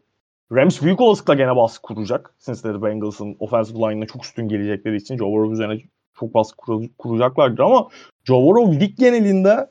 Rams 0.51 0.81
büyük 0.81 1.01
olasılıkla 1.01 1.33
gene 1.33 1.55
baskı 1.55 1.81
kuracak. 1.81 2.35
Cincinnati 2.45 2.83
Bengals'ın 2.83 3.35
offensive 3.39 3.77
line'ına 3.77 4.05
çok 4.05 4.25
üstün 4.25 4.47
gelecekleri 4.47 4.95
için 4.95 5.17
Joe 5.17 5.31
Burrow 5.31 5.53
üzerine 5.53 5.81
çok 6.19 6.33
baskı 6.33 6.57
kur- 6.57 6.89
kuracaklardır 6.97 7.63
ama 7.63 7.87
Joe 8.23 8.43
Burrow 8.43 8.79
lig 8.79 8.97
genelinde 8.97 9.69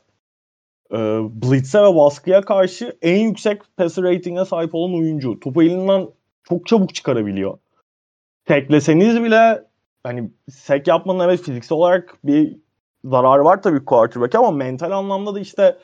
e, 0.93 0.97
blitz'e 1.43 1.83
ve 1.83 1.97
baskıya 1.97 2.41
karşı 2.41 2.99
en 3.03 3.19
yüksek 3.19 3.63
passer 3.77 4.05
rating'e 4.05 4.45
sahip 4.45 4.75
olan 4.75 4.95
oyuncu. 4.95 5.41
Topu 5.41 5.63
elinden 5.63 6.09
çok 6.45 6.67
çabuk 6.67 6.95
çıkarabiliyor. 6.95 7.59
Tekleseniz 8.45 9.23
bile 9.23 9.65
hani 10.03 10.31
sek 10.51 10.87
yapmanın 10.87 11.21
evet 11.21 11.43
fiziksel 11.43 11.79
olarak 11.79 12.19
bir 12.25 12.57
zararı 13.05 13.45
var 13.45 13.63
tabii 13.63 13.85
quarterback 13.85 14.35
ama 14.35 14.51
mental 14.51 14.91
anlamda 14.91 15.35
da 15.35 15.41
işte 15.41 15.79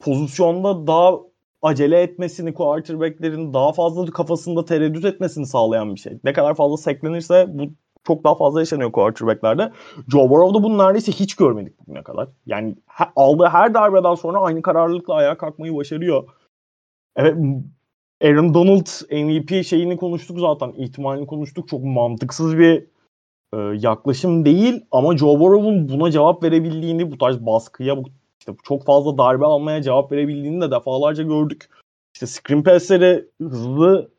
pozisyonda 0.00 0.86
daha 0.86 1.12
acele 1.62 2.02
etmesini, 2.02 2.54
quarterback'lerin 2.54 3.54
daha 3.54 3.72
fazla 3.72 4.06
kafasında 4.06 4.64
tereddüt 4.64 5.04
etmesini 5.04 5.46
sağlayan 5.46 5.94
bir 5.94 6.00
şey. 6.00 6.18
Ne 6.24 6.32
kadar 6.32 6.54
fazla 6.54 6.76
seklenirse 6.76 7.46
bu 7.48 7.62
çok 8.06 8.24
daha 8.24 8.34
fazla 8.34 8.60
yaşanıyor 8.60 8.92
quarterback'lerde. 8.92 9.72
Joe 10.08 10.30
Burrow'da 10.30 10.62
bunu 10.62 10.78
neredeyse 10.78 11.12
hiç 11.12 11.36
görmedik 11.36 11.80
bugüne 11.80 12.02
kadar. 12.02 12.28
Yani 12.46 12.76
aldığı 13.16 13.46
her 13.46 13.74
darbeden 13.74 14.14
sonra 14.14 14.40
aynı 14.40 14.62
kararlılıkla 14.62 15.14
ayağa 15.14 15.38
kalkmayı 15.38 15.76
başarıyor. 15.76 16.28
Evet 17.16 17.36
Aaron 18.24 18.54
Donald 18.54 18.86
MVP 19.10 19.64
şeyini 19.64 19.96
konuştuk 19.96 20.40
zaten. 20.40 20.72
ihtimalini 20.76 21.26
konuştuk. 21.26 21.68
Çok 21.68 21.84
mantıksız 21.84 22.58
bir 22.58 22.86
e, 23.54 23.58
yaklaşım 23.58 24.44
değil 24.44 24.86
ama 24.90 25.16
Joe 25.16 25.40
Burrow'un 25.40 25.88
buna 25.88 26.10
cevap 26.10 26.42
verebildiğini, 26.42 27.12
bu 27.12 27.18
tarz 27.18 27.46
baskıya, 27.46 27.96
bu 27.96 28.04
işte 28.46 28.58
çok 28.64 28.84
fazla 28.84 29.18
darbe 29.18 29.44
almaya 29.44 29.82
cevap 29.82 30.12
verebildiğini 30.12 30.60
de 30.60 30.70
defalarca 30.70 31.22
gördük. 31.22 31.68
İşte 32.14 32.26
screen 32.26 32.62
pass'leri 32.62 33.28
hızlı 33.42 34.10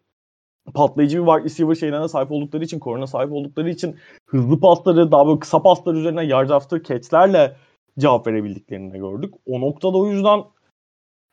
patlayıcı 0.73 1.21
bir 1.21 1.25
wide 1.25 1.43
receiver 1.43 1.75
şeylerine 1.75 2.07
sahip 2.07 2.31
oldukları 2.31 2.63
için, 2.63 2.79
koruna 2.79 3.07
sahip 3.07 3.31
oldukları 3.31 3.69
için 3.69 3.95
hızlı 4.25 4.59
pasları, 4.59 5.11
daha 5.11 5.27
böyle 5.27 5.39
kısa 5.39 5.61
paslar 5.61 5.93
üzerine 5.93 6.25
yard 6.25 6.49
after 6.49 6.83
catch'lerle 6.83 7.55
cevap 7.99 8.27
verebildiklerini 8.27 8.93
de 8.93 8.97
gördük. 8.97 9.33
O 9.45 9.61
noktada 9.61 9.97
o 9.97 10.07
yüzden 10.07 10.43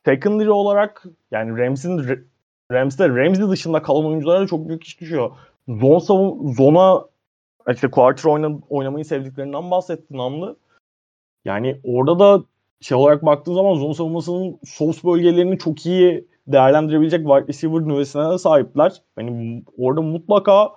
secondary 0.05 0.49
olarak 0.49 1.03
yani 1.31 1.57
Rams'in 1.57 2.25
Rams'de 2.71 3.09
Ramsey 3.09 3.49
dışında 3.49 3.81
kalan 3.81 4.05
oyunculara 4.05 4.41
da 4.41 4.47
çok 4.47 4.67
büyük 4.67 4.83
iş 4.83 5.01
düşüyor. 5.01 5.31
Zone 5.67 5.99
savun, 5.99 6.53
zona 6.53 7.05
işte 7.71 7.91
quarter 7.91 8.29
oyna, 8.29 8.59
oynamayı 8.69 9.05
sevdiklerinden 9.05 9.71
bahsetti 9.71 10.17
Namlı. 10.17 10.57
Yani 11.45 11.79
orada 11.83 12.19
da 12.19 12.43
şey 12.81 12.97
olarak 12.97 13.25
baktığın 13.25 13.53
zaman 13.53 13.75
zone 13.75 13.93
savunmasının 13.93 14.59
soft 14.63 15.03
bölgelerini 15.03 15.57
çok 15.57 15.85
iyi 15.85 16.27
değerlendirebilecek 16.47 17.19
wide 17.19 17.47
receiver 17.47 17.87
nüvesine 17.87 18.31
de 18.31 18.37
sahipler. 18.37 19.01
Yani 19.17 19.63
orada 19.77 20.01
mutlaka 20.01 20.71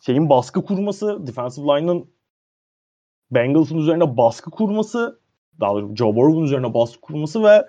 şeyin 0.00 0.28
baskı 0.28 0.64
kurması, 0.64 1.26
defensive 1.26 1.66
line'ın 1.66 2.14
Bengals'ın 3.30 3.78
üzerine 3.78 4.16
baskı 4.16 4.50
kurması, 4.50 5.20
daha 5.60 5.74
doğrusu 5.74 5.96
Joe 5.96 6.16
Burrow'un 6.16 6.44
üzerine 6.44 6.74
baskı 6.74 7.00
kurması 7.00 7.42
ve 7.42 7.66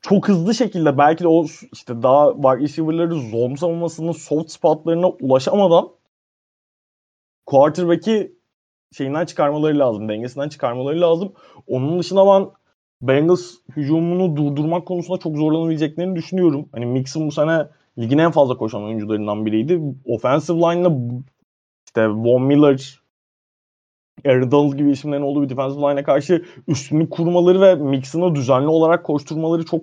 çok 0.00 0.28
hızlı 0.28 0.54
şekilde 0.54 0.98
belki 0.98 1.24
de 1.24 1.28
o 1.28 1.44
işte 1.72 2.02
daha 2.02 2.32
wide 2.32 2.58
receiver'ları 2.58 3.14
zone 3.14 3.56
savunmasının 3.56 4.12
soft 4.12 4.50
spotlarına 4.50 5.08
ulaşamadan 5.08 5.88
quarterback'i 7.46 8.37
şeyinden 8.92 9.24
çıkarmaları 9.26 9.78
lazım, 9.78 10.08
dengesinden 10.08 10.48
çıkarmaları 10.48 11.00
lazım. 11.00 11.32
Onun 11.66 11.98
dışında 11.98 12.26
ben 12.26 12.50
Bengals 13.02 13.54
hücumunu 13.76 14.36
durdurmak 14.36 14.86
konusunda 14.86 15.18
çok 15.18 15.36
zorlanabileceklerini 15.36 16.16
düşünüyorum. 16.16 16.68
Hani 16.72 16.86
Mixon 16.86 17.26
bu 17.26 17.32
sene 17.32 17.68
ligin 17.98 18.18
en 18.18 18.30
fazla 18.30 18.56
koşan 18.56 18.84
oyuncularından 18.84 19.46
biriydi. 19.46 19.80
Offensive 20.04 20.58
line'la 20.58 20.92
işte 21.86 22.08
Von 22.08 22.42
Miller, 22.42 23.00
Donald 24.24 24.72
gibi 24.72 24.90
isimlerin 24.90 25.22
olduğu 25.22 25.42
bir 25.42 25.48
defensive 25.48 25.80
line'e 25.80 26.02
karşı 26.02 26.44
üstünlük 26.68 27.10
kurmaları 27.10 27.60
ve 27.60 27.74
Mixon'ı 27.74 28.34
düzenli 28.34 28.68
olarak 28.68 29.04
koşturmaları 29.04 29.64
çok 29.64 29.82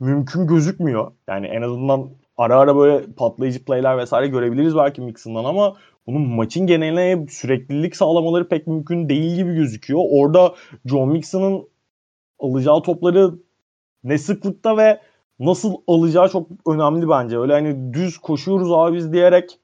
mümkün 0.00 0.46
gözükmüyor. 0.46 1.12
Yani 1.28 1.46
en 1.46 1.62
azından 1.62 2.10
ara 2.36 2.56
ara 2.58 2.76
böyle 2.76 3.12
patlayıcı 3.12 3.64
playler 3.64 3.98
vesaire 3.98 4.26
görebiliriz 4.26 4.76
belki 4.76 5.00
Mixon'dan 5.00 5.44
ama 5.44 5.76
bunun 6.14 6.28
maçın 6.28 6.66
geneline 6.66 7.26
süreklilik 7.28 7.96
sağlamaları 7.96 8.48
pek 8.48 8.66
mümkün 8.66 9.08
değil 9.08 9.36
gibi 9.36 9.54
gözüküyor. 9.54 10.00
Orada 10.10 10.54
John 10.84 11.08
Mixon'ın 11.08 11.68
alacağı 12.38 12.82
topları 12.82 13.34
ne 14.04 14.18
sıklıkta 14.18 14.76
ve 14.76 15.00
nasıl 15.38 15.74
alacağı 15.86 16.28
çok 16.28 16.48
önemli 16.66 17.08
bence. 17.08 17.38
Öyle 17.38 17.52
hani 17.52 17.94
düz 17.94 18.18
koşuyoruz 18.18 18.72
abi 18.72 18.96
biz 18.96 19.12
diyerek 19.12 19.58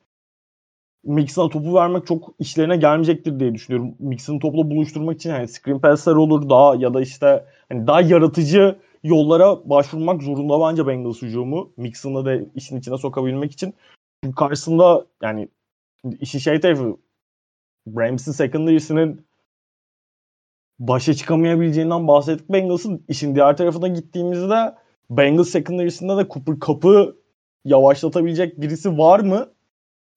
Mixon'a 1.05 1.48
topu 1.48 1.74
vermek 1.74 2.06
çok 2.06 2.35
işlerine 2.39 2.77
gelmeyecektir 2.77 3.40
diye 3.40 3.55
düşünüyorum. 3.55 3.94
Mixon'ı 3.98 4.39
topla 4.39 4.70
buluşturmak 4.70 5.16
için 5.16 5.31
hani 5.31 5.48
screen 5.48 5.81
pass'ler 5.81 6.12
olur 6.12 6.48
daha 6.51 6.74
ya 6.74 6.94
da 6.94 7.01
işte 7.01 7.44
hani 7.68 7.86
daha 7.86 8.01
yaratıcı 8.01 8.77
yollara 9.02 9.70
başvurmak 9.70 10.23
zorunda 10.23 10.60
bence 10.60 10.86
Bengals 10.86 11.23
hücumu. 11.23 11.73
Mixon'ı 11.77 12.24
da 12.24 12.35
işin 12.55 12.77
içine 12.77 12.98
sokabilmek 12.98 13.52
için. 13.52 13.74
Çünkü 14.24 14.35
karşısında 14.35 15.06
yani 15.23 15.48
işi 16.20 16.41
şey 16.41 16.61
tarafı 16.61 16.97
Rams'in 17.97 18.33
secondary'sinin 18.33 19.27
başa 20.78 21.15
çıkamayabileceğinden 21.15 22.09
bahsettik 22.09 22.49
Bengals'ın. 22.51 23.05
işin 23.09 23.35
diğer 23.35 23.57
tarafına 23.57 23.89
gittiğimizde 23.89 24.74
Bengals 25.11 25.49
secondary'sinde 25.49 26.16
de 26.16 26.28
Cooper 26.28 26.55
Cup'ı 26.66 27.16
yavaşlatabilecek 27.65 28.61
birisi 28.61 28.99
var 28.99 29.20
mı? 29.20 29.53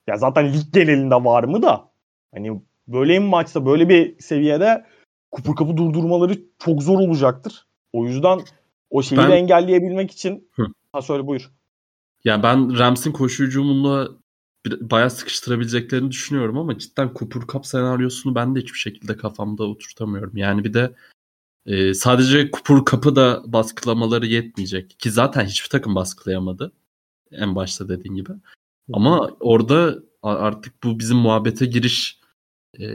Ya 0.08 0.18
zaten 0.18 0.54
lig 0.54 0.74
genelinde 0.74 1.16
var 1.16 1.44
mı 1.44 1.62
da 1.62 1.92
hani 2.34 2.62
böyle 2.88 3.14
bir 3.14 3.28
maçta 3.28 3.66
böyle 3.66 3.90
bir 3.90 4.20
seviyede 4.20 4.86
Cooper 5.32 5.56
Cup'ı 5.56 5.78
durdurmaları 5.78 6.34
çok 6.60 6.84
zor 6.84 7.00
olacaktır. 7.00 7.68
O 7.94 8.06
yüzden 8.06 8.40
o 8.90 9.02
şeyi 9.02 9.20
ben... 9.20 9.32
engelleyebilmek 9.32 10.12
için 10.12 10.50
Hı. 10.52 10.64
ha 10.94 11.02
söyle 11.02 11.28
buyur. 11.28 11.52
Ya 12.24 12.44
ben 12.44 12.80
Rams'in 12.80 13.12
koşu 13.12 13.50
bayağı 14.66 15.10
sıkıştırabileceklerini 15.10 16.12
düşünüyorum 16.12 16.58
ama 16.58 16.78
cidden 16.78 17.12
Cooper 17.16 17.42
Cup 17.48 17.66
senaryosunu 17.66 18.36
ben 18.36 18.56
de 18.56 18.60
hiçbir 18.60 18.80
şekilde 18.80 19.18
kafamda 19.18 19.64
oturtamıyorum. 19.64 20.38
Yani 20.38 20.64
bir 20.64 20.74
de 20.74 20.96
e, 21.66 21.94
sadece 21.94 22.52
Cooper 22.52 22.86
Cup'ı 22.92 23.16
da 23.16 23.44
baskılamaları 23.46 24.26
yetmeyecek. 24.26 25.00
Ki 25.00 25.12
zaten 25.12 25.46
hiçbir 25.46 25.70
takım 25.70 25.96
baskılayamadı. 25.96 26.72
En 27.32 27.56
başta 27.56 27.90
dediğin 27.90 28.16
gibi. 28.16 28.32
Ama 28.94 29.30
orada 29.40 30.00
artık 30.24 30.84
bu 30.84 31.00
bizim 31.00 31.18
muhabbete 31.18 31.66
giriş 31.66 32.20
e, 32.80 32.86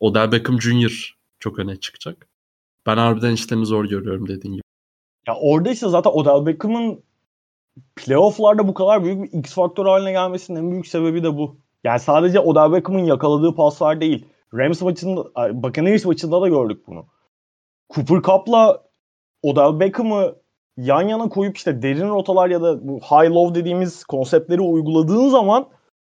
Odell 0.00 0.32
Beckham 0.32 0.60
Jr. 0.60 1.16
çok 1.40 1.58
öne 1.58 1.76
çıkacak. 1.76 2.28
Ben 2.86 2.96
harbiden 2.96 3.32
işlerini 3.32 3.66
zor 3.66 3.84
görüyorum 3.84 4.28
dediğin 4.28 4.54
gibi. 4.54 4.62
Ya 5.26 5.34
orada 5.36 5.70
işte 5.70 5.88
zaten 5.88 6.10
Odell 6.10 6.46
Beckham'ın 6.46 7.02
playoff'larda 7.96 8.68
bu 8.68 8.74
kadar 8.74 9.04
büyük 9.04 9.22
bir 9.22 9.38
X 9.38 9.54
faktör 9.54 9.86
haline 9.86 10.12
gelmesinin 10.12 10.58
en 10.58 10.70
büyük 10.70 10.86
sebebi 10.86 11.22
de 11.22 11.36
bu. 11.36 11.56
Yani 11.84 12.00
sadece 12.00 12.40
Odell 12.40 12.72
Beckham'ın 12.72 13.04
yakaladığı 13.04 13.54
paslar 13.54 14.00
değil. 14.00 14.26
Rams 14.54 14.82
maçında, 14.82 15.24
Buccaneers 15.62 16.04
maçında 16.04 16.42
da 16.42 16.48
gördük 16.48 16.86
bunu. 16.86 17.06
Cooper 17.94 18.22
Cup'la 18.22 18.82
Odell 19.42 19.80
Beckham'ı 19.80 20.34
yan 20.76 21.02
yana 21.02 21.28
koyup 21.28 21.56
işte 21.56 21.82
derin 21.82 22.08
rotalar 22.08 22.50
ya 22.50 22.62
da 22.62 22.88
bu 22.88 22.98
high 22.98 23.30
low 23.30 23.60
dediğimiz 23.60 24.04
konseptleri 24.04 24.60
uyguladığın 24.60 25.28
zaman 25.28 25.68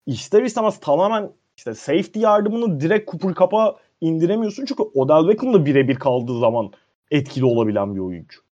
ister 0.05 0.43
istemez 0.43 0.79
tamamen 0.79 1.31
işte 1.57 1.73
safety 1.73 2.19
yardımını 2.19 2.79
direkt 2.79 3.11
Cooper 3.11 3.33
Cup'a 3.33 3.75
indiremiyorsun. 4.01 4.65
Çünkü 4.65 4.83
Odell 4.83 5.27
Beckham 5.27 5.53
da 5.53 5.65
birebir 5.65 5.95
kaldığı 5.95 6.39
zaman 6.39 6.71
etkili 7.11 7.45
olabilen 7.45 7.95
bir 7.95 7.99
oyuncu. 7.99 8.46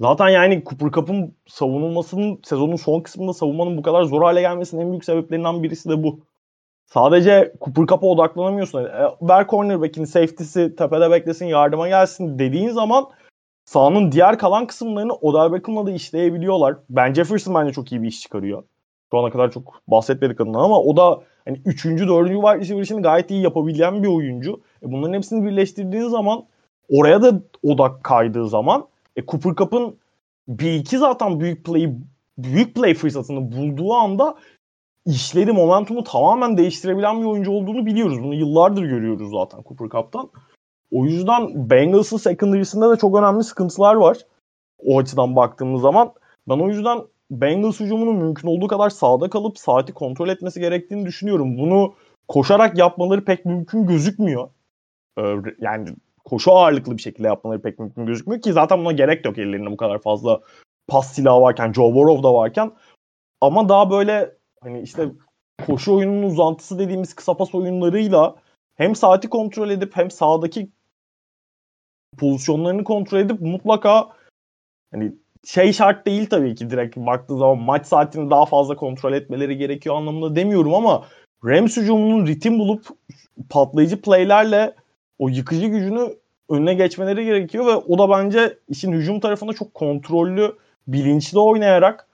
Zaten 0.00 0.28
yani 0.28 0.62
Cooper 0.66 0.90
Cup'ın 0.90 1.34
savunulmasının 1.46 2.40
sezonun 2.44 2.76
son 2.76 3.00
kısmında 3.00 3.32
savunmanın 3.32 3.76
bu 3.78 3.82
kadar 3.82 4.02
zor 4.02 4.22
hale 4.22 4.40
gelmesinin 4.40 4.82
en 4.82 4.90
büyük 4.90 5.04
sebeplerinden 5.04 5.62
birisi 5.62 5.88
de 5.88 6.02
bu. 6.02 6.20
Sadece 6.86 7.52
Cooper 7.60 7.86
Cup'a 7.86 8.06
odaklanamıyorsun. 8.06 8.84
E, 8.84 8.88
ver 9.22 9.46
cornerback'in 9.48 10.04
safety'si 10.04 10.76
tepede 10.76 11.10
beklesin 11.10 11.46
yardıma 11.46 11.88
gelsin 11.88 12.38
dediğin 12.38 12.68
zaman 12.68 13.10
sahanın 13.64 14.12
diğer 14.12 14.38
kalan 14.38 14.66
kısımlarını 14.66 15.14
Odell 15.14 15.52
Beckham'la 15.52 15.86
da 15.86 15.90
işleyebiliyorlar. 15.90 16.76
Ben 16.90 17.14
Jefferson 17.14 17.54
bence 17.54 17.72
çok 17.72 17.92
iyi 17.92 18.02
bir 18.02 18.08
iş 18.08 18.20
çıkarıyor. 18.20 18.62
Şu 19.10 19.18
ana 19.18 19.30
kadar 19.30 19.50
çok 19.50 19.80
bahsetmedik 19.88 20.40
adından 20.40 20.60
ama 20.60 20.80
o 20.80 20.96
da 20.96 21.22
hani 21.44 21.60
3. 21.64 21.84
4. 21.84 22.28
wide 22.28 22.58
receiver 22.60 22.82
işini 22.82 23.02
gayet 23.02 23.30
iyi 23.30 23.42
yapabilen 23.42 24.02
bir 24.02 24.08
oyuncu. 24.08 24.60
E 24.82 24.92
bunların 24.92 25.14
hepsini 25.14 25.44
birleştirdiğin 25.44 26.08
zaman 26.08 26.44
oraya 26.88 27.22
da 27.22 27.40
odak 27.62 28.04
kaydığı 28.04 28.48
zaman 28.48 28.86
e, 29.16 29.26
Cooper 29.26 29.54
Cup'ın 29.54 29.96
bir 30.48 30.72
iki 30.72 30.98
zaten 30.98 31.40
büyük 31.40 31.64
play 31.64 31.92
büyük 32.38 32.74
play 32.74 32.94
fırsatını 32.94 33.52
bulduğu 33.52 33.94
anda 33.94 34.36
işleri, 35.06 35.52
momentumu 35.52 36.04
tamamen 36.04 36.56
değiştirebilen 36.56 37.20
bir 37.20 37.26
oyuncu 37.26 37.50
olduğunu 37.50 37.86
biliyoruz. 37.86 38.22
Bunu 38.22 38.34
yıllardır 38.34 38.82
görüyoruz 38.82 39.30
zaten 39.30 39.62
Cooper 39.68 39.88
Cup'tan. 39.88 40.30
O 40.92 41.04
yüzden 41.04 41.70
Bengals'ın 41.70 42.16
secondary'sinde 42.16 42.90
de 42.90 42.96
çok 42.96 43.18
önemli 43.18 43.44
sıkıntılar 43.44 43.94
var. 43.94 44.18
O 44.78 44.98
açıdan 44.98 45.36
baktığımız 45.36 45.82
zaman. 45.82 46.12
Ben 46.48 46.58
o 46.58 46.68
yüzden 46.68 47.02
Bengals 47.30 47.80
hücumunun 47.80 48.16
mümkün 48.16 48.48
olduğu 48.48 48.68
kadar 48.68 48.90
sağda 48.90 49.30
kalıp 49.30 49.58
saati 49.58 49.92
kontrol 49.92 50.28
etmesi 50.28 50.60
gerektiğini 50.60 51.06
düşünüyorum. 51.06 51.58
Bunu 51.58 51.94
koşarak 52.28 52.78
yapmaları 52.78 53.24
pek 53.24 53.44
mümkün 53.44 53.86
gözükmüyor. 53.86 54.48
Ee, 55.18 55.22
yani 55.60 55.88
koşu 56.26 56.52
ağırlıklı 56.52 56.96
bir 56.96 57.02
şekilde 57.02 57.26
yapmaları 57.26 57.62
pek 57.62 57.78
mümkün 57.78 58.06
gözükmüyor 58.06 58.42
ki 58.42 58.52
zaten 58.52 58.78
buna 58.78 58.92
gerek 58.92 59.24
yok 59.24 59.38
ellerinde 59.38 59.70
bu 59.70 59.76
kadar 59.76 59.98
fazla 59.98 60.40
pas 60.88 61.14
silahı 61.14 61.40
varken, 61.40 61.72
Joe 61.72 61.94
Burrow 61.94 62.22
da 62.22 62.34
varken. 62.34 62.72
Ama 63.40 63.68
daha 63.68 63.90
böyle 63.90 64.36
hani 64.60 64.80
işte 64.80 65.08
koşu 65.66 65.94
oyununun 65.94 66.22
uzantısı 66.22 66.78
dediğimiz 66.78 67.14
kısa 67.14 67.36
pas 67.36 67.54
oyunlarıyla 67.54 68.36
hem 68.74 68.94
saati 68.94 69.28
kontrol 69.28 69.70
edip 69.70 69.96
hem 69.96 70.10
sağdaki 70.10 70.70
pozisyonlarını 72.18 72.84
kontrol 72.84 73.18
edip 73.18 73.40
mutlaka 73.40 74.08
hani 74.90 75.12
şey 75.44 75.72
şart 75.72 76.06
değil 76.06 76.26
tabii 76.30 76.54
ki 76.54 76.70
direkt 76.70 76.96
baktığı 76.96 77.38
zaman 77.38 77.58
maç 77.58 77.86
saatini 77.86 78.30
daha 78.30 78.46
fazla 78.46 78.76
kontrol 78.76 79.12
etmeleri 79.12 79.56
gerekiyor 79.58 79.96
anlamında 79.96 80.36
demiyorum 80.36 80.74
ama 80.74 81.06
Rams 81.44 81.76
hücumunun 81.76 82.26
ritim 82.26 82.58
bulup 82.58 82.86
patlayıcı 83.50 84.00
playlerle 84.00 84.74
o 85.18 85.28
yıkıcı 85.28 85.66
gücünü 85.66 86.16
önüne 86.48 86.74
geçmeleri 86.74 87.24
gerekiyor 87.24 87.66
ve 87.66 87.74
o 87.74 87.98
da 87.98 88.10
bence 88.10 88.58
işin 88.68 88.92
hücum 88.92 89.20
tarafında 89.20 89.52
çok 89.52 89.74
kontrollü, 89.74 90.56
bilinçli 90.88 91.38
oynayarak 91.38 92.08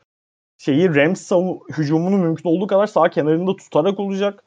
şeyi 0.58 0.94
Rams 0.94 1.30
hücumunu 1.78 2.18
mümkün 2.18 2.48
olduğu 2.48 2.66
kadar 2.66 2.86
sağ 2.86 3.10
kenarında 3.10 3.56
tutarak 3.56 4.00
olacak. 4.00 4.44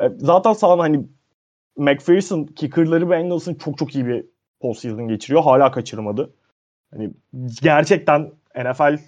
E, 0.00 0.08
zaten 0.16 0.52
sağ 0.52 0.78
hani 0.78 1.06
McPherson 1.76 2.44
kickerları 2.44 3.10
Bengals'ın 3.10 3.54
çok 3.54 3.78
çok 3.78 3.94
iyi 3.94 4.06
bir 4.06 4.24
postseason 4.60 5.08
geçiriyor. 5.08 5.42
Hala 5.42 5.70
kaçırmadı. 5.70 6.34
Hani 6.90 7.10
gerçekten 7.62 8.32
NFL 8.56 8.98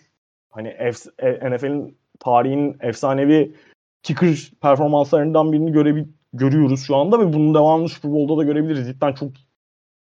hani 0.51 0.69
e, 0.69 1.51
NFL'in 1.51 1.98
tarihinin 2.20 2.77
efsanevi 2.81 3.55
kicker 4.03 4.53
performanslarından 4.62 5.53
birini 5.53 5.73
görebil 5.73 6.05
görüyoruz 6.36 6.86
şu 6.86 6.96
anda 6.96 7.20
ve 7.20 7.32
bunun 7.32 7.54
devamını 7.54 7.88
Super 7.88 8.12
Bowl'da 8.12 8.36
da 8.38 8.44
görebiliriz. 8.44 8.86
Cidden 8.86 9.12
çok 9.12 9.32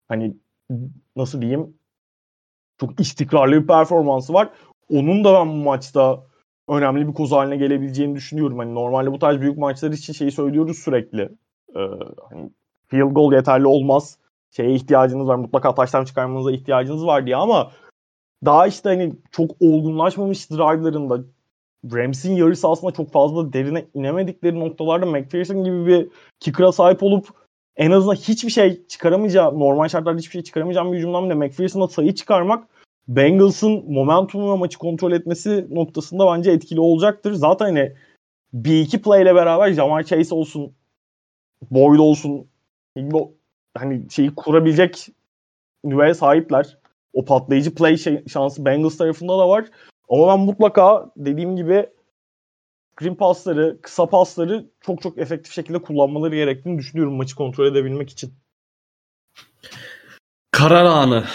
hani 0.08 0.38
nasıl 1.16 1.42
diyeyim 1.42 1.78
çok 2.80 3.00
istikrarlı 3.00 3.62
bir 3.62 3.68
performansı 3.68 4.34
var. 4.34 4.50
onun 4.90 5.24
da 5.24 5.34
ben 5.34 5.50
bu 5.50 5.56
maçta 5.56 6.24
önemli 6.70 7.08
bir 7.08 7.14
koz 7.14 7.32
haline 7.32 7.58
gelebileceğini 7.58 8.16
düşünüyorum. 8.16 8.58
Hani 8.58 8.76
normalde 8.76 9.12
bu 9.12 9.20
tarz 9.20 9.42
büyük 9.42 9.58
maçlar 9.58 9.92
için 9.92 10.14
şeyi 10.14 10.32
söylüyoruz 10.32 10.78
sürekli. 10.78 11.22
Ee, 11.76 11.80
hani 12.30 12.50
field 12.88 13.12
goal 13.12 13.34
yeterli 13.34 13.68
olmaz. 13.68 14.18
Şeye 14.52 14.76
ihtiyacınız 14.76 15.28
var. 15.28 15.36
Mutlaka 15.36 15.76
taştan 15.76 16.06
çıkarmanıza 16.06 16.52
ihtiyacınız 16.52 17.06
var 17.06 17.26
diye 17.26 17.36
ama 17.36 17.72
daha 18.46 18.68
işte 18.68 18.90
hani 18.90 19.14
çok 19.32 19.52
olgunlaşmamış 19.60 20.52
drive'larında 20.52 21.20
Rams'in 21.94 22.36
yarı 22.36 22.56
sahasında 22.56 22.92
çok 22.92 23.12
fazla 23.12 23.54
derine 23.54 23.86
inemedikleri 23.94 24.60
noktalarda 24.60 25.06
McPherson 25.06 25.64
gibi 25.64 25.88
bir 25.88 26.10
kicker'a 26.40 26.72
sahip 26.72 27.04
olup 27.04 27.28
en 27.78 27.92
azından 27.92 28.16
hiçbir 28.16 28.50
şey 28.50 28.88
çıkaramayacağı, 28.88 29.60
normal 29.60 29.88
şartlarda 29.88 30.20
hiçbir 30.20 30.32
şey 30.32 30.44
çıkaramayacağım 30.44 30.92
bir 30.92 30.98
hücumdan 30.98 31.26
bile 31.26 31.34
McPherson'a 31.34 31.88
sayı 31.88 32.16
çıkarmak 32.16 32.68
Bengals'ın 33.08 33.94
momentumu 33.94 34.54
ve 34.54 34.58
maçı 34.58 34.78
kontrol 34.78 35.12
etmesi 35.12 35.68
noktasında 35.70 36.28
bence 36.28 36.52
etkili 36.52 36.80
olacaktır. 36.80 37.34
Zaten 37.34 37.66
hani 37.66 37.94
bir 38.54 38.82
iki 38.82 39.02
play 39.02 39.24
ile 39.24 39.36
beraber 39.36 39.74
Jamar 39.74 40.04
Chase 40.04 40.36
olsun, 40.36 40.74
Boyd 41.72 42.00
olsun 42.00 42.48
hani 43.78 44.12
şeyi 44.12 44.36
kurabilecek 44.36 45.08
nüveye 45.84 46.14
sahipler. 46.14 46.78
O 47.14 47.26
patlayıcı 47.26 47.76
play 47.76 47.98
şey, 47.98 48.24
şansı 48.28 48.66
Bengals 48.66 48.98
tarafında 48.98 49.38
da 49.38 49.50
var. 49.50 49.66
Ama 50.10 50.28
ben 50.28 50.40
mutlaka 50.40 51.12
dediğim 51.18 51.56
gibi 51.56 51.90
screen 52.96 53.16
pasları, 53.16 53.80
kısa 53.82 54.10
pasları 54.10 54.70
çok 54.82 55.02
çok 55.02 55.18
efektif 55.18 55.54
şekilde 55.54 55.82
kullanmaları 55.82 56.36
gerektiğini 56.36 56.78
düşünüyorum 56.78 57.16
maçı 57.16 57.36
kontrol 57.36 57.66
edebilmek 57.66 58.10
için. 58.10 58.34
Karar 60.52 60.86
anı. 60.86 61.26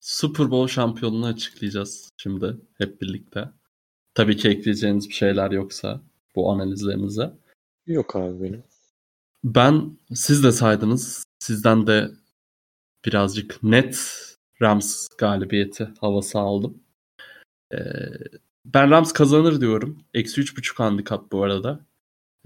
Super 0.00 0.50
Bowl 0.50 0.72
şampiyonunu 0.72 1.26
açıklayacağız 1.26 2.10
şimdi 2.16 2.56
hep 2.78 3.02
birlikte. 3.02 3.50
Tabii 4.14 4.36
ki 4.36 4.48
ekleyeceğiniz 4.48 5.08
bir 5.08 5.14
şeyler 5.14 5.50
yoksa 5.50 6.00
bu 6.36 6.52
analizlerinize. 6.52 7.32
Yok 7.86 8.16
abi 8.16 8.42
benim. 8.42 8.64
Ben 9.44 9.98
siz 10.14 10.44
de 10.44 10.52
saydınız. 10.52 11.24
Sizden 11.38 11.86
de 11.86 12.10
birazcık 13.04 13.62
net 13.62 14.20
Rams 14.62 15.08
galibiyeti 15.18 15.88
havası 16.00 16.38
aldım. 16.38 16.82
Ee, 17.72 17.78
ben 18.64 18.90
Rams 18.90 19.12
kazanır 19.12 19.60
diyorum. 19.60 20.04
Eksi 20.14 20.40
üç 20.40 20.56
buçuk 20.56 20.80
handikap 20.80 21.32
bu 21.32 21.42
arada. 21.42 21.86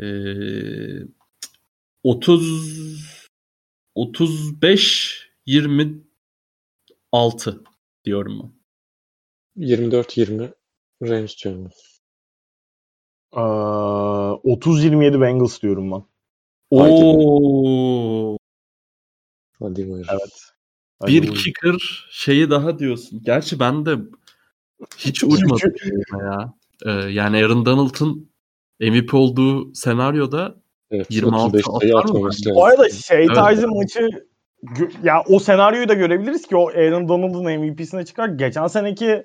Ee, 0.01 1.03
30 2.05 3.29
35 3.95 5.31
26 5.47 6.05
diyorum 8.05 8.43
ben. 8.43 8.59
24-20 9.67 10.53
Rams 11.03 11.45
diyorum. 11.45 11.71
Ee, 13.33 13.41
30-27 13.41 15.21
Bengals 15.21 15.63
diyorum 15.63 15.93
ben. 15.93 16.05
Oo. 16.71 18.37
Hadi 19.59 19.91
buyur. 19.91 20.07
Evet. 20.11 20.58
Hadi 21.01 21.23
Bir 21.23 21.35
kicker 21.35 22.07
şeyi 22.11 22.51
daha 22.51 22.79
diyorsun. 22.79 23.23
Gerçi 23.25 23.61
ben 23.61 23.87
de 23.87 23.97
hiç 24.99 25.25
uymadım 25.25 25.73
ya. 26.21 26.55
Ee, 26.87 26.91
yani 26.91 27.45
Aaron 27.45 27.67
Donald'ın 27.67 28.31
MVP 28.81 29.15
olduğu 29.15 29.75
senaryoda 29.75 30.55
Evet, 30.91 31.07
26 31.11 31.47
35 31.47 31.65
sayı 31.81 31.97
atar 31.97 32.15
mı. 32.15 32.31
Bu 32.55 32.65
arada 32.65 32.89
şey 32.89 33.19
Evet. 33.19 33.35
tarzı 33.35 33.69
maçı 33.69 34.09
ya 35.03 35.23
o 35.29 35.39
senaryoyu 35.39 35.89
da 35.89 35.95
görebiliriz 35.95 36.47
ki 36.47 36.57
o 36.57 36.69
Aaron 36.69 37.09
Donald'ın 37.09 37.45
MVP'sine 37.61 38.05
çıkar. 38.05 38.29
Geçen 38.29 38.67
seneki 38.67 39.25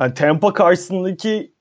yani 0.00 0.14
Tampa 0.14 0.52
karşısındaki 0.52 1.52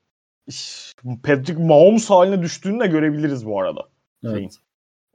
Patrick 1.24 1.64
Mahomes 1.64 2.10
haline 2.10 2.42
düştüğünü 2.42 2.80
de 2.80 2.88
görebiliriz 2.88 3.46
bu 3.46 3.62
arada. 3.62 3.82
Evet. 4.24 4.58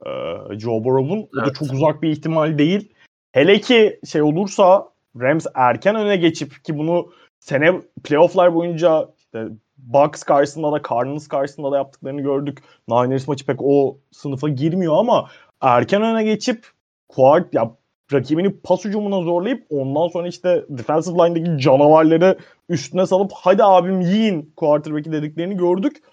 Ee, 0.05 0.59
Joe 0.59 0.83
Burrow'un 0.83 1.19
o 1.33 1.35
da 1.37 1.43
Evet. 1.45 1.55
çok 1.55 1.73
uzak 1.73 2.01
bir 2.01 2.09
ihtimal 2.09 2.57
değil. 2.57 2.91
Hele 3.31 3.61
ki 3.61 3.99
şey 4.07 4.21
olursa 4.21 4.89
Rams 5.19 5.45
erken 5.55 5.95
öne 5.95 6.15
geçip 6.15 6.65
ki 6.65 6.77
bunu 6.77 7.11
sene 7.39 7.81
playofflar 8.03 8.55
boyunca 8.55 9.09
işte 9.17 9.47
Bucks 9.77 10.23
karşısında 10.23 10.71
da 10.71 10.81
Cardinals 10.89 11.27
karşısında 11.27 11.71
da 11.71 11.77
yaptıklarını 11.77 12.21
gördük. 12.21 12.63
Niners 12.87 13.27
maçı 13.27 13.45
pek 13.45 13.61
o 13.61 13.97
sınıfa 14.11 14.49
girmiyor 14.49 14.95
ama 14.97 15.29
erken 15.61 16.01
öne 16.01 16.23
geçip 16.23 16.67
quart 17.07 17.53
ya 17.53 17.75
rakibini 18.13 18.59
pas 18.59 18.85
hücumuna 18.85 19.21
zorlayıp 19.21 19.65
ondan 19.69 20.07
sonra 20.07 20.27
işte 20.27 20.65
defensive 20.69 21.17
line'daki 21.17 21.61
canavarları 21.63 22.37
üstüne 22.69 23.05
salıp 23.05 23.31
hadi 23.35 23.63
abim 23.63 24.01
yiyin 24.01 24.53
quarterback'i 24.55 25.11
dediklerini 25.11 25.57
gördük. 25.57 26.03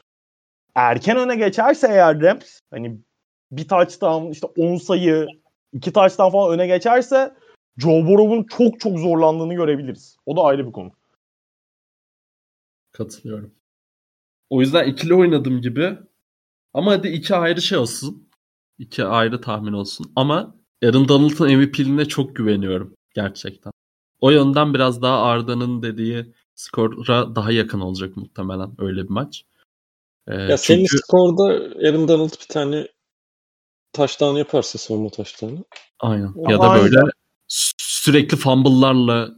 Erken 0.74 1.16
öne 1.16 1.36
geçerse 1.36 1.89
eğer 1.90 2.20
Rams 2.20 2.61
hani 2.70 2.99
bir 3.53 3.69
touchdown 3.69 4.31
işte 4.31 4.47
10 4.47 4.77
sayı 4.77 5.27
iki 5.73 5.93
touchdown 5.93 6.31
falan 6.32 6.53
öne 6.53 6.66
geçerse 6.66 7.35
Joe 7.78 8.07
Burrow'un 8.07 8.45
çok 8.45 8.81
çok 8.81 8.99
zorlandığını 8.99 9.55
görebiliriz. 9.55 10.16
O 10.27 10.36
da 10.36 10.43
ayrı 10.43 10.66
bir 10.66 10.73
konu. 10.73 10.90
Katılıyorum. 12.93 13.55
O 14.51 14.61
yüzden 14.61 14.85
ikili 14.89 15.15
oynadım 15.15 15.61
gibi. 15.61 15.99
Ama 16.74 16.90
hadi 16.90 17.09
iki 17.09 17.35
ayrı 17.35 17.62
şey 17.62 17.78
olsun. 17.78 18.28
İki 18.78 19.05
ayrı 19.05 19.40
tahmin 19.40 19.73
olsun. 19.73 20.12
Ama 20.16 20.55
Aaron 20.85 21.09
Donald'ın 21.09 21.57
MVP'liğine 21.59 22.05
çok 22.05 22.36
güveniyorum. 22.36 22.95
Gerçekten. 23.15 23.73
O 24.20 24.31
yönden 24.31 24.74
biraz 24.74 25.03
daha 25.03 25.23
Arda'nın 25.23 25.82
dediği 25.82 26.32
skora 26.55 27.36
daha 27.36 27.53
yakın 27.53 27.81
olacak 27.81 28.16
muhtemelen 28.16 28.70
öyle 28.78 29.05
bir 29.05 29.11
maç. 29.11 29.45
Ee, 30.28 30.35
Ya 30.35 30.59
senin 30.59 30.78
çünkü 30.78 30.99
skorda 30.99 31.43
Aaron 31.89 32.09
Donald 32.09 32.31
bir 32.31 32.49
tane 32.49 32.89
touchdown 33.99 34.37
yaparsa 34.37 34.79
savunma 34.79 35.11
touchdown'ı. 35.11 35.65
aynen. 36.01 36.33
Ya 36.49 36.59
da 36.59 36.70
Aynen. 36.70 36.85
böyle 36.85 36.97
sü- 37.51 37.75
sürekli 37.79 38.37
fumble'larla 38.37 39.31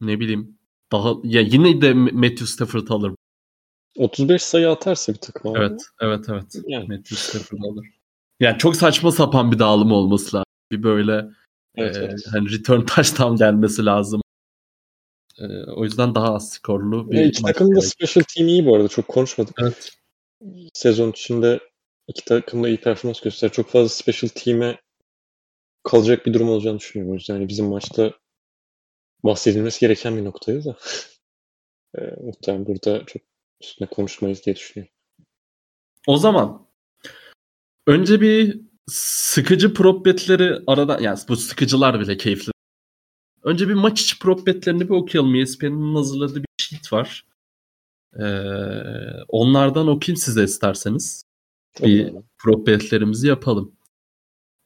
ne 0.00 0.20
bileyim 0.20 0.58
daha 0.92 1.14
ya 1.24 1.40
yine 1.40 1.80
de 1.80 1.94
Matthew 1.94 2.46
Stafford 2.46 2.88
alır. 2.88 3.12
35 3.98 4.42
sayı 4.42 4.70
atarsa 4.70 5.12
bir 5.12 5.18
takım 5.18 5.50
abi. 5.50 5.58
Evet, 5.58 5.80
evet, 6.00 6.24
evet. 6.28 6.54
Yani. 6.66 6.88
Matthew 6.88 7.16
Stafford 7.16 7.58
alır. 7.72 7.86
Yani 8.40 8.58
çok 8.58 8.76
saçma 8.76 9.12
sapan 9.12 9.52
bir 9.52 9.58
dağılım 9.58 9.92
olması 9.92 10.36
lazım. 10.36 10.44
Bir 10.72 10.82
böyle 10.82 11.26
Evet, 11.76 11.96
e, 11.96 11.98
evet. 12.00 12.20
hani 12.32 12.50
return 12.50 12.80
touchdown 12.86 13.36
gelmesi 13.36 13.84
lazım. 13.84 14.20
E, 15.38 15.44
o 15.76 15.84
yüzden 15.84 16.14
daha 16.14 16.34
az 16.34 16.50
skorlu 16.50 17.10
bir 17.10 17.16
Ya 17.16 17.24
iki 17.24 17.42
maç 17.42 17.52
takım 17.52 17.76
da 17.76 17.80
special 17.80 18.24
team 18.34 18.48
iyi 18.48 18.66
bu 18.66 18.76
arada. 18.76 18.88
Çok 18.88 19.08
konuşmadık. 19.08 19.54
Evet. 19.62 19.92
Sezon 20.74 21.10
içinde 21.10 21.60
iki 22.08 22.24
takım 22.24 22.64
da 22.64 22.68
iyi 22.68 22.80
performans 22.80 23.20
göster. 23.20 23.52
Çok 23.52 23.68
fazla 23.68 23.88
special 23.88 24.30
team'e 24.34 24.80
kalacak 25.82 26.26
bir 26.26 26.34
durum 26.34 26.48
olacağını 26.48 26.78
düşünüyorum. 26.78 27.22
Hani 27.28 27.48
bizim 27.48 27.66
maçta 27.66 28.12
bahsedilmesi 29.24 29.80
gereken 29.80 30.16
bir 30.16 30.24
noktaydı 30.24 30.64
da. 30.64 30.76
e, 31.98 32.00
muhtemelen 32.20 32.66
burada 32.66 33.04
çok 33.06 33.22
üstüne 33.62 33.88
konuşmayız 33.88 34.44
diye 34.46 34.56
düşünüyorum. 34.56 34.94
O 36.06 36.16
zaman 36.16 36.66
önce 37.86 38.20
bir 38.20 38.60
sıkıcı 38.86 39.74
prop 39.74 40.06
betleri 40.06 40.62
aradan 40.66 41.00
yani 41.00 41.18
bu 41.28 41.36
sıkıcılar 41.36 42.00
bile 42.00 42.16
keyifli. 42.16 42.52
Önce 43.42 43.68
bir 43.68 43.74
maç 43.74 44.00
içi 44.00 44.18
prop 44.18 44.46
betlerini 44.46 44.80
bir 44.80 44.94
okuyalım. 44.94 45.34
ESPN'in 45.34 45.94
hazırladığı 45.94 46.42
bir 46.42 46.48
sheet 46.58 46.92
var. 46.92 47.26
Ee, 48.20 48.24
onlardan 49.28 49.88
okuyayım 49.88 50.16
size 50.16 50.44
isterseniz. 50.44 51.24
Bir 51.82 52.06
Tamam. 52.06 52.22
prop 52.38 52.66
betlerimizi 52.66 53.26
yapalım. 53.28 53.76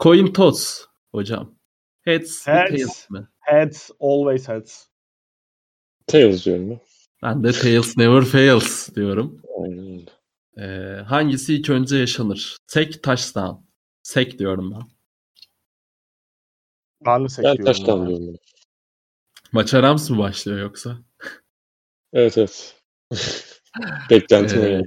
Coin 0.00 0.32
toss 0.32 0.84
hocam. 1.12 1.54
Heads, 2.02 2.46
mi, 2.46 2.52
Heads. 2.54 2.68
tails 2.70 3.10
mi? 3.10 3.26
Heads, 3.40 3.90
always 4.00 4.48
heads. 4.48 4.86
Tails 6.06 6.44
diyorum 6.44 6.70
ben. 6.70 6.80
Ben 7.22 7.44
de 7.44 7.52
tails 7.52 7.96
never 7.96 8.22
fails 8.24 8.94
diyorum. 8.94 9.42
Aynen. 9.62 10.06
Ee, 10.58 11.02
hangisi 11.02 11.54
ilk 11.54 11.70
önce 11.70 11.96
yaşanır? 11.96 12.56
Tek 12.66 13.02
touchdown. 13.02 13.56
Sek 14.02 14.38
diyorum 14.38 14.70
ben. 14.70 14.82
Ben 17.06 17.20
de 17.20 17.24
Ben 17.24 17.28
seçiyorum. 17.28 17.64
touchdown 17.64 18.06
diyorum. 18.08 18.26
ben. 18.28 18.36
Maça 19.52 19.82
Rams 19.82 20.10
mı 20.10 20.18
başlıyor 20.18 20.58
yoksa? 20.58 20.98
Evet 22.12 22.38
evet. 22.38 22.76
Beklentim 24.10 24.62
Ee. 24.62 24.82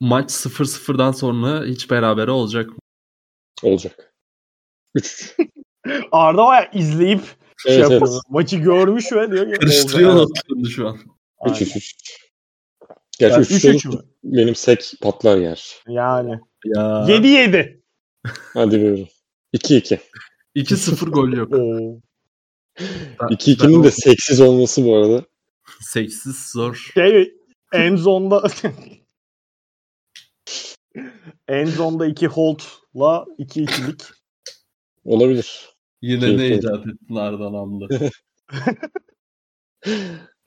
Maç 0.00 0.30
0-0'dan 0.30 1.12
sonra 1.12 1.64
hiç 1.64 1.90
berabere 1.90 2.30
olacak 2.30 2.68
mı? 2.70 2.76
Olacak. 3.62 4.12
3 4.94 5.36
Arda 6.12 6.44
baya 6.46 6.70
izleyip 6.70 7.20
şey 7.56 7.74
Evet, 7.74 7.82
yapıyor. 7.90 8.08
evet. 8.12 8.20
Maçı 8.30 8.56
görmüş 8.56 9.12
ve 9.12 9.30
diyor 9.30 9.52
ki 9.52 9.60
Karıştırıyor 9.60 10.14
notlarını 10.16 10.70
şu 10.70 10.88
an. 10.88 10.94
3 10.94 11.02
Aynen. 11.40 11.54
3 11.76 11.94
Gerçi 13.18 13.34
Yani 13.34 13.42
3 13.42 13.50
üç, 13.50 13.64
3 13.64 13.74
üç 13.74 13.84
mü? 13.84 14.00
benim 14.24 14.54
sek 14.54 14.92
patlar 15.02 15.36
yer. 15.38 15.76
Yani. 15.88 16.40
Ya. 16.64 16.82
7-7. 17.08 17.80
Hadi 18.54 18.80
buyurun. 18.80 19.08
2 19.52 19.76
2. 19.76 20.00
2-0 20.56 21.10
gol 21.10 21.28
yok. 21.28 21.52
Oo. 21.54 22.00
Ben- 23.20 23.28
2-2'nin 23.28 23.74
ben 23.76 23.84
de 23.84 23.90
seksiz 23.90 24.40
olması 24.40 24.84
bu 24.84 24.96
arada. 24.96 25.24
seksiz 25.80 26.50
zor. 26.52 26.90
Şey 26.94 27.34
end 27.72 27.98
zone'da 27.98 28.42
end 31.48 31.68
zone'da 31.68 32.06
2 32.06 32.26
hold'la 32.26 33.26
2 33.38 33.62
ikilik. 33.62 34.02
Olabilir. 35.04 35.68
Yine 36.02 36.20
Keyifli 36.20 36.50
ne 36.50 36.54
oldu. 36.56 36.58
icat 36.58 36.86
ettin 36.86 37.14
Ardan 37.14 37.54
Amlı? 37.54 37.88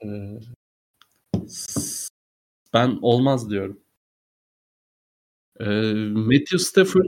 Ee, 0.06 0.40
ben 2.74 3.00
olmaz 3.02 3.50
diyorum. 3.50 3.84
Ee, 5.60 5.66
Matthew 6.14 6.58
Stafford 6.58 7.06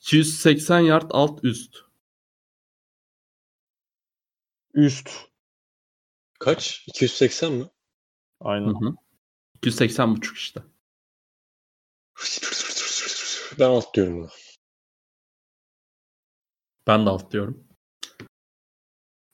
280 0.00 0.80
yard 0.80 1.10
alt 1.10 1.44
üst. 1.44 1.76
Üst. 4.74 5.10
Kaç? 6.40 6.84
280 6.88 7.52
mi? 7.52 7.62
Hı 7.62 7.68
Aynen. 8.40 8.68
hı. 8.80 8.94
280 9.54 10.16
buçuk 10.16 10.36
işte. 10.36 10.60
Ben 13.58 13.68
alt 13.68 13.94
diyorum 13.94 14.18
buna. 14.18 14.30
Ben 16.86 17.06
de 17.06 17.10
alt 17.10 17.32
diyorum. 17.32 17.68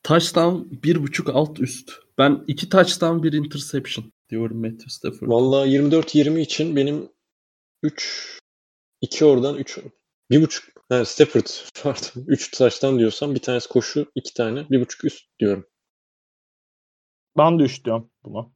Touchdown 0.03 0.83
bir 0.83 1.03
buçuk 1.03 1.29
alt 1.29 1.61
üst. 1.61 1.93
Ben 2.19 2.45
iki 2.47 2.69
touchdown 2.69 3.23
bir 3.23 3.33
interception 3.33 4.13
diyorum 4.29 4.61
Matthew 4.61 4.89
Stafford. 4.89 5.29
Vallahi 5.29 5.71
24-20 5.71 6.41
için 6.41 6.77
benim 6.77 7.09
3 7.83 8.39
2 9.01 9.25
oradan 9.25 9.57
3 9.57 9.79
bir 10.31 10.43
buçuk 10.43 10.65
ha, 10.89 11.05
Stafford 11.05 11.47
pardon 11.83 12.25
3 12.27 12.51
taştan 12.51 12.99
diyorsam 12.99 13.35
bir 13.35 13.41
tanesi 13.41 13.69
koşu 13.69 14.13
iki 14.15 14.35
tane 14.35 14.71
bir 14.71 14.81
buçuk 14.81 15.05
üst 15.05 15.25
diyorum. 15.39 15.67
Ben 17.39 17.59
de 17.59 17.63
üst 17.63 17.85
diyorum 17.85 18.11
buna. 18.25 18.53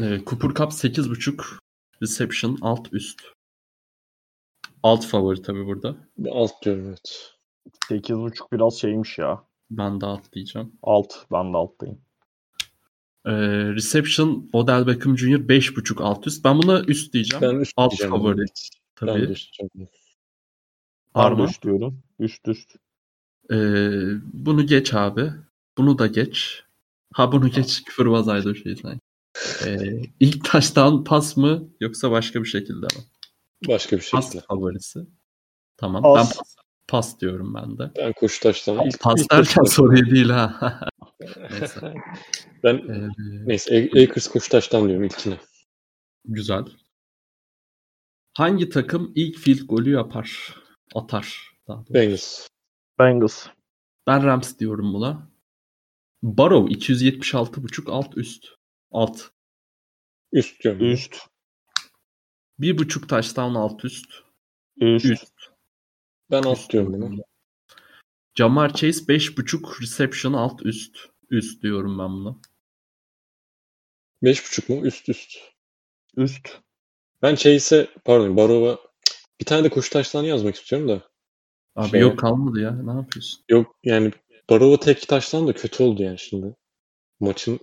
Ee, 0.00 0.20
Cooper 0.26 0.48
Cup 0.48 0.72
8.5 0.72 1.58
reception 2.02 2.58
alt 2.60 2.92
üst. 2.92 3.22
Alt 4.82 5.06
favori 5.06 5.42
tabi 5.42 5.66
burada. 5.66 5.96
Alt 6.30 6.52
diyorum 6.62 6.86
evet. 6.88 7.34
8.5 7.90 8.52
biraz 8.52 8.80
şeymiş 8.80 9.18
ya. 9.18 9.44
Ben 9.70 10.00
de 10.00 10.06
alt 10.06 10.32
diyeceğim. 10.32 10.72
Alt. 10.82 11.14
Ben 11.32 11.52
de 11.52 11.56
alttayım. 11.56 11.98
Ee, 13.26 13.32
reception 13.74 14.50
Odell 14.52 14.86
Beckham 14.86 15.18
Jr. 15.18 15.48
5.5 15.48 16.02
alt 16.02 16.26
üst. 16.26 16.44
Ben 16.44 16.58
buna 16.62 16.80
üst 16.80 17.12
diyeceğim. 17.12 17.42
Ben 17.42 17.60
üst 17.60 17.72
alt 17.76 17.90
diyeceğim. 17.90 18.10
favori 18.12 18.38
Ben 18.38 18.46
tabii. 18.94 19.28
de 19.28 19.32
üst 19.32 19.58
diyeceğim. 19.58 19.90
Ben 21.14 21.20
Arma. 21.20 21.44
üst 21.44 21.62
diyorum. 21.62 22.02
Üst 22.18 22.48
üst. 22.48 22.76
Ee, 23.50 24.00
bunu 24.32 24.66
geç 24.66 24.94
abi. 24.94 25.30
Bunu 25.78 25.98
da 25.98 26.06
geç. 26.06 26.64
Ha 27.12 27.32
bunu 27.32 27.48
geç. 27.48 27.84
Küfürbazaydı 27.84 28.50
o 28.50 28.54
şey 28.54 28.76
sanki. 28.76 29.00
Ee, 29.66 30.00
ilk 30.20 30.44
taştan 30.44 31.04
pas 31.04 31.36
mı 31.36 31.68
yoksa 31.80 32.10
başka 32.10 32.40
bir 32.42 32.48
şekilde 32.48 32.86
mi? 32.86 33.02
Başka 33.68 33.96
bir 33.96 34.08
Pas 34.12 34.24
şekilde. 34.24 34.44
favorisi. 34.48 35.00
Tamam. 35.76 36.02
Pas. 36.02 36.16
Ben 36.30 36.36
pas, 36.38 36.56
pas 36.88 37.20
diyorum 37.20 37.54
ben 37.54 37.78
de. 37.78 37.90
Ben 37.96 38.12
koşu 38.12 38.40
taştan. 38.42 38.86
ilk, 38.86 39.00
pas 39.00 39.20
ilk 39.20 39.30
derken 39.30 39.62
soruyu 39.62 40.10
değil 40.10 40.28
ha. 40.28 40.80
Neyse. 41.50 41.94
Ben 42.64 42.74
Ee, 42.74 43.08
neyse 43.46 43.90
Akers 43.92 44.28
koşu 44.28 44.50
taştan 44.50 44.88
diyorum 44.88 45.04
ilkine. 45.04 45.38
güzel. 46.24 46.64
Hangi 48.34 48.68
takım 48.68 49.12
ilk 49.14 49.38
field 49.38 49.66
golü 49.66 49.90
yapar? 49.90 50.54
Atar. 50.94 51.52
Bengals. 51.68 52.46
Bengals. 52.98 53.46
Ben 54.06 54.24
Rams 54.24 54.58
diyorum 54.58 54.94
buna. 54.94 55.30
Barrow 56.22 56.74
276.5 56.74 57.90
alt 57.90 58.16
üst. 58.16 58.46
Alt. 58.90 59.30
Üst 60.32 60.62
diyorum. 60.62 60.90
Üst. 60.90 61.16
Bir 62.58 62.78
buçuk 62.78 63.08
touchdown 63.08 63.54
alt 63.54 63.84
üst. 63.84 64.06
Üst. 64.80 65.04
Üst. 65.04 65.34
Ben 66.30 66.42
alt 66.42 66.58
Üst 66.58 66.72
diyorum 66.72 66.92
buna. 66.92 67.22
Jamar 68.34 68.72
Chase 68.72 69.04
5.5 69.04 69.82
reception 69.82 70.32
alt 70.32 70.66
üst. 70.66 70.96
Üst 71.30 71.62
diyorum 71.62 71.98
ben 71.98 72.10
buna. 72.10 72.36
Beş 74.22 74.46
buçuk 74.46 74.68
mu? 74.68 74.86
Üst 74.86 75.08
üst. 75.08 75.38
Üst. 76.16 76.60
Ben 77.22 77.34
Chase'e 77.34 77.88
pardon 78.04 78.36
Barova 78.36 78.78
bir 79.40 79.44
tane 79.44 79.64
de 79.64 79.68
koşu 79.68 79.90
taştan 79.90 80.22
yazmak 80.22 80.54
istiyorum 80.54 80.88
da. 80.88 81.08
Abi 81.76 81.90
Şey- 81.90 82.00
yok 82.00 82.18
kalmadı 82.18 82.60
ya. 82.60 82.70
Ne 82.70 82.92
yapıyorsun? 82.92 83.44
Yok 83.48 83.76
yani 83.84 84.12
Barova 84.50 84.80
tek 84.80 85.08
taştan 85.08 85.46
da 85.46 85.52
kötü 85.52 85.82
oldu 85.82 86.02
yani 86.02 86.18
şimdi. 86.18 86.56
Maçın 87.20 87.60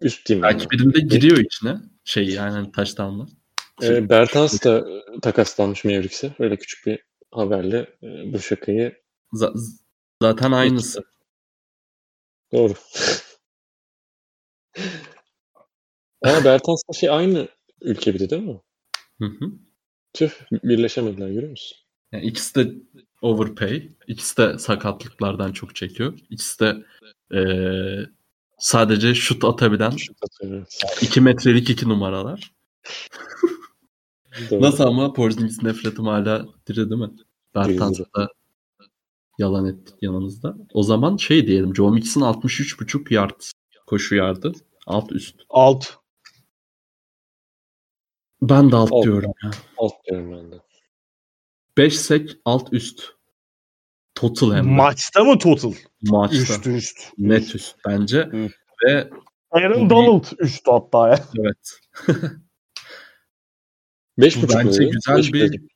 üst 0.00 0.30
ben. 0.30 0.42
Belki 0.42 0.70
birinde 0.70 1.00
giriyor 1.00 1.38
içine. 1.38 1.76
Şey 2.04 2.28
yani 2.28 2.72
touchdown'la. 2.72 3.26
Ee, 3.82 4.08
Bertans 4.08 4.64
da 4.64 4.78
e, 4.78 5.20
takaslanmış 5.22 5.84
Mavericks'e. 5.84 6.34
Öyle 6.38 6.56
küçük 6.56 6.86
bir 6.86 7.00
haberle 7.30 7.78
e, 8.02 8.32
bu 8.32 8.38
şakayı 8.38 8.96
Z- 9.32 9.80
zaten 10.22 10.52
aynısı. 10.52 11.04
doğru. 12.52 12.74
Ama 16.22 16.44
Bertans'la 16.44 16.92
şey 16.94 17.10
aynı 17.10 17.48
ülke 17.80 18.14
bir 18.14 18.18
de 18.18 18.30
değil 18.30 18.42
mi? 18.42 18.60
Hı 19.18 19.24
hı. 19.26 19.52
Tüh 20.12 20.30
birleşemediler 20.52 21.28
görüyor 21.28 21.50
musun? 21.50 21.78
Yani 22.12 22.24
ikisi 22.26 22.54
de 22.54 22.72
overpay. 23.22 23.88
İkisi 24.06 24.36
de 24.36 24.58
sakatlıklardan 24.58 25.52
çok 25.52 25.76
çekiyor. 25.76 26.18
İkisi 26.30 26.60
de 26.60 26.84
eee, 27.32 28.06
sadece 28.58 29.14
şut 29.14 29.44
atabilen 29.44 29.90
Şut 29.90 30.16
evet. 30.40 30.82
2 31.02 31.20
metrelik 31.20 31.70
2 31.70 31.88
numaralar. 31.88 32.52
Nasıl 34.50 34.84
ama 34.84 35.12
Porzingis 35.12 35.62
nefretim 35.62 36.04
hala 36.04 36.46
diri 36.68 36.90
değil 36.90 37.00
mi? 37.00 37.10
Bertans'ı 37.54 38.04
Diri. 38.04 38.14
da 38.14 38.28
yalan 39.38 39.66
ettik 39.66 39.94
yanımızda. 40.02 40.56
O 40.72 40.82
zaman 40.82 41.16
şey 41.16 41.46
diyelim. 41.46 41.76
Joe 41.76 41.90
Mixon 41.90 42.20
63.5 42.20 43.14
yard 43.14 43.40
koşu 43.86 44.14
yardı. 44.14 44.52
Alt 44.86 45.12
üst. 45.12 45.34
Alt. 45.50 45.86
Ben 48.42 48.72
de 48.72 48.76
alt, 48.76 48.92
Alt. 48.92 49.04
diyorum 49.04 49.32
ya. 49.44 49.50
Alt 49.78 49.92
diyorum 50.10 50.32
ben 50.32 50.52
de. 50.52 50.60
5 51.76 51.98
sek 52.00 52.36
alt 52.44 52.72
üst. 52.72 53.15
Total 54.16 54.54
hem 54.54 54.64
de. 54.64 54.68
Maçta 54.68 55.24
mı 55.24 55.38
total? 55.38 55.72
Maçta. 56.02 56.36
Üst 56.36 56.66
üst. 56.66 56.98
Net 57.18 57.54
üst 57.54 57.76
bence. 57.88 58.18
Hı. 58.22 58.48
Ve 58.86 59.10
Aaron 59.50 59.90
Donald 59.90 60.24
üst 60.38 60.66
hatta 60.68 61.08
ya. 61.08 61.24
evet. 61.38 61.80
Beş 64.18 64.36
Bu 64.36 64.42
buçuk 64.42 64.56
bence 64.58 64.80
dedin? 64.80 64.90
güzel 64.92 65.16
Beş 65.16 65.32
bir 65.32 65.40
dedim. 65.40 65.68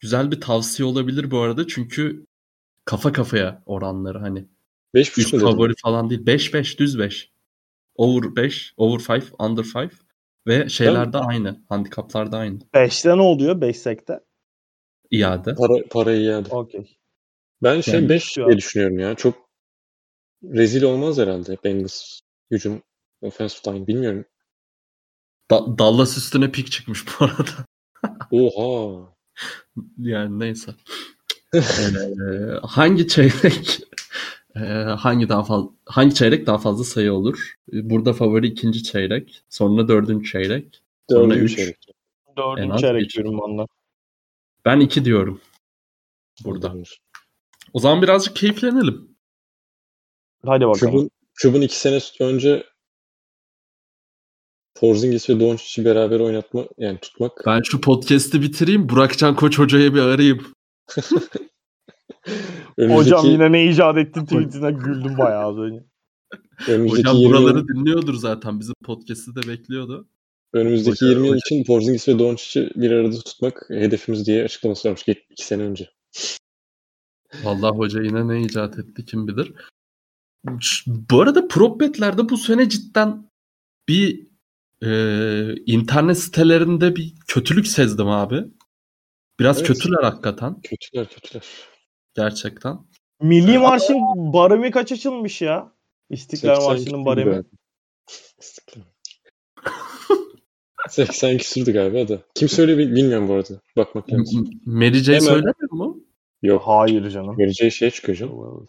güzel 0.00 0.30
bir 0.30 0.40
tavsiye 0.40 0.86
olabilir 0.88 1.30
bu 1.30 1.38
arada. 1.38 1.66
Çünkü 1.66 2.26
kafa 2.84 3.12
kafaya 3.12 3.62
oranları 3.66 4.18
hani. 4.18 4.46
Beş 4.94 5.08
buçuk 5.10 5.18
Üst 5.18 5.32
mu 5.32 5.40
dedin? 5.40 5.50
favori 5.50 5.72
falan 5.82 6.10
değil. 6.10 6.20
5-5 6.26 6.78
düz 6.78 6.98
5. 6.98 7.30
Over 7.94 8.36
5, 8.36 8.74
over 8.76 9.16
5, 9.16 9.24
under 9.38 9.64
5 9.64 9.92
ve 10.46 10.68
şeyler 10.68 11.12
de 11.12 11.18
aynı. 11.18 11.64
Handikaplar 11.68 12.32
da 12.32 12.38
aynı. 12.38 12.58
5'te 12.74 13.16
ne 13.16 13.22
oluyor? 13.22 13.60
5 13.60 13.76
sekte. 13.78 14.20
İade. 15.10 15.54
Para, 15.54 15.72
parayı 15.90 16.20
iade. 16.22 16.48
Okey. 16.50 16.96
Ben 17.62 17.80
şey 17.80 17.94
Yani 17.94 18.08
5 18.08 18.36
ya. 18.36 18.46
diye 18.46 18.56
düşünüyorum 18.56 18.98
ya. 18.98 19.14
Çok 19.14 19.48
rezil 20.44 20.82
olmaz 20.82 21.18
herhalde 21.18 21.56
Bengals 21.64 22.20
hücum 22.50 22.82
offensive 23.22 23.74
line 23.74 23.86
bilmiyorum. 23.86 24.24
Da- 25.50 25.78
Dallas 25.78 26.18
üstüne 26.18 26.52
pik 26.52 26.72
çıkmış 26.72 27.04
bu 27.06 27.24
arada. 27.24 27.66
Oha. 28.30 29.08
yani 29.98 30.38
neyse. 30.38 30.74
Ee, 31.54 31.60
hangi 32.62 33.08
çeyrek 33.08 33.80
e, 34.56 34.60
hangi 34.98 35.28
daha 35.28 35.44
fazla 35.44 35.68
hangi 35.86 36.14
çeyrek 36.14 36.46
daha 36.46 36.58
fazla 36.58 36.84
sayı 36.84 37.12
olur? 37.12 37.54
Burada 37.72 38.12
favori 38.12 38.46
ikinci 38.46 38.82
çeyrek, 38.82 39.44
sonra 39.50 39.88
dördüncü 39.88 40.30
çeyrek, 40.30 40.82
sonra 41.10 41.24
Dördüncü 41.30 41.44
üç. 41.44 41.56
çeyrek. 41.56 41.86
Dördüncü 42.36 42.78
çeyrek 42.78 43.10
diyorum 43.10 43.40
ben 43.48 43.58
de. 43.58 43.66
Ben 44.64 44.80
iki 44.80 45.04
diyorum. 45.04 45.40
Burada. 46.44 46.74
O 47.76 47.80
zaman 47.80 48.02
birazcık 48.02 48.36
keyiflenelim. 48.36 49.16
Hadi 50.46 50.66
bakalım. 50.66 50.92
Çubun, 50.92 51.10
Çubun 51.34 51.60
iki 51.60 51.78
sene 51.78 51.98
önce 52.20 52.64
Porzingis 54.74 55.30
ve 55.30 55.40
Doncic'i 55.40 55.84
beraber 55.84 56.20
oynatma 56.20 56.64
yani 56.78 56.98
tutmak 56.98 57.42
Ben 57.46 57.62
şu 57.64 57.80
podcast'i 57.80 58.42
bitireyim. 58.42 58.88
Burakcan 58.88 59.36
Koç 59.36 59.58
Hoca'ya 59.58 59.94
bir 59.94 60.00
arayayım. 60.00 60.46
önümüzdeki, 62.76 63.16
Hocam 63.16 63.26
yine 63.26 63.52
ne 63.52 63.66
icat 63.66 63.96
ettin 63.96 64.24
tweetine 64.24 64.70
güldüm 64.70 65.18
bayağı 65.18 65.46
az 65.46 65.58
önce. 65.58 65.84
önümüzdeki 66.68 67.08
Hocam 67.08 67.16
20 67.16 67.32
buraları 67.32 67.58
yıl, 67.58 67.68
dinliyordur 67.68 68.14
zaten. 68.14 68.60
Bizim 68.60 68.74
podcast'i 68.84 69.34
de 69.34 69.48
bekliyordu. 69.48 70.08
önümüzdeki 70.52 71.04
Hoca- 71.04 71.10
20 71.10 71.26
yıl 71.26 71.36
için 71.36 71.64
Porzingis 71.64 72.08
ve 72.08 72.18
Doncic'i 72.18 72.70
bir 72.76 72.90
arada 72.90 73.18
tutmak 73.18 73.66
hedefimiz 73.68 74.26
diye 74.26 74.44
açıklaması 74.44 74.88
varmış 74.88 75.04
iki 75.30 75.46
sene 75.46 75.62
önce. 75.62 75.90
Vallahi 77.44 77.76
hoca 77.76 78.02
yine 78.02 78.28
ne 78.28 78.40
icat 78.42 78.78
etti 78.78 79.04
kim 79.04 79.28
bilir. 79.28 79.52
Bu 80.86 81.20
arada 81.22 81.48
prop 81.48 81.80
betlerde 81.80 82.28
bu 82.28 82.36
sene 82.36 82.68
cidden 82.68 83.30
bir 83.88 84.26
e, 84.82 84.90
internet 85.66 86.18
sitelerinde 86.18 86.96
bir 86.96 87.14
kötülük 87.28 87.66
sezdim 87.66 88.08
abi. 88.08 88.44
Biraz 89.40 89.56
Evet. 89.58 89.66
kötüler 89.68 90.02
hakikaten. 90.02 90.60
Kötüler 90.60 91.08
kötüler. 91.08 91.44
Gerçekten. 92.14 92.78
Milli 93.22 93.58
Marş'ın 93.58 94.00
baremi 94.32 94.70
kaç 94.70 94.92
açılmış 94.92 95.42
ya? 95.42 95.72
İstiklal 96.10 96.54
80 96.54 96.70
Marşı'nın 96.72 97.04
baremi. 97.04 97.30
galiba. 97.30 97.48
İstiklal. 98.40 98.82
80 100.90 101.38
küsürdü 101.38 101.72
galiba 101.72 102.08
da. 102.08 102.22
Kim 102.34 102.48
söylüyor 102.48 102.78
bil- 102.78 102.96
bilmiyorum 102.96 103.28
bu 103.28 103.32
arada. 103.34 103.60
Bakmak 103.76 104.12
lazım. 104.12 104.50
M- 104.66 104.74
Mary 104.86 104.98
J 104.98 105.12
Hemen. 105.12 105.20
söylemiyor 105.26 105.70
mu? 105.72 106.00
Yok. 106.42 106.62
Hayır 106.64 107.10
canım. 107.10 107.36
J 107.52 107.70
şeye 107.70 107.90
çıkıyor 107.90 108.18
canım. 108.18 108.66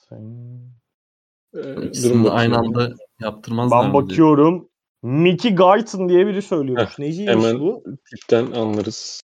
Ee, 1.56 1.86
İkisini 1.86 2.24
bakayım. 2.24 2.36
aynı 2.38 2.58
anda 2.58 2.90
yaptırmazlar 3.22 3.80
Ben 3.84 3.88
mı 3.88 3.94
diye. 3.94 4.02
bakıyorum. 4.04 4.70
Mickey 5.04 5.56
Guyton 5.56 6.10
diye 6.10 6.28
biri 6.28 6.42
söylüyormuş. 6.42 7.00
Neciymiş 7.00 7.36
hemen- 7.46 7.60
bu? 7.60 7.84
Tipten 8.10 8.52
anlarız. 8.52 9.22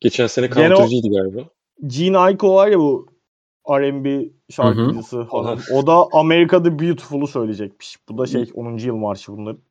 Geçen 0.00 0.26
sene 0.26 0.46
Gene 0.46 0.68
counter'cıydı 0.68 1.08
galiba. 1.10 1.48
Gene 1.86 2.18
Aiko 2.18 2.54
var 2.54 2.68
ya 2.68 2.78
bu 2.78 3.06
R&B 3.70 4.30
şarkıcısı 4.50 5.24
falan. 5.24 5.58
O 5.74 5.86
da 5.86 6.06
Amerika'da 6.12 6.78
Beautiful'u 6.78 7.26
söyleyecekmiş. 7.26 7.96
Bu 8.08 8.18
da 8.18 8.26
şey 8.26 8.50
10. 8.54 8.86
yıl 8.86 8.96
marşı 8.96 9.32
bunların. 9.32 9.62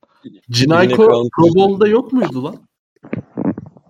Cinayko 0.50 1.04
Yine 1.04 1.30
Pro 1.38 1.56
Bowl'da 1.56 1.88
yok 1.88 2.14
muydu 2.14 2.44
lan? 2.44 2.56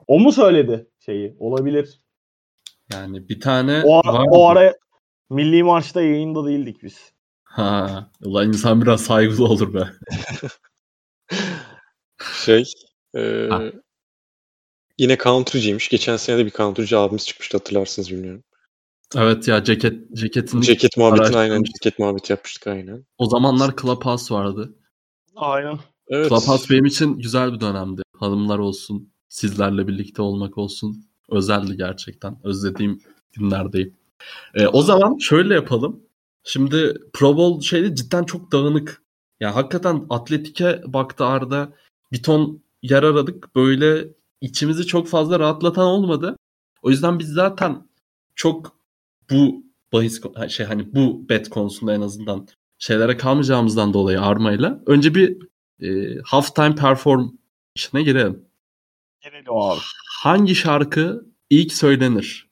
O 0.07 0.19
mu 0.19 0.31
söyledi 0.31 0.87
şeyi? 0.99 1.35
Olabilir. 1.39 2.00
Yani 2.93 3.29
bir 3.29 3.39
tane 3.39 3.83
O, 3.85 4.01
ara, 4.05 4.13
vardı. 4.13 4.29
o 4.31 4.47
ara 4.47 4.75
Milli 5.29 5.63
Marş'ta 5.63 6.01
yayında 6.01 6.45
değildik 6.47 6.83
biz. 6.83 7.11
Ha, 7.43 8.09
ulan 8.23 8.47
insan 8.47 8.81
biraz 8.81 9.01
saygılı 9.01 9.45
olur 9.45 9.73
be. 9.73 9.89
Şey 12.45 12.63
e, 13.15 13.47
Ha. 13.49 13.63
yine 14.97 15.17
country'ciymiş. 15.17 15.89
Geçen 15.89 16.17
sene 16.17 16.37
de 16.37 16.45
bir 16.45 16.51
country'ci 16.51 16.97
abimiz 16.97 17.27
çıkmıştı 17.27 17.57
hatırlarsınız 17.57 18.11
bilmiyorum. 18.11 18.43
Evet 19.15 19.47
ya 19.47 19.63
ceket 19.63 20.13
ceketin 20.13 20.61
Ceket 20.61 20.97
muhabbetini 20.97 21.37
aynen 21.37 21.63
ceket 21.63 21.99
muhabbeti 21.99 22.33
yapmıştık 22.33 22.67
aynen. 22.67 23.05
o 23.17 23.25
zamanlar 23.29 23.75
Clubhouse 23.81 24.33
vardı. 24.33 24.75
Aynen. 25.35 25.79
Evet. 26.07 26.29
Clubhouse 26.29 26.73
benim 26.73 26.85
için 26.85 27.17
güzel 27.19 27.53
bir 27.53 27.59
dönemdi. 27.59 28.01
Hanımlar 28.15 28.59
olsun, 28.59 29.13
sizlerle 29.29 29.87
birlikte 29.87 30.21
olmak 30.21 30.57
olsun. 30.57 31.05
Özeldi 31.31 31.77
gerçekten. 31.77 32.37
Özlediğim 32.43 33.01
günlerdeyim. 33.33 33.93
Ee, 34.53 34.67
o 34.67 34.81
zaman 34.81 35.17
şöyle 35.17 35.53
yapalım. 35.53 35.99
Şimdi 36.43 37.01
Pro 37.13 37.37
Bowl 37.37 37.65
şeyde 37.65 37.95
cidden 37.95 38.23
çok 38.23 38.51
dağınık. 38.51 39.01
Ya 39.39 39.55
hakikaten 39.55 40.05
atletike 40.09 40.81
baktı 40.85 41.25
Arda. 41.25 41.73
Bir 42.11 42.23
ton 42.23 42.61
yer 42.81 43.03
aradık. 43.03 43.55
Böyle 43.55 44.07
içimizi 44.41 44.85
çok 44.87 45.07
fazla 45.07 45.39
rahatlatan 45.39 45.85
olmadı. 45.85 46.37
O 46.81 46.89
yüzden 46.89 47.19
biz 47.19 47.27
zaten 47.27 47.87
çok 48.35 48.77
bu 49.29 49.63
bahis 49.93 50.21
şey 50.49 50.65
hani 50.65 50.95
bu 50.95 51.29
bet 51.29 51.49
konusunda 51.49 51.93
en 51.93 52.01
azından 52.01 52.47
şeylere 52.77 53.17
kalmayacağımızdan 53.17 53.93
dolayı 53.93 54.21
armayla 54.21 54.83
önce 54.85 55.15
bir 55.15 55.37
e, 55.81 56.19
halftime 56.23 56.75
perform 56.75 57.29
işine 57.75 58.03
girelim. 58.03 58.45
Gelelim 59.21 59.53
abi. 59.53 59.79
Hangi 60.23 60.55
şarkı 60.55 61.25
ilk 61.49 61.73
söylenir? 61.73 62.51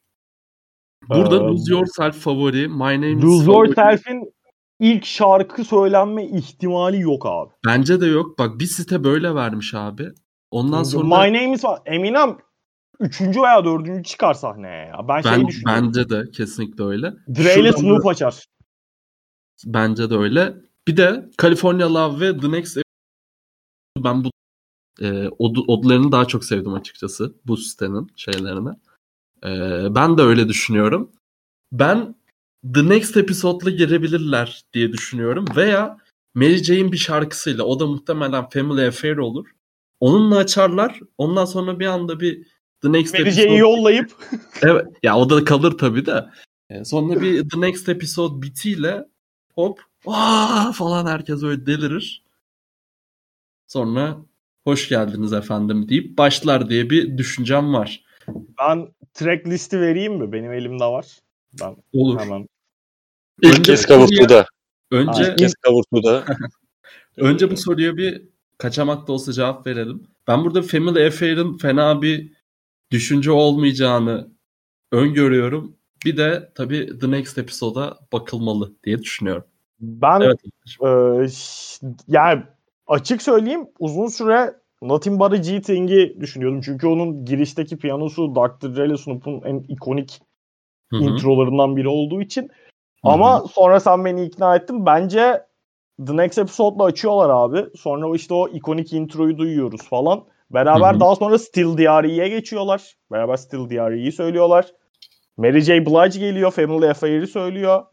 Burada 1.09 1.35
Ee, 1.35 1.39
Lose 1.39 1.73
Yourself 1.73 2.15
favori, 2.15 2.67
My 2.67 2.77
Name 2.77 3.11
is 3.11 3.23
Lose. 3.23 3.51
Yourself'in 3.51 4.33
ilk 4.79 5.05
şarkı 5.05 5.63
söylenme 5.63 6.25
ihtimali 6.25 6.99
yok 6.99 7.25
abi. 7.25 7.53
Bence 7.65 8.01
de 8.01 8.05
yok. 8.05 8.39
Bak 8.39 8.59
bir 8.59 8.65
site 8.65 9.03
böyle 9.03 9.35
vermiş 9.35 9.73
abi. 9.73 10.09
Ondan 10.51 10.83
sonra 10.83 11.03
My 11.03 11.33
Name 11.33 11.51
is. 11.51 11.63
Eminem 11.85 12.37
üçüncü 12.99 13.41
veya 13.41 13.65
dördüncü 13.65 14.03
çıkar 14.03 14.33
sahneye 14.33 14.85
ya. 14.87 15.07
Ben, 15.07 15.21
şey 15.21 15.31
ben, 15.31 15.47
düşünüyorum. 15.47 15.87
bence 15.87 16.09
de 16.09 16.31
kesinlikle 16.31 16.83
öyle. 16.83 17.13
Dre 17.35 17.59
ile 17.59 17.73
Snoop 17.73 18.05
da- 18.05 18.09
açar. 18.09 18.45
Bence 19.65 20.09
de 20.09 20.15
öyle. 20.15 20.55
Bir 20.87 20.97
de 20.97 21.29
California 21.41 21.93
Love 21.93 22.19
ve 22.19 22.37
The 22.37 22.51
Next 22.51 22.77
ben 23.97 24.23
bu 24.23 24.29
e, 25.01 25.30
od, 25.39 25.55
odlarını 25.67 26.11
daha 26.11 26.26
çok 26.26 26.45
sevdim 26.45 26.73
açıkçası 26.73 27.34
bu 27.45 27.57
sitenin 27.57 28.11
şeylerine. 28.15 28.69
E, 29.45 29.49
ben 29.95 30.17
de 30.17 30.21
öyle 30.21 30.47
düşünüyorum. 30.49 31.11
Ben 31.71 32.15
The 32.73 32.89
Next 32.89 33.17
Episode'la 33.17 33.69
girebilirler 33.69 34.63
diye 34.73 34.93
düşünüyorum. 34.93 35.45
Veya 35.55 35.97
Mary 36.35 36.63
Jane 36.63 36.91
bir 36.91 36.97
şarkısıyla 36.97 37.63
o 37.63 37.80
da 37.80 37.88
muhtemelen 37.88 38.49
Family 38.49 38.88
Affair 38.88 39.17
olur. 39.17 39.47
Onunla 39.99 40.38
açarlar. 40.38 40.99
Ondan 41.17 41.45
sonra 41.45 41.80
bir 41.80 41.85
anda 41.85 42.19
bir 42.19 42.47
The 42.81 42.91
Next 42.91 43.13
Mary 43.13 43.21
Episode... 43.21 43.47
J'yi 43.47 43.57
yollayıp 43.57 44.11
Evet. 44.61 44.88
Ya 45.03 45.17
o 45.17 45.30
da 45.30 45.43
kalır 45.43 45.77
tabii 45.77 46.05
de. 46.05 46.30
E, 46.69 46.85
Sonra 46.85 47.21
bir 47.21 47.49
The 47.49 47.61
Next 47.61 47.89
Episode 47.89 48.41
bitiyle 48.41 49.05
hop 49.55 49.81
Aa! 50.05 50.71
falan 50.71 51.05
herkes 51.05 51.43
öyle 51.43 51.65
delirir. 51.65 52.23
Sonra 53.67 54.17
hoş 54.69 54.89
geldiniz 54.89 55.33
efendim 55.33 55.89
deyip 55.89 56.17
başlar 56.17 56.69
diye 56.69 56.89
bir 56.89 57.17
düşüncem 57.17 57.73
var. 57.73 58.03
ben 58.59 58.87
track 59.13 59.47
listi 59.47 59.81
vereyim 59.81 60.13
mi? 60.13 60.31
Benim 60.31 60.53
elimde 60.53 60.85
var. 60.85 61.05
Ben 61.61 61.75
Olur. 61.93 62.19
hemen. 62.19 62.47
İlk 63.41 63.51
Önce 63.57 63.61
kez 63.71 63.85
kavurtuda. 63.85 64.45
Önce 64.91 65.23
İlk 65.23 65.37
kez 65.37 65.53
kavurtuda. 65.53 66.25
önce 67.17 67.51
bu 67.51 67.57
soruya 67.57 67.97
bir 67.97 68.21
kaçamak 68.57 69.07
da 69.07 69.11
olsa 69.11 69.33
cevap 69.33 69.67
verelim. 69.67 70.03
Ben 70.27 70.43
burada 70.43 70.61
Family 70.61 71.07
Affair'ın 71.07 71.57
fena 71.57 72.01
bir 72.01 72.33
düşünce 72.91 73.31
olmayacağını 73.31 74.29
öngörüyorum. 74.91 75.75
Bir 76.05 76.17
de 76.17 76.51
tabii 76.55 76.99
The 76.99 77.11
Next 77.11 77.37
Episode'a 77.37 77.99
bakılmalı 78.13 78.73
diye 78.83 79.01
düşünüyorum. 79.01 79.43
Ben 79.79 80.21
Evet. 80.21 80.39
Ş- 81.33 81.87
yani 82.07 82.43
açık 82.89 83.21
söyleyeyim 83.21 83.67
uzun 83.79 84.07
süre 84.07 84.53
Nothing 84.81 85.19
But 85.19 85.33
a 85.33 85.35
G 85.35 85.61
Thing'i 85.61 86.21
düşünüyordum. 86.21 86.61
Çünkü 86.61 86.87
onun 86.87 87.25
girişteki 87.25 87.77
piyanosu 87.77 88.35
Dr. 88.35 88.75
Dre 88.75 88.85
ile 88.85 88.97
Snoop'un 88.97 89.41
en 89.45 89.59
ikonik 89.59 90.21
Hı 90.91 90.97
hı. 90.97 91.03
introlarından 91.03 91.75
biri 91.75 91.87
olduğu 91.87 92.21
için. 92.21 92.41
Hı 92.41 92.47
hı. 93.09 93.11
Ama 93.11 93.43
sonra 93.51 93.79
sen 93.79 94.05
beni 94.05 94.25
ikna 94.25 94.55
ettin. 94.55 94.85
Bence 94.85 95.45
The 96.07 96.17
Next 96.17 96.37
Episode'la 96.37 96.83
açıyorlar 96.83 97.29
abi. 97.29 97.77
Sonra 97.77 98.15
işte 98.15 98.33
o 98.33 98.47
ikonik 98.47 98.93
introyu 98.93 99.37
duyuyoruz 99.37 99.89
falan. 99.89 100.23
Beraber 100.51 100.91
Hı 100.91 100.95
hı. 100.95 100.99
daha 100.99 101.15
sonra 101.15 101.39
Still 101.39 101.77
DRE'ye 101.77 102.29
geçiyorlar. 102.29 102.95
Beraber 103.11 103.35
Still 103.35 103.69
DRE'yi 103.69 104.11
söylüyorlar. 104.11 104.65
Mary 105.37 105.61
J. 105.61 105.85
Blige 105.85 106.19
geliyor. 106.19 106.51
Family 106.51 106.89
Affair'i 106.89 107.27
söylüyor. 107.27 107.85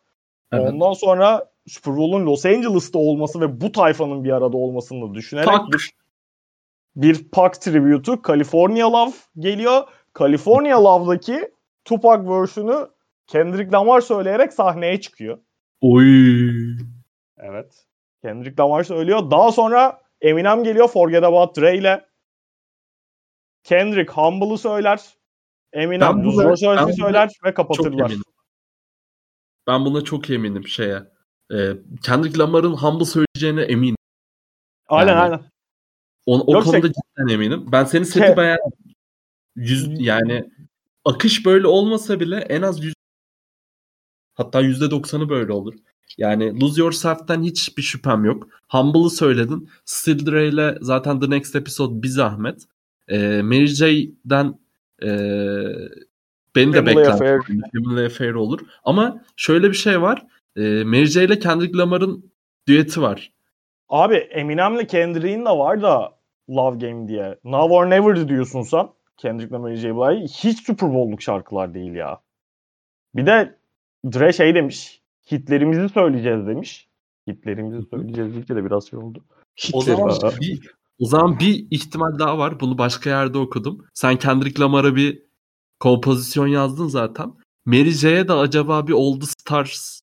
Evet. 0.53 0.73
Ondan 0.73 0.93
sonra 0.93 1.51
Super 1.67 1.97
Bowl'un 1.97 2.27
Los 2.27 2.47
Angeles'ta 2.47 2.99
olması 2.99 3.41
ve 3.41 3.61
bu 3.61 3.73
tayfanın 3.73 4.25
bir 4.25 4.31
arada 4.31 4.57
olmasını 4.57 5.15
düşünerek 5.15 5.47
Tak. 5.47 5.73
bir, 5.73 5.93
bir 6.97 7.29
Pac 7.29 7.61
tribute'u 7.61 8.23
California 8.27 8.93
Love 8.93 9.15
geliyor. 9.39 9.83
California 10.19 10.85
Love'daki 10.85 11.51
Tupac 11.85 12.29
versiyonu 12.29 12.91
Kendrick 13.27 13.73
Lamar 13.73 14.01
söyleyerek 14.01 14.53
sahneye 14.53 15.01
çıkıyor. 15.01 15.39
Oy. 15.81 16.07
Evet. 17.39 17.87
Kendrick 18.23 18.63
Lamar 18.63 18.85
söylüyor. 18.85 19.31
Daha 19.31 19.53
sonra 19.53 20.01
Eminem 20.21 20.65
geliyor 20.65 20.89
Forget 20.89 21.25
About 21.25 21.57
Dre 21.57 21.79
ile. 21.79 22.07
Kendrick 23.65 24.13
Humble'ı 24.13 24.59
söyler. 24.59 25.01
Eminem 25.73 26.25
Lose 26.25 26.49
ben 26.65 26.91
söyler 26.91 27.31
ve 27.45 27.55
kapatırlar. 27.55 28.13
Ben 29.67 29.85
buna 29.85 30.05
çok 30.05 30.31
eminim 30.31 30.69
şeye. 30.69 31.16
Ee, 31.53 31.73
Kendrick 32.03 32.39
Lamar'ın 32.39 32.73
Humble 32.73 33.05
söyleyeceğine 33.05 33.63
eminim. 33.63 33.97
Aynen 34.89 35.13
Yani- 35.13 35.21
aynen. 35.21 35.41
O, 36.27 36.41
o 36.47 36.53
Yoksa- 36.53 36.71
konuda 36.71 36.89
cidden 36.89 37.35
eminim. 37.35 37.67
Ben 37.73 37.85
senin 37.85 38.05
seti 38.05 38.27
Ke- 38.27 38.37
beğendim. 38.37 38.73
Yüz, 39.57 40.01
yani 40.01 40.51
akış 41.05 41.47
böyle 41.47 41.67
olmasa 41.67 42.21
bile 42.21 42.37
en 42.37 42.63
az 42.63 42.85
yüz, 42.85 42.95
hatta 44.35 44.61
yüzde 44.61 44.91
doksanı 44.91 45.29
böyle 45.29 45.53
olur. 45.53 45.75
Yani 46.19 46.61
Lose 46.61 46.81
Yourself'ten 46.81 47.43
hiçbir 47.43 47.83
şüphem 47.83 48.25
yok. 48.25 48.49
Humble'ı 48.69 49.11
söyledin. 49.11 49.71
Still 49.85 50.27
Dre 50.27 50.49
ile 50.49 50.79
zaten 50.81 51.21
The 51.21 51.31
Next 51.31 51.57
Episode 51.57 52.03
bir 52.03 52.09
zahmet. 52.09 52.65
Ee, 53.09 53.43
Mary 53.43 53.67
J'den 53.67 54.59
ee, 55.03 55.09
beni 56.57 56.73
de 56.73 56.87
bekler. 56.87 57.19
Family 57.19 58.07
Affair 58.07 58.33
olur. 58.33 58.61
Ama 58.85 59.25
şöyle 59.37 59.69
bir 59.71 59.77
şey 59.77 60.01
var. 60.03 60.27
Ee, 60.57 60.85
Mary 60.85 61.05
J 61.05 61.25
ile 61.25 61.39
Kendrick 61.39 61.79
Lamar'ın 61.79 62.33
düeti 62.69 63.03
var. 63.03 63.33
Abi 63.89 64.15
Eminem'le 64.15 64.87
Kendrick'in 64.87 65.45
de 65.45 65.51
var 65.51 65.83
da 65.83 66.19
Love 66.51 66.79
Game 66.79 67.09
diye. 67.09 67.39
Now 67.45 67.75
or 67.75 67.91
Never 67.91 68.29
diyorsun 68.29 68.63
sen. 68.63 68.89
Kendrick'le 69.17 69.59
Mary 69.59 69.77
J. 69.77 69.97
Blige. 69.97 70.25
Hiç 70.25 70.67
Super 70.67 70.95
Bowl'luk 70.95 71.23
şarkılar 71.23 71.75
değil 71.75 71.95
ya. 71.95 72.21
Bir 73.15 73.27
de 73.27 73.59
Dre 74.05 74.33
şey 74.33 74.55
demiş. 74.55 75.03
Hitlerimizi 75.31 75.89
söyleyeceğiz 75.89 76.47
demiş. 76.47 76.89
Hitlerimizi 77.29 77.89
söyleyeceğiz 77.91 78.33
deyince 78.33 78.57
de 78.57 78.65
biraz 78.65 78.89
şey 78.89 78.99
oldu. 78.99 79.25
O 79.73 79.81
Hitler 79.81 79.95
zaman 79.95 80.15
Hitler. 80.15 80.41
bir, 80.41 80.71
o 80.99 81.07
zaman 81.07 81.39
bir 81.39 81.67
ihtimal 81.71 82.19
daha 82.19 82.39
var. 82.39 82.61
Bunu 82.61 82.79
başka 82.79 83.11
yerde 83.11 83.39
okudum. 83.39 83.87
Sen 83.95 84.17
Kendrick 84.17 84.63
Lamar'a 84.63 84.97
bir 84.97 85.23
kompozisyon 85.81 86.47
yazdın 86.47 86.87
zaten. 86.87 87.33
Mary 87.65 87.91
J'ye 87.91 88.29
de 88.29 88.33
acaba 88.33 88.87
bir 88.87 89.21
the 89.21 89.27
Stars 89.27 90.01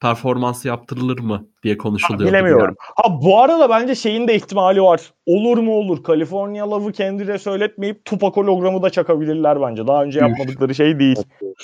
performansı 0.00 0.68
yaptırılır 0.68 1.18
mı 1.18 1.46
diye 1.62 1.78
konuşuluyor. 1.78 2.30
Bilemiyorum. 2.30 2.74
Ha 2.78 3.22
bu 3.22 3.40
arada 3.40 3.70
bence 3.70 3.94
şeyin 3.94 4.28
de 4.28 4.34
ihtimali 4.34 4.82
var. 4.82 5.12
Olur 5.26 5.58
mu 5.58 5.74
olur. 5.74 6.04
California 6.06 6.70
Love'ı 6.70 6.92
kendine 6.92 7.38
söyletmeyip 7.38 8.04
Tupac 8.04 8.40
hologramı 8.40 8.82
da 8.82 8.90
çakabilirler 8.90 9.60
bence. 9.60 9.86
Daha 9.86 10.04
önce 10.04 10.20
yapmadıkları 10.20 10.74
şey 10.74 10.98
değil. 10.98 11.16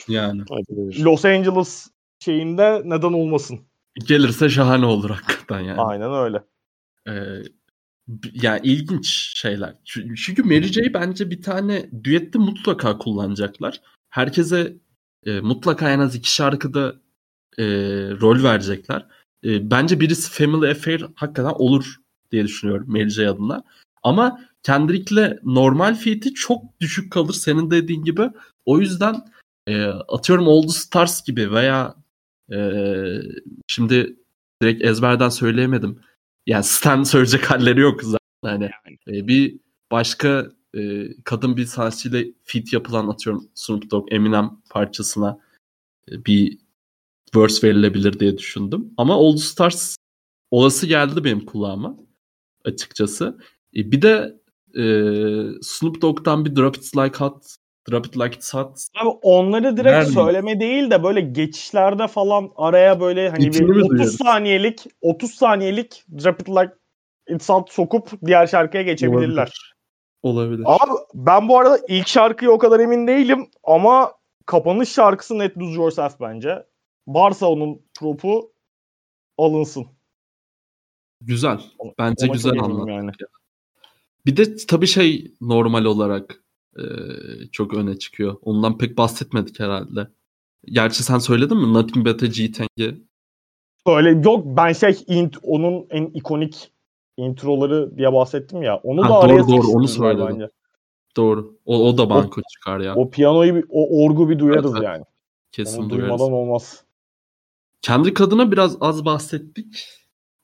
Yani. 0.08 0.42
Los 1.04 1.24
Angeles 1.24 1.90
şeyinde 2.18 2.82
neden 2.84 3.12
olmasın. 3.12 3.60
Gelirse 4.06 4.48
şahane 4.48 4.86
olur 4.86 5.10
hakikaten 5.10 5.60
yani. 5.60 5.80
Aynen 5.80 6.14
öyle. 6.14 6.42
Ee, 7.08 7.12
yani 8.32 8.60
ilginç 8.62 9.06
şeyler. 9.36 9.74
Çü- 9.84 10.16
Çünkü 10.16 10.42
Mary 10.42 10.62
J 10.62 10.94
bence 10.94 11.30
bir 11.30 11.42
tane 11.42 11.90
düette 12.04 12.38
mutlaka 12.38 12.98
kullanacaklar. 12.98 13.80
Herkese 14.10 14.76
e, 15.26 15.40
mutlaka 15.40 15.90
en 15.90 15.98
az 15.98 16.14
iki 16.14 16.34
şarkıda 16.34 16.94
e, 17.58 17.64
rol 18.20 18.42
verecekler. 18.42 19.06
E, 19.44 19.70
bence 19.70 20.00
birisi 20.00 20.30
Family 20.30 20.70
Affair 20.70 21.06
hakikaten 21.14 21.54
olur 21.54 21.96
diye 22.32 22.44
düşünüyorum 22.44 22.90
Mary 22.90 23.08
J 23.08 23.28
adına. 23.28 23.64
Ama 24.02 24.40
Kendrick'le 24.62 25.38
normal 25.44 25.94
fiyatı 25.94 26.34
çok 26.34 26.80
düşük 26.80 27.12
kalır 27.12 27.32
senin 27.32 27.70
dediğin 27.70 28.04
gibi. 28.04 28.30
O 28.66 28.78
yüzden 28.80 29.24
e, 29.66 29.84
atıyorum 29.86 30.62
the 30.62 30.68
Stars 30.68 31.24
gibi 31.24 31.52
veya 31.52 31.94
e, 32.52 32.58
şimdi 33.66 34.16
direkt 34.62 34.84
ezberden 34.84 35.28
söyleyemedim. 35.28 36.00
Yani 36.46 36.64
Stan 36.64 37.02
söyleyecek 37.02 37.50
halleri 37.50 37.80
yok 37.80 38.00
zaten. 38.02 38.18
Hani 38.44 38.70
e, 39.08 39.28
bir 39.28 39.56
başka 39.90 40.46
e, 40.76 41.08
kadın 41.24 41.56
bir 41.56 41.66
sanatçıyla 41.66 42.24
feat 42.42 42.72
yapılan 42.72 43.08
atıyorum 43.08 43.48
Snoop 43.54 43.90
Dogg, 43.90 44.12
Eminem 44.12 44.50
parçasına 44.70 45.38
e, 46.10 46.24
bir 46.24 46.58
verse 47.36 47.68
verilebilir 47.68 48.20
diye 48.20 48.38
düşündüm. 48.38 48.94
Ama 48.96 49.14
All 49.14 49.36
Stars 49.36 49.96
olası 50.50 50.86
geldi 50.86 51.24
benim 51.24 51.46
kulağıma 51.46 51.96
açıkçası. 52.64 53.38
E, 53.76 53.92
bir 53.92 54.02
de 54.02 54.34
e, 54.76 54.82
Snoop 55.62 56.02
Dogg'dan 56.02 56.44
bir 56.44 56.56
Drop 56.56 56.76
It 56.76 56.96
Like 56.96 57.18
Hot 57.18 57.44
Drop 57.90 58.06
It 58.06 58.16
Like 58.16 58.36
It's 58.36 58.54
Hot 58.54 58.78
Abi 59.02 59.08
onları 59.22 59.76
direkt 59.76 59.92
Vermeyin. 59.92 60.14
söyleme 60.14 60.60
değil 60.60 60.90
de 60.90 61.02
böyle 61.02 61.20
geçişlerde 61.20 62.06
falan 62.08 62.50
araya 62.56 63.00
böyle 63.00 63.30
hani 63.30 63.46
İçini 63.46 63.68
bir 63.68 63.74
mi 63.74 63.78
30 63.80 63.90
duyuyoruz? 63.90 64.16
saniyelik 64.16 64.86
30 65.00 65.30
saniyelik 65.34 66.04
Drop 66.24 66.40
It 66.40 66.48
Like 66.48 66.72
It's 67.28 67.48
Hot 67.48 67.70
sokup 67.72 68.10
diğer 68.26 68.46
şarkıya 68.46 68.82
geçebilirler. 68.82 69.74
olabilir. 70.22 70.62
Abi 70.66 70.92
ben 71.14 71.48
bu 71.48 71.58
arada 71.58 71.78
ilk 71.88 72.08
şarkıya 72.08 72.50
o 72.50 72.58
kadar 72.58 72.80
emin 72.80 73.06
değilim 73.06 73.46
ama 73.64 74.12
kapanış 74.46 74.88
şarkısı 74.92 75.38
Net 75.38 75.58
Lose 75.58 75.74
Yourself 75.74 76.20
bence. 76.20 76.62
Varsa 77.06 77.46
onun 77.46 77.80
propu 77.98 78.52
alınsın. 79.38 79.86
Güzel. 81.20 81.60
Bence 81.98 82.26
Ona 82.26 82.32
güzel 82.32 82.58
anlattı. 82.60 82.90
yani. 82.90 83.10
Bir 84.26 84.36
de 84.36 84.56
tabii 84.56 84.86
şey 84.86 85.34
normal 85.40 85.84
olarak 85.84 86.44
e, 86.78 86.82
çok 87.52 87.74
öne 87.74 87.98
çıkıyor. 87.98 88.36
Ondan 88.42 88.78
pek 88.78 88.98
bahsetmedik 88.98 89.60
herhalde. 89.60 90.08
Gerçi 90.64 91.02
sen 91.02 91.18
söyledin 91.18 91.56
mi? 91.56 91.72
Nothing 91.74 92.06
But 92.06 92.22
a 92.22 92.26
G-Tang'i. 92.26 93.02
Öyle 93.86 94.10
yok 94.10 94.44
ben 94.46 94.72
şey 94.72 95.04
int, 95.06 95.36
onun 95.42 95.86
en 95.90 96.06
ikonik 96.06 96.72
introları 97.16 97.96
diye 97.98 98.12
bahsettim 98.12 98.62
ya. 98.62 98.76
Onu 98.76 99.04
Ha, 99.04 99.08
da 99.08 99.12
doğru, 99.14 99.20
araya 99.32 99.48
doğru, 99.48 99.68
onu 99.68 99.88
söyledim. 99.88 100.26
bence. 100.28 100.48
Doğru. 101.16 101.58
O, 101.64 101.88
o 101.88 101.98
da 101.98 102.10
banko 102.10 102.40
çıkar 102.52 102.80
ya. 102.80 102.94
O 102.96 103.10
piyanoyu 103.10 103.66
o 103.70 104.04
orgu 104.04 104.28
bir 104.28 104.38
duyarız 104.38 104.72
Evet, 104.72 104.82
yani. 104.84 105.04
Kesin 105.52 105.82
Onu 105.82 105.90
duyarız. 105.90 106.08
duymadan 106.08 106.32
olmaz. 106.32 106.84
Kendrick 107.82 108.24
adına 108.24 108.52
biraz 108.52 108.76
az 108.80 109.04
bahsettik. 109.04 109.88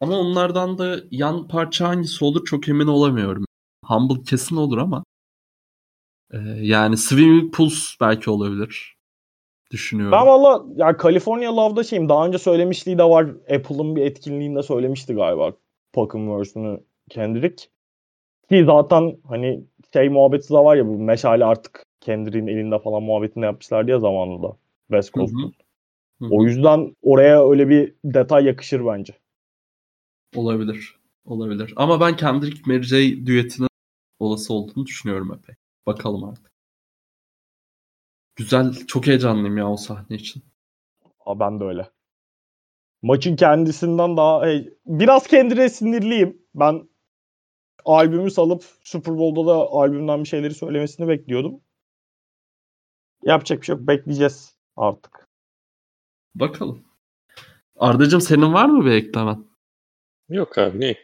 Ama 0.01 0.19
onlardan 0.19 0.79
da 0.79 0.97
yan 1.11 1.49
parça 1.49 1.89
hangisi 1.89 2.25
olur 2.25 2.45
çok 2.45 2.69
emin 2.69 2.87
olamıyorum. 2.87 3.45
Humble 3.85 4.23
kesin 4.23 4.57
olur 4.57 4.79
ama 4.79 5.05
e, 6.33 6.39
yani 6.61 6.97
Swimming 6.97 7.55
Pools 7.55 7.95
belki 8.01 8.31
olabilir. 8.31 8.99
Düşünüyorum. 9.71 10.13
Ben 10.13 10.27
valla 10.27 10.65
ya 10.77 10.97
California 11.03 11.57
Love'da 11.57 11.85
şeyim 11.85 12.09
daha 12.09 12.27
önce 12.27 12.39
söylemişliği 12.39 12.99
de 12.99 13.05
var. 13.05 13.25
Apple'ın 13.25 13.97
bir 13.97 14.03
etkinliğinde 14.03 14.63
söylemişti 14.63 15.15
galiba. 15.15 15.53
Versiyonu 15.97 16.81
Kendrick. 17.11 17.65
Ki 18.49 18.65
zaten 18.67 19.19
hani 19.29 19.65
şey 19.93 20.09
muhabbeti 20.09 20.49
de 20.49 20.59
var 20.59 20.77
ya 20.77 20.87
bu 20.87 20.99
meşale 20.99 21.45
artık 21.45 21.83
Kendrick'in 22.01 22.47
elinde 22.47 22.79
falan 22.79 23.03
muhabbetini 23.03 23.45
yapmışlardı 23.45 23.91
ya 23.91 23.99
zamanında. 23.99 24.57
West. 24.91 25.15
Coast'un. 25.15 25.55
Hı. 26.21 26.29
O 26.31 26.45
yüzden 26.45 26.97
oraya 27.03 27.51
öyle 27.51 27.69
bir 27.69 27.95
detay 28.05 28.45
yakışır 28.45 28.87
bence. 28.87 29.19
Olabilir. 30.37 30.99
Olabilir. 31.25 31.73
Ama 31.77 32.01
ben 32.01 32.17
Kendrick 32.17 32.63
Mary 32.67 32.83
J 32.83 33.27
düetinin 33.27 33.69
olası 34.19 34.55
olduğunu 34.55 34.87
düşünüyorum 34.87 35.39
epey. 35.39 35.55
Bakalım 35.87 36.25
artık. 36.25 36.53
Güzel. 38.37 38.75
Çok 38.87 39.07
heyecanlıyım 39.07 39.57
ya 39.57 39.71
o 39.71 39.77
sahne 39.77 40.17
için. 40.17 40.43
Aa, 41.27 41.41
ben 41.41 41.61
de 41.61 41.65
öyle. 41.65 41.91
Maçın 43.03 43.37
kendisinden 43.37 44.17
daha 44.17 44.47
hey, 44.47 44.75
biraz 44.87 45.27
kendine 45.27 45.69
sinirliyim. 45.69 46.43
Ben 46.55 46.89
albümü 47.85 48.31
salıp 48.31 48.65
Super 48.83 49.19
Bowl'da 49.19 49.47
da 49.47 49.55
albümden 49.55 50.21
bir 50.21 50.29
şeyleri 50.29 50.55
söylemesini 50.55 51.09
bekliyordum. 51.09 51.61
Yapacak 53.23 53.61
bir 53.61 53.67
şey 53.67 53.77
yok. 53.77 53.89
Bekleyeceğiz 53.89 54.57
artık. 54.77 55.28
Bakalım. 56.41 56.85
Ardacığım 57.77 58.21
senin 58.21 58.53
var 58.55 58.67
mı 58.67 58.85
bir 58.85 58.91
eklemen? 58.91 59.45
Yok 60.29 60.59
abi 60.59 60.81
ne? 60.81 60.97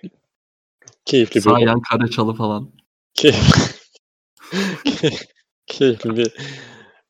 Keyifli 1.05 1.35
bir 1.37 1.41
Sağ 1.41 1.59
yan 1.61 1.81
Karaçalı 1.81 2.35
falan. 2.35 2.73
Keyif- 3.15 3.75
Keyifli 5.67 6.17
bir 6.17 6.33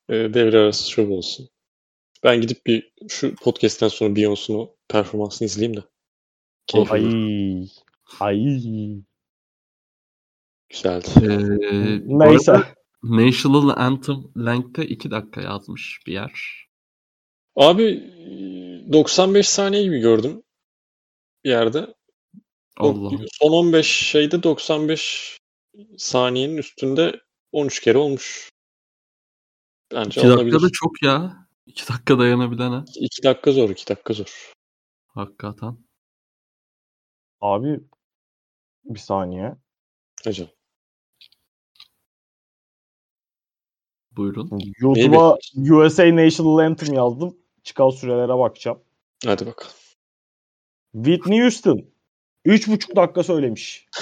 e, 0.09 0.35
devre 0.35 0.59
arası 0.59 0.91
şov 0.91 1.11
olsun. 1.11 1.49
Ben 2.25 2.41
gidip 2.41 2.67
bir 2.67 2.93
şu 3.09 3.35
podcast'ten 3.35 3.89
sonra 3.89 4.15
Beyoncé'nun 4.15 4.71
performansını 4.89 5.47
izleyeyim 5.47 5.77
de. 5.81 5.85
Keyifli 6.67 6.95
bir- 6.95 7.71
Ay. 8.21 8.37
Ay. 8.61 9.03
Güzeldi. 10.69 11.07
Ee, 11.23 12.01
Neyse. 12.05 12.75
National 13.03 13.69
Anthem 13.77 14.17
length'te 14.47 14.87
2 14.87 15.11
dakika 15.11 15.41
yazmış 15.41 16.01
bir 16.07 16.13
yer. 16.13 16.64
Abi 17.57 18.15
95 18.93 19.49
saniye 19.49 19.83
gibi 19.83 19.99
gördüm 19.99 20.43
bir 21.45 21.51
yerde. 21.51 21.95
Allah. 22.77 23.11
Son 23.33 23.53
15 23.53 23.87
şeyde 23.87 24.43
95 24.43 25.39
saniyenin 25.99 26.57
üstünde 26.57 27.21
13 27.53 27.81
kere 27.81 27.99
olmuş. 27.99 28.51
Bence 29.93 30.21
2 30.21 30.29
alınabilir. 30.29 30.53
dakikada 30.53 30.71
çok 30.73 31.03
ya. 31.03 31.47
2 31.67 31.89
dakika 31.89 32.19
dayanabilene. 32.19 32.85
2 32.97 33.23
dakika 33.23 33.53
zor, 33.53 33.71
2 33.71 33.89
dakika 33.89 34.15
zor. 34.15 34.53
Hakikaten. 35.07 35.79
Abi 37.41 37.81
bir 38.85 38.99
saniye. 38.99 39.57
Hocam. 40.25 40.49
Buyurun. 44.11 44.51
YouTube'a 44.79 45.37
USA 45.57 46.17
National 46.17 46.59
Anthem 46.59 46.95
yazdım. 46.95 47.44
Çıkan 47.65 47.91
sürelere 47.91 48.39
bakacağım. 48.39 48.79
Hadi 49.25 49.47
bakalım. 49.47 49.73
Whitney 50.93 51.41
Houston 51.41 51.85
3,5 52.47 52.97
dakika 52.97 53.23
söylemiş. 53.23 53.87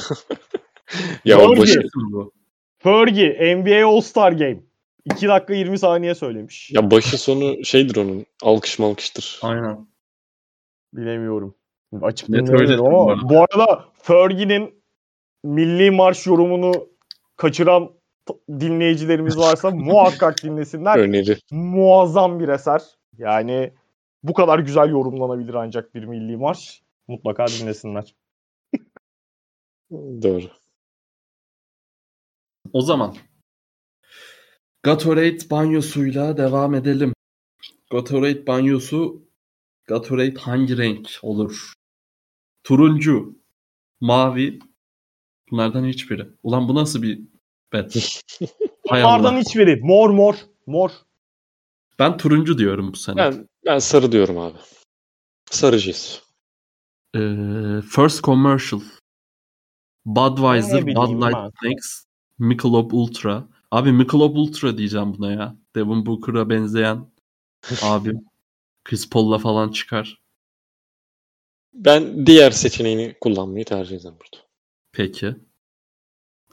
Ya. 1.25 1.39
Bu. 1.39 2.33
Fergie 2.79 3.57
NBA 3.57 3.87
All-Star 3.89 4.33
Game 4.33 4.61
2 5.05 5.29
dakika 5.29 5.55
20 5.55 5.79
saniye 5.79 6.15
söylemiş. 6.15 6.71
ya 6.71 6.91
başı 6.91 7.19
sonu 7.19 7.65
şeydir 7.65 7.97
onun. 7.97 8.27
Alkış 8.43 8.79
malkıştır. 8.79 9.39
Aynen. 9.43 9.87
Bilemiyorum. 10.95 11.55
Açık 12.03 12.29
dinlemiyorum 12.29 12.87
ama 12.87 13.07
bu 13.07 13.11
arada. 13.13 13.29
bu 13.29 13.41
arada 13.41 13.85
Fergie'nin 14.03 14.83
milli 15.45 15.91
marş 15.91 16.27
yorumunu 16.27 16.73
kaçıran 17.37 17.91
dinleyicilerimiz 18.51 19.39
varsa 19.39 19.71
muhakkak 19.75 20.43
dinlesinler. 20.43 20.99
Öneri. 20.99 21.37
Muazzam 21.51 22.41
bir 22.41 22.49
eser. 22.49 22.83
Yani 23.19 23.73
bu 24.23 24.35
kadar 24.35 24.59
güzel 24.59 24.91
yorumlanabilir 24.91 25.55
ancak 25.55 25.95
bir 25.95 26.05
milli 26.05 26.37
marş. 26.37 26.83
Mutlaka 27.09 27.47
dinlesinler. 27.47 28.15
Doğru. 30.23 30.51
O 32.73 32.81
zaman 32.81 33.17
Gatorade 34.83 35.51
banyosuyla 35.51 36.37
devam 36.37 36.75
edelim. 36.75 37.15
Gatorade 37.91 38.47
banyosu 38.47 39.23
Gatorade 39.87 40.35
hangi 40.35 40.79
renk 40.79 41.19
olur? 41.23 41.73
Turuncu, 42.65 43.39
mavi. 44.01 44.59
Bunlardan 45.51 45.85
hiçbiri. 45.85 46.29
Ulan 46.43 46.69
bu 46.69 46.75
nasıl 46.75 47.03
bir 47.03 47.21
bet? 47.73 48.23
Bunlardan 48.91 49.37
hiçbiri. 49.37 49.81
Mor 49.83 50.11
mor. 50.11 50.35
Mor. 50.67 50.91
Ben 52.03 52.17
turuncu 52.17 52.59
diyorum 52.59 52.93
bu 52.93 52.97
sene. 52.97 53.17
Ben, 53.17 53.49
ben 53.67 53.79
sarı 53.79 54.13
diyorum 54.13 54.39
abi. 54.39 54.59
Sarıcıyız. 55.51 56.23
Ee, 57.17 57.19
first 57.91 58.25
commercial. 58.25 58.81
Budweiser, 60.05 60.87
Bud 60.87 61.23
Light. 61.23 61.63
Next, 61.63 62.07
Michelob 62.39 62.93
Ultra. 62.93 63.49
Abi 63.71 63.93
Michelob 63.93 64.37
Ultra 64.37 64.79
diyeceğim 64.79 65.15
buna 65.19 65.33
ya. 65.33 65.57
Devin 65.77 66.07
Booker'a 66.07 66.51
benzeyen 66.51 67.13
abim. 67.83 68.25
Chris 68.85 69.11
Paul'la 69.11 69.39
falan 69.39 69.69
çıkar. 69.69 70.23
Ben 71.73 72.27
diğer 72.27 72.51
seçeneğini 72.51 73.17
kullanmayı 73.21 73.65
tercih 73.65 73.97
ederim 73.97 74.15
burada. 74.15 74.45
Peki. 74.93 75.37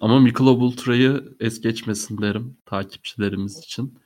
Ama 0.01 0.19
Michelob 0.19 0.61
Ultra'yı 0.61 1.37
es 1.39 1.61
geçmesin 1.61 2.21
derim 2.21 2.57
takipçilerimiz 2.65 3.57
için. 3.57 3.99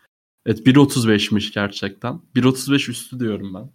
Evet 0.46 0.60
1.35'miş 0.68 1.54
gerçekten. 1.54 2.22
1.35 2.36 2.92
üstü 2.92 3.20
diyorum 3.20 3.54
ben. 3.54 3.70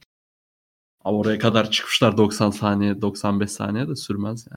Ama 1.04 1.18
oraya 1.18 1.38
kadar 1.38 1.70
çıkmışlar 1.70 2.16
90 2.16 2.50
saniye 2.50 3.02
95 3.02 3.50
saniye 3.50 3.88
de 3.88 3.96
sürmez 3.96 4.46
yani. 4.46 4.56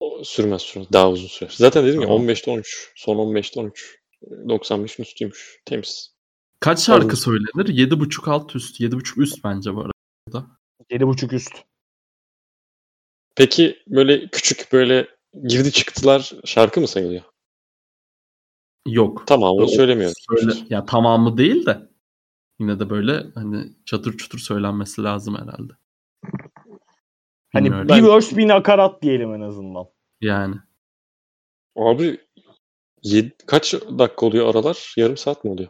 O 0.00 0.24
sürmez 0.24 0.62
sürmez. 0.62 0.88
Daha 0.92 1.10
uzun 1.10 1.26
sürer. 1.28 1.54
Zaten 1.56 1.86
dedim 1.86 2.00
Tamam. 2.02 2.28
ya 2.28 2.34
15'te 2.34 2.50
13. 2.50 2.92
Son 2.96 3.16
15'te 3.16 3.60
13. 3.60 3.98
95'in 4.22 5.02
üstüymüş. 5.02 5.60
Temiz. 5.64 6.16
Kaç 6.60 6.78
şarkı 6.80 7.06
Olur. 7.06 7.16
söylenir? 7.16 7.90
7.5 7.90 8.30
alt 8.30 8.56
üst. 8.56 8.80
7.5 8.80 9.22
üst 9.22 9.44
bence 9.44 9.74
bu 9.74 9.80
arada. 9.80 10.46
7.5 10.90 11.34
üst. 11.34 11.52
Peki 13.36 13.82
böyle 13.88 14.28
küçük 14.28 14.72
böyle 14.72 15.08
girdi 15.46 15.72
çıktılar 15.72 16.32
şarkı 16.44 16.80
mı 16.80 16.88
sayılıyor? 16.88 17.22
Yok. 18.86 19.26
Tamamını 19.26 19.64
O- 19.64 19.68
söylemiyorum. 19.68 20.14
Söyle, 20.30 20.52
ya 20.70 20.86
tamamı 20.86 21.38
değil 21.38 21.66
de 21.66 21.88
yine 22.60 22.80
de 22.80 22.90
böyle 22.90 23.26
hani 23.34 23.72
çatır 23.84 24.16
çutur 24.16 24.38
söylenmesi 24.38 25.02
lazım 25.02 25.34
herhalde. 25.34 25.72
Hani 27.52 27.64
Bilmiyorum. 27.64 27.88
bir 27.88 28.02
verse 28.02 28.36
bir 28.36 28.48
nakarat 28.48 29.02
diyelim 29.02 29.34
en 29.34 29.40
azından. 29.40 29.86
Yani. 30.20 30.54
Abi 31.76 32.20
yedi- 33.02 33.36
kaç 33.46 33.74
dakika 33.74 34.26
oluyor 34.26 34.54
aralar? 34.54 34.94
Yarım 34.96 35.16
saat 35.16 35.44
mi 35.44 35.50
oluyor? 35.50 35.68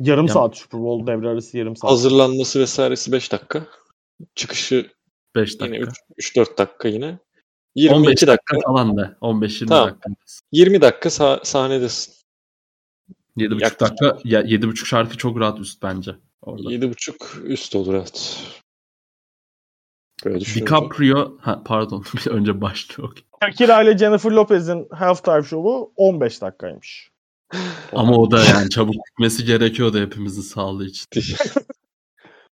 Yarım 0.00 0.26
Ya- 0.26 0.32
saat 0.34 0.56
Super 0.56 0.80
Bowl 0.80 1.06
devre 1.06 1.28
arası 1.28 1.58
yarım 1.58 1.76
saat. 1.76 1.90
Hazırlanması 1.90 2.60
vesairesi 2.60 3.12
5 3.12 3.32
dakika. 3.32 3.66
Çıkışı 4.34 4.90
5 5.34 5.54
yine 5.54 5.60
dakika. 5.80 5.92
3-4 6.16 6.58
dakika 6.58 6.88
yine. 6.88 7.18
15 7.76 7.84
22 7.92 8.26
dakika 8.26 8.54
dakika. 8.54 8.72
falan 8.72 8.96
da. 8.96 9.16
15-20 9.20 9.66
Tamam. 9.66 9.88
dakika. 9.88 10.10
20 10.52 10.80
dakika 10.80 11.08
sah- 11.08 11.44
sahnedesin. 11.44 12.14
7.5 13.36 13.62
Yaklaşık. 13.62 13.80
dakika. 13.80 14.18
Ya 14.24 14.40
7.5 14.42 14.86
şarkı 14.86 15.16
çok 15.16 15.40
rahat 15.40 15.60
üst 15.60 15.82
bence. 15.82 16.16
Orada. 16.42 16.72
7.5 16.72 17.42
üst 17.44 17.74
olur 17.76 17.94
evet. 17.94 18.40
Böyle. 20.24 20.40
DiCaprio 20.40 21.38
ha 21.40 21.62
pardon 21.64 22.04
önce 22.30 22.60
başlıyor. 22.60 23.12
Shakira 23.42 23.82
ile 23.82 23.98
Jennifer 23.98 24.30
Lopez'in 24.30 24.88
halftime 24.90 25.42
şovu 25.42 25.92
15 25.96 26.40
dakikaymış. 26.42 27.10
Ama 27.92 28.16
o 28.16 28.30
da 28.30 28.44
yani 28.44 28.70
çabuk 28.70 28.94
bitmesi 29.10 29.44
gerekiyordu 29.44 29.98
hepimizin 30.00 30.42
sağlığı 30.42 30.86
için. 30.86 31.06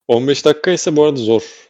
15 0.08 0.44
dakika 0.44 0.70
ise 0.70 0.96
bu 0.96 1.04
arada 1.04 1.16
zor. 1.16 1.67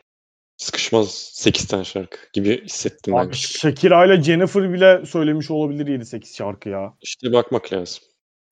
Sıkışmaz 0.58 1.30
8 1.32 1.66
tane 1.66 1.84
şarkı 1.84 2.18
gibi 2.32 2.64
hissettim 2.64 3.14
ben. 3.14 3.26
Abi 3.26 3.34
Shakira 3.34 4.06
ile 4.06 4.22
Jennifer 4.22 4.72
bile 4.72 5.06
söylemiş 5.06 5.50
olabilir 5.50 5.86
7-8 6.00 6.36
şarkı 6.36 6.68
ya. 6.68 6.94
İşte 7.02 7.32
bakmak 7.32 7.72
lazım. 7.72 8.04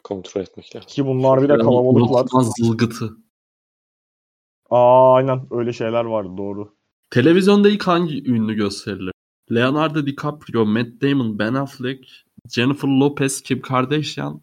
Kontrol 0.04 0.40
etmek 0.40 0.76
lazım. 0.76 0.88
Ki 0.88 1.06
bunlar 1.06 1.42
bir 1.42 1.48
de 1.48 1.58
kalabalıklar. 1.58 2.26
Zılgıtı. 2.58 3.16
Aa 4.70 5.14
aynen 5.14 5.46
öyle 5.50 5.72
şeyler 5.72 6.04
vardı 6.04 6.30
doğru. 6.36 6.76
Televizyonda 7.10 7.68
ilk 7.68 7.82
hangi 7.82 8.30
ünlü 8.30 8.54
gösterilir? 8.54 9.12
Leonardo 9.52 10.06
DiCaprio, 10.06 10.66
Matt 10.66 11.02
Damon, 11.02 11.38
Ben 11.38 11.54
Affleck, 11.54 12.08
Jennifer 12.48 12.88
Lopez, 12.88 13.42
Kim 13.42 13.60
Kardashian, 13.60 14.42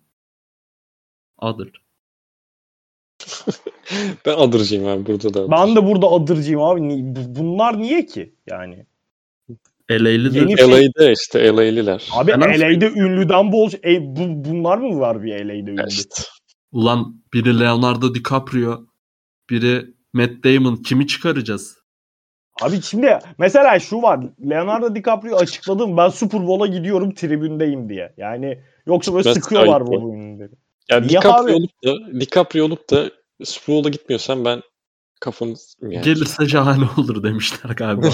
Other. 1.38 1.83
Ben 4.26 4.34
adırcıyım 4.38 4.88
abi 4.88 5.06
burada 5.06 5.34
da. 5.34 5.52
Ben 5.52 5.76
de 5.76 5.86
burada 5.86 6.08
adırcıyım 6.08 6.62
abi. 6.62 6.82
Bunlar 7.36 7.78
niye 7.82 8.06
ki? 8.06 8.36
Yani. 8.48 8.86
LA'li 9.92 10.38
Yeni- 10.38 10.72
LA'de 10.72 11.12
işte 11.12 11.48
LA'liler. 11.56 12.10
Abi 12.14 12.32
Ben 12.32 12.40
nasıl- 12.40 12.62
LA'de 12.62 12.90
ünlüden 12.90 13.52
bol 13.52 13.70
e, 13.86 14.16
bu, 14.16 14.50
bunlar 14.50 14.78
mı 14.78 15.00
var 15.00 15.24
bir 15.24 15.46
LA'de 15.46 15.72
ünlü? 15.72 15.88
İşte. 15.88 16.24
ulan 16.72 17.16
biri 17.34 17.60
Leonardo 17.60 18.16
DiCaprio, 18.16 18.86
biri 19.50 19.86
Matt 20.14 20.44
Damon 20.44 20.76
kimi 20.76 21.08
çıkaracağız? 21.08 21.78
Abi 22.62 22.82
şimdi 22.82 23.20
mesela 23.38 23.80
şu 23.80 24.02
var. 24.02 24.20
Leonardo 24.50 24.96
DiCaprio 24.96 25.38
açıkladı 25.38 25.88
mı 25.88 25.98
ben 25.98 26.10
Super 26.10 26.48
Bowl'a 26.48 26.68
gidiyorum 26.68 27.14
tribündeyim 27.14 27.90
diye. 27.90 28.14
Yani 28.18 28.60
yoksa 28.88 29.14
böyle 29.14 29.20
Gitmez, 29.30 29.44
sıkıyorlar 29.44 29.88
bu 29.88 29.96
o. 29.96 30.16
ünlüleri. 30.92 31.04
Ya 31.04 31.08
Niye 31.08 31.10
DiCaprio 31.22 31.44
abi? 31.44 31.52
olup 31.54 31.72
da 31.86 32.20
DiCaprio 32.20 32.66
olup 32.66 32.90
da 32.90 33.12
Super 33.44 33.76
Bowl'a 33.76 33.90
gitmiyorsan 33.90 34.46
ben 34.46 34.62
kafanı 35.20 35.56
yani. 35.82 36.02
Gelirse 36.02 36.48
şahane 36.48 36.86
olur 36.98 37.24
demişler 37.24 37.70
galiba. 37.70 38.10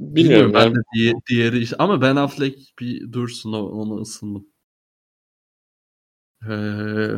Bilmiyorum 0.00 0.54
ben 0.54 0.60
yani. 0.64 0.74
de 0.74 0.80
diye- 0.94 1.14
diğeri 1.30 1.58
işte. 1.58 1.76
ama 1.78 2.02
Ben 2.02 2.16
Affleck 2.16 2.58
bir 2.80 3.12
dursun 3.12 3.52
o- 3.52 3.68
ona 3.68 4.00
ısındım. 4.00 4.46
Ee, 6.48 7.16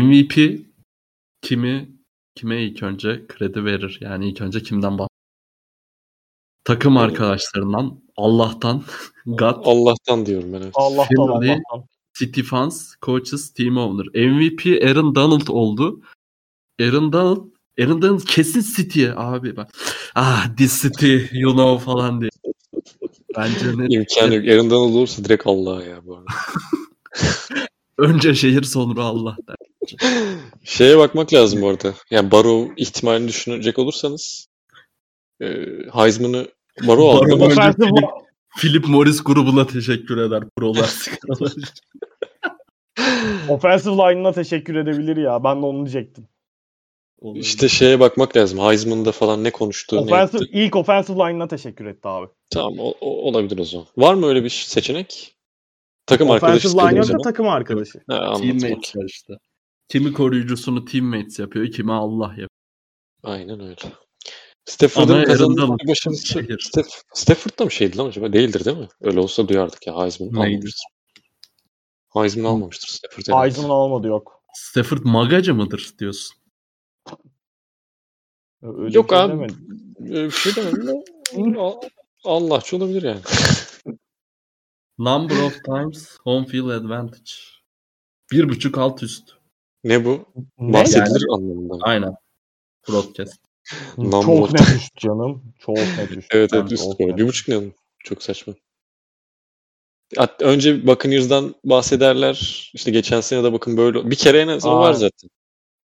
MVP 0.00 0.60
kimi 1.42 1.88
kime 2.34 2.62
ilk 2.64 2.82
önce 2.82 3.26
kredi 3.28 3.64
verir? 3.64 3.98
Yani 4.00 4.28
ilk 4.30 4.40
önce 4.40 4.62
kimden? 4.62 4.98
Takım 6.68 6.96
arkadaşlarından, 6.96 8.00
Allah'tan, 8.16 8.82
God, 9.26 9.56
Allah'tan 9.64 10.26
diyorum 10.26 10.52
ben 10.52 10.62
evet. 10.62 10.72
Allah'tan 10.74 11.16
Finley- 11.16 11.50
Allah'tan. 11.50 11.88
City 12.18 12.42
fans, 12.42 12.94
coaches, 13.02 13.52
team 13.52 13.76
owner. 13.76 14.06
MVP 14.30 14.82
Aaron 14.84 15.14
Donald 15.14 15.48
oldu. 15.48 16.00
Aaron 16.80 17.12
Donald 17.12 17.42
Aaron 17.80 18.02
Donald 18.02 18.24
kesin 18.24 18.60
City'ye 18.76 19.12
abi 19.16 19.56
bak. 19.56 19.70
Ah 20.14 20.56
this 20.56 20.82
City 20.82 21.18
you 21.32 21.52
know 21.52 21.84
falan 21.84 22.20
diye. 22.20 22.30
Bence 23.36 23.78
net. 23.78 23.92
İmkanı 23.92 24.34
yok. 24.34 24.48
Aaron 24.48 24.70
Donald 24.70 24.94
olursa 24.94 25.24
direkt 25.24 25.46
Allah 25.46 25.84
ya 25.84 26.06
bu 26.06 26.16
arada. 26.16 26.26
Önce 27.98 28.34
şehir 28.34 28.62
sonra 28.62 29.04
Allah 29.04 29.36
der. 29.48 29.56
Şeye 30.64 30.98
bakmak 30.98 31.32
lazım 31.32 31.62
bu 31.62 31.68
arada. 31.68 31.94
Yani 32.10 32.30
Barrow 32.30 32.74
ihtimalini 32.76 33.28
düşünecek 33.28 33.78
olursanız 33.78 34.48
e, 35.42 35.46
Heisman'ı 35.94 36.57
Barrow 36.86 37.04
aldı 37.10 37.34
ama 37.34 37.44
önce 37.44 37.54
Offensive 37.60 37.86
Philip, 37.90 38.10
Philip 38.60 38.88
Morris 38.88 39.24
grubuna 39.24 39.66
teşekkür 39.66 40.16
eder. 40.18 40.42
Prolar. 40.56 40.90
Offensive 43.48 43.94
line'ına 43.94 44.32
teşekkür 44.32 44.74
edebilir 44.74 45.16
ya. 45.16 45.44
Ben 45.44 45.62
de 45.62 45.66
onu 45.66 45.76
diyecektim. 45.78 46.28
işte 47.34 47.68
şeye 47.68 48.00
bakmak 48.00 48.36
lazım. 48.36 48.58
Heisman'da 48.58 49.12
falan 49.12 49.44
ne 49.44 49.50
konuştu, 49.50 49.96
ne 49.96 50.00
Offensive, 50.00 50.42
etti. 50.44 50.50
ilk 50.58 50.76
offensive 50.76 51.16
line'ına 51.18 51.48
teşekkür 51.48 51.86
etti 51.86 52.08
abi. 52.08 52.26
Tamam 52.50 52.74
o, 52.78 52.94
o- 53.00 53.28
olabilir 53.28 53.58
o 53.58 53.64
zaman. 53.64 53.86
Var 53.96 54.14
mı 54.14 54.26
öyle 54.26 54.44
bir 54.44 54.48
seçenek? 54.50 55.34
Takım 56.06 56.30
arkadaşı 56.30 56.68
Offensive 56.68 56.90
line 56.90 56.98
yoksa 56.98 57.18
takım 57.18 57.48
arkadaşı. 57.48 57.98
Ha, 58.08 58.14
anladım. 58.18 58.58
teammates 58.58 58.94
işte. 59.06 59.34
Kimi 59.88 60.12
koruyucusunu 60.12 60.84
teammates 60.84 61.38
yapıyor, 61.38 61.66
kimi 61.70 61.92
Allah 61.92 62.26
yapıyor. 62.28 62.48
Aynen 63.22 63.60
öyle. 63.60 63.74
Stafford'ın 64.68 65.24
kazandığı 65.24 65.68
başarısı. 65.68 66.56
Staff, 66.60 66.86
Stafford 67.14 67.58
da 67.58 67.64
mı 67.64 67.70
şeydi 67.70 67.96
lan 67.96 68.06
acaba? 68.08 68.32
Değildir 68.32 68.64
değil 68.64 68.76
mi? 68.76 68.88
Öyle 69.00 69.20
olsa 69.20 69.48
duyardık 69.48 69.86
ya. 69.86 69.96
Heisman 69.96 70.26
almamıştır. 70.28 70.86
Heisman 72.14 72.44
almamıştır 72.44 72.88
Stafford. 72.88 73.26
herhalde. 73.28 73.44
Heisman 73.44 73.70
almadı 73.70 74.06
yok. 74.06 74.42
Stafford 74.54 74.98
magacı 75.04 75.54
mıdır 75.54 75.92
diyorsun? 75.98 76.36
Öyle 78.62 78.96
Yok 78.96 79.10
şey 79.10 79.18
abi. 79.18 79.32
demedim. 79.32 79.56
Öyle 80.00 80.24
bir 80.26 80.30
şey 80.30 80.56
demedim 80.56 80.86
de 80.86 81.04
Al- 81.60 81.80
Allahçı 82.24 82.76
olabilir 82.76 83.02
yani. 83.02 83.20
Number 84.98 85.36
of 85.42 85.64
times 85.64 86.16
home 86.24 86.46
field 86.46 86.68
advantage. 86.68 87.32
Bir 88.32 88.48
buçuk 88.48 88.78
alt 88.78 89.02
üst. 89.02 89.30
Ne 89.84 90.04
bu? 90.04 90.24
Ne? 90.58 90.72
Bahsedilir 90.72 91.24
anlamında. 91.34 91.74
mı? 91.74 91.80
Aynen. 91.82 92.14
Broadcast. 92.88 93.47
Number 93.96 94.22
Çok 94.22 94.52
net 94.52 94.68
üst 94.76 94.96
canım. 94.96 95.42
Çok 95.58 95.76
net 95.76 96.10
üst. 96.10 96.28
Evet 96.34 96.50
evet 96.54 96.72
üst 96.72 97.00
net. 97.00 97.16
Bir 97.18 97.28
buçuk 97.28 97.48
ne? 97.48 97.60
Çok 98.04 98.22
saçma. 98.22 98.54
Hat- 100.16 100.42
Önce 100.42 100.86
Buccaneers'dan 100.86 101.54
bahsederler. 101.64 102.70
İşte 102.74 102.90
geçen 102.90 103.20
sene 103.20 103.44
de 103.44 103.52
bakın 103.52 103.76
böyle 103.76 104.10
bir 104.10 104.16
kere 104.16 104.38
en 104.40 104.48
az 104.48 104.66
o 104.66 104.78
var 104.78 104.92
zaten. 104.92 105.30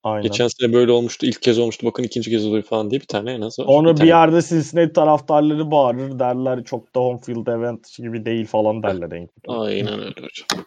Aynen. 0.03 0.23
Geçen 0.23 0.49
sene 0.49 0.73
böyle 0.73 0.93
olmuştu. 0.93 1.27
ilk 1.27 1.43
kez 1.43 1.59
olmuştu. 1.59 1.87
Bakın 1.87 2.03
ikinci 2.03 2.31
kez 2.31 2.47
oluyor 2.47 2.63
falan 2.63 2.91
diye 2.91 3.01
bir 3.01 3.07
tane 3.07 3.33
en 3.33 3.41
az 3.41 3.59
var. 3.59 3.65
Sonra 3.65 3.93
bir 3.93 3.97
tane. 3.97 4.09
yerde 4.09 4.43
Cincinnati 4.43 4.93
taraftarları 4.93 5.71
bağırır 5.71 6.19
derler 6.19 6.65
çok 6.65 6.95
da 6.95 7.01
home 7.01 7.21
field 7.21 7.47
event 7.47 7.97
gibi 7.97 8.25
değil 8.25 8.47
falan 8.47 8.83
derler 8.83 9.11
kötü. 9.11 9.29
Aynen 9.49 9.99
öyle 9.99 10.21
hocam. 10.21 10.65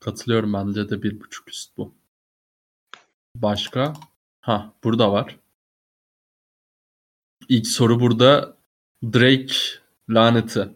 Katılıyorum 0.00 0.52
bence 0.52 0.90
de 0.90 1.02
bir 1.02 1.20
buçuk 1.20 1.48
üst 1.48 1.76
bu. 1.76 1.94
Başka? 3.36 3.92
Ha 4.44 4.74
burada 4.84 5.12
var. 5.12 5.36
İlk 7.48 7.66
soru 7.66 8.00
burada 8.00 8.56
Drake 9.04 9.54
laneti. 10.08 10.68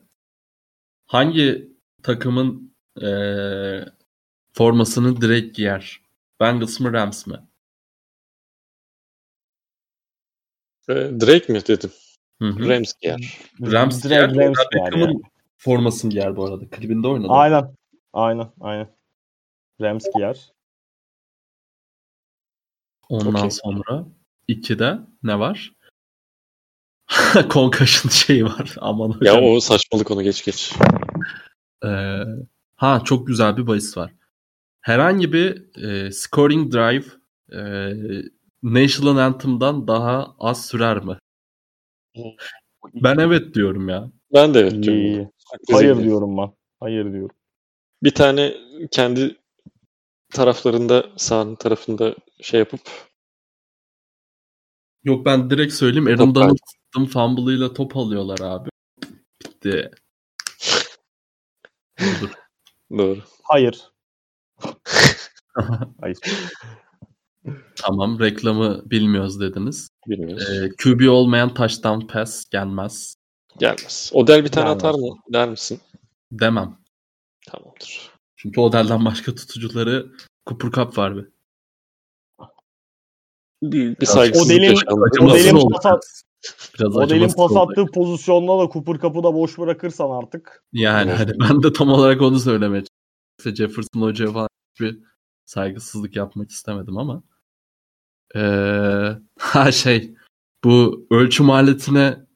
Hangi 1.07 1.73
takımın 2.03 2.75
eee, 3.01 3.85
formasını 4.53 5.21
Drake 5.21 5.41
giyer? 5.49 6.01
Bengals 6.41 6.81
mı 6.81 6.93
Rams 6.93 7.27
mi? 7.27 7.37
Ee, 10.89 10.95
Drake 10.95 11.53
mi 11.53 11.61
dedim? 11.69 11.91
Hı 12.43 12.49
hı. 12.49 12.69
Rams 12.69 12.93
giyer. 13.01 13.39
Rams 13.61 14.03
giyer. 14.03 14.23
Rams 14.23 14.37
Odell 14.37 14.53
giyer 14.73 14.93
yani. 14.93 15.21
formasını 15.57 16.11
giyer 16.11 16.37
bu 16.37 16.45
arada. 16.45 16.71
Klibinde 16.71 17.09
oynadı. 17.09 17.29
Aynen. 17.33 17.75
Aynen. 18.13 18.53
Aynen. 18.61 18.89
Rams 19.81 20.05
giyer. 20.15 20.53
Ondan 23.09 23.35
Okey. 23.35 23.51
sonra 23.51 24.07
2'de 24.49 24.99
ne 25.23 25.39
var? 25.39 25.73
Concussion 27.51 28.11
şeyi 28.11 28.45
var. 28.45 28.77
Aman 28.81 29.09
Ya 29.09 29.33
hocam. 29.33 29.45
o 29.45 29.61
saçmalık 29.61 30.11
onu 30.11 30.23
geç 30.23 30.45
geç. 30.45 30.73
Ee, 31.85 32.19
ha 32.77 33.03
çok 33.05 33.27
güzel 33.27 33.57
bir 33.57 33.67
bahis 33.67 33.97
var. 33.97 34.15
Herhangi 34.81 35.33
bir 35.33 35.77
e, 35.85 36.13
scoring 36.13 36.73
drive 36.73 37.05
e, 37.53 37.61
National 38.63 39.17
Anthem'dan 39.17 39.89
daha 39.89 40.35
az 40.39 40.67
sürer 40.67 41.05
mi? 41.05 41.19
Ben 42.95 43.19
evet 43.19 43.55
diyorum 43.55 43.89
ya. 43.89 44.11
Ben 44.35 44.55
de 44.55 44.61
evet 44.61 44.73
diyorum. 44.83 45.01
iyi. 45.01 45.31
Hayır 45.71 45.97
diyorum 46.03 46.37
ben. 46.37 46.53
Hayır 46.81 47.13
diyorum. 47.13 47.37
Bir 48.03 48.11
tane 48.11 48.55
kendi 48.91 49.37
taraflarında 50.33 51.07
sahanın 51.17 51.55
tarafında 51.55 52.15
şey 52.41 52.61
yapıp 52.61 52.81
Yok 55.05 55.27
ben 55.27 55.51
direkt 55.51 55.73
söyleyeyim. 55.73 56.07
Aaron 56.07 56.17
Top 56.17 56.35
Donald 56.35 56.57
tuttum 56.57 57.07
fumble'ıyla 57.07 57.73
top 57.75 57.97
alıyorlar 57.97 58.39
abi. 58.41 58.69
Bitti. 59.45 59.91
Dur. 62.01 62.31
doğru. 62.99 63.19
Hayır. 63.43 63.91
Hayır. 66.01 66.19
tamam 67.77 68.21
reklamı 68.21 68.91
bilmiyoruz 68.91 69.41
dediniz. 69.41 69.89
Bilmiyoruz. 70.07 70.51
Ee, 70.51 70.69
QB 70.83 71.09
olmayan 71.09 71.55
touchdown 71.55 72.07
pass 72.07 72.45
gelmez. 72.51 73.15
Gelmez. 73.59 74.11
Odell 74.15 74.45
bir 74.45 74.49
tane 74.49 74.67
Gelmez. 74.69 74.85
atar 74.85 74.95
mı? 74.99 75.17
Der 75.33 75.49
misin? 75.49 75.81
Demem. 76.33 76.79
Tamamdır. 77.47 78.18
Çünkü 78.39 78.61
Odell'den 78.61 79.05
başka 79.05 79.35
tutucuları 79.35 80.13
Cooper 80.47 80.71
Cup 80.71 80.99
var 80.99 81.17
bir. 81.17 81.29
Bir, 83.63 84.01
bir 84.01 84.07
Odel'in-. 84.09 84.77
Odel'in 85.21 85.71
pas 85.71 85.87
at- 85.87 86.23
Odel'in 86.81 87.29
pas 87.29 87.39
oldu. 87.39 87.61
attığı 87.61 87.87
pozisyonda 87.87 88.59
da 88.59 88.73
Cooper 88.73 88.99
kapı 88.99 89.19
da 89.23 89.35
boş 89.35 89.59
bırakırsan 89.59 90.11
artık. 90.11 90.65
Yani 90.73 91.13
hani 91.13 91.33
ben 91.41 91.63
de 91.63 91.73
tam 91.73 91.89
olarak 91.89 92.23
onu 92.23 92.39
söylemeye 92.39 92.81
çalıştım. 92.81 92.99
İşte 93.39 93.55
Jefferson 93.55 94.01
Hoca'ya 94.01 94.33
falan 94.33 94.49
bir 94.81 94.99
saygısızlık 95.47 96.17
yapmak 96.17 96.51
istemedim 96.51 96.99
ama. 96.99 97.23
Ee, 98.37 99.11
ha 99.39 99.73
şey 99.73 100.15
bu 100.65 101.07
ölçüm 101.11 101.51
aletine 101.51 102.27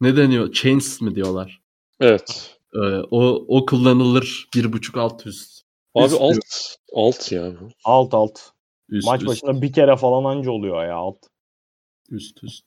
ne 0.00 0.16
deniyor? 0.16 0.52
Chains 0.52 1.00
mi 1.00 1.14
diyorlar? 1.14 1.62
Evet. 2.00 2.58
Ee, 2.74 2.78
o 3.10 3.44
o 3.48 3.66
kullanılır 3.66 4.48
bir 4.54 4.72
buçuk 4.72 4.96
alt 4.96 5.26
üst. 5.26 5.62
Abi 5.94 6.04
Üst 6.06 6.14
alt. 6.20 6.32
diyor. 6.32 6.42
Alt 6.94 7.32
ya 7.32 7.60
bu. 7.60 7.68
Alt 7.84 8.14
alt. 8.14 8.40
Üst, 8.88 9.06
Maç 9.06 9.20
üst, 9.22 9.28
başına 9.28 9.62
bir 9.62 9.72
kere 9.72 9.96
falan 9.96 10.24
anca 10.36 10.50
oluyor 10.50 10.84
ya 10.86 10.94
alt. 10.96 11.18
üst 12.10 12.44
üst. 12.44 12.64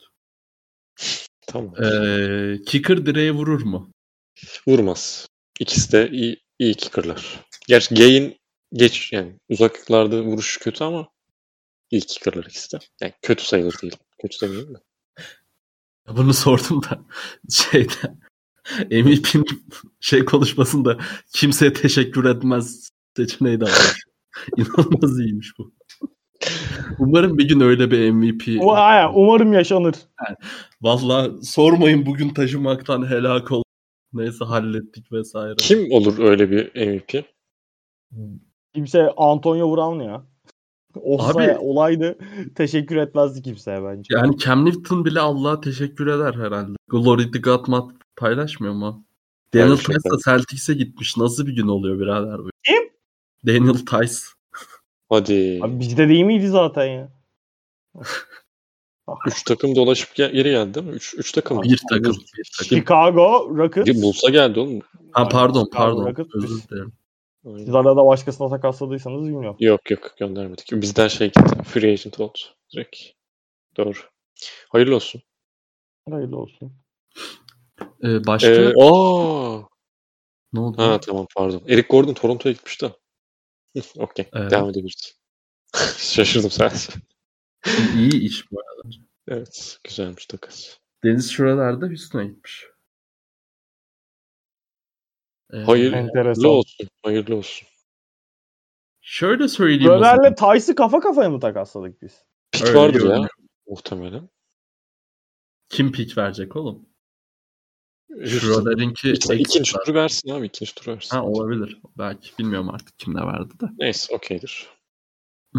Tamam. 1.48 1.84
Ee, 1.84 2.57
kicker 2.65 3.06
direğe 3.06 3.32
vurur 3.32 3.61
mu? 3.61 3.91
Vurmaz. 4.68 5.27
İkisi 5.60 5.91
de 5.91 6.10
iyi, 6.11 6.38
iyi 6.60 6.73
kicker'lar. 6.73 7.40
Gerçi 7.68 7.95
Gay'in 7.95 8.38
geç 8.73 9.14
yani 9.14 9.40
uzaklarda 9.49 10.22
vuruş 10.22 10.57
kötü 10.57 10.84
ama 10.84 11.07
iyi 11.91 12.02
kicker'lar 12.02 12.44
ikisi 12.45 12.72
de. 12.73 12.80
Yani 13.02 13.14
kötü 13.22 13.45
sayılır 13.45 13.76
değil. 13.82 13.95
Kötü 14.22 14.41
demeyeyim 14.41 14.73
de. 14.73 14.77
Bunu 16.07 16.34
sordum 16.34 16.84
da 16.84 16.99
şeyde 17.52 17.94
MVP'nin 18.92 19.46
şey 20.00 20.26
konuşmasında 20.26 20.98
kimseye 21.34 21.74
teşekkür 21.74 22.26
etmez 22.26 22.90
seçeneği 23.18 23.60
de 23.60 23.66
var. 23.66 24.04
İnanılmaz 24.58 25.20
iyiymiş 25.20 25.52
bu. 25.60 25.74
Umarım 27.00 27.38
bir 27.38 27.48
gün 27.48 27.60
öyle 27.60 27.92
bir 27.92 28.12
MVP. 28.12 28.64
O, 28.64 28.74
aya, 28.74 29.14
umarım 29.14 29.54
yaşanır. 29.54 29.96
Valla 30.82 31.32
sormayın 31.44 32.06
bugün 32.06 32.30
taşımaktan 32.30 33.10
helak 33.10 33.52
ol. 33.52 33.64
Neyse 34.14 34.46
hallettik 34.46 35.12
vesaire. 35.12 35.56
Kim 35.58 35.92
olur 35.92 36.20
öyle 36.20 36.52
bir 36.52 36.88
MVP? 36.88 37.26
Kimse 38.76 39.12
Antonio 39.18 39.76
Brown 39.76 40.04
ya. 40.04 40.26
Olsa 41.02 41.40
Abi- 41.40 41.58
olaydı 41.60 42.18
teşekkür 42.56 42.96
etmezdi 42.96 43.42
kimseye 43.42 43.84
bence. 43.84 44.16
Yani 44.16 44.38
Cam 44.38 44.66
Newton 44.66 45.06
bile 45.06 45.20
Allah'a 45.20 45.62
teşekkür 45.62 46.08
eder 46.08 46.34
herhalde. 46.34 46.72
Glory 46.88 47.32
to 47.32 47.42
God 47.42 47.68
paylaşmıyor 48.16 48.74
mu? 48.74 49.06
Daniel 49.54 49.68
Paylaşıyor, 49.68 50.00
Tice 50.00 50.10
da 50.10 50.18
Celtics'e 50.26 50.74
gitmiş. 50.74 51.18
Nasıl 51.18 51.48
bir 51.48 51.56
gün 51.56 51.68
oluyor 51.68 52.00
birader 52.00 52.40
bu? 52.40 52.50
Kim? 52.64 52.90
Daniel 53.48 53.74
Tice. 53.86 54.20
Hadi. 55.10 55.60
Abi 55.64 55.80
bizde 55.80 56.10
değil 56.10 56.24
miydi 56.24 56.48
zaten 56.48 56.86
ya? 56.86 57.12
Üç 59.28 59.44
takım 59.44 59.76
dolaşıp 59.76 60.16
gel- 60.16 60.32
geri 60.32 60.50
geldi 60.50 60.74
değil 60.74 60.86
mi? 60.86 60.92
Üç, 60.92 61.16
üç 61.18 61.32
takım. 61.32 61.64
Bir 61.64 61.82
takım. 61.90 62.14
Bir 62.38 62.52
takım. 62.60 62.78
Chicago 62.78 63.58
Rockets. 63.58 63.88
Bir 63.88 64.02
Bulsa 64.02 64.30
geldi 64.30 64.60
oğlum. 64.60 64.80
Ha 65.12 65.30
pardon 65.30 65.66
Chicago 65.66 65.78
pardon. 65.78 66.06
Rockets. 66.06 66.30
Özür 66.36 66.68
dilerim. 66.70 66.94
Siz 67.58 67.76
arada 67.76 68.06
başkasına 68.06 68.50
takasladıysanız 68.50 69.24
bilmiyorum. 69.24 69.58
Yok 69.60 69.92
yok 69.92 70.12
göndermedik. 70.18 70.72
Bizden 70.72 71.08
şey 71.08 71.28
gitti. 71.28 71.64
Free 71.64 71.92
agent 71.92 72.20
oldu. 72.20 72.38
Direkt. 72.74 72.98
Doğru. 73.78 73.94
Hayırlı 74.70 74.96
olsun. 74.96 75.22
Hayırlı 76.10 76.38
olsun. 76.38 76.74
Ee, 78.03 78.27
başka 78.27 78.49
Ee, 78.49 78.73
aa, 78.81 79.61
ne 80.53 80.60
oldu? 80.60 80.77
ha 80.81 80.99
tamam 80.99 81.27
pardon. 81.35 81.64
Eric 81.68 81.88
Gordon 81.88 82.14
Toronto'ya 82.14 82.53
gitmiş 82.53 82.81
de. 82.81 82.85
Hı, 82.85 83.81
Okey. 83.97 84.30
Evet. 84.34 84.52
Devam 84.52 84.69
edebiliriz. 84.69 85.18
Şaşırdım 85.97 86.52
sadece. 86.52 86.93
İyi 87.95 88.22
iş 88.22 88.52
bu 88.52 88.60
arada. 88.60 88.95
Evet. 89.27 89.80
Güzelmiş 89.84 90.26
takas. 90.26 90.77
Deniz 91.03 91.31
de 91.81 91.85
Houston'a 91.85 92.23
gitmiş. 92.23 92.65
Ee, 95.53 95.57
Hayırlı 95.57 95.95
Enteresan. 95.97 96.45
olsun. 96.49 96.88
Hayırlı 97.03 97.35
olsun. 97.35 97.68
Şöyle 99.02 99.47
söyleyeyim. 99.47 99.91
Röner'le 99.91 100.35
Tice'ı 100.35 100.76
kafa 100.76 100.99
kafaya 100.99 101.30
mı 101.30 101.39
takasladık 101.39 102.02
biz? 102.02 102.26
Pik 102.52 102.64
Öyle 102.65 102.77
vardır 102.80 103.10
ya. 103.10 103.27
Muhtemelen. 103.68 104.30
Kim 105.69 105.91
pik 105.91 106.18
verecek 106.18 106.56
oğlum? 106.56 106.89
Schroeder'inki 108.26 109.11
İki- 109.11 109.34
İkinci 109.34 109.73
turu 109.86 109.94
versin 109.95 110.30
abi. 110.30 110.45
ikinci 110.45 110.76
turu 110.76 110.95
versin. 110.95 111.15
Ha 111.15 111.23
olabilir. 111.26 111.82
Belki 111.98 112.30
bilmiyorum 112.40 112.69
artık 112.69 112.99
kim 112.99 113.15
ne 113.15 113.26
verdi 113.27 113.60
de. 113.60 113.65
Neyse 113.80 114.15
okeydir. 114.15 114.68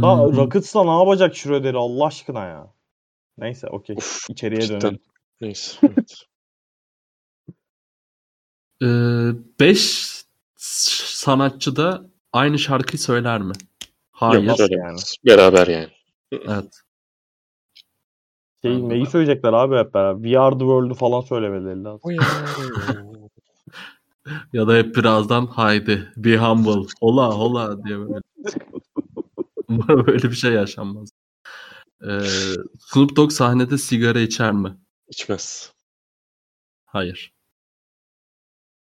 Ha, 0.00 0.26
Hmm. 0.26 0.36
Rockets'la 0.36 0.84
ne 0.84 0.90
yapacak 0.98 1.36
Schroeder'i 1.36 1.76
Allah 1.76 2.06
aşkına 2.06 2.44
ya. 2.46 2.74
Neyse 3.38 3.66
okey. 3.68 3.96
İçeriye 4.28 4.60
cidden. 4.60 4.80
dönelim. 4.80 5.00
Neyse. 5.40 5.76
Evet. 5.82 6.14
Ee, 8.82 8.86
beş 9.60 10.06
sanatçı 10.56 11.76
da 11.76 12.06
aynı 12.32 12.58
şarkıyı 12.58 12.98
söyler 13.00 13.40
mi? 13.40 13.52
Hayır. 14.10 14.42
Yok, 14.42 14.56
söylemez. 14.56 15.16
Beraber 15.26 15.66
yani. 15.66 15.88
Evet. 16.32 16.80
Şey, 18.66 18.74
Anladım. 18.74 18.88
neyi 18.88 19.06
söyleyecekler 19.06 19.52
abi 19.52 19.76
hep 19.76 19.94
beraber? 19.94 20.22
We 20.22 20.38
Are 20.38 20.54
The 20.54 20.58
World'u 20.58 20.94
falan 20.94 21.20
söylemeleri 21.20 21.84
lazım. 21.84 22.10
Ya 24.52 24.68
da 24.68 24.74
hep 24.74 24.96
birazdan 24.96 25.46
haydi 25.46 26.12
be 26.16 26.36
humble. 26.36 26.88
Hola 27.00 27.30
hola 27.30 27.84
diye 27.84 27.98
böyle. 27.98 28.14
Umarım 29.68 30.06
böyle 30.06 30.30
bir 30.30 30.36
şey 30.36 30.52
yaşanmaz. 30.52 31.10
Ee, 32.02 32.20
Snoop 32.78 33.16
Dogg 33.16 33.32
sahnede 33.32 33.78
sigara 33.78 34.20
içer 34.20 34.52
mi? 34.52 34.76
İçmez. 35.08 35.72
Hayır. 36.86 37.32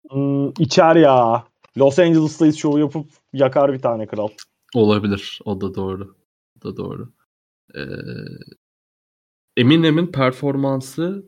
Hmm, 0.10 0.50
içer 0.50 0.96
ya. 0.96 1.44
Los 1.78 2.00
Angeles'tayız 2.00 2.58
şovu 2.58 2.80
yapıp 2.80 3.08
yakar 3.34 3.74
bir 3.74 3.80
tane 3.80 4.08
kral. 4.08 4.30
Olabilir. 4.76 5.40
O 5.46 5.62
da 5.62 5.76
doğru. 5.76 6.16
O 6.60 6.64
da 6.64 6.78
doğru. 6.78 7.10
Ee, 7.76 7.80
Eminem'in 9.58 10.08
performansı 10.08 11.26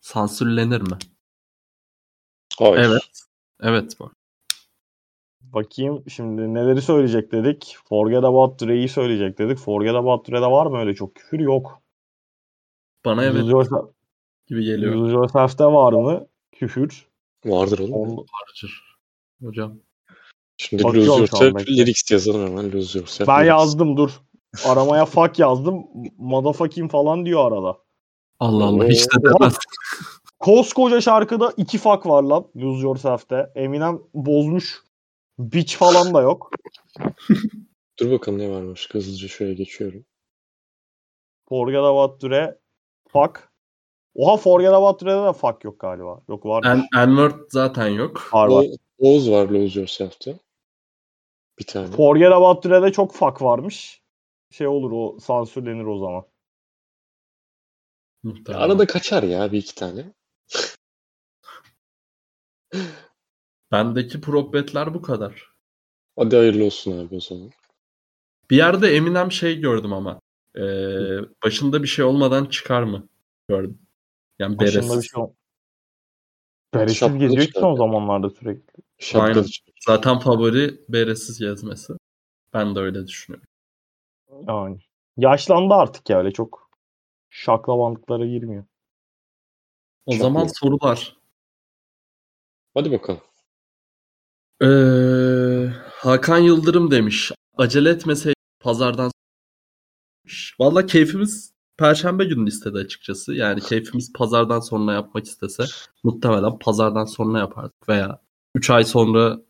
sansürlenir 0.00 0.80
mi? 0.80 0.98
Hayır. 2.58 2.78
Evet. 2.78 3.22
Evet 3.62 4.00
bak. 4.00 4.12
Bakayım 5.40 6.04
şimdi 6.10 6.54
neleri 6.54 6.82
söyleyecek 6.82 7.32
dedik. 7.32 7.76
Forget 7.88 8.24
About 8.24 8.60
Dre'yi 8.62 8.88
söyleyecek 8.88 9.38
dedik. 9.38 9.58
Forget 9.58 9.94
About 9.94 10.28
Dre'de 10.28 10.46
var 10.46 10.66
mı 10.66 10.78
öyle 10.78 10.94
çok 10.94 11.14
küfür? 11.14 11.38
Yok. 11.40 11.82
Bana 13.04 13.24
evet 13.24 13.44
Yourself- 13.44 13.92
gibi 14.46 14.64
geliyor. 14.64 14.94
Lose 14.94 15.12
Yourself'te 15.12 15.64
var 15.64 15.92
mı? 15.92 16.26
Küfür. 16.52 17.06
Vardır 17.44 17.78
oğlum. 17.78 17.92
Onu- 17.92 18.26
Harcır. 18.30 18.96
Hocam. 19.42 19.78
Şimdi 20.56 20.84
Bakıyorum 20.84 21.08
Lose 21.10 21.20
Yourself 21.20 21.68
lyrics 21.68 22.10
yazalım 22.10 22.46
hemen. 22.46 22.72
Lose 22.72 22.98
Yourself. 22.98 23.28
Ben 23.28 23.36
lyrics. 23.36 23.48
yazdım 23.48 23.96
dur. 23.96 24.10
Aramaya 24.66 25.06
fuck 25.06 25.38
yazdım. 25.38 25.86
Motherfucking 26.18 26.90
falan 26.90 27.26
diyor 27.26 27.52
arada. 27.52 27.78
Allah 28.40 28.64
Allah 28.64 28.88
hiç 28.88 29.06
de 29.06 29.22
demez. 29.22 29.56
Koskoca 30.38 31.00
şarkıda 31.00 31.52
iki 31.56 31.78
fuck 31.78 32.06
var 32.06 32.22
lan 32.22 32.46
Lose 32.56 32.82
Yourself'te. 32.82 33.52
Eminem 33.54 34.00
bozmuş. 34.14 34.82
Bitch 35.38 35.76
falan 35.76 36.14
da 36.14 36.20
yok. 36.20 36.50
Dur 37.98 38.10
bakalım 38.10 38.38
ne 38.38 38.50
varmış. 38.50 38.88
Hızlıca 38.92 39.28
şöyle 39.28 39.54
geçiyorum. 39.54 40.04
Forget 41.48 41.78
About 41.78 42.22
Dre. 42.22 42.58
Fuck. 43.08 43.48
Oha 44.14 44.36
Forget 44.36 44.72
About 44.72 45.02
Dre'de 45.02 45.26
de 45.26 45.32
fuck 45.32 45.64
yok 45.64 45.78
galiba. 45.80 46.20
Yok 46.28 46.46
var. 46.46 46.64
En, 46.64 46.78
N-word 46.78 47.34
zaten 47.48 47.88
yok. 47.88 48.30
var 48.32 48.48
var. 48.48 48.64
O, 48.98 49.08
Oğuz 49.08 49.30
var 49.30 49.48
Lose 49.48 49.80
Yourself'te. 49.80 50.38
Bir 51.58 51.66
tane. 51.66 51.86
Forget 51.86 52.32
About 52.32 52.64
Dre'de 52.64 52.92
çok 52.92 53.14
fuck 53.14 53.42
varmış. 53.42 54.03
Şey 54.54 54.66
olur 54.66 54.92
o 54.92 55.18
sansürlenir 55.20 55.84
o 55.84 55.98
zaman. 55.98 56.26
Muhtemelen. 58.22 58.62
Arada 58.62 58.86
kaçar 58.86 59.22
ya 59.22 59.52
bir 59.52 59.58
iki 59.58 59.74
tane. 59.74 60.12
Bendeki 63.72 64.20
probetler 64.20 64.94
bu 64.94 65.02
kadar. 65.02 65.52
Hadi 66.16 66.36
hayırlı 66.36 66.64
olsun 66.64 67.06
abi 67.06 67.14
o 67.14 67.20
zaman. 67.20 67.50
Bir 68.50 68.56
yerde 68.56 68.96
Eminem 68.96 69.32
şey 69.32 69.60
gördüm 69.60 69.92
ama. 69.92 70.20
Ee, 70.56 71.18
başında 71.44 71.82
bir 71.82 71.88
şey 71.88 72.04
olmadan 72.04 72.44
çıkar 72.44 72.82
mı? 72.82 73.08
Gördüm. 73.48 73.78
Yani 74.38 74.58
Başında 74.58 74.82
beresiz. 74.82 75.02
bir 75.02 75.08
şey 75.08 75.22
ol- 75.22 75.34
Beresiz 76.74 77.18
geziyor 77.18 77.46
ki 77.46 77.52
son 77.54 77.74
zamanlarda 77.74 78.30
sürekli. 78.30 78.82
Şapkalı 78.98 79.28
Aynen. 79.28 79.46
Zaten 79.86 80.18
favori 80.18 80.80
beresiz 80.88 81.38
gezmesi. 81.38 81.92
Ben 82.52 82.74
de 82.74 82.80
öyle 82.80 83.06
düşünüyorum. 83.06 83.48
Yani. 84.48 84.78
Yaşlandı 85.16 85.74
artık 85.74 86.10
ya 86.10 86.18
öyle 86.18 86.32
çok 86.32 86.70
şaklabanlıklara 87.30 88.26
girmiyor. 88.26 88.64
O 90.06 90.12
Çok 90.12 90.20
zaman 90.20 90.46
sorular. 90.46 91.16
Hadi 92.74 92.92
bakalım. 92.92 93.20
Ee, 94.62 95.70
Hakan 95.90 96.38
Yıldırım 96.38 96.90
demiş. 96.90 97.32
Acele 97.56 97.90
etmeseydik 97.90 98.38
pazardan. 98.60 99.10
Valla 100.60 100.86
keyfimiz 100.86 101.54
Perşembe 101.78 102.24
günü 102.24 102.48
istedi 102.48 102.78
açıkçası. 102.78 103.34
Yani 103.34 103.60
keyfimiz 103.60 104.12
pazardan 104.12 104.60
sonra 104.60 104.92
yapmak 104.92 105.24
istese 105.24 105.64
muhtemelen 106.04 106.58
pazardan 106.58 107.04
sonra 107.04 107.38
yapardık. 107.38 107.88
Veya 107.88 108.20
3 108.54 108.70
ay 108.70 108.84
sonra 108.84 109.40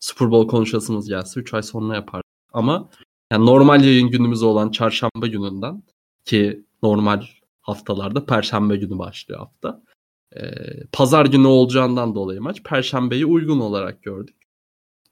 Super 0.00 0.30
Bowl 0.30 0.50
konuşasımız 0.50 1.08
gelse 1.08 1.40
3 1.40 1.54
ay 1.54 1.62
sonra 1.62 1.94
yapardık. 1.94 2.30
Ama 2.52 2.90
yani 3.32 3.46
normal 3.46 3.84
yayın 3.84 4.10
günümüz 4.10 4.42
olan 4.42 4.70
çarşamba 4.70 5.26
gününden 5.26 5.82
ki 6.24 6.64
normal 6.82 7.22
haftalarda 7.60 8.26
perşembe 8.26 8.76
günü 8.76 8.98
başlıyor 8.98 9.40
hafta. 9.40 9.82
Ee, 10.36 10.50
pazar 10.92 11.26
günü 11.26 11.46
olacağından 11.46 12.14
dolayı 12.14 12.40
maç 12.40 12.62
perşembeyi 12.62 13.26
uygun 13.26 13.60
olarak 13.60 14.02
gördük. 14.02 14.36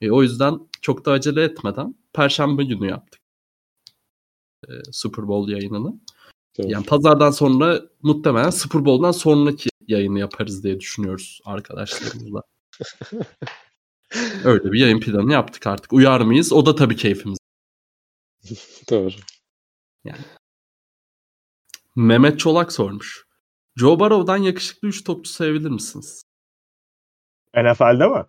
E, 0.01 0.11
o 0.11 0.23
yüzden 0.23 0.61
çok 0.83 1.05
da 1.07 1.13
acele 1.13 1.43
etmeden 1.43 1.95
perşembe 2.13 2.65
günü 2.65 2.89
yaptık. 2.89 3.21
Ee, 4.69 4.73
Super 4.93 5.29
Bowl 5.29 5.53
yayınını. 5.53 6.01
Doğru. 6.59 6.69
Yani 6.71 6.87
pazardan 6.87 7.31
sonra 7.31 7.81
muhtemelen 8.03 8.51
Super 8.51 8.85
Bowl'dan 8.85 9.13
sonraki 9.13 9.71
yayını 9.89 10.19
yaparız 10.19 10.65
diye 10.65 10.81
düşünüyoruz 10.81 11.41
arkadaşlarımızla. 11.45 12.43
Öyle 14.45 14.73
bir 14.73 14.81
yayın 14.81 15.01
planı 15.01 15.33
yaptık 15.33 15.67
artık. 15.67 15.93
Uyar 15.93 16.21
mıyız? 16.21 16.53
O 16.53 16.67
da 16.67 16.75
tabii 16.75 16.97
keyfimiz. 16.97 17.39
Doğru. 18.91 19.15
Mehmet 21.97 22.39
Çolak 22.41 22.73
sormuş. 22.73 23.27
Joe 23.77 24.01
Burrow'dan 24.01 24.37
yakışıklı 24.37 24.89
3 24.89 25.05
topçu 25.05 25.31
sayabilir 25.33 25.71
misiniz? 25.71 26.23
NFL'de 27.55 28.09
mi? 28.09 28.25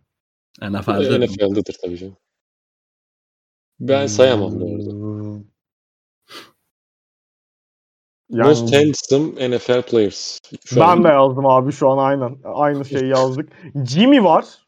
NFL'de. 0.61 1.17
mi? 1.17 1.25
NFL'dedir 1.25 1.75
tabii 1.83 1.97
canım. 1.97 2.17
Ben 3.79 4.07
sayamam 4.07 4.59
bu 4.59 4.75
arada. 4.75 4.91
Hmm. 4.91 5.43
Yani 8.29 8.47
Most 8.49 8.73
handsome 8.75 9.49
NFL 9.49 9.81
players. 9.81 10.39
Şu 10.65 10.79
ben 10.79 10.87
an- 10.87 11.03
de 11.03 11.07
yazdım 11.07 11.45
abi 11.45 11.71
şu 11.71 11.89
an 11.89 11.97
aynen. 11.97 12.39
Aynı 12.43 12.85
şeyi 12.85 13.07
yazdık. 13.09 13.49
Jimmy 13.85 14.23
var. 14.23 14.66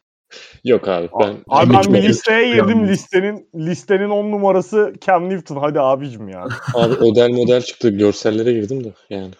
Yok 0.64 0.88
abi. 0.88 1.08
Ben, 1.20 1.36
Abi 1.48 1.72
ben 1.72 1.94
bir 1.94 2.02
listeye 2.02 2.54
girdim. 2.54 2.88
Listenin 2.88 3.48
listenin 3.54 4.10
10 4.10 4.30
numarası 4.30 4.94
Cam 5.06 5.28
Newton. 5.30 5.56
Hadi 5.56 5.80
abicim 5.80 6.28
ya. 6.28 6.48
Abi 6.74 6.94
Odell 6.94 7.30
model 7.30 7.62
çıktı. 7.62 7.90
Görsellere 7.90 8.52
girdim 8.52 8.84
de 8.84 8.92
yani. 9.10 9.30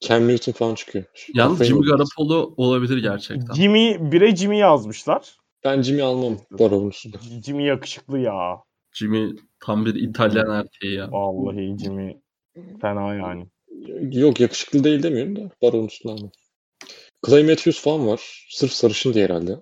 Cam 0.00 0.28
Newton 0.28 0.52
falan 0.52 0.74
çıkıyor. 0.74 1.04
Yalnız 1.34 1.64
Jimmy. 1.64 1.86
Garoppolo 1.86 2.54
olabilir 2.56 2.98
gerçekten. 2.98 3.54
Jimmy 3.54 3.90
1'e 3.90 4.36
Jimmy 4.36 4.58
yazmışlar. 4.58 5.36
Ben 5.64 5.82
Jimmy 5.82 6.02
almam. 6.02 6.38
Baron'un 6.50 6.90
üstünde. 6.90 7.16
Jimmy 7.46 7.64
yakışıklı 7.64 8.18
ya. 8.18 8.56
Jimmy 8.92 9.36
tam 9.60 9.86
bir 9.86 9.94
İtalyan 9.94 10.50
erkeği 10.50 10.94
ya. 10.94 11.12
Vallahi 11.12 11.76
Jimmy 11.78 12.20
fena 12.80 13.14
yani. 13.14 13.46
Yok 14.12 14.40
yakışıklı 14.40 14.84
değil 14.84 15.02
demiyorum 15.02 15.36
da 15.36 15.50
Baron'un 15.62 15.86
üstünde 15.86 16.12
almam. 16.12 16.30
Clay 17.26 17.42
Matthews 17.42 17.80
falan 17.82 18.06
var. 18.06 18.46
Sırf 18.50 18.72
sarışın 18.72 19.14
diye 19.14 19.24
herhalde. 19.24 19.56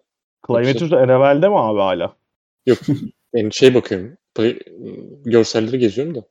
Clay 0.46 0.64
Yoksa- 0.64 0.72
Matthews 0.72 0.92
NFL'de 0.92 1.48
mi 1.48 1.58
abi 1.58 1.78
hala? 1.80 2.16
Yok. 2.66 2.78
Yani 3.34 3.52
şey 3.52 3.74
bakıyorum. 3.74 4.16
Görselleri 5.24 5.78
geziyorum 5.78 6.14
da. 6.14 6.24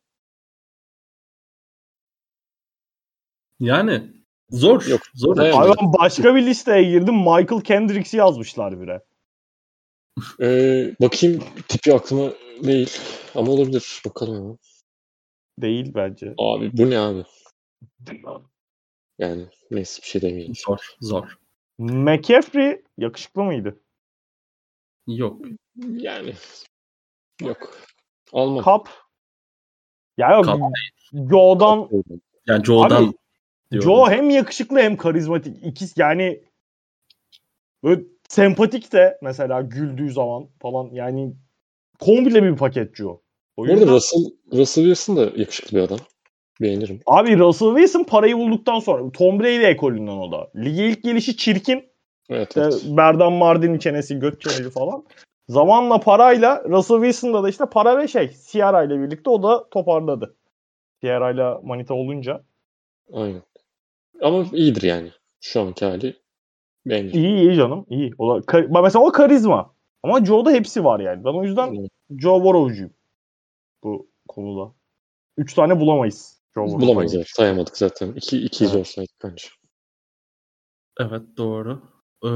Yani 3.59 4.11
zor. 4.49 4.85
Yok, 4.87 5.01
Zor. 5.13 5.37
Abi 5.37 5.73
ben 5.81 5.93
başka 5.99 6.35
bir 6.35 6.45
listeye 6.45 6.83
girdim. 6.83 7.15
Michael 7.15 7.61
Kendricks'i 7.63 8.17
yazmışlar 8.17 8.81
bire. 8.81 9.01
Ee, 10.41 10.95
bakayım 11.01 11.43
tipi 11.67 11.93
aklıma 11.93 12.33
değil. 12.63 12.97
Ama 13.35 13.51
olabilir. 13.51 14.01
Bakalım 14.05 14.35
ama. 14.45 14.57
Değil 15.61 15.91
bence. 15.95 16.33
Abi 16.37 16.77
bu 16.77 16.89
ne 16.89 16.99
abi? 16.99 17.23
Yani 19.19 19.45
neyse 19.71 20.01
bir 20.01 20.07
şey 20.07 20.21
demeyeyim. 20.21 20.55
Zor. 20.55 20.77
Zor. 21.01 21.37
McCaffrey 21.77 22.81
yakışıklı 22.97 23.43
mıydı? 23.43 23.82
Yok. 25.07 25.41
Yani 25.91 26.33
yok. 27.41 27.77
Almam. 28.33 28.63
Cup. 28.63 28.89
Ya 30.17 30.31
yok. 30.31 30.45
Cup 30.45 30.59
Joe'dan 31.31 31.89
Yani 32.47 32.65
Joe'dan 32.65 33.03
Abi, 33.03 33.13
diyorum. 33.71 33.89
Joe 33.89 34.09
hem 34.09 34.29
yakışıklı 34.29 34.79
hem 34.79 34.97
karizmatik. 34.97 35.65
İkisi 35.65 36.01
yani 36.01 36.43
böyle 37.83 38.01
sempatik 38.29 38.93
de 38.93 39.17
mesela 39.21 39.61
güldüğü 39.61 40.11
zaman 40.11 40.49
falan 40.61 40.89
yani 40.93 41.33
komple 41.99 42.43
bir 42.43 42.55
paket 42.55 42.95
Joe. 42.95 43.09
O 43.09 43.21
Bu 43.57 43.63
arada 43.63 43.73
yüzden 43.73 43.93
Russell, 43.93 44.21
Russell 44.53 44.83
Wilson 44.83 45.17
da 45.17 45.21
yakışıklı 45.21 45.77
bir 45.77 45.83
adam. 45.83 45.99
Beğenirim. 46.61 46.99
abi 47.05 47.37
Russell 47.37 47.75
Wilson 47.75 48.03
parayı 48.03 48.37
bulduktan 48.37 48.79
sonra 48.79 49.11
Tom 49.11 49.39
Brady 49.39 49.65
ekolünden 49.65 50.11
o 50.11 50.31
da. 50.31 50.51
Lige 50.55 50.87
ilk 50.89 51.03
gelişi 51.03 51.37
çirkin. 51.37 51.92
Evet, 52.29 52.47
İşte 52.47 52.61
evet. 52.61 52.83
Berdan 52.85 53.33
Mardin'in 53.33 53.79
çenesi 53.79 54.19
göt 54.19 54.41
çeneli 54.41 54.69
falan. 54.69 55.05
Zamanla 55.47 55.99
parayla 55.99 56.63
Russell 56.69 56.97
Wilson'da 56.97 57.43
da 57.43 57.49
işte 57.49 57.65
para 57.65 57.97
ve 57.97 58.07
şey 58.07 58.27
Sierra 58.27 58.83
ile 58.83 58.99
birlikte 58.99 59.29
o 59.29 59.43
da 59.43 59.69
toparladı. 59.69 60.35
Sierra 61.01 61.31
ile 61.31 61.59
manita 61.63 61.93
olunca. 61.93 62.43
Aynen. 63.13 63.41
Ama 64.21 64.45
iyidir 64.53 64.81
yani. 64.81 65.11
Şu 65.41 65.61
anki 65.61 65.85
hali 65.85 66.15
beğenirim. 66.85 67.19
İyi 67.19 67.37
iyi 67.41 67.55
canım 67.55 67.85
iyi. 67.89 68.13
O 68.17 68.35
da, 68.35 68.45
kar- 68.45 68.81
mesela 68.83 69.05
o 69.05 69.11
karizma. 69.11 69.73
Ama 70.03 70.25
Joe'da 70.25 70.51
hepsi 70.51 70.83
var 70.83 70.99
yani. 70.99 71.23
Ben 71.25 71.33
o 71.33 71.43
yüzden 71.43 71.75
Evet. 71.75 71.89
Joe 72.17 72.43
Burrow'cuyum 72.43 72.93
bu 73.83 74.07
konuda. 74.27 74.73
Üç 75.37 75.53
tane 75.53 75.79
bulamayız. 75.79 76.41
Joe 76.55 76.65
Burrow. 76.65 76.81
Bulamayız 76.85 77.15
evet. 77.15 77.27
Sayamadık 77.29 77.77
zaten. 77.77 78.13
İki, 78.15 78.37
ikiyiz 78.37 78.71
Evet. 78.75 78.79
olsaydık 78.79 79.15
bence. 79.23 79.47
Evet 80.99 81.21
doğru. 81.37 81.81
Ee, 82.23 82.29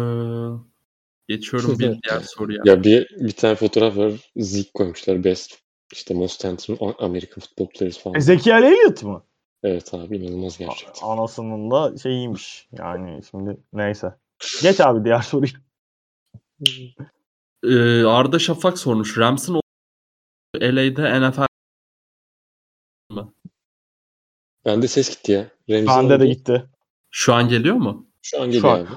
Geçiyorum 1.27 1.79
bir 1.79 1.99
diğer 2.03 2.19
soruya. 2.19 2.61
Ya 2.65 2.83
bir, 2.83 3.09
bir 3.19 3.31
tane 3.31 3.55
fotoğraf 3.55 3.97
var. 3.97 4.13
Zeke 4.35 4.69
koymuşlar. 4.73 5.23
Best 5.23 5.59
işte 5.93 6.13
Most 6.13 6.43
Handsome 6.43 6.79
American 6.99 7.39
Football 7.39 7.67
Players 7.69 7.97
falan. 7.99 8.15
Ezekiel 8.15 8.63
Elliott 8.63 9.03
mı? 9.03 9.23
Evet 9.63 9.93
abi 9.93 10.17
inanılmaz 10.17 10.57
gerçekten. 10.57 11.07
Anasının 11.07 11.71
da 11.71 11.97
şeyiymiş. 11.97 12.67
Yani 12.71 13.21
şimdi 13.31 13.57
neyse. 13.73 14.15
Geç 14.61 14.79
abi 14.79 15.05
diğer 15.05 15.21
soruyu. 15.21 15.51
Ee, 17.63 18.03
Arda 18.03 18.39
Şafak 18.39 18.77
sormuş. 18.77 19.17
Rams'ın 19.17 19.61
LA'de 20.61 21.29
NFL 21.29 21.45
Bende 24.65 24.87
ses 24.87 25.09
gitti 25.09 25.31
ya. 25.31 25.47
Remzi 25.69 25.87
Bende 25.87 26.19
de 26.19 26.27
gitti. 26.27 26.69
şu 27.11 27.33
an 27.33 27.49
geliyor 27.49 27.75
mu? 27.75 28.07
Şu 28.21 28.41
an 28.41 28.45
geliyor 28.51 28.61
Şu 28.61 28.69
an. 28.69 28.79
abi. 28.85 28.89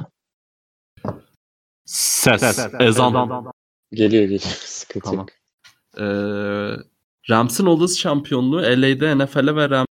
Ses, 1.95 2.59
ezan. 2.81 3.53
Geliyor 3.93 4.23
geliyor. 4.23 4.41
Sıkıntı 4.65 5.05
Tamam. 5.11 5.19
yok. 5.19 5.29
Ee, 5.99 6.03
Rams'ın 7.31 7.67
olası 7.67 7.99
şampiyonluğu 7.99 8.63
LA'de 8.63 9.19
NFL'e 9.19 9.57
ve 9.57 9.71
Rams 9.71 9.87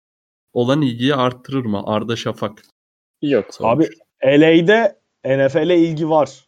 olan 0.54 0.82
ilgiyi 0.82 1.16
arttırır 1.16 1.66
mı? 1.66 1.82
Arda 1.86 2.16
Şafak. 2.16 2.62
Yok. 3.22 3.54
sormuş. 3.54 3.86
Abi 4.24 4.40
LA'de 4.42 5.00
NFL'e 5.26 5.78
ilgi 5.78 6.10
var. 6.10 6.46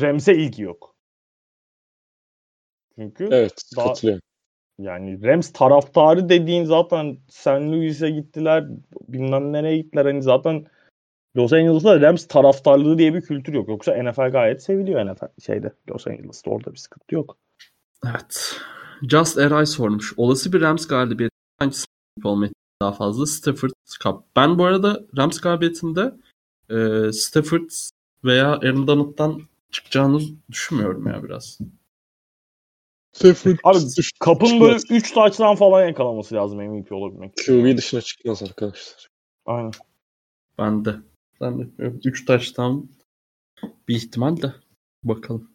Rams'e 0.00 0.34
ilgi 0.34 0.62
yok. 0.62 0.94
Çünkü 2.94 3.28
Evet 3.32 3.62
Daha- 3.76 3.86
katılıyorum. 3.86 4.22
yani 4.78 5.22
Rams 5.22 5.52
taraftarı 5.52 6.28
dediğin 6.28 6.64
zaten 6.64 7.18
St. 7.28 7.46
Louis'e 7.48 8.10
gittiler. 8.10 8.64
Bilmem 9.08 9.52
nereye 9.52 9.76
gittiler. 9.76 10.04
Hani 10.04 10.22
zaten 10.22 10.66
Los 11.36 11.52
Angeles'ta 11.52 12.00
Rams 12.00 12.26
taraftarlığı 12.26 12.98
diye 12.98 13.14
bir 13.14 13.20
kültür 13.20 13.54
yok. 13.54 13.68
Yoksa 13.68 14.02
NFL 14.02 14.30
gayet 14.30 14.62
seviliyor 14.62 15.06
NFL 15.06 15.40
şeyde. 15.46 15.72
Los 15.90 16.06
Angeles'ta 16.06 16.50
orada 16.50 16.72
bir 16.72 16.78
sıkıntı 16.78 17.14
yok. 17.14 17.36
Evet. 18.06 18.56
Just 19.10 19.38
Eray 19.38 19.66
sormuş. 19.66 20.14
Olası 20.16 20.52
bir 20.52 20.60
Rams 20.60 20.86
galibiyeti 20.86 21.34
hangisi 21.58 21.86
olmayı 22.24 22.52
daha 22.82 22.92
fazla? 22.92 23.26
Stafford 23.26 23.70
Cup. 24.02 24.22
Ben 24.36 24.58
bu 24.58 24.64
arada 24.64 25.00
Rams 25.16 25.40
galibiyetinde 25.40 26.14
e, 26.70 27.12
Stafford 27.12 27.70
veya 28.24 28.46
Aaron 28.46 28.86
Donald'dan 28.86 29.42
çıkacağını 29.70 30.20
düşünmüyorum 30.50 31.06
ya 31.06 31.24
biraz. 31.24 31.58
Abi 33.64 33.78
kapın 34.20 34.60
böyle 34.60 34.78
3 34.90 35.12
taçtan 35.12 35.56
falan 35.56 35.86
yakalaması 35.86 36.34
lazım 36.34 36.58
MVP 36.58 36.92
olabilmek. 36.92 37.32
QB 37.46 37.76
dışına 37.76 38.00
çıkmaz 38.00 38.42
arkadaşlar. 38.42 39.08
Aynen. 39.46 39.72
Ben 40.58 40.84
de. 40.84 40.94
De. 41.42 41.66
3 42.04 42.24
taştan 42.24 42.90
bir 43.88 43.94
ihtimal 43.94 44.36
de. 44.36 44.52
Bakalım. 45.02 45.50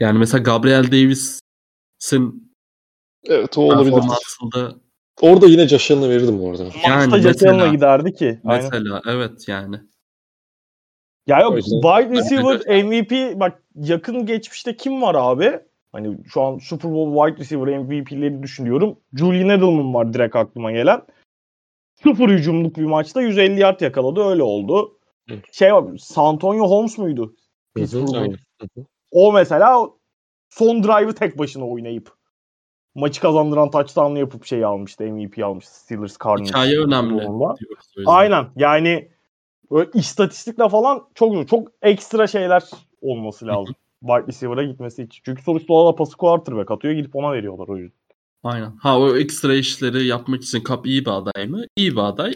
Yani 0.00 0.18
mesela 0.18 0.42
Gabriel 0.42 0.86
Davis'in 0.86 2.52
Evet 3.26 3.58
o 3.58 3.62
olabilir. 3.62 3.92
performansında 3.92 4.84
Orada 5.20 5.46
yine 5.46 5.62
Allen'a 5.62 6.08
verirdim 6.08 6.38
bu 6.38 6.50
arada. 6.50 6.64
Yani 6.88 7.10
Maçta 7.10 7.68
giderdi 7.68 8.14
ki. 8.14 8.40
Aynen. 8.44 8.64
mesela 8.64 9.02
evet 9.06 9.48
yani. 9.48 9.76
Ya 11.26 11.40
yok 11.40 11.58
wide 11.60 12.10
receiver 12.10 12.84
MVP 12.84 13.40
bak 13.40 13.62
yakın 13.74 14.26
geçmişte 14.26 14.76
kim 14.76 15.02
var 15.02 15.14
abi? 15.18 15.60
Hani 15.92 16.18
şu 16.26 16.42
an 16.42 16.58
Super 16.58 16.92
Bowl 16.92 17.26
wide 17.26 17.40
receiver 17.40 17.78
MVP'leri 17.78 18.42
düşünüyorum. 18.42 18.98
Julian 19.14 19.48
Edelman 19.48 19.94
var 19.94 20.14
direkt 20.14 20.36
aklıma 20.36 20.72
gelen. 20.72 21.02
Sıfır 22.02 22.28
hücumluk 22.28 22.76
bir 22.76 22.84
maçta 22.84 23.22
150 23.22 23.60
yard 23.60 23.80
yakaladı 23.80 24.24
öyle 24.24 24.42
oldu. 24.42 24.98
Şey 25.52 25.74
var 25.74 25.84
Santonio 25.98 26.70
Holmes 26.70 26.98
muydu? 26.98 27.34
Pittsburgh'un. 27.74 28.36
O 29.10 29.32
mesela 29.32 29.88
son 30.50 30.82
drive'ı 30.82 31.14
tek 31.14 31.38
başına 31.38 31.66
oynayıp 31.68 32.12
maçı 32.94 33.20
kazandıran 33.20 33.70
touchdown'ı 33.70 34.18
yapıp 34.18 34.44
şey 34.44 34.64
almıştı. 34.64 35.04
MVP 35.04 35.44
almıştı. 35.44 35.80
Steelers 35.80 36.16
Cardinals. 36.24 36.48
Hikaye 36.48 36.80
önemli. 36.80 37.20
Diyoruz. 37.20 37.58
Aynen. 38.06 38.46
Yani 38.56 39.08
böyle 39.70 39.90
istatistikle 39.94 40.68
falan 40.68 41.08
çok 41.14 41.48
çok 41.48 41.68
ekstra 41.82 42.26
şeyler 42.26 42.62
olması 43.00 43.46
lazım. 43.46 43.74
Wide 44.00 44.26
receiver'a 44.26 44.62
gitmesi 44.62 45.02
için. 45.02 45.22
Çünkü 45.24 45.42
sonuçta 45.42 45.74
o 45.74 45.92
da 45.92 45.96
pası 45.96 46.16
quarterback 46.16 46.70
atıyor. 46.70 46.94
Gidip 46.94 47.16
ona 47.16 47.32
veriyorlar 47.32 47.68
o 47.68 47.76
yüzden. 47.76 47.98
Aynen. 48.42 48.76
Ha 48.76 48.98
o 49.00 49.16
ekstra 49.16 49.54
işleri 49.54 50.06
yapmak 50.06 50.42
için 50.42 50.60
Kap 50.60 50.86
iyi 50.86 51.04
bir 51.04 51.10
aday 51.10 51.46
mı? 51.46 51.64
İyi 51.76 51.92
bir 51.92 52.00
aday. 52.00 52.34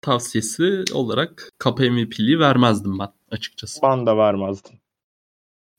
Tavsiyesi 0.00 0.84
olarak 0.92 1.52
Kap 1.58 1.78
MVP'liği 1.78 2.38
vermezdim 2.38 2.98
ben 2.98 3.08
açıkçası. 3.30 3.80
Ben 3.82 4.06
de 4.06 4.16
vermezdim. 4.16 4.80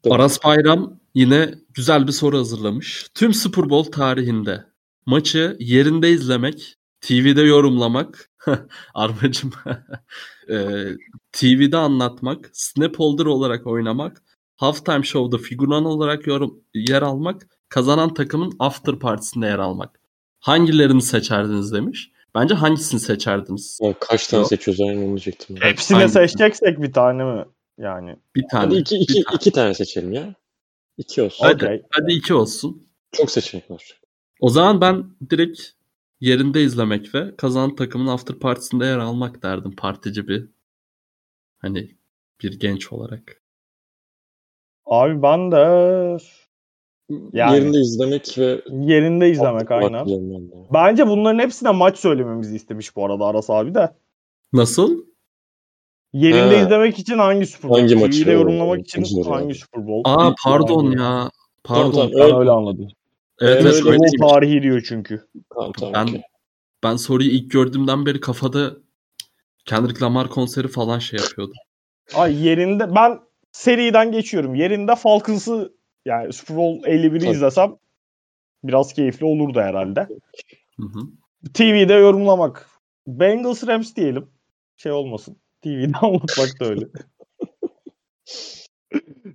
Doğru. 0.06 0.14
Aras 0.14 0.44
Bayram 0.44 1.00
yine 1.16 1.56
güzel 1.74 2.08
bir 2.08 2.12
soru 2.12 2.38
hazırlamış. 2.38 3.08
Tüm 3.16 3.34
Super 3.34 3.70
Bowl 3.70 3.92
tarihinde 3.92 4.66
maçı 5.06 5.58
yerinde 5.60 6.12
izlemek, 6.12 6.76
TV'de 7.02 7.42
yorumlamak, 7.42 8.30
Armacım, 8.94 9.52
Eee, 10.50 10.98
TV'de 11.32 11.78
anlatmak, 11.78 12.50
snap 12.54 13.00
holder 13.00 13.26
olarak 13.26 13.68
oynamak, 13.68 14.24
halftime 14.56 15.04
show'da 15.04 15.38
figüran 15.38 15.86
olarak 15.86 16.28
yorum, 16.28 16.64
yer 16.74 17.02
almak, 17.02 17.48
kazanan 17.70 18.14
takımın 18.14 18.54
after 18.60 19.00
partisinde 19.00 19.46
yer 19.46 19.60
almak. 19.60 20.00
Hangilerini 20.40 21.02
seçerdiniz 21.02 21.74
demiş. 21.74 22.12
Bence 22.36 22.54
hangisini 22.54 23.00
seçerdiniz? 23.00 23.80
Kaç 24.00 24.28
tane 24.28 24.42
Yok. 24.42 24.50
seçiyoruz 24.50 24.82
aynen 24.82 25.02
onu 25.02 25.08
diyecektim. 25.08 25.56
ben. 25.62 25.68
Hepsine 25.68 25.98
Aynen. 25.98 26.08
seçeceksek 26.08 26.82
bir 26.82 26.94
tane 26.94 27.24
mi? 27.24 27.46
Yani. 27.78 28.16
Bir 28.36 28.46
tane. 28.52 28.66
Hadi 28.66 28.76
iki, 28.76 28.96
bir 28.96 29.02
iki, 29.02 29.24
tane. 29.24 29.36
iki 29.36 29.52
tane 29.52 29.74
seçelim 29.74 30.14
ya. 30.14 30.36
İki 30.98 31.22
olsun. 31.22 31.46
Hadi, 31.46 31.66
Okey. 31.66 31.84
hadi 31.90 32.12
iki 32.14 32.34
olsun. 32.34 32.88
Çok 33.12 33.32
seçenek 33.32 33.72
var. 33.72 34.02
O 34.40 34.50
zaman 34.50 34.82
ben 34.82 35.06
direkt 35.30 35.62
yerinde 36.20 36.62
izlemek 36.64 37.16
ve 37.16 37.36
kazanan 37.36 37.76
takımın 37.76 38.08
after 38.08 38.40
partisinde 38.40 38.86
yer 38.86 38.98
almak 38.98 39.44
derdim 39.44 39.76
partici 39.76 40.28
bir 40.28 40.50
hani 41.58 41.98
bir 42.44 42.60
genç 42.60 42.94
olarak. 42.94 43.42
Abi 44.86 45.22
ben 45.22 45.52
de 45.52 45.58
Yani. 47.34 47.56
Yerinde 47.56 47.78
izlemek 47.80 48.38
ve 48.38 48.62
yerinde 48.72 49.30
izlemek 49.30 49.72
aynen. 49.72 50.08
Bence 50.74 51.08
bunların 51.08 51.40
hepsine 51.40 51.72
maç 51.72 51.98
söylememizi 52.00 52.56
istemiş 52.56 52.96
bu 52.96 53.06
arada 53.06 53.26
Aras 53.26 53.50
abi 53.50 53.76
de. 53.76 53.90
Nasıl? 54.54 55.04
Yerinde 56.14 56.58
Ha. 56.58 56.64
izlemek 56.66 57.00
için 57.00 57.18
hangi 57.18 57.46
Super 57.46 57.70
Bowl? 57.70 57.82
Hangi 57.82 57.96
maçı? 57.96 58.30
yorumlamak 58.30 58.78
O- 58.78 58.82
için 58.82 59.04
zor 59.04 59.26
hangi 59.26 59.44
yani. 59.44 59.56
Super 59.56 59.88
Bowl? 59.88 60.10
Aa 60.12 60.30
İlk 60.30 60.36
pardon 60.44 60.92
ya. 60.92 61.30
Pardon. 61.64 61.92
Tamam, 61.92 62.12
Ben 62.16 62.36
Öyle- 62.40 62.52
anladım. 62.52 62.88
Evet, 63.42 63.62
evet, 63.62 63.86
öyle. 63.86 63.98
Bowl 63.98 64.28
tarihi 64.28 64.62
diyor 64.62 64.86
çünkü. 64.90 65.28
Tamam 65.54 65.72
tamam. 65.72 65.94
Ben 65.94 66.04
okey. 66.04 66.22
ben 66.84 66.96
soruyu 66.96 67.30
ilk 67.30 67.52
gördüğümden 67.52 68.06
beri 68.06 68.20
kafada 68.20 68.72
Kendrick 69.66 70.06
Lamar 70.06 70.30
konseri 70.30 70.68
falan 70.68 71.00
şey 71.00 71.20
yapıyordu. 71.20 71.54
Ay 72.16 72.46
yerinde 72.48 72.96
ben 72.96 73.20
seriden 73.52 74.12
geçiyorum. 74.12 74.56
Yerinde 74.56 74.96
Falcons'ı 74.96 75.74
yani 76.06 76.34
Super 76.34 76.58
Bowl 76.58 76.84
51'i 76.84 77.20
Tabii. 77.20 77.30
izlesem 77.30 77.76
biraz 78.64 78.94
keyifli 78.94 79.26
olurdu 79.26 79.62
herhalde. 79.62 80.08
Hı 80.78 80.86
hı. 80.86 81.00
TV'de 81.54 81.94
yorumlamak. 81.94 82.70
Bengals 83.08 83.68
Rams 83.68 83.96
diyelim. 83.96 84.28
Şey 84.78 84.92
olmasın. 84.92 85.38
TV'de 85.62 85.98
anlatmak 86.02 86.60
da 86.60 86.66
öyle. 86.66 86.86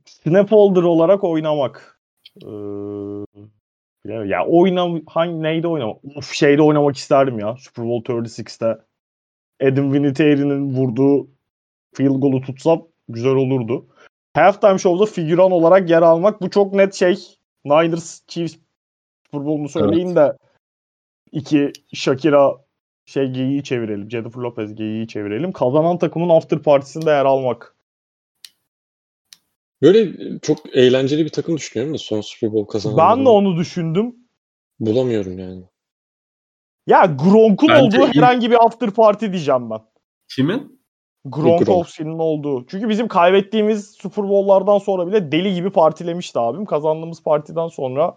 Snap 0.04 0.52
holder 0.52 0.82
olarak 0.82 1.24
oynamak. 1.24 2.00
Ee, 2.42 4.12
ya 4.12 4.46
oynam 4.46 5.00
hangi 5.06 5.42
neyde 5.42 5.68
oynamak? 5.68 6.04
Of 6.16 6.32
şeyde 6.32 6.62
oynamak 6.62 6.96
isterdim 6.96 7.38
ya. 7.38 7.56
Super 7.58 7.84
Bowl 7.84 8.12
36'te 8.12 8.78
Adam 9.62 9.92
Vinatieri'nin 9.92 10.74
vurduğu 10.74 11.28
field 11.94 12.20
goal'u 12.20 12.40
tutsam 12.40 12.86
güzel 13.08 13.34
olurdu. 13.34 13.86
Halftime 14.34 14.78
Show'da 14.78 15.06
figüran 15.06 15.50
olarak 15.50 15.90
yer 15.90 16.02
almak 16.02 16.40
bu 16.40 16.50
çok 16.50 16.74
net 16.74 16.94
şey. 16.94 17.38
Niners 17.64 18.20
Chiefs 18.26 18.56
Super 19.26 19.46
Bowl'unu 19.46 19.68
söyleyin 19.68 20.16
de 20.16 20.36
iki 21.32 21.72
Shakira 21.92 22.52
şey 23.06 23.30
geyiği 23.30 23.64
çevirelim. 23.64 24.10
Jennifer 24.10 24.40
Lopez 24.40 24.74
geyiği 24.74 25.08
çevirelim. 25.08 25.52
Kazanan 25.52 25.98
takımın 25.98 26.28
after 26.28 26.58
partisinde 26.58 27.10
yer 27.10 27.24
almak. 27.24 27.76
Böyle 29.82 30.12
çok 30.38 30.76
eğlenceli 30.76 31.24
bir 31.24 31.30
takım 31.30 31.56
düşünüyorum 31.56 31.94
da 31.94 31.98
son 31.98 32.20
Super 32.20 32.52
Bowl 32.52 32.72
kazanan. 32.72 32.98
Ben 32.98 33.24
de 33.24 33.28
onu 33.28 33.56
düşündüm. 33.56 34.16
Bulamıyorum 34.80 35.38
yani. 35.38 35.64
Ya 36.86 37.04
Gronk'un 37.04 37.68
olduğu 37.68 38.06
herhangi 38.06 38.50
bir 38.50 38.64
after 38.64 38.90
party 38.90 39.26
diyeceğim 39.26 39.70
ben. 39.70 39.80
Kimin? 40.28 40.73
Gronkowski'nin 41.24 42.18
olduğu. 42.18 42.66
Çünkü 42.66 42.88
bizim 42.88 43.08
kaybettiğimiz 43.08 43.90
Super 43.90 44.28
Bowl'lardan 44.28 44.78
sonra 44.78 45.06
bile 45.06 45.32
deli 45.32 45.54
gibi 45.54 45.70
partilemişti 45.70 46.38
abim. 46.38 46.64
Kazandığımız 46.64 47.22
partiden 47.22 47.68
sonra 47.68 48.16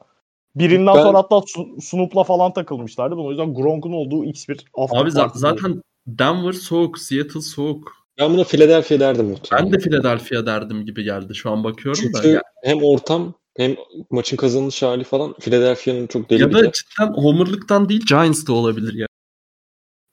birinden 0.56 0.96
Ben- 0.96 1.04
sonra 1.04 1.18
hatta 1.18 1.42
Snoop'la 1.82 2.24
falan 2.24 2.54
takılmışlardı. 2.54 3.16
O 3.16 3.30
yüzden 3.30 3.54
Gronk'un 3.54 3.92
olduğu 3.94 4.26
X 4.26 4.50
bir 4.50 4.66
after 4.74 4.98
Abi 5.02 5.10
za- 5.10 5.22
party 5.22 5.40
zaten 5.40 5.82
Denver 6.08 6.52
soğuk, 6.52 7.00
Seattle 7.00 7.42
soğuk. 7.42 7.92
Ben 8.20 8.34
buna 8.34 8.44
Philadelphia 8.44 9.00
derdim 9.00 9.26
muhtemelen. 9.26 9.66
Ben 9.66 9.74
de 9.74 9.84
Philadelphia 9.84 10.46
derdim 10.46 10.86
gibi 10.86 11.04
geldi. 11.04 11.36
Şu 11.36 11.52
an 11.52 11.64
bakıyorum 11.64 12.04
da. 12.14 12.22
Çünkü 12.22 12.28
Ya, 12.28 12.42
hem 12.64 12.84
ortam 12.84 13.34
hem 13.58 13.76
maçın 14.12 14.38
kazanılış 14.38 14.84
hali 14.84 15.04
falan 15.04 15.34
Philadelphia'nın 15.34 16.08
çok 16.08 16.30
deli 16.30 16.42
ya 16.42 16.54
da 16.54 16.64
de. 16.64 16.72
cidden 16.72 17.14
Homer'lıktan 17.14 17.90
değil 17.90 18.06
Giants 18.10 18.48
da 18.48 18.54
olabilir 18.54 18.94
ya. 18.94 19.08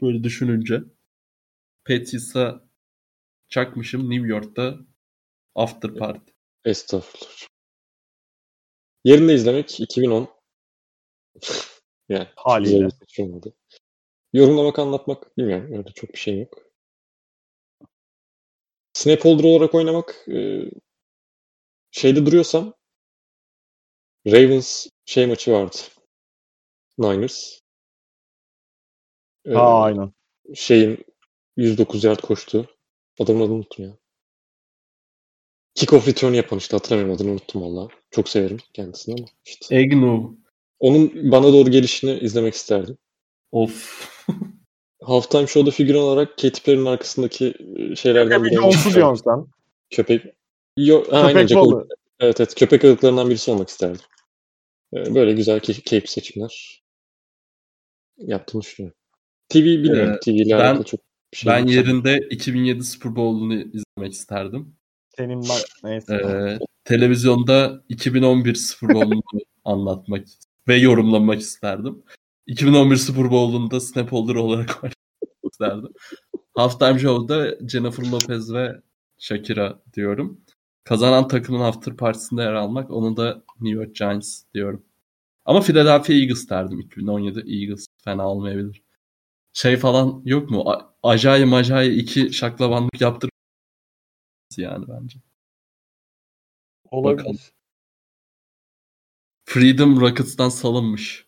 Böyle 0.03 0.25
düşününce. 0.25 0.83
Patriots'a 1.89 2.61
çakmışım 3.55 4.11
New 4.11 4.27
York'ta 4.27 4.79
after 5.55 5.95
party. 5.95 6.31
Estağfurullah. 6.65 7.47
Yerinde 9.05 9.35
izlemek 9.35 9.81
2010. 9.81 10.29
yani 12.09 12.29
Haliyle. 12.37 12.89
olmadı. 13.21 13.55
Yorumlamak, 14.33 14.79
anlatmak 14.79 15.39
bilmiyorum. 15.39 15.73
Öyle 15.73 15.93
çok 15.95 16.11
bir 16.13 16.19
şey 16.19 16.39
yok. 16.39 16.59
Snap 18.93 19.25
holder 19.25 19.45
olarak 19.45 19.75
oynamak 19.75 20.29
e, 20.29 20.63
şeyde 21.91 22.27
duruyorsam 22.27 22.75
Ravens 24.27 24.87
şey 25.05 25.27
maçı 25.27 25.53
vardı. 25.53 25.77
Niners. 26.99 27.61
E, 29.45 29.53
Ha 29.55 29.83
aynen. 29.83 30.13
şeyin 30.55 31.05
109 31.57 32.05
yard 32.05 32.21
koştu. 32.21 32.74
Adamın 33.21 33.41
adını 33.41 33.55
unuttum 33.55 33.85
ya. 33.85 33.97
Kickoff 35.75 36.09
return 36.09 36.33
yapan 36.33 36.59
işte 36.59 36.77
hatırlamıyorum 36.77 37.15
adını 37.15 37.31
unuttum 37.31 37.63
valla. 37.63 37.89
Çok 38.11 38.29
severim 38.29 38.59
kendisini 38.73 39.15
ama 39.19 39.29
işte. 39.45 39.77
Agnew. 39.77 40.29
Onun 40.81 41.31
bana 41.33 41.53
doğru 41.53 41.71
gelişini 41.71 42.19
izlemek 42.19 42.55
isterdim. 42.55 42.99
Of. 43.53 44.09
Halftime 45.03 45.47
Show'da 45.47 45.71
figüran 45.71 46.03
olarak 46.03 46.39
Katy 46.39 46.61
Perry'nin 46.65 46.87
arkasındaki 46.87 47.55
e, 47.77 47.97
şeylerden 47.97 48.45
biri. 48.45 48.51
Diyorsun 48.51 49.15
sen. 49.15 49.47
Köpek. 49.91 50.25
Yo, 50.77 51.05
ha, 51.11 51.17
aynen, 51.17 51.33
Köpek 51.33 51.49
Jack 51.49 51.61
balığı. 51.61 51.89
Evet 52.21 52.41
evet 52.41 52.55
köpek 52.55 52.85
ırklarından 52.85 53.31
birisi 53.31 53.51
olmak 53.51 53.69
isterdim. 53.69 54.01
Ee, 54.95 55.15
Böyle 55.15 55.33
güzel 55.33 55.59
key- 55.59 55.83
keyifli 55.83 56.11
seçimler 56.11 56.83
yaptığını 58.19 58.63
düşünüyorum. 58.63 58.99
TV 59.49 59.57
bilmiyorum. 59.57 60.13
Ee, 60.15 60.21
TV 60.21 60.29
ile 60.31 60.55
ben- 60.55 60.61
alakalı 60.61 60.85
çok 60.85 61.01
şey 61.35 61.53
ben 61.53 61.67
yerinde 61.67 62.29
2007 62.31 62.85
Super 62.85 63.17
Bowl'unu 63.17 63.55
izlemek 63.55 64.13
isterdim. 64.13 64.77
Senin 65.17 65.43
ben 65.43 65.91
neyse. 65.91 66.15
Ee, 66.15 66.59
televizyonda 66.85 67.83
2011 67.89 68.55
Super 68.55 68.95
Bowl'unu 68.95 69.23
anlatmak 69.65 70.27
ve 70.69 70.77
yorumlamak 70.77 71.41
isterdim. 71.41 72.03
2011 72.47 72.97
Super 72.97 73.31
Bowl'unda 73.31 73.81
snap 73.81 74.13
holder 74.13 74.35
olarak 74.35 74.81
isterdim. 75.53 75.93
Halftime 76.55 76.99
Show'da 76.99 77.69
Jennifer 77.69 78.05
Lopez 78.05 78.55
ve 78.55 78.81
Shakira 79.19 79.83
diyorum. 79.95 80.41
Kazanan 80.85 81.29
takımın 81.29 81.61
after 81.61 81.97
partisinde 81.97 82.43
yer 82.43 82.53
almak. 82.53 82.91
Onu 82.91 83.17
da 83.17 83.43
New 83.61 83.81
York 83.81 83.95
Giants 83.95 84.43
diyorum. 84.55 84.85
Ama 85.45 85.61
Philadelphia 85.61 86.13
Eagles 86.13 86.51
derdim. 86.51 86.81
2017 86.81 87.39
Eagles 87.39 87.87
fena 88.05 88.29
olmayabilir. 88.29 88.84
Şey 89.55 89.77
falan 89.77 90.23
yok 90.25 90.51
mu? 90.51 90.71
A- 90.71 90.95
Ajayi 91.03 91.45
Majayi 91.45 92.01
iki 92.01 92.33
şaklabanlık 92.33 93.01
yaptır 93.01 93.31
yani 94.57 94.85
bence. 94.89 95.19
Olabilir. 96.91 97.19
bakalım. 97.19 97.39
Freedom 99.45 100.01
Rockets'tan 100.01 100.49
salınmış. 100.49 101.27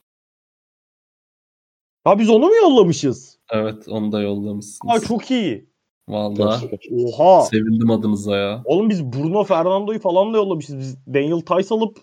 Ha 2.04 2.18
biz 2.18 2.30
onu 2.30 2.46
mu 2.46 2.54
yollamışız? 2.54 3.38
Evet 3.50 3.88
onu 3.88 4.12
da 4.12 4.22
yollamışsınız. 4.22 4.94
Ha 4.94 5.00
çok 5.00 5.30
iyi. 5.30 5.70
Vallahi. 6.08 6.78
Oha. 6.92 7.42
sevindim 7.42 7.90
adınıza 7.90 8.36
ya. 8.36 8.62
Oğlum 8.64 8.90
biz 8.90 9.04
Bruno 9.04 9.44
Fernando'yu 9.44 10.00
falan 10.00 10.32
da 10.32 10.36
yollamışız. 10.36 10.78
Biz 10.78 11.06
Daniel 11.06 11.40
Tice 11.40 11.74
alıp 11.74 11.98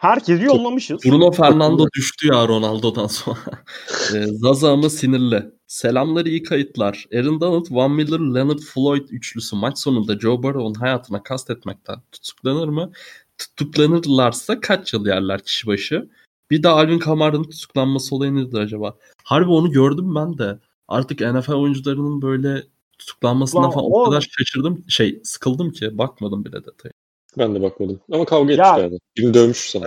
herkesi 0.00 0.44
yollamışız. 0.44 1.04
Bruno 1.04 1.30
Fernando 1.30 1.86
düştü 1.96 2.26
ya 2.26 2.48
Ronaldo'dan 2.48 3.06
sonra. 3.06 3.38
Ee, 4.14 4.26
Zaza 4.26 4.76
mı 4.76 4.90
sinirli. 4.90 5.50
Selamlar 5.66 6.26
iyi 6.26 6.42
kayıtlar. 6.42 7.06
Aaron 7.14 7.40
Donald, 7.40 7.66
Van 7.70 7.90
Miller, 7.90 8.18
Leonard 8.20 8.58
Floyd 8.58 9.08
üçlüsü 9.08 9.56
maç 9.56 9.78
sonunda 9.78 10.18
Joe 10.18 10.42
Burrow'un 10.42 10.74
hayatına 10.74 11.22
kastetmekten 11.22 11.96
tutuklanır 12.12 12.68
mı? 12.68 12.92
Tutuklanırlarsa 13.38 14.60
kaç 14.60 14.92
yıl 14.92 15.06
yerler 15.06 15.42
kişi 15.42 15.66
başı? 15.66 16.10
Bir 16.50 16.62
de 16.62 16.68
Alvin 16.68 16.98
Kamara'nın 16.98 17.44
tutuklanması 17.44 18.14
olayı 18.14 18.34
nedir 18.34 18.58
acaba? 18.58 18.96
Harbi 19.24 19.50
onu 19.50 19.70
gördüm 19.70 20.14
ben 20.14 20.38
de. 20.38 20.58
Artık 20.88 21.20
NFL 21.20 21.52
oyuncularının 21.52 22.22
böyle 22.22 22.62
tutuklanmasından 22.98 23.64
Lan 23.64 23.70
falan 23.70 23.84
o- 23.84 24.02
o 24.02 24.04
kadar 24.04 24.20
şaşırdım. 24.38 24.84
Şey 24.88 25.20
sıkıldım 25.24 25.70
ki 25.70 25.98
bakmadım 25.98 26.44
bile 26.44 26.64
detaya. 26.64 26.92
Ben 27.38 27.54
de 27.54 27.62
bakmadım. 27.62 28.00
Ama 28.12 28.24
kavga 28.24 28.52
Ya- 28.52 28.68
etmişlerdi. 28.68 28.98
Birini 29.16 29.34
dövmüş 29.34 29.70
sana. 29.70 29.86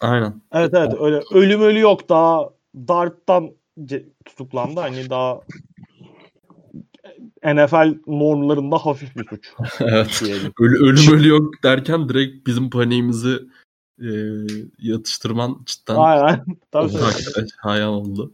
Aynen. 0.00 0.42
Evet 0.52 0.74
evet 0.74 0.92
öyle 1.00 1.22
ölüm 1.32 1.60
ölü 1.60 1.78
yok 1.78 2.08
daha 2.08 2.50
darttan 2.76 3.52
ce- 3.78 4.08
tutuklandı 4.24 4.80
hani 4.80 5.10
daha 5.10 5.40
NFL 7.44 7.98
normlarında 8.06 8.78
hafif 8.78 9.16
bir 9.16 9.28
suç 9.28 9.52
evet. 9.80 10.22
Ölü, 10.60 10.84
ölüm 10.84 11.12
ölü 11.12 11.28
yok 11.28 11.62
derken 11.62 12.08
direkt 12.08 12.46
bizim 12.46 12.70
paniğimizi 12.70 13.38
e, 14.00 14.08
yatıştırman 14.78 15.62
cidden 15.66 15.96
Aynen. 15.96 16.44
Tabii, 16.70 16.92
tabii. 16.92 17.02
hakikaten 17.02 17.46
hayal 17.58 17.88
oldu. 17.88 18.32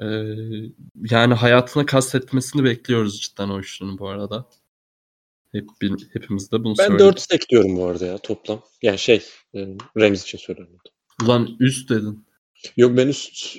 E, 0.00 0.06
yani 1.10 1.34
hayatına 1.34 1.86
kastetmesini 1.86 2.64
bekliyoruz 2.64 3.20
cidden 3.20 3.48
o 3.48 3.58
üçlünün 3.58 3.98
bu 3.98 4.08
arada. 4.08 4.46
Hep, 5.54 5.68
hepimiz 6.12 6.52
de 6.52 6.64
bunu 6.64 6.74
Ben 6.78 6.84
söyledik. 6.86 7.06
4 7.06 7.20
stack 7.20 7.48
diyorum 7.50 7.76
bu 7.76 7.84
arada 7.86 8.06
ya 8.06 8.18
toplam. 8.18 8.62
Yani 8.82 8.98
şey 8.98 9.22
e, 9.54 9.66
Rams 9.96 10.22
için 10.22 10.38
söylüyorum. 10.38 10.76
Ulan 11.24 11.48
üst 11.60 11.90
dedin. 11.90 12.24
Yok 12.76 12.96
ben 12.96 13.08
üst 13.08 13.56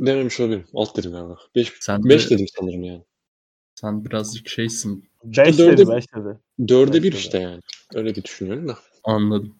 dememiş 0.00 0.40
olabilirim. 0.40 0.66
Alt 0.74 0.96
dedim 0.96 1.12
galiba. 1.12 1.38
5 1.54 1.72
Sen 1.80 2.04
de, 2.04 2.08
5 2.08 2.30
dedim 2.30 2.46
sanırım 2.58 2.84
yani. 2.84 3.04
sen 3.74 4.04
birazcık 4.04 4.48
şeysin. 4.48 5.08
5 5.24 5.48
dörde- 5.58 5.78
dedi 5.78 5.90
5 5.90 6.04
dedi. 6.16 6.38
4'e 6.60 7.02
1 7.02 7.12
Beş 7.12 7.20
işte 7.20 7.38
yani. 7.38 7.60
Öyle 7.94 8.14
bir 8.16 8.24
düşünüyorum 8.24 8.68
da. 8.68 8.78
Anladım. 9.04 9.54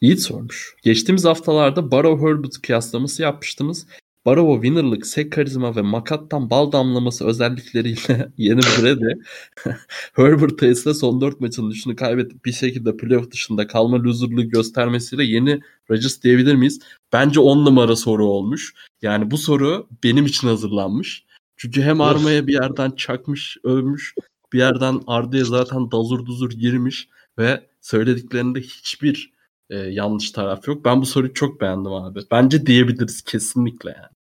Yiğit 0.00 0.20
sormuş. 0.20 0.76
Geçtiğimiz 0.82 1.24
haftalarda 1.24 1.90
Barrow 1.90 2.26
Herbert 2.26 2.62
kıyaslaması 2.62 3.22
yapmıştınız. 3.22 3.86
Barrow'a 4.28 4.54
winnerlık, 4.54 5.06
sek 5.06 5.32
karizma 5.32 5.76
ve 5.76 5.82
makattan 5.82 6.50
bal 6.50 6.72
damlaması 6.72 7.26
özellikleriyle 7.26 8.28
yeni 8.38 8.60
Brady, 8.60 9.20
Herbert'a 10.12 10.66
ise 10.66 10.94
son 10.94 11.20
4 11.20 11.40
maçın 11.40 11.70
dışını 11.70 11.96
kaybedip 11.96 12.44
bir 12.44 12.52
şekilde 12.52 12.96
playoff 12.96 13.30
dışında 13.30 13.66
kalma 13.66 13.96
loserlığı 14.02 14.42
göstermesiyle 14.42 15.24
yeni 15.24 15.60
Rodgers 15.90 16.22
diyebilir 16.22 16.54
miyiz? 16.54 16.80
Bence 17.12 17.40
10 17.40 17.64
numara 17.64 17.96
soru 17.96 18.26
olmuş. 18.26 18.74
Yani 19.02 19.30
bu 19.30 19.38
soru 19.38 19.88
benim 20.04 20.26
için 20.26 20.48
hazırlanmış. 20.48 21.24
Çünkü 21.56 21.82
hem 21.82 22.00
armaya 22.00 22.46
bir 22.46 22.52
yerden 22.52 22.90
çakmış, 22.90 23.56
övmüş, 23.64 24.14
bir 24.52 24.58
yerden 24.58 25.00
Arda'ya 25.06 25.44
zaten 25.44 25.90
dazur 25.90 26.26
duzur 26.26 26.50
girmiş 26.50 27.08
ve 27.38 27.66
söylediklerinde 27.80 28.60
hiçbir 28.60 29.32
e, 29.70 29.76
yanlış 29.76 30.30
taraf 30.30 30.68
yok. 30.68 30.84
Ben 30.84 31.00
bu 31.00 31.06
soruyu 31.06 31.34
çok 31.34 31.60
beğendim 31.60 31.92
abi. 31.92 32.20
Bence 32.30 32.66
diyebiliriz 32.66 33.22
kesinlikle 33.22 33.90
yani. 33.90 34.17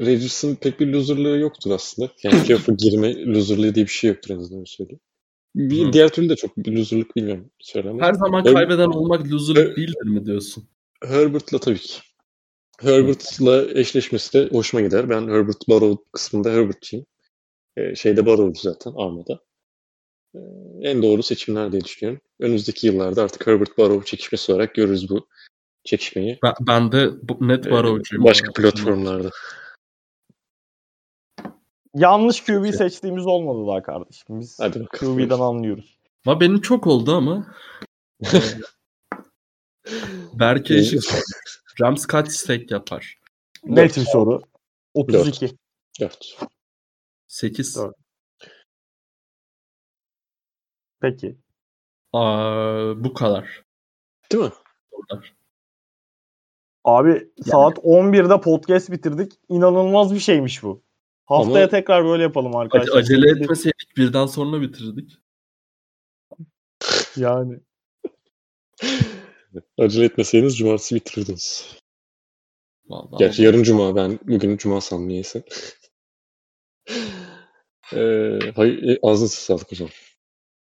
Rodgers'ın 0.00 0.54
pek 0.54 0.80
bir 0.80 0.86
loserlığı 0.86 1.38
yoktur 1.38 1.70
aslında. 1.70 2.10
Yani 2.22 2.42
playoff'a 2.46 2.72
girme 2.72 3.24
loserlığı 3.26 3.74
diye 3.74 3.86
bir 3.86 3.90
şey 3.90 4.10
yoktur 4.10 4.30
en 4.30 4.38
azından 4.38 4.58
öyle 4.58 4.66
söyleyeyim. 4.66 5.00
Bir, 5.54 5.92
diğer 5.92 6.08
türlü 6.08 6.28
de 6.28 6.36
çok 6.36 6.56
bir 6.56 6.72
loserlık 6.76 7.16
bilmiyorum 7.16 7.50
söylemez. 7.58 8.02
Her 8.02 8.14
zaman 8.14 8.46
Öyle- 8.46 8.54
kaybeden 8.54 8.88
olmak 8.88 9.32
loserlık 9.32 9.58
Öyle- 9.58 9.76
değildir 9.76 10.04
mi 10.06 10.26
diyorsun? 10.26 10.64
Herbert'la 11.04 11.58
tabii 11.58 11.78
ki. 11.78 11.98
Herbert'la 12.80 13.64
eşleşmesi 13.80 14.32
de 14.32 14.48
hoşuma 14.56 14.80
gider. 14.80 15.10
Ben 15.10 15.28
Herbert 15.28 15.68
Barrow 15.68 16.04
kısmında 16.12 16.50
Herbert'çiyim. 16.50 17.06
Ee, 17.76 17.94
şeyde 17.94 18.26
Barrow'du 18.26 18.58
zaten 18.58 18.92
Arma'da. 18.96 19.40
Ee, 20.34 20.38
en 20.82 21.02
doğru 21.02 21.22
seçimler 21.22 21.72
diye 21.72 21.84
düşünüyorum. 21.84 22.20
Önümüzdeki 22.40 22.86
yıllarda 22.86 23.22
artık 23.22 23.46
Herbert 23.46 23.78
Barrow 23.78 24.04
çekişmesi 24.04 24.52
olarak 24.52 24.74
görürüz 24.74 25.10
bu 25.10 25.28
çekişmeyi. 25.84 26.38
Ben, 26.42 26.54
ben 26.60 26.92
de 26.92 27.10
bu- 27.28 27.48
net 27.48 27.66
Ee, 27.66 27.70
Barrow'cuyum. 27.70 28.24
başka 28.24 28.46
bu 28.48 28.52
arada. 28.60 28.70
platformlarda. 28.70 29.30
Yanlış 31.94 32.44
QB 32.44 32.72
seçtiğimiz 32.74 33.26
olmadı 33.26 33.66
daha 33.68 33.82
kardeşim. 33.82 34.40
Biz 34.40 34.60
Hadi. 34.60 34.86
QB'den 34.86 35.38
anlıyoruz. 35.38 35.98
Ama 36.26 36.40
benim 36.40 36.60
çok 36.60 36.86
oldu 36.86 37.16
ama. 37.16 37.54
Ee, 38.34 38.38
Berke 40.32 40.74
Eşik 40.74 41.00
Rams 41.80 42.06
kaç 42.06 42.28
stack 42.32 42.70
yapar? 42.70 43.18
Net 43.64 43.96
bir 43.96 44.02
soru. 44.04 44.42
32. 44.94 45.56
4. 46.00 46.38
8. 47.28 47.76
Dört. 47.76 47.94
Peki. 51.00 51.36
Aa, 52.12 53.04
bu 53.04 53.14
kadar. 53.14 53.62
Değil 54.32 54.44
mi? 54.44 54.50
Sorular. 54.90 55.34
Abi 56.84 57.30
saat 57.44 57.78
11'de 57.78 58.40
podcast 58.40 58.90
bitirdik. 58.90 59.32
İnanılmaz 59.48 60.14
bir 60.14 60.20
şeymiş 60.20 60.62
bu. 60.62 60.82
Haftaya 61.24 61.64
Ama- 61.64 61.70
tekrar 61.70 62.04
böyle 62.04 62.22
yapalım 62.22 62.56
arkadaşlar. 62.56 62.98
acele 62.98 63.30
etmeseydik 63.30 63.96
birden 63.96 64.26
sonra 64.26 64.60
bitirdik. 64.60 65.18
Yani. 67.16 67.60
Acele 69.78 70.04
etmeseydiniz 70.04 70.58
cumartesi 70.58 70.94
bitirirdiniz. 70.94 71.76
Vallahi 72.86 73.18
Gerçi 73.18 73.42
yarın 73.42 73.62
cuma. 73.62 73.96
Ben 73.96 74.18
bugün 74.22 74.56
cuma 74.56 74.80
sandım 74.80 75.08
niyeyse. 75.08 75.42
ee, 77.92 78.38
hayır, 78.56 78.82
e, 78.82 78.98
ağzınıza 79.02 79.36
sağlık 79.36 79.72
hocam. 79.72 79.88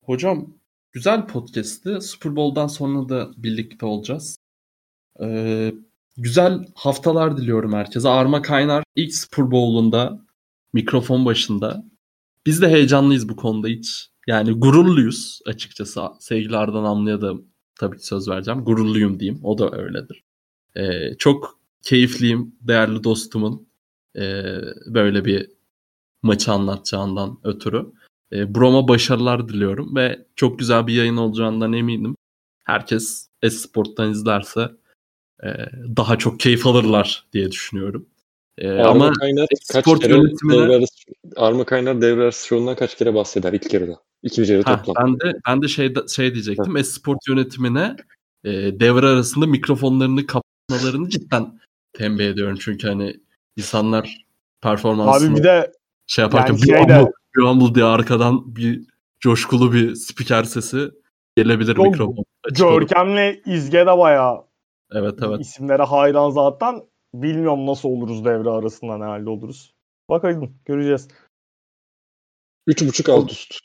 Hocam 0.04 0.54
güzel 0.92 1.26
podcast'ti. 1.26 2.00
Super 2.00 2.36
Bowl'dan 2.36 2.66
sonra 2.66 3.08
da 3.08 3.30
birlikte 3.36 3.86
olacağız. 3.86 4.38
Ee, 5.20 5.72
güzel 6.16 6.66
haftalar 6.74 7.36
diliyorum 7.36 7.72
herkese. 7.72 8.08
Arma 8.08 8.42
Kaynar 8.42 8.84
ilk 8.96 9.14
Super 9.14 9.50
Bowl'unda 9.50 10.26
mikrofon 10.72 11.24
başında. 11.24 11.84
Biz 12.46 12.62
de 12.62 12.68
heyecanlıyız 12.68 13.28
bu 13.28 13.36
konuda 13.36 13.68
hiç. 13.68 14.08
Yani 14.26 14.52
gururluyuz 14.52 15.40
açıkçası. 15.46 16.00
Sevgili 16.20 16.56
Ardan 16.56 16.84
Amlı'ya 16.84 17.20
da 17.20 17.34
tabii 17.80 17.96
ki 17.98 18.06
söz 18.06 18.28
vereceğim. 18.28 18.64
Gururluyum 18.64 19.20
diyeyim. 19.20 19.40
O 19.44 19.58
da 19.58 19.76
öyledir. 19.76 20.24
Ee, 20.76 21.14
çok 21.18 21.60
keyifliyim 21.82 22.54
değerli 22.60 23.04
dostumun 23.04 23.68
ee, 24.16 24.60
böyle 24.86 25.24
bir 25.24 25.50
maçı 26.22 26.52
anlatacağından 26.52 27.38
ötürü. 27.44 27.92
E, 28.32 28.54
Brom'a 28.54 28.88
başarılar 28.88 29.48
diliyorum 29.48 29.96
ve 29.96 30.26
çok 30.36 30.58
güzel 30.58 30.86
bir 30.86 30.94
yayın 30.94 31.16
olacağından 31.16 31.72
eminim. 31.72 32.16
Herkes 32.64 33.28
Esport'tan 33.42 34.10
izlerse 34.10 34.70
e, 35.44 35.48
daha 35.96 36.18
çok 36.18 36.40
keyif 36.40 36.66
alırlar 36.66 37.26
diye 37.32 37.50
düşünüyorum. 37.50 38.06
E, 38.58 38.70
Arma 38.70 38.90
ama 38.90 39.12
Kaynar 39.12 39.46
kaç 39.72 39.82
spor 39.82 40.00
kere 40.00 40.12
yönetimine- 40.14 40.62
devre 40.62 40.76
arası, 40.76 40.94
Arma 41.36 41.64
Kaynar 41.64 42.02
devre 42.02 42.22
arası 42.22 42.46
şovundan 42.46 42.76
kaç 42.76 42.96
kere 42.96 43.14
bahseder 43.14 43.52
ilk 43.52 43.74
yarıda. 43.74 44.00
İkinci 44.22 44.52
yarı 44.52 44.62
ha, 44.62 44.82
toplam. 44.82 45.18
ben 45.20 45.20
de 45.32 45.38
ben 45.48 45.62
de 45.62 45.68
şey 45.68 45.94
şey 46.14 46.34
diyecektim. 46.34 46.76
Esport 46.76 47.18
yönetimine 47.28 47.96
e, 48.44 48.50
devre 48.80 49.06
arasında 49.06 49.46
mikrofonlarını 49.46 50.26
kapatmalarını 50.26 51.08
cidden 51.08 51.60
tembih 51.92 52.26
ediyorum. 52.28 52.58
Çünkü 52.60 52.88
hani 52.88 53.16
insanlar 53.56 54.24
performansını 54.62 55.30
Abi 55.30 55.38
bir 55.38 55.44
de 55.44 55.72
şey 56.06 56.22
yaparken 56.22 56.52
Yani 56.54 56.62
bir 56.62 56.68
şeyde- 56.68 57.12
bir 57.36 57.42
amble 57.42 57.74
diye 57.74 57.84
arkadan 57.84 58.56
bir 58.56 58.80
coşkulu 59.20 59.72
bir 59.72 59.94
spiker 59.94 60.44
sesi 60.44 60.90
gelebilir 61.36 61.76
mikrofon. 61.76 62.24
Görkem'le 62.58 63.40
İzge 63.46 63.78
de 63.86 63.98
bayağı 63.98 64.44
Evet 64.94 65.18
evet. 65.22 65.40
isimlere 65.40 65.82
hayran 65.82 66.30
zaten. 66.30 66.82
Bilmiyorum 67.14 67.66
nasıl 67.66 67.88
oluruz 67.88 68.24
devre 68.24 68.50
arasında 68.50 68.98
ne 68.98 69.04
halde 69.04 69.30
oluruz. 69.30 69.74
Bakalım 70.10 70.58
göreceğiz. 70.64 71.08
Üç 72.66 72.82
buçuk 72.82 73.08
alt 73.08 73.32
üst. 73.32 73.58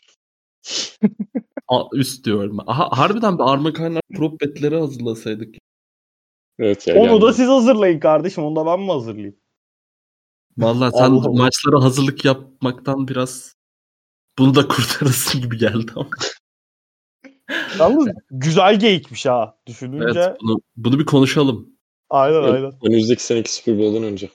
A- 1.68 1.88
üst 1.94 2.26
diyorum. 2.26 2.60
Aha, 2.68 2.90
harbiden 2.92 3.38
bir 3.38 3.44
arma 3.44 3.74
kaynak 3.74 4.04
prop 4.16 4.42
betleri 4.42 4.80
hazırlasaydık. 4.80 5.56
Evet 6.60 6.88
ya. 6.88 6.96
Onu 6.96 7.08
yani. 7.08 7.22
da 7.22 7.34
siz 7.34 7.50
hazırlayın 7.50 8.00
kardeşim. 8.00 8.44
Onu 8.44 8.56
da 8.56 8.66
ben 8.66 8.80
mi 8.80 8.92
hazırlayayım? 8.92 9.36
Vallahi 10.58 10.92
sen 10.92 11.04
Allah 11.04 11.28
Allah. 11.28 11.38
maçlara 11.38 11.84
hazırlık 11.84 12.26
yapmaktan 12.26 13.08
biraz 13.08 13.54
bunu 14.38 14.56
da 14.56 14.68
kurtarırsın 14.68 15.42
gibi 15.42 15.58
geldi 15.58 15.92
ama. 15.96 16.10
Yalnız 17.80 18.08
güzel 18.32 18.80
geyikmiş 18.80 19.26
ha. 19.26 19.58
Düşününce. 19.68 20.20
Evet 20.20 20.38
bunu, 20.42 20.62
bunu 20.76 21.00
bir 21.00 21.06
konuşalım. 21.06 21.70
Aynen 22.10 22.36
Evet. 22.44 22.54
aynen. 22.54 22.72
Önümüzdeki 22.88 23.24
seneki 23.24 23.54
Super 23.54 23.78
Bowl'dan 23.80 24.04
önce. 24.04 24.30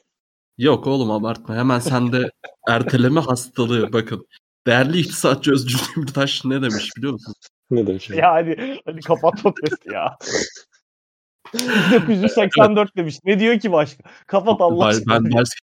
Yok 0.59 0.87
oğlum 0.87 1.11
abartma. 1.11 1.57
Hemen 1.57 1.79
sende 1.79 2.31
erteleme 2.69 3.21
hastalığı. 3.21 3.93
Bakın. 3.93 4.27
Değerli 4.67 4.99
iktisatçı 4.99 5.53
Özgür 5.53 5.81
Demirtaş 5.97 6.45
ne 6.45 6.63
demiş 6.63 6.91
biliyor 6.97 7.13
musun? 7.13 7.35
Ne 7.71 7.87
demek? 7.87 8.11
Ya 8.11 8.33
hadi, 8.33 8.81
hadi 8.85 9.01
kapat 9.01 9.43
podcast'i 9.43 9.93
ya. 9.93 10.17
1984 12.09 12.97
demiş. 12.97 13.19
Ne 13.25 13.41
diyor 13.41 13.61
ki 13.61 13.73
başka? 13.73 14.03
Kapat 14.27 14.61
Allah 14.61 14.85
Ben, 14.85 14.91
aşkına. 14.91 15.15
ben 15.25 15.33
başka 15.33 15.57